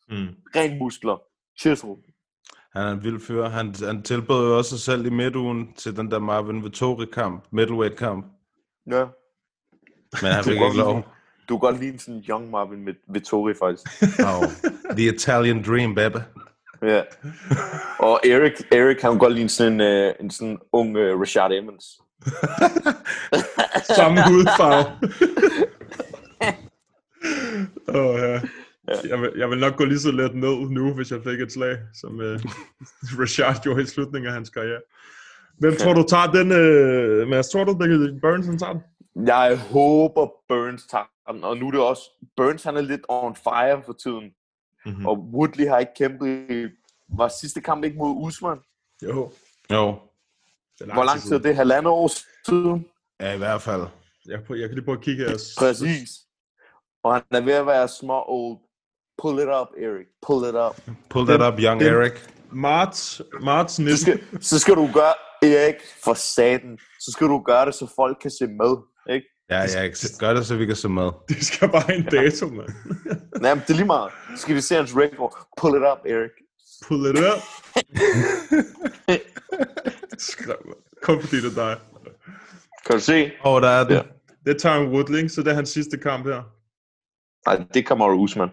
Mm. 0.09 0.35
ren 0.57 0.79
muskler. 0.79 1.17
Chisel. 1.61 1.91
Han 2.73 2.83
er 2.87 2.93
en 2.93 3.05
vild 3.05 3.21
fyr. 3.21 3.45
Han, 3.45 3.75
han 3.87 4.03
tilbød 4.03 4.49
jo 4.49 4.57
også 4.59 4.71
sig 4.71 4.81
selv 4.81 5.07
i 5.07 5.11
midtugen 5.11 5.75
til 5.75 5.97
den 5.97 6.11
der 6.11 6.19
Marvin 6.19 6.65
Vittori-kamp, 6.65 7.45
middleweight-kamp. 7.53 8.27
Ja. 8.91 9.07
Men 10.23 10.33
han 10.33 10.45
fik 10.45 10.53
ikke 10.53 10.65
godt 10.65 10.77
lov. 10.77 11.05
Du 11.49 11.59
kan 11.59 11.61
godt 11.61 11.81
lide 11.81 11.93
en 11.93 11.99
sådan 11.99 12.25
young 12.29 12.51
Marvin 12.51 12.85
med 12.85 12.95
Vittori, 13.09 13.55
faktisk. 13.59 14.03
Oh, 14.29 14.45
the 14.97 15.15
Italian 15.15 15.63
dream, 15.63 15.95
baby. 15.95 16.17
ja. 16.83 17.03
Og 17.99 18.21
Erik, 18.25 18.53
Erik 18.73 19.01
han 19.03 19.11
kan 19.11 19.19
godt 19.19 19.33
lide 19.33 19.49
sådan 19.49 19.81
en, 19.81 20.09
uh, 20.09 20.15
en 20.21 20.31
sådan 20.31 20.59
ung 20.73 20.97
uh, 20.97 21.21
Rashad 21.21 21.53
Evans. 21.53 21.85
Samme 23.97 24.29
hudfarve. 24.29 24.85
oh, 28.01 28.19
ja. 28.21 28.41
Jeg, 29.11 29.21
vil, 29.21 29.31
jeg 29.37 29.51
vil 29.51 29.59
nok 29.59 29.77
gå 29.77 29.85
lige 29.85 29.99
så 29.99 30.11
let 30.11 30.35
ned 30.35 30.71
nu, 30.71 30.95
hvis 30.95 31.11
jeg 31.11 31.21
fik 31.25 31.41
et 31.41 31.53
slag, 31.53 31.77
som 31.95 32.15
uh, 32.27 32.41
Rashard 33.21 33.63
gjorde 33.63 33.83
i 33.83 33.87
slutningen 33.87 34.29
af 34.29 34.35
hans 34.35 34.51
karriere. 34.51 34.81
Hvem 35.59 35.77
tror 35.77 35.93
du 35.93 36.05
tager 36.09 36.33
den, 36.33 36.51
uh, 36.51 37.29
Mads? 37.29 37.49
Tror 37.49 37.65
du, 37.65 37.71
at 37.71 38.21
Burns 38.21 38.47
han 38.47 38.59
tager 38.59 38.73
den? 38.73 38.83
Jeg 39.27 39.59
håber, 39.59 40.27
Burns 40.49 40.87
tager 40.87 41.33
den, 41.33 41.45
og 41.45 41.57
nu 41.57 41.67
er 41.67 41.71
det 41.71 41.81
også, 41.81 42.03
Burns 42.37 42.63
han 42.65 42.77
er 42.77 42.81
lidt 42.81 43.01
on 43.09 43.37
fire 43.37 43.83
for 43.87 43.93
tiden, 43.93 44.31
Mm-hmm. 44.87 45.07
og 45.07 45.19
Woodley 45.19 45.69
har 45.69 45.79
ikke 45.79 45.93
kæmpet 45.97 46.51
i, 46.51 46.67
var 47.09 47.29
sidste 47.29 47.61
kamp 47.61 47.85
ikke 47.85 47.99
mod 47.99 48.15
Usman? 48.27 48.59
Jo. 49.03 49.31
Jo, 49.73 49.95
Det 50.79 50.93
Hvor 50.93 51.05
lang 51.05 51.21
tid 51.21 51.33
er 51.33 51.39
det? 51.39 51.57
Halvandet 51.57 51.91
år 51.91 52.11
siden? 52.47 52.87
ja, 53.21 53.33
i 53.33 53.39
hvert 53.39 53.63
fald. 53.63 53.83
Jeg, 54.27 54.45
prøver, 54.47 54.61
jeg 54.61 54.69
kan 54.69 54.75
lige 54.77 54.85
prøve 54.85 54.97
at 54.99 55.05
kigge 55.05 55.25
her. 55.29 55.55
Præcis. 55.59 56.11
Og 57.03 57.15
han 57.15 57.23
er 57.31 57.41
ved 57.41 57.53
at 57.53 57.67
være 57.67 57.89
små 57.89 58.25
old. 58.27 58.59
Pull 59.19 59.39
it 59.39 59.45
up, 59.61 59.69
Erik. 59.79 60.07
Pull 60.27 60.49
it 60.49 60.55
up. 60.55 60.95
Pull 61.11 61.27
that 61.27 61.53
up, 61.53 61.61
young 61.61 61.81
den- 61.81 61.95
Eric. 61.95 62.13
Marts, 62.51 63.23
marts 63.41 63.79
19. 63.79 63.97
Så 63.97 64.03
skal, 64.03 64.43
så 64.43 64.59
skal 64.59 64.75
du 64.75 64.91
gøre, 64.95 65.15
Erik, 65.43 65.77
for 66.05 66.15
satan. 66.15 66.79
Så 67.01 67.13
skal 67.13 67.27
du 67.27 67.39
gøre 67.43 67.67
det, 67.67 67.75
så 67.75 67.93
folk 67.97 68.19
kan 68.23 68.31
se 68.31 68.47
med. 68.47 68.77
Ikke? 69.11 69.27
Ja, 69.51 69.61
ja, 69.61 69.91
gør 70.19 70.35
det, 70.35 70.47
så 70.47 70.57
vi 70.57 70.67
kan 70.67 70.77
se 70.77 70.89
med. 70.89 71.11
Det 71.29 71.45
skal 71.47 71.69
bare 71.69 71.83
have 71.83 71.99
en 71.99 72.05
dato, 72.05 72.47
mand. 72.47 72.69
Nej, 73.43 73.55
men 73.55 73.63
det 73.67 73.71
er 73.71 73.75
lige 73.75 73.87
meget. 73.87 74.11
Så 74.37 74.43
skal 74.43 74.55
vi 74.55 74.61
se 74.61 74.75
hans 74.75 74.97
record. 74.97 75.47
Pull 75.61 75.77
it 75.77 75.83
up, 75.93 75.99
Erik. 76.07 76.31
Pull 76.87 77.07
it 77.07 77.19
up. 77.19 77.43
Skræm. 80.19 80.75
Kom 81.03 81.21
fordi 81.21 81.37
det 81.37 81.59
er 81.59 81.67
dig. 81.67 81.77
Kan 82.87 82.95
du 82.95 83.01
se? 83.01 83.33
Åh, 83.45 83.53
oh, 83.53 83.63
der 83.63 83.69
er 83.69 83.85
den. 83.85 83.93
Ja. 83.93 84.03
Det 84.47 84.61
tager 84.61 84.77
en 84.77 84.89
Woodling, 84.89 85.31
så 85.31 85.43
det 85.43 85.51
er 85.51 85.55
hans 85.55 85.69
sidste 85.69 85.99
kamp 85.99 86.27
her. 86.27 86.43
Nej, 87.47 87.67
det 87.75 87.87
kommer 87.87 88.15
Usman. 88.15 88.49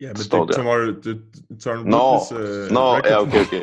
Ja, 0.00 0.08
men 0.08 0.16
Står 0.16 0.44
det 0.46 0.56
er 0.58 0.94
det 1.02 1.22
er 1.50 1.54
Torn 1.62 1.78
Nå, 1.78 2.40
øh, 2.40 2.70
nå, 2.70 2.96
record. 2.96 3.06
ja, 3.06 3.20
okay, 3.22 3.40
okay. 3.40 3.62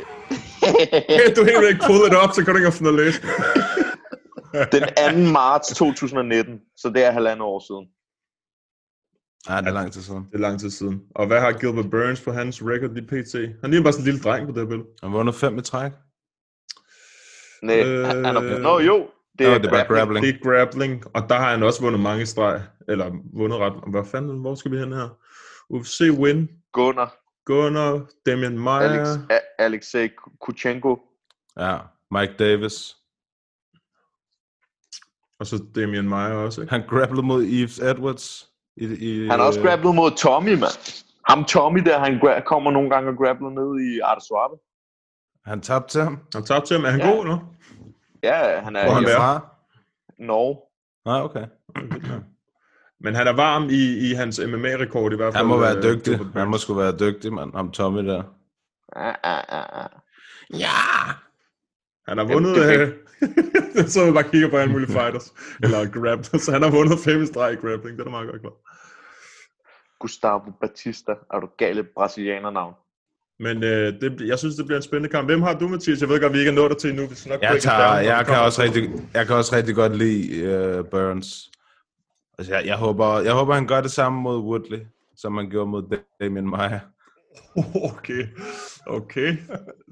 du 1.35 1.43
har 1.43 1.61
helt 1.61 1.69
ikke 1.69 1.85
fået 1.87 2.11
det 2.11 2.19
op, 2.19 2.29
så 2.33 2.43
kan 2.43 2.53
du 2.53 2.57
ikke 2.57 2.71
have 2.71 2.77
fundet 2.79 2.93
at 2.93 3.05
læse. 3.05 3.21
Den 4.71 4.83
2. 5.27 5.31
marts 5.31 5.67
2019, 5.67 6.59
så 6.77 6.89
det 6.89 7.03
er 7.03 7.11
halvandet 7.11 7.41
år 7.45 7.59
siden. 7.59 7.85
Ja, 9.49 9.61
det 9.61 9.67
er 9.67 9.73
lang 9.73 9.93
tid 9.93 10.01
siden. 10.01 10.23
Det 10.31 10.35
er 10.35 10.39
lang 10.39 10.59
tid 10.59 10.69
siden. 10.69 11.01
Og 11.15 11.27
hvad 11.27 11.39
har 11.39 11.51
Gilbert 11.51 11.89
Burns 11.91 12.21
på 12.21 12.31
hans 12.31 12.61
record 12.63 12.93
lige 12.93 13.07
pt? 13.07 13.33
Han 13.61 13.69
ligner 13.71 13.83
bare 13.83 13.93
sådan 13.93 14.01
en 14.01 14.11
lille 14.11 14.19
dreng 14.19 14.45
på 14.47 14.51
det 14.51 14.61
her 14.61 14.67
billede. 14.69 14.87
Han 15.01 15.09
har 15.11 15.17
vundet 15.17 15.35
fem 15.35 15.57
i 15.57 15.61
træk. 15.61 15.91
Nej, 17.61 17.83
Øh, 17.83 18.05
han, 18.07 18.25
er, 18.25 18.59
nå 18.59 18.79
jo, 18.79 19.07
det 19.39 19.47
er, 19.47 19.57
det 19.57 19.65
er 19.65 19.69
bare 19.71 19.85
grappling. 19.87 20.25
Det 20.25 20.35
er 20.35 20.39
grappling, 20.43 21.03
og 21.15 21.29
der 21.29 21.35
har 21.35 21.49
han 21.51 21.63
også 21.63 21.81
vundet 21.81 22.01
mange 22.01 22.25
streg. 22.25 22.61
Eller 22.87 23.11
vundet 23.33 23.59
ret. 23.59 23.73
Og 23.73 23.89
Hvad 23.91 24.05
fanden, 24.05 24.39
hvor 24.41 24.55
skal 24.55 24.71
vi 24.71 24.77
hen 24.77 24.91
her? 24.93 25.17
UFC 25.69 26.01
win. 26.11 26.49
Gunnar, 26.71 27.15
Gunnar, 27.45 28.05
Damian 28.25 28.59
Meyer. 28.59 28.79
Alex, 28.79 29.07
A- 29.29 29.63
Alexei 29.63 30.09
Kuchenko. 30.41 30.99
Ja, 31.59 31.77
Mike 32.11 32.33
Davis. 32.39 32.95
Og 35.43 35.47
så 35.47 35.63
Damian 35.75 36.09
Meyer 36.09 36.33
også, 36.33 36.61
ikke? 36.61 36.73
Han 36.73 36.83
grapplede 36.87 37.25
mod 37.25 37.43
Yves 37.45 37.79
Edwards. 37.79 38.49
I, 38.77 38.85
i, 38.85 39.27
Han 39.27 39.39
har 39.39 39.47
også 39.47 39.59
øh, 39.59 39.65
grapplet 39.65 39.95
mod 39.95 40.11
Tommy, 40.11 40.49
mand. 40.53 41.03
Ham 41.29 41.45
Tommy 41.45 41.79
der, 41.79 41.99
han 41.99 42.13
gra- 42.17 42.43
kommer 42.43 42.71
nogle 42.71 42.89
gange 42.89 43.09
og 43.09 43.17
grappler 43.17 43.49
ned 43.49 43.85
i 43.87 43.99
Arte 43.99 44.25
Suave. 44.25 44.57
Han 45.45 45.61
tabte 45.61 45.91
til 45.91 46.01
ham. 46.01 46.19
Han 46.33 46.43
tabte 46.43 46.67
til 46.67 46.75
ham. 46.77 46.85
Er 46.85 46.89
han 46.89 46.99
Ja. 46.99 47.11
god 47.11 47.25
nu? 47.25 47.41
Ja, 48.23 48.59
han 48.61 48.75
er 48.75 48.85
Hvor 48.85 48.93
han 48.93 49.03
er? 49.03 49.15
fra? 49.17 49.47
Norge. 50.19 50.57
Nej, 51.05 51.21
okay. 51.21 51.45
Men 53.01 53.15
han 53.15 53.27
er 53.27 53.31
varm 53.33 53.63
i, 53.69 54.09
i 54.09 54.13
hans 54.13 54.41
MMA-rekord 54.47 55.13
i 55.13 55.15
hvert 55.15 55.33
fald. 55.33 55.37
Han 55.37 55.45
må 55.45 55.57
være 55.59 55.77
øh, 55.77 55.83
dygtig. 55.83 56.19
Han 56.35 56.47
må 56.47 56.57
sgu 56.57 56.73
være 56.73 56.97
dygtig, 56.99 57.33
mand. 57.33 57.53
Ham 57.55 57.71
Tommy 57.71 58.07
der. 58.07 58.23
Ah, 58.95 59.15
ah, 59.23 59.43
ah, 59.49 59.83
ah. 59.83 59.89
Ja! 60.59 60.67
Han 62.07 62.17
har 62.17 62.25
Jamen, 62.25 62.33
vundet... 62.33 62.55
det 62.55 62.79
Øh, 62.79 62.93
så 63.93 64.03
jeg 64.03 64.13
bare 64.13 64.29
kigger 64.31 64.49
på 64.49 64.57
alle 64.57 64.71
mulige 64.71 64.91
fighters. 64.91 65.33
eller 65.63 65.91
grapplers. 65.91 66.47
Han 66.47 66.61
har 66.61 66.71
vundet 66.71 66.99
fem 66.99 67.23
i 67.23 67.25
streg 67.25 67.53
i 67.53 67.55
grappling. 67.55 67.97
Det 67.97 67.99
er 67.99 68.03
da 68.03 68.09
meget 68.09 68.29
godt 68.29 68.41
klar. 68.41 68.53
Gustavo 69.99 70.51
Batista. 70.61 71.11
Er 71.33 71.39
du 71.39 71.49
gale 71.57 71.83
brasilianernavn? 71.83 72.73
Men 73.39 73.63
øh, 73.63 73.93
det, 74.01 74.21
jeg 74.21 74.39
synes, 74.39 74.55
det 74.55 74.65
bliver 74.65 74.77
en 74.77 74.83
spændende 74.83 75.09
kamp. 75.09 75.27
Hvem 75.27 75.41
har 75.41 75.53
du, 75.53 75.67
Mathias? 75.67 76.01
Jeg 76.01 76.09
ved 76.09 76.21
godt, 76.21 76.33
vi 76.33 76.39
ikke 76.39 76.51
er 76.51 76.55
nået 76.55 76.71
der 76.71 76.77
til 76.77 76.89
endnu. 76.89 77.07
Vi 77.07 77.15
skal 77.15 77.29
nok 77.31 77.41
Jeg, 77.41 77.61
tager, 77.61 77.99
jeg, 77.99 78.19
vi 78.19 78.25
kan 78.25 78.39
også 78.39 78.61
rigtig, 78.61 78.89
jeg 79.13 79.27
kan 79.27 79.35
også 79.35 79.55
rigtig 79.55 79.75
godt 79.75 79.97
lide 79.97 80.79
uh, 80.79 80.85
Burns. 80.85 81.51
Altså, 82.37 82.53
jeg, 82.55 82.65
jeg, 82.65 82.77
håber, 82.77 83.19
jeg 83.19 83.33
håber, 83.33 83.53
han 83.53 83.67
gør 83.67 83.81
det 83.81 83.91
samme 83.91 84.21
mod 84.21 84.37
Woodley, 84.37 84.79
som 85.15 85.37
han 85.37 85.49
gjorde 85.49 85.69
mod 85.69 85.97
Damien 86.21 86.49
Meyer. 86.49 86.79
Okay, 87.93 88.27
okay. 88.87 89.37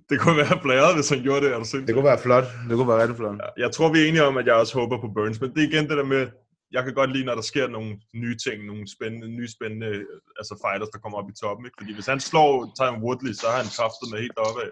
Det 0.10 0.20
kunne 0.20 0.38
være 0.38 0.60
blæret, 0.64 0.96
hvis 0.96 1.10
han 1.10 1.22
gjorde 1.22 1.42
det. 1.46 1.54
Er 1.54 1.58
du 1.58 1.66
sindssyg? 1.66 1.88
Det 1.88 1.96
kunne 1.96 2.12
være 2.12 2.20
flot. 2.20 2.44
Det 2.70 2.78
kunne 2.78 2.88
være 2.88 3.02
rigtig 3.02 3.18
flot. 3.18 3.36
Jeg 3.58 3.72
tror, 3.72 3.92
vi 3.94 4.00
er 4.00 4.08
enige 4.08 4.24
om, 4.24 4.38
at 4.38 4.46
jeg 4.46 4.56
også 4.56 4.74
håber 4.80 4.98
på 5.02 5.08
Burns, 5.16 5.42
men 5.42 5.50
det 5.54 5.64
er 5.64 5.68
igen 5.68 5.90
det 5.90 5.98
der 5.98 6.06
med, 6.06 6.28
jeg 6.72 6.84
kan 6.84 6.94
godt 6.94 7.12
lide, 7.12 7.26
når 7.26 7.36
der 7.36 7.42
sker 7.42 7.68
nogle 7.68 8.00
nye 8.14 8.38
ting, 8.46 8.66
nogle 8.66 8.84
spændende, 8.96 9.28
nye 9.28 9.48
spændende 9.48 9.88
altså 10.40 10.54
fighters, 10.66 10.90
der 10.90 11.00
kommer 11.00 11.18
op 11.18 11.30
i 11.30 11.34
toppen. 11.42 11.66
Ikke? 11.66 11.76
Fordi 11.80 11.94
hvis 11.94 12.06
han 12.06 12.20
slår 12.20 12.74
Tyron 12.78 13.04
Woodley, 13.04 13.34
så 13.34 13.48
har 13.48 13.58
han 13.64 13.72
kraftet 13.78 14.06
med 14.12 14.20
helt 14.20 14.38
oppe 14.38 14.62
af. 14.66 14.72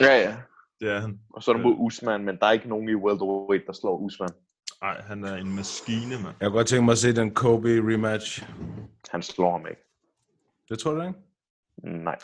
Ja, 0.00 0.14
ja. 0.26 0.36
Det 0.80 0.88
er 0.90 1.00
han. 1.00 1.18
Og 1.34 1.42
så 1.42 1.50
er 1.50 1.56
der 1.56 1.62
mod 1.62 1.74
Usman, 1.78 2.24
men 2.24 2.36
der 2.40 2.46
er 2.46 2.52
ikke 2.52 2.68
nogen 2.68 2.88
i 2.88 2.94
welterweight, 2.94 3.66
der 3.66 3.72
slår 3.72 3.96
Usman. 3.98 4.34
Nej, 4.82 5.00
han 5.00 5.24
er 5.24 5.36
en 5.36 5.56
maskine, 5.56 6.14
mand. 6.22 6.34
Jeg 6.40 6.46
kunne 6.48 6.58
godt 6.58 6.66
tænke 6.66 6.84
mig 6.84 6.92
at 6.92 6.98
se 6.98 7.16
den 7.16 7.34
Kobe 7.34 7.68
rematch. 7.68 8.42
Han 9.10 9.22
slår 9.22 9.52
ham 9.52 9.66
ikke. 9.70 9.82
Det 10.68 10.78
tror 10.78 10.92
du 10.92 11.02
ikke? 11.02 11.14
Nej. 11.84 12.18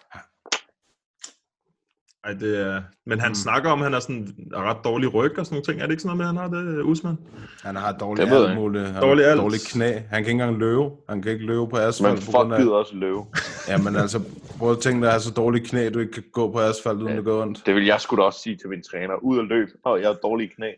Ej, 2.25 2.33
det 2.33 2.61
er... 2.67 2.83
Men 3.07 3.21
han 3.21 3.31
mm. 3.31 3.35
snakker 3.35 3.71
om, 3.71 3.79
at 3.81 3.85
han 3.85 3.95
er 3.95 4.01
sådan 4.01 4.29
er 4.55 4.71
ret 4.71 4.77
dårlig 4.85 5.15
ryg 5.15 5.39
og 5.39 5.47
sådan 5.47 5.55
nogle 5.55 5.65
ting. 5.65 5.81
Er 5.81 5.85
det 5.87 5.91
ikke 5.93 6.03
sådan 6.03 6.17
noget 6.17 6.35
med, 6.35 6.41
at 6.43 6.51
han 6.51 6.65
har 6.65 6.73
det, 6.75 6.83
Usman? 6.83 7.17
Han 7.63 7.77
har 7.77 7.93
dårlig 7.93 8.55
muligt. 8.57 8.87
Han 8.89 9.03
Dårlig 9.03 9.25
har 9.25 9.31
alt. 9.31 9.41
dårlig 9.41 9.61
knæ. 9.73 9.93
Han 9.93 10.03
kan 10.11 10.19
ikke 10.19 10.31
engang 10.31 10.59
løbe. 10.59 10.83
Han 11.09 11.23
kan 11.23 11.33
ikke 11.33 11.47
løbe 11.47 11.69
på 11.69 11.77
asfalt. 11.77 12.15
Men 12.15 12.23
på 12.27 12.31
grund 12.33 12.49
fuck 12.49 12.59
af- 12.59 12.63
gider 12.63 12.75
også 12.75 12.95
løve. 12.97 13.27
Ja, 13.69 13.79
men 13.79 13.97
altså, 13.97 14.21
prøv 14.59 14.71
at 14.71 14.79
tænke 14.79 15.01
dig 15.01 15.07
at 15.07 15.13
have 15.13 15.21
så 15.21 15.31
dårlige 15.31 15.65
knæ, 15.67 15.89
du 15.95 15.99
ikke 15.99 16.13
kan 16.13 16.25
gå 16.33 16.53
på 16.53 16.59
asfalt, 16.59 16.97
uden 16.99 17.09
Ja. 17.09 17.17
det 17.17 17.25
går 17.25 17.43
ondt. 17.43 17.63
Det 17.67 17.75
vil 17.75 17.85
jeg 17.87 18.01
skulle 18.01 18.21
da 18.23 18.27
også 18.27 18.41
sige 18.41 18.57
til 18.57 18.69
min 18.69 18.83
træner. 18.91 19.15
Ud 19.23 19.39
og 19.39 19.45
løb. 19.45 19.69
Åh, 19.87 20.01
jeg 20.01 20.09
har 20.09 20.15
dårlige 20.15 20.49
knæ. 20.57 20.71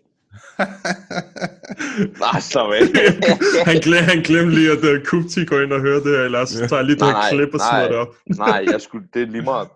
Nej, 2.25 2.41
så 2.41 2.61
vel. 2.73 2.87
han, 3.71 3.77
glem, 3.87 4.03
han 4.13 4.21
glemte 4.29 4.55
lige, 4.59 4.71
at 4.77 4.85
uh, 4.91 5.05
Kupti 5.05 5.45
går 5.45 5.61
ind 5.61 5.73
og 5.73 5.81
hører 5.81 6.01
det 6.01 6.13
her, 6.17 6.25
eller 6.25 6.45
så 6.45 6.59
tager 6.69 6.81
jeg 6.81 6.87
lige 6.87 6.97
det 6.97 7.03
Nej, 7.03 7.31
klip 7.31 7.55
og 7.55 7.59
nej. 7.59 7.69
smider 7.69 7.89
det 7.89 7.97
op. 7.97 8.15
Nej, 8.47 8.65
jeg 8.73 8.81
skulle, 8.81 9.07
det 9.15 9.23
er 9.23 9.27
lige 9.27 9.43
meget. 9.43 9.69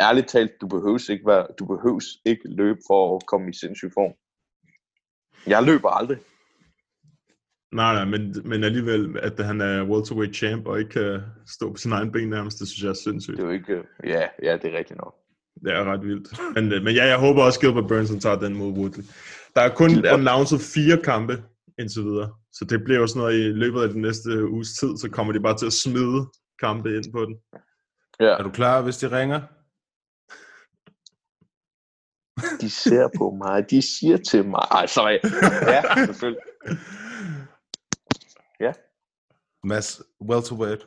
Ærligt 0.00 0.28
talt, 0.28 0.52
du 0.60 0.66
behøves 0.66 1.08
ikke, 1.08 1.24
være, 1.26 1.46
du 1.58 1.64
behøves 1.66 2.06
ikke 2.24 2.42
løbe 2.60 2.78
for 2.86 3.16
at 3.16 3.26
komme 3.26 3.50
i 3.50 3.54
sindssyg 3.62 3.90
form. 3.94 4.12
Jeg 5.46 5.62
løber 5.62 5.90
aldrig. 5.90 6.18
Nej, 7.74 7.94
nej, 7.94 8.04
men, 8.04 8.22
men 8.44 8.64
alligevel, 8.64 9.18
at 9.22 9.46
han 9.46 9.60
er 9.60 9.84
welterweight 9.84 10.36
champ 10.36 10.66
og 10.66 10.78
ikke 10.78 10.90
kan 10.90 11.20
stå 11.56 11.70
på 11.70 11.76
sin 11.76 11.92
egen 11.92 12.12
ben 12.12 12.28
nærmest, 12.28 12.58
det 12.58 12.68
synes 12.68 12.82
jeg 12.82 12.90
er 12.90 12.94
sindssygt. 12.94 13.36
Det 13.36 13.42
er 13.42 13.46
jo 13.46 13.52
ikke... 13.52 13.72
øh, 13.72 13.84
Ja, 14.04 14.26
ja, 14.42 14.52
det 14.56 14.74
er 14.74 14.78
rigtigt 14.78 14.98
nok. 15.00 15.14
Det 15.64 15.72
er 15.72 15.84
ret 15.92 16.02
vildt. 16.02 16.28
Men, 16.54 16.72
øh, 16.72 16.82
men 16.82 16.94
ja, 16.94 17.04
jeg 17.06 17.18
håber 17.18 17.42
også, 17.42 17.60
Gilbert 17.60 17.88
Burns 17.88 18.22
tager 18.22 18.38
den 18.38 18.54
mod 18.54 18.72
Woodley. 18.72 19.04
Der 19.54 19.62
er 19.62 19.74
kun 19.74 20.06
announced 20.06 20.58
fire 20.58 21.02
kampe 21.02 21.44
indtil 21.78 22.02
videre. 22.02 22.34
Så 22.52 22.64
det 22.64 22.84
bliver 22.84 23.00
jo 23.00 23.06
sådan 23.06 23.20
noget 23.20 23.34
i 23.38 23.42
løbet 23.42 23.82
af 23.82 23.88
den 23.88 24.02
næste 24.02 24.48
uges 24.48 24.68
tid, 24.80 24.96
så 24.96 25.08
kommer 25.12 25.32
de 25.32 25.40
bare 25.40 25.56
til 25.58 25.66
at 25.66 25.72
smide 25.72 26.26
kampe 26.58 26.96
ind 26.96 27.12
på 27.12 27.24
den. 27.24 27.36
Ja, 28.20 28.32
Er 28.38 28.42
du 28.42 28.50
klar, 28.50 28.82
hvis 28.82 28.96
de 28.96 29.18
ringer? 29.18 29.40
de 32.60 32.70
ser 32.70 33.08
på 33.18 33.30
mig. 33.30 33.70
De 33.70 33.82
siger 33.82 34.16
til 34.16 34.44
mig. 34.48 34.66
Ej, 34.70 34.86
sorry. 34.86 35.18
Ja, 35.72 36.06
selvfølgelig. 36.06 36.42
Mads, 39.64 40.02
welterweight. 40.20 40.86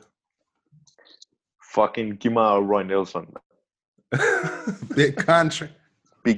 Fucking 1.74 2.18
giv 2.20 2.32
mig 2.32 2.50
Roy 2.70 2.82
Nelson. 2.82 3.26
Big 4.96 5.14
country. 5.28 5.66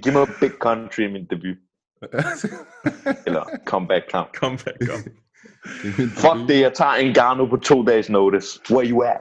Giv 0.02 0.12
mig 0.12 0.26
Big 0.40 0.50
Country 0.60 1.00
i 1.00 1.12
min 1.12 1.26
debut. 1.26 1.58
Eller 3.26 3.44
comeback 3.64 4.02
kamp. 4.10 4.28
Comeback, 4.34 4.76
kom. 4.88 5.12
Fuck 6.22 6.48
det, 6.48 6.60
jeg 6.60 6.72
tager 6.74 6.94
en 6.94 7.14
Garno 7.14 7.46
på 7.46 7.56
to 7.56 7.82
dages 7.82 8.10
notice. 8.10 8.60
Where 8.70 8.90
you 8.90 9.02
at? 9.02 9.20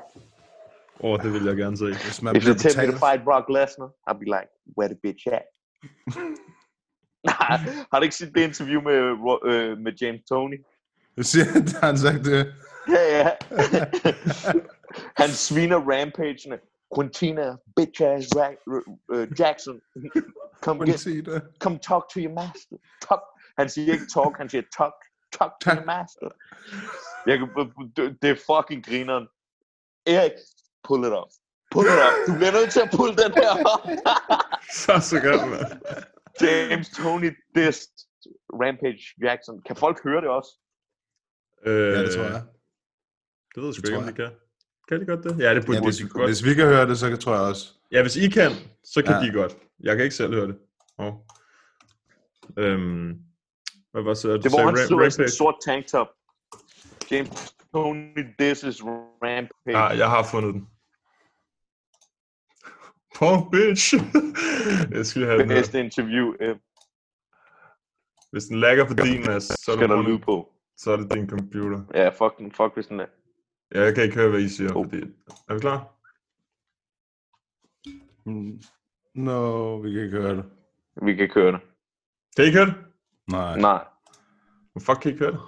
Åh, 1.00 1.12
oh, 1.12 1.24
det 1.24 1.34
vil 1.34 1.46
jeg 1.46 1.56
gerne 1.56 1.78
se. 1.78 1.86
Hvis 1.86 2.22
man 2.22 2.36
If 2.36 2.44
they 2.44 2.54
tell 2.54 2.78
me 2.78 2.92
to 2.92 2.98
fight 2.98 3.24
Brock 3.24 3.46
Lesnar, 3.50 3.90
I'll 4.08 4.20
be 4.20 4.26
like, 4.26 4.50
where 4.78 4.90
the 4.94 5.00
bitch 5.04 5.28
at? 5.32 5.46
Nej, 7.30 7.58
har 7.92 8.00
du 8.00 8.04
ikke 8.04 8.16
set 8.16 8.36
det 8.36 8.42
interview 8.42 8.82
med, 8.82 8.96
øh, 9.52 9.78
med 9.78 9.94
James 10.02 10.22
Tony? 10.30 10.58
Jeg 11.18 11.26
siger, 11.26 11.46
at 11.56 11.74
han 11.84 11.98
sagt 11.98 12.26
det. 12.26 12.54
Ja, 12.90 13.18
ja. 13.18 13.32
Han 15.18 15.30
sviner 15.30 15.78
rampagene. 15.78 16.58
Quintina, 16.96 17.58
bitch 17.76 18.02
ass 18.02 18.28
uh, 18.36 19.28
Jackson. 19.40 19.82
Come, 20.66 20.86
get, 20.86 21.00
come 21.60 21.78
talk 21.80 22.10
to 22.14 22.20
your 22.20 22.34
master. 22.34 22.78
Talk. 23.08 23.22
Han 23.58 23.70
siger 23.70 23.94
ikke 23.94 24.08
talk, 24.14 24.38
han 24.38 24.50
siger 24.50 24.64
talk. 24.78 24.94
Talk 25.32 25.52
to 25.62 25.70
your 25.76 25.86
master. 25.86 26.30
Jeg 27.26 27.40
det- 28.22 28.30
er 28.30 28.36
fucking 28.52 28.86
grineren. 28.86 29.28
Erik, 30.06 30.32
pull 30.84 31.06
it 31.08 31.14
up. 31.22 31.30
Pull 31.72 31.86
it 31.86 32.00
up. 32.08 32.16
Du 32.28 32.34
bliver 32.40 32.52
nødt 32.52 32.72
til 32.72 32.80
at 32.80 32.90
pull 32.98 33.12
den 33.24 33.32
her 33.42 33.52
op. 33.74 33.84
Så 34.74 34.94
så 35.10 35.18
godt, 35.28 35.44
mand. 35.52 35.82
James 36.42 36.90
Tony 36.90 37.32
dissed 37.56 37.94
Rampage 38.64 39.04
Jackson. 39.26 39.62
Kan 39.62 39.76
folk 39.76 40.04
høre 40.04 40.22
det 40.22 40.30
også? 40.30 40.52
Øh, 41.66 41.94
Ja, 41.94 42.02
det 42.04 42.16
tror 42.16 42.24
jeg. 42.24 42.44
Det 43.56 43.64
ved 43.64 43.66
jeg 43.70 43.76
sgu 43.76 43.88
ikke, 43.88 43.98
om 43.98 44.04
de 44.04 44.14
kan. 44.14 44.32
Kan 44.88 45.00
de 45.02 45.06
godt 45.06 45.24
det? 45.24 45.40
Ja, 45.40 45.56
det 45.56 45.66
burde 45.66 45.78
Ja, 45.78 45.82
ja, 45.82 45.88
hvis, 45.88 45.98
de 45.98 46.08
godt. 46.10 46.28
hvis 46.30 46.46
vi 46.46 46.54
kan 46.54 46.66
høre 46.68 46.88
det, 46.90 46.98
så 47.00 47.18
tror 47.18 47.34
jeg 47.34 47.42
også. 47.42 47.74
Ja, 47.92 48.02
hvis 48.02 48.16
I 48.16 48.30
kan, 48.30 48.52
så 48.84 49.02
kan 49.04 49.12
Ja. 49.14 49.20
ja. 49.20 49.26
de 49.28 49.32
godt. 49.34 49.58
Jeg 49.80 49.96
kan 49.96 50.04
ikke 50.04 50.16
selv 50.16 50.34
høre 50.34 50.48
det. 50.48 50.58
Oh. 50.98 51.14
Øhm, 52.58 53.20
hvad 53.92 54.02
var 54.04 54.14
så? 54.14 54.34
Det 54.38 54.52
var 54.52 54.66
han 54.66 55.22
en 55.24 55.30
sort 55.30 55.56
tanktop. 55.66 56.08
James 57.12 57.54
Tony 57.74 58.26
disses 58.40 58.84
Rampage. 58.84 59.78
Ah, 59.78 59.98
jeg 59.98 60.10
har 60.10 60.24
fundet 60.32 60.54
den. 60.54 60.68
Punk 63.20 63.52
bitch. 63.52 63.94
jeg 64.98 65.06
skal 65.06 65.26
have 65.26 65.40
den 65.42 65.50
her. 65.50 65.58
Bedste 65.58 65.80
interview. 65.80 66.34
Øh, 66.40 66.56
Hvis 68.32 68.44
den 68.46 68.60
lagger 68.60 68.86
på 68.88 68.94
din, 68.94 69.26
Mads, 69.26 69.44
så 69.44 69.72
er, 69.72 69.76
det 69.76 70.46
så 70.78 70.92
er 70.92 70.98
det 70.98 71.14
din 71.14 71.30
computer. 71.30 71.82
Ja, 71.94 72.10
fuck, 72.10 72.38
den- 72.38 72.52
fuck 72.52 72.74
hvis 72.74 72.88
den 72.88 73.00
er. 73.00 73.06
Ja, 73.76 73.82
jeg 73.84 73.96
kan 73.96 74.04
ikke 74.04 74.16
høre, 74.16 74.30
hvad 74.30 74.40
I 74.40 74.50
siger. 74.50 74.76
Oh. 74.76 74.86
Fordi... 74.86 74.98
Er 75.50 75.54
vi 75.54 75.60
klar? 75.60 75.88
Mm. 78.26 78.62
No, 79.16 79.76
vi 79.76 79.92
kan 79.94 80.04
ikke 80.04 80.18
høre 80.18 80.36
det. 80.36 80.46
Vi 81.02 81.16
kan 81.16 81.30
køre 81.30 81.52
det. 81.52 81.60
Kan 82.36 82.46
I 82.46 82.48
ikke 82.48 82.58
høre 82.58 82.68
det? 82.68 82.76
Nej, 83.28 83.60
Nej. 83.60 83.84
Hvor 84.72 84.80
fuck 84.80 85.02
kan 85.02 85.12
I 85.12 85.14
ikke 85.14 85.26
høre 85.26 85.34
det? 85.34 85.42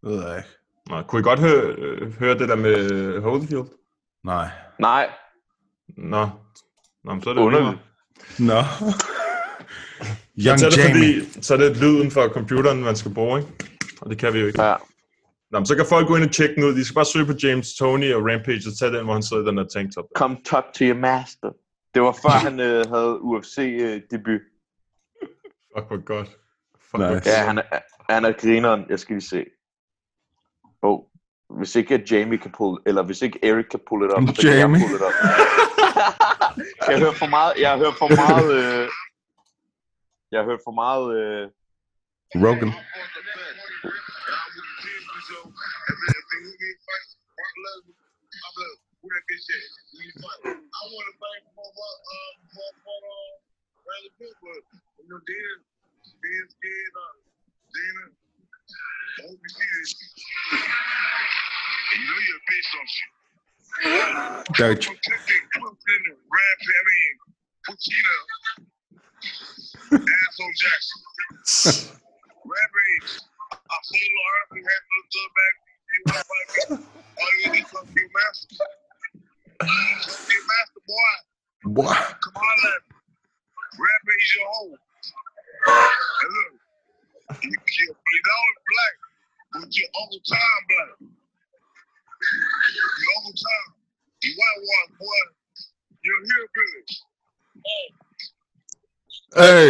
det 0.00 0.10
ved 0.10 0.28
jeg 0.28 0.36
ikke. 0.36 0.48
Nej, 0.88 1.02
kunne 1.02 1.20
I 1.20 1.22
godt 1.22 1.40
høre, 1.40 1.74
øh, 1.78 2.12
høre 2.18 2.38
det 2.38 2.48
der 2.48 2.56
med 2.56 3.20
Holyfield? 3.20 3.66
Nej. 4.24 4.48
Nej, 4.78 5.10
Nå. 5.96 6.28
Nå, 7.04 7.14
men 7.14 7.22
så 7.22 7.30
er 7.30 7.34
det 7.34 7.40
underligt. 7.40 7.78
Nå. 8.38 8.54
Young 10.38 10.58
så 10.60 10.66
er 10.66 10.70
det 10.70 10.78
Jamie. 10.78 11.20
fordi, 11.24 11.42
så 11.42 11.54
er 11.54 11.58
det 11.58 11.76
lyden 11.76 12.10
fra 12.10 12.28
computeren, 12.28 12.82
man 12.82 12.96
skal 12.96 13.14
bruge, 13.14 13.40
ikke? 13.40 13.52
Og 14.00 14.10
det 14.10 14.18
kan 14.18 14.34
vi 14.34 14.38
jo 14.40 14.46
ikke. 14.46 14.62
Ja. 14.62 14.76
Nå, 15.52 15.58
men 15.58 15.66
så 15.66 15.76
kan 15.76 15.86
folk 15.88 16.06
gå 16.08 16.16
ind 16.16 16.24
og 16.24 16.32
tjekke 16.32 16.54
den 16.54 16.64
ud. 16.64 16.74
De 16.74 16.84
skal 16.84 16.94
bare 16.94 17.04
søge 17.04 17.26
på 17.26 17.32
James 17.42 17.74
Tony 17.74 18.14
og 18.14 18.20
Rampage 18.22 18.68
og 18.70 18.74
tage 18.78 18.92
den, 18.96 19.04
hvor 19.04 19.12
han 19.12 19.22
sidder 19.22 19.42
i 19.42 19.46
den 19.46 19.56
der 19.56 19.66
tanktop. 19.66 20.04
Come 20.16 20.36
talk 20.44 20.64
to 20.74 20.84
your 20.84 20.96
master. 20.98 21.50
Det 21.94 22.02
var 22.02 22.12
før 22.12 22.36
han 22.48 22.60
øh, 22.60 22.86
havde 22.94 23.12
UFC-debut. 23.22 24.42
Fuck, 25.76 25.86
hvor 25.88 26.04
godt. 26.04 26.28
Fuck, 26.90 26.98
Nice. 27.00 27.12
godt. 27.12 27.26
Ja, 27.26 27.44
han 27.46 27.58
er, 27.58 27.62
han 28.12 28.24
er 28.24 28.32
grineren. 28.32 28.84
Jeg 28.88 28.98
skal 29.00 29.14
lige 29.16 29.28
se. 29.28 29.44
Oh, 30.82 30.98
hvis 31.58 31.76
ikke 31.76 31.94
at 31.94 32.12
Jamie 32.12 32.38
kan 32.38 32.52
pulle, 32.58 32.78
eller 32.86 33.02
hvis 33.02 33.22
ikke 33.22 33.38
Eric 33.42 33.64
kan 33.70 33.80
pulle 33.88 34.06
det 34.08 34.14
op, 34.14 34.22
så 34.28 34.34
kan 34.42 34.50
jeg 34.50 34.58
Jamie. 34.58 34.80
pulle 34.80 34.98
det 34.98 35.06
op. 35.06 35.12
jeg 36.90 36.98
hørt 36.98 37.14
for 37.16 37.26
meget, 37.26 37.52
jeg 37.60 37.78
hørt 37.78 37.94
for 37.98 38.08
meget, 38.22 38.48
øh, 38.54 38.88
jeg 40.32 40.44
hørt 40.44 40.60
for 40.66 40.70
meget, 40.82 41.06
øh, 41.20 41.48
Rogan. 42.44 42.72
Dutch. 64.54 64.88
Asshole 69.92 70.54
Jackson. 70.56 71.02
Rampage. 72.44 73.20
I 73.52 73.76
say 73.82 74.04
Lord 74.12 74.34
Earth 74.38 74.54
had 74.56 74.82
no 74.92 75.00
good 75.12 75.30
back. 75.34 75.71
You 75.92 76.00
want 76.06 76.18
to 76.18 76.24
fight 76.24 76.80
me? 76.80 76.86
All 77.20 77.28
you 77.42 77.52
need 77.52 77.64
is 77.64 77.70
some 77.70 77.86
new 77.92 78.08
master. 78.16 78.64
Some 80.00 80.26
new 80.26 80.42
master, 80.48 80.80
boy. 80.88 81.12
What? 81.82 81.96
Come 81.96 82.36
on, 82.36 82.56
let 82.64 82.80
me. 82.88 82.96
Rampage 83.72 84.36
your 84.36 84.46
home. 84.48 84.76
And 85.66 86.32
look, 86.32 87.42
you, 87.42 87.50
you, 87.50 87.86
you 87.88 88.20
know 88.26 88.40
it's 88.48 88.62
black, 88.68 88.94
but 89.52 89.76
your 89.76 89.88
Uncle 90.00 90.20
Tom 90.28 90.58
black. 90.68 90.88
Your 91.00 93.12
Uncle 93.16 93.32
Tom. 93.36 93.64
You 94.22 94.30
white 94.36 94.60
one, 94.60 94.88
boy. 94.98 95.22
You're 96.02 96.24
here, 96.24 96.46
Billy. 96.52 96.84
Hey! 99.36 99.66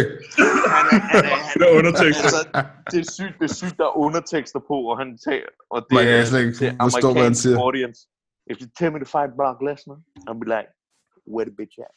han 0.75 0.85
er, 0.91 0.99
han 1.15 1.25
er, 1.25 1.35
han 1.35 1.59
Det 1.59 1.65
er 1.69 1.73
undertekster. 1.77 2.23
Altså, 2.23 2.47
det 2.91 2.99
er 2.99 3.11
sygt, 3.11 3.33
det 3.39 3.49
er 3.51 3.53
sygt, 3.53 3.77
der 3.77 3.85
er 3.85 3.97
undertekster 3.97 4.59
på, 4.59 4.73
og 4.73 4.97
han 4.97 5.17
tager, 5.17 5.45
og 5.69 5.81
det 5.81 5.91
Man 5.91 6.03
kan 6.03 6.13
er, 6.13 6.25
slet 6.25 6.39
ikke 6.39 6.51
det 6.59 6.67
er 6.67 6.75
forstå, 6.83 7.13
hvad 7.13 7.23
han 7.23 7.35
siger. 7.35 7.59
audience. 7.59 8.07
If 8.51 8.57
you 8.61 8.67
tell 8.79 8.91
me 8.93 8.99
to 8.99 9.05
fight 9.05 9.31
Brock 9.39 9.57
Lesnar, 9.67 9.97
I'll 10.27 10.39
be 10.43 10.47
like, 10.55 10.69
where 11.33 11.45
the 11.49 11.55
bitch 11.59 11.77
at? 11.85 11.91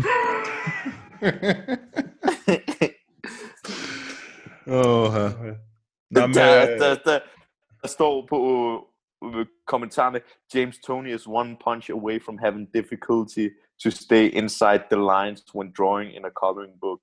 Åh, 4.66 4.76
oh, 4.76 5.12
Nå, 6.10 6.26
men, 6.26 6.34
der, 6.34 6.62
øh, 6.62 6.68
der, 6.78 6.94
der, 7.04 7.18
der 7.82 7.88
står 7.88 8.26
på 8.28 8.38
øh, 9.24 9.46
kommentarerne, 9.66 10.20
James 10.54 10.78
Tony 10.86 11.14
is 11.14 11.26
one 11.26 11.56
punch 11.64 11.90
away 11.90 12.22
from 12.24 12.38
having 12.38 12.68
difficulty 12.74 13.48
to 13.84 13.90
stay 13.90 14.24
inside 14.40 14.82
the 14.92 15.00
lines 15.12 15.44
when 15.54 15.72
drawing 15.78 16.14
in 16.16 16.24
a 16.24 16.30
coloring 16.42 16.74
book. 16.80 17.00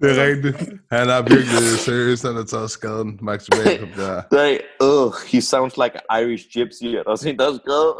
Det 0.00 0.10
er 0.10 0.26
rigtigt. 0.26 0.56
Han 0.90 1.08
er 1.08 1.22
virkelig 1.22 1.78
seriøst, 1.78 2.26
han 2.26 2.36
har 2.36 2.44
taget 2.44 2.70
skaden 2.70 3.18
maksimalt 3.22 3.80
på 3.80 3.86
det 3.86 3.94
her. 4.06 4.22
They, 4.32 4.58
ugh, 4.80 5.14
he 5.26 5.40
sounds 5.40 5.76
like 5.76 5.96
an 5.96 6.02
Irish 6.22 6.44
gypsy. 6.54 6.84
Er 6.84 7.02
der 7.02 7.10
også 7.10 7.28
en, 7.28 7.38
der 7.38 7.44
har 7.44 7.58
skrevet? 7.62 7.94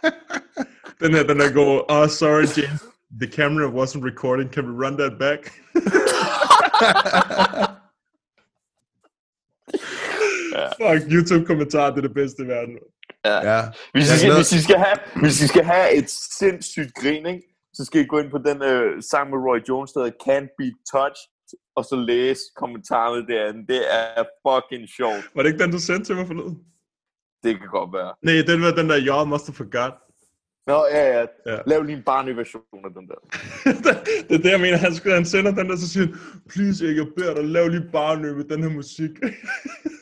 den 1.02 1.14
her, 1.14 1.22
den 1.22 1.40
er 1.40 1.52
god. 1.52 1.84
Oh, 1.88 2.08
sorry, 2.08 2.46
James. 2.56 2.80
The 3.20 3.26
camera 3.26 3.68
wasn't 3.68 4.04
recording. 4.04 4.52
Can 4.52 4.66
we 4.66 4.86
run 4.86 4.96
that 4.96 5.18
back? 5.18 5.52
Fuck, 10.80 11.00
YouTube-kommentar, 11.12 11.90
det 11.90 11.98
er 11.98 12.02
det 12.08 12.14
bedste 12.14 12.42
i 12.42 12.46
verden. 12.46 12.78
Ja. 13.24 13.60
Hvis 13.92 14.06
I, 14.06 14.10
Jeg 14.10 14.18
skal, 14.18 14.34
hvis, 14.34 14.52
I 14.52 14.62
skal 14.62 14.76
have, 14.76 14.98
hvis 15.22 15.42
I 15.42 15.46
skal 15.46 15.64
have 15.64 15.94
et 15.94 16.10
sindssygt 16.10 16.94
grin, 16.94 17.26
ikke? 17.26 17.42
så 17.74 17.84
skal 17.84 18.00
I 18.00 18.06
gå 18.12 18.18
ind 18.18 18.30
på 18.30 18.38
den 18.38 18.62
øh, 18.62 19.02
sang 19.10 19.30
med 19.30 19.38
Roy 19.38 19.60
Jones, 19.68 19.92
der 19.92 20.00
hedder 20.00 20.22
Can't 20.26 20.50
Be 20.58 20.68
Touched, 20.92 21.30
og 21.76 21.84
så 21.84 21.96
læse 21.96 22.42
kommentarerne 22.56 23.26
derinde. 23.32 23.66
Det 23.72 23.82
er 24.00 24.24
fucking 24.46 24.88
sjovt. 24.98 25.24
Var 25.34 25.42
det 25.42 25.48
ikke 25.50 25.62
den, 25.64 25.72
du 25.72 25.78
sendte 25.78 26.04
til 26.04 26.16
mig 26.16 26.26
forleden? 26.26 26.56
Det 27.44 27.58
kan 27.58 27.68
godt 27.78 27.92
være. 27.98 28.12
Nej, 28.26 28.42
den 28.50 28.62
var 28.62 28.72
den 28.80 28.88
der, 28.90 28.98
y'all 29.08 29.24
must 29.32 29.46
have 29.46 29.58
forgot. 29.64 29.94
Nå, 30.66 30.78
ja, 30.96 31.04
ja. 31.16 31.24
Ja. 31.46 31.58
Lav 31.66 31.82
lige 31.82 31.96
en 31.96 32.02
barnlig 32.12 32.36
version 32.36 32.84
af 32.88 32.92
den 32.98 33.04
der. 33.10 33.20
det 34.28 34.34
er 34.38 34.42
det, 34.44 34.50
jeg 34.50 34.60
mener. 34.60 34.76
Han, 34.76 34.94
skal, 34.94 35.12
han 35.12 35.24
sender 35.24 35.52
den 35.54 35.68
der, 35.70 35.76
så 35.76 35.88
siger 35.88 36.06
han, 36.06 36.14
please, 36.48 36.84
jeg 36.84 37.06
beder 37.16 37.34
dig, 37.34 37.44
lav 37.44 37.68
lige 37.68 37.88
bare 37.92 38.16
med 38.20 38.44
den 38.44 38.62
her 38.62 38.70
musik. 38.70 39.10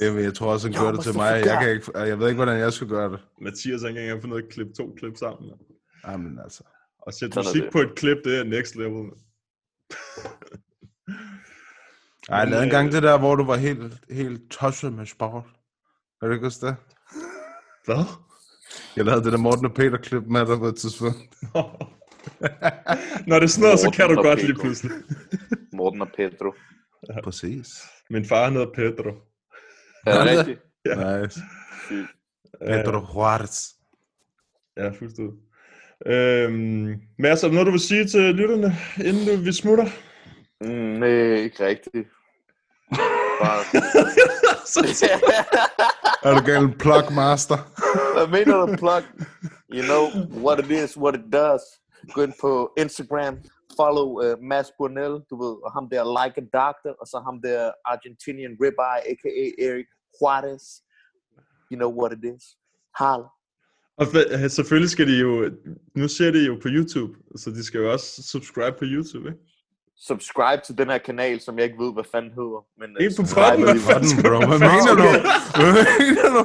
Jamen, 0.00 0.24
jeg 0.24 0.34
tror 0.34 0.52
også, 0.52 0.68
han 0.68 0.76
Jo, 0.76 0.82
gør 0.82 0.92
det 0.92 1.00
til 1.00 1.14
mig. 1.16 1.42
Jeg, 1.46 1.58
kan 1.60 1.70
ikke, 1.70 1.98
jeg 1.98 2.18
ved 2.18 2.28
ikke, 2.28 2.36
hvordan 2.42 2.58
jeg 2.60 2.72
skulle 2.72 2.94
gøre 2.96 3.12
det. 3.12 3.20
Mathias 3.40 3.80
har 3.82 3.88
ikke 3.88 4.00
engang 4.00 4.22
fundet 4.22 4.38
et 4.38 4.48
klip, 4.52 4.66
to 4.76 4.94
klip 4.98 5.16
sammen. 5.16 5.50
Jamen 6.06 6.38
altså. 6.44 6.64
Og 6.98 7.14
sætte 7.14 7.38
musik 7.38 7.62
det. 7.62 7.72
på 7.72 7.78
et 7.80 7.94
klip, 7.96 8.16
det 8.24 8.38
er 8.38 8.44
next 8.44 8.76
level. 8.76 9.10
Ej, 12.28 12.38
jeg 12.38 12.48
lavede 12.48 12.64
engang 12.64 12.92
det 12.92 13.02
der, 13.02 13.18
hvor 13.18 13.34
du 13.34 13.44
var 13.44 13.56
helt, 13.56 13.94
helt 14.10 14.50
tosset 14.50 14.92
med 14.92 15.06
sport. 15.06 15.44
Kan 16.20 16.28
du 16.28 16.34
ikke 16.34 16.46
huske 16.46 16.66
det? 16.66 16.76
Hvad? 17.84 18.04
Jeg 18.96 19.04
lavede 19.04 19.24
det 19.24 19.32
der 19.32 19.38
Morten 19.38 19.66
og 19.66 19.74
Peter 19.74 19.96
klip 19.96 20.22
med 20.26 20.46
dig 20.46 20.58
på 20.58 20.66
et 20.66 20.76
tidspunkt. 20.76 21.18
Når 23.26 23.36
det 23.38 23.42
er 23.44 23.46
sådan 23.46 23.62
noget, 23.62 23.78
så 23.78 23.90
kan 23.94 24.08
du 24.08 24.22
godt 24.22 24.38
lige 24.38 24.52
Pedro. 24.52 24.62
pludselig. 24.62 24.92
Morten 25.72 26.00
og 26.02 26.08
Pedro. 26.16 26.54
Præcis. 27.24 27.68
Min 28.10 28.24
far 28.24 28.50
hedder 28.50 28.66
Pedro. 28.74 29.10
Er 30.08 30.24
det 30.24 30.38
rigtigt? 30.38 30.60
Ja. 30.86 31.20
Nice. 31.20 31.40
Pedro 32.66 33.00
Juarez. 33.14 33.68
Ja, 34.76 34.88
fuldstændig. 34.88 35.34
Øhm, 36.06 37.00
Mads, 37.18 37.42
er 37.42 37.48
der 37.48 37.54
noget, 37.54 37.66
du 37.66 37.70
vil 37.70 37.80
sige 37.80 38.04
til 38.04 38.20
lytterne, 38.20 38.76
inden 39.04 39.26
du, 39.26 39.44
vi 39.44 39.52
smutter? 39.52 39.86
Mm, 40.60 40.98
nej, 41.00 41.08
ikke 41.34 41.66
rigtigt. 41.66 42.08
Bare... 43.42 43.62
Er 46.22 46.34
du 46.38 46.44
gal 46.46 46.64
en 46.64 46.72
plug 46.72 47.12
master? 47.12 47.58
Hvad 48.16 48.28
mener 48.36 48.56
du, 48.66 48.76
plug? 48.76 49.02
You 49.76 49.82
know 49.90 50.04
what 50.44 50.58
it 50.64 50.70
is, 50.70 50.96
what 50.96 51.14
it 51.14 51.26
does. 51.32 51.62
Gå 52.14 52.22
ind 52.22 52.34
på 52.40 52.72
Instagram, 52.78 53.34
follow 53.80 54.08
uh, 54.24 54.34
Mads 54.50 54.70
Burnell, 54.78 55.14
du 55.30 55.34
ved, 55.42 55.54
og 55.64 55.70
ham 55.76 55.86
der 55.92 56.02
Like 56.18 56.36
a 56.42 56.44
Doctor, 56.60 56.92
og 57.00 57.06
så 57.06 57.16
ham 57.26 57.36
der 57.46 57.60
Argentinian 57.92 58.54
Ribeye, 58.62 59.02
a.k.a. 59.10 59.44
Eric 59.66 59.88
Juarez. 60.20 60.62
You 61.70 61.76
know 61.78 61.90
what 62.00 62.12
it 62.12 62.24
is. 62.34 62.44
Holla. 62.98 63.28
Og 63.98 64.06
fa- 64.06 64.48
selvfølgelig 64.48 64.90
skal 64.90 65.06
de 65.06 65.18
jo, 65.18 65.50
nu 65.94 66.08
ser 66.08 66.30
de 66.30 66.46
jo 66.46 66.54
på 66.62 66.68
YouTube, 66.70 67.12
så 67.36 67.50
de 67.50 67.64
skal 67.64 67.78
jo 67.80 67.92
også 67.92 68.22
subscribe 68.22 68.76
på 68.78 68.84
YouTube, 68.84 69.28
ikke? 69.28 69.40
Subscribe 70.00 70.62
til 70.66 70.78
den 70.78 70.88
her 70.90 70.98
kanal, 70.98 71.40
som 71.40 71.58
jeg 71.58 71.64
ikke 71.64 71.84
ved, 71.84 71.92
hvad 71.92 72.04
fanden 72.12 72.30
hedder. 72.30 72.60
Men, 72.80 72.90
uh, 72.90 72.96
på 73.16 73.22
podden, 73.34 73.62
hvad. 73.64 73.80
Sådan, 73.80 74.22
bro. 74.22 74.38
Hvad 74.50 74.58
mener 74.68 74.94
du? 75.02 75.06
Hvad 75.60 75.72
mener 76.00 76.28
du? 76.36 76.42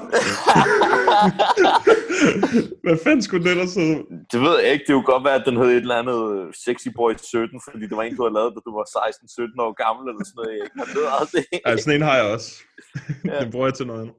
Hvad 2.85 2.97
fanden 3.03 3.23
skulle 3.27 3.43
det 3.45 3.51
ellers 3.51 3.75
hedde? 3.75 3.97
Det 4.31 4.39
ved 4.45 4.55
jeg 4.61 4.69
ikke. 4.73 4.85
Det 4.87 4.93
kunne 4.93 5.11
godt 5.13 5.25
være, 5.27 5.39
at 5.39 5.47
den 5.49 5.57
hed 5.57 5.69
et 5.69 5.85
eller 5.85 6.01
andet 6.03 6.19
øh, 6.35 6.45
Sexy 6.65 6.89
Boy 6.97 7.11
17, 7.23 7.61
fordi 7.67 7.83
det 7.89 7.97
var 7.97 8.03
en, 8.03 8.15
du 8.15 8.23
havde 8.23 8.37
lavet, 8.39 8.53
da 8.55 8.59
du 8.67 8.71
var 8.79 8.85
16-17 8.97 9.65
år 9.65 9.73
gammel, 9.83 10.03
eller 10.09 10.23
sådan 10.25 10.39
noget. 10.39 10.53
Jeg 10.77 10.85
det 10.95 11.03
aldrig. 11.19 11.43
Ej, 11.65 11.77
sådan 11.77 11.95
en 11.97 12.07
har 12.09 12.17
jeg 12.21 12.27
også. 12.35 12.49
Ja. 13.29 13.39
Den 13.41 13.51
bruger 13.51 13.67
jeg 13.67 13.73
til 13.73 13.87
noget 13.87 14.01
andet. 14.01 14.15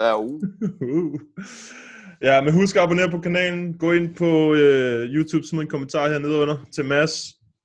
Ja, 0.00 0.12
uh. 0.26 0.40
Uh. 0.94 1.14
Ja, 2.22 2.40
men 2.44 2.52
husk 2.54 2.76
at 2.76 2.82
abonnere 2.82 3.10
på 3.10 3.20
kanalen. 3.20 3.78
Gå 3.78 3.92
ind 3.92 4.14
på 4.14 4.30
øh, 4.54 5.02
YouTube, 5.14 5.46
smid 5.46 5.60
en 5.60 5.68
kommentar 5.68 6.08
hernede 6.08 6.36
under 6.42 6.56
til 6.74 6.84
Mads. 6.84 7.14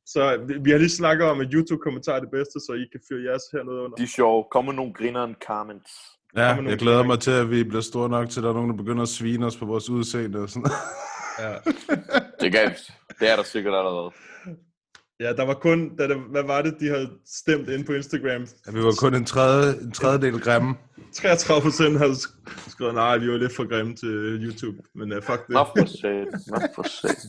Så 0.06 0.46
vi, 0.48 0.54
vi 0.64 0.72
har 0.72 0.78
lige 0.78 0.90
snakket 0.90 1.28
om, 1.28 1.42
at 1.42 1.48
YouTube-kommentar 1.54 2.16
er 2.16 2.20
det 2.20 2.32
bedste, 2.32 2.60
så 2.60 2.72
I 2.74 2.86
kan 2.92 3.02
fyre 3.10 3.24
jeres 3.30 3.44
hernede 3.54 3.80
under. 3.84 3.96
De 3.96 4.04
er 4.04 4.08
sjove. 4.08 4.46
Kom 4.52 4.66
med 4.66 4.74
nogle 4.74 4.94
grineren 4.94 5.36
comments. 5.48 5.92
Ja, 6.38 6.56
jeg 6.56 6.78
glæder 6.78 6.98
ting. 7.00 7.08
mig 7.08 7.20
til, 7.20 7.32
at 7.32 7.50
vi 7.52 7.64
bliver 7.64 7.82
store 7.82 8.10
nok 8.10 8.30
til, 8.30 8.40
at 8.40 8.44
der 8.44 8.50
er 8.50 8.54
nogen, 8.54 8.70
der 8.70 8.78
begynder 8.78 9.02
at 9.02 9.10
svine 9.10 9.46
os 9.46 9.58
på 9.58 9.66
vores 9.66 9.90
udseende 9.90 10.40
og 10.40 10.50
sådan 10.50 10.72
Ja. 11.40 11.54
Det, 12.42 12.52
kan, 12.52 12.74
det 13.20 13.32
er 13.32 13.36
der 13.36 13.44
sikkert 13.44 13.74
allerede. 13.76 14.12
Ja, 15.20 15.34
der 15.34 15.46
var 15.46 15.54
kun, 15.54 15.96
da 15.96 16.08
det, 16.08 16.18
hvad 16.32 16.44
var 16.44 16.62
det, 16.62 16.76
de 16.80 16.88
havde 16.88 17.10
stemt 17.26 17.70
ind 17.70 17.86
på 17.86 17.94
Instagram? 17.94 18.48
Ja, 18.68 18.72
vi 18.72 18.80
var 18.84 18.94
kun 19.00 19.16
en, 19.16 19.26
tredje, 19.26 19.82
en 19.82 19.92
tredjedel 19.92 20.40
grimme. 20.40 20.76
33 21.14 21.62
procent 21.62 21.98
havde 21.98 22.12
sk- 22.12 22.70
skrevet, 22.70 22.94
nej, 22.94 23.18
vi 23.18 23.32
var 23.32 23.38
lidt 23.38 23.56
for 23.56 23.70
grimme 23.70 23.96
til 23.96 24.10
YouTube, 24.46 24.78
men 24.96 25.12
uh, 25.12 25.24
fuck 25.24 25.48
det. 25.48 25.50
Nå 25.54 25.64
for 25.64 25.86
sat. 25.86 26.28
Nå 26.48 26.58
for 26.76 26.84
sat. 26.84 27.26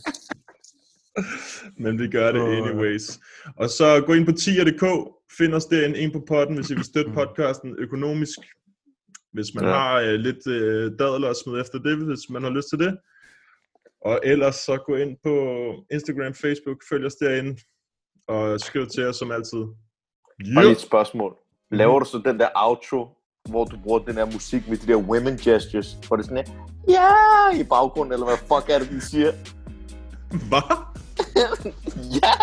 men 1.83 1.99
vi 1.99 2.07
gør 2.07 2.31
det 2.31 2.41
anyways. 2.41 3.19
Og 3.57 3.69
så 3.69 4.03
gå 4.05 4.13
ind 4.13 4.25
på 4.25 4.31
tier.dk, 4.31 4.85
find 5.37 5.53
os 5.53 5.65
derinde, 5.65 5.99
en 5.99 6.11
på 6.11 6.23
potten, 6.27 6.55
hvis 6.55 6.69
I 6.69 6.75
vil 6.75 6.83
støtte 6.85 7.11
podcasten 7.11 7.75
økonomisk. 7.79 8.37
Hvis 9.33 9.45
man 9.55 9.63
Ja. 9.65 9.69
har 9.71 10.01
uh, 10.01 10.07
lidt 10.27 10.47
uh, 10.47 10.97
dadler 10.99 11.29
at 11.29 11.37
smide 11.43 11.61
efter 11.61 11.79
det, 11.79 11.97
hvis 11.97 12.29
man 12.29 12.43
har 12.43 12.49
lyst 12.49 12.69
til 12.69 12.79
det. 12.79 12.97
Og 14.05 14.19
ellers 14.23 14.55
så 14.55 14.77
gå 14.87 14.95
ind 14.95 15.17
på 15.23 15.33
Instagram, 15.91 16.33
Facebook, 16.33 16.77
følg 16.89 17.05
os 17.05 17.15
derinde, 17.15 17.57
og 18.27 18.59
skriv 18.59 18.87
til 18.87 19.03
os 19.07 19.15
som 19.15 19.31
altid. 19.31 19.57
Og 19.59 19.73
lige 20.39 20.71
et 20.71 20.79
spørgsmål. 20.79 21.35
Laver 21.71 21.99
du 21.99 22.05
så 22.05 22.21
den 22.25 22.39
der 22.39 22.49
outro, 22.55 23.07
hvor 23.49 23.65
du 23.65 23.77
bruger 23.83 23.99
den 23.99 24.15
der 24.17 24.25
musik 24.25 24.67
med 24.69 24.77
de 24.77 24.87
der 24.87 24.95
women 24.95 25.37
gestures, 25.37 25.97
hvor 26.07 26.15
det 26.15 26.23
er 26.23 26.27
sådan 26.27 26.45
her, 26.47 26.53
ja, 26.89 27.59
i 27.61 27.63
baggrunden, 27.63 28.13
eller 28.13 28.25
hvad 28.25 28.37
fuck 28.37 28.69
er 28.69 28.79
det, 28.79 28.89
de 28.89 29.01
siger? 29.01 29.31
Hvad? 30.49 30.67
ja, 32.23 32.33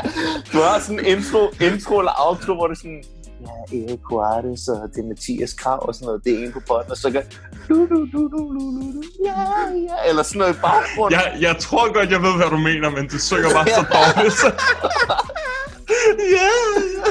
du 0.52 0.58
har 0.66 0.80
sådan 0.80 0.98
en 1.00 1.06
intro, 1.06 1.42
intro 1.68 1.98
eller 1.98 2.12
outro, 2.26 2.54
hvor 2.54 2.66
det 2.66 2.74
er 2.76 2.80
sådan, 2.80 3.04
ja, 3.40 3.76
Erik 3.78 4.00
Juarez, 4.10 4.68
og 4.68 4.88
det 4.94 4.98
er 5.04 5.08
Mathias 5.08 5.52
Krav 5.54 5.88
og 5.88 5.94
sådan 5.94 6.06
noget, 6.06 6.24
det 6.24 6.34
er 6.34 6.46
en 6.46 6.52
på 6.52 6.60
potten, 6.68 6.90
og 6.90 6.96
så 6.96 7.10
kan, 7.10 7.22
du, 7.68 7.74
du, 7.74 7.86
du, 7.86 8.06
du, 8.12 8.28
du, 8.28 8.42
du, 8.54 8.92
du, 8.96 9.02
ja, 9.24 9.40
ja, 9.88 10.08
eller 10.08 10.22
sådan 10.22 10.38
noget 10.38 10.56
i 10.56 10.60
baggrunden. 10.60 11.20
Jeg, 11.20 11.36
jeg 11.40 11.56
tror 11.58 11.92
godt, 11.92 12.10
jeg 12.10 12.22
ved, 12.22 12.36
hvad 12.36 12.50
du 12.50 12.56
mener, 12.56 12.90
men 12.90 13.08
du 13.08 13.18
synger 13.18 13.50
bare 13.56 13.66
så 13.66 13.84
dårligt. 13.96 14.40
ja, 16.38 16.52
ja. 16.96 17.06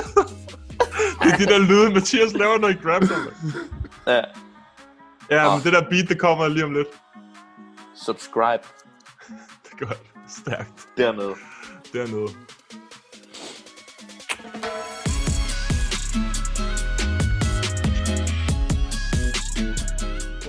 Det 1.23 1.33
er 1.33 1.37
de 1.37 1.45
der 1.45 1.57
lyde, 1.57 1.93
Mathias 1.93 2.33
laver, 2.33 2.57
når 2.57 2.67
I 2.67 2.73
grabber 2.83 3.07
det. 3.07 3.53
Ja. 4.07 4.21
Ja, 5.31 5.55
men 5.55 5.63
det 5.63 5.73
der 5.73 5.81
beat, 5.89 6.09
det 6.09 6.19
kommer 6.19 6.47
lige 6.47 6.65
om 6.65 6.73
lidt. 6.73 6.87
Subscribe 8.05 8.63
Det 9.63 9.71
er 9.81 9.85
godt. 9.85 9.99
Stærkt. 10.27 10.87
dernede. 10.97 11.35
Dernede. 11.93 12.27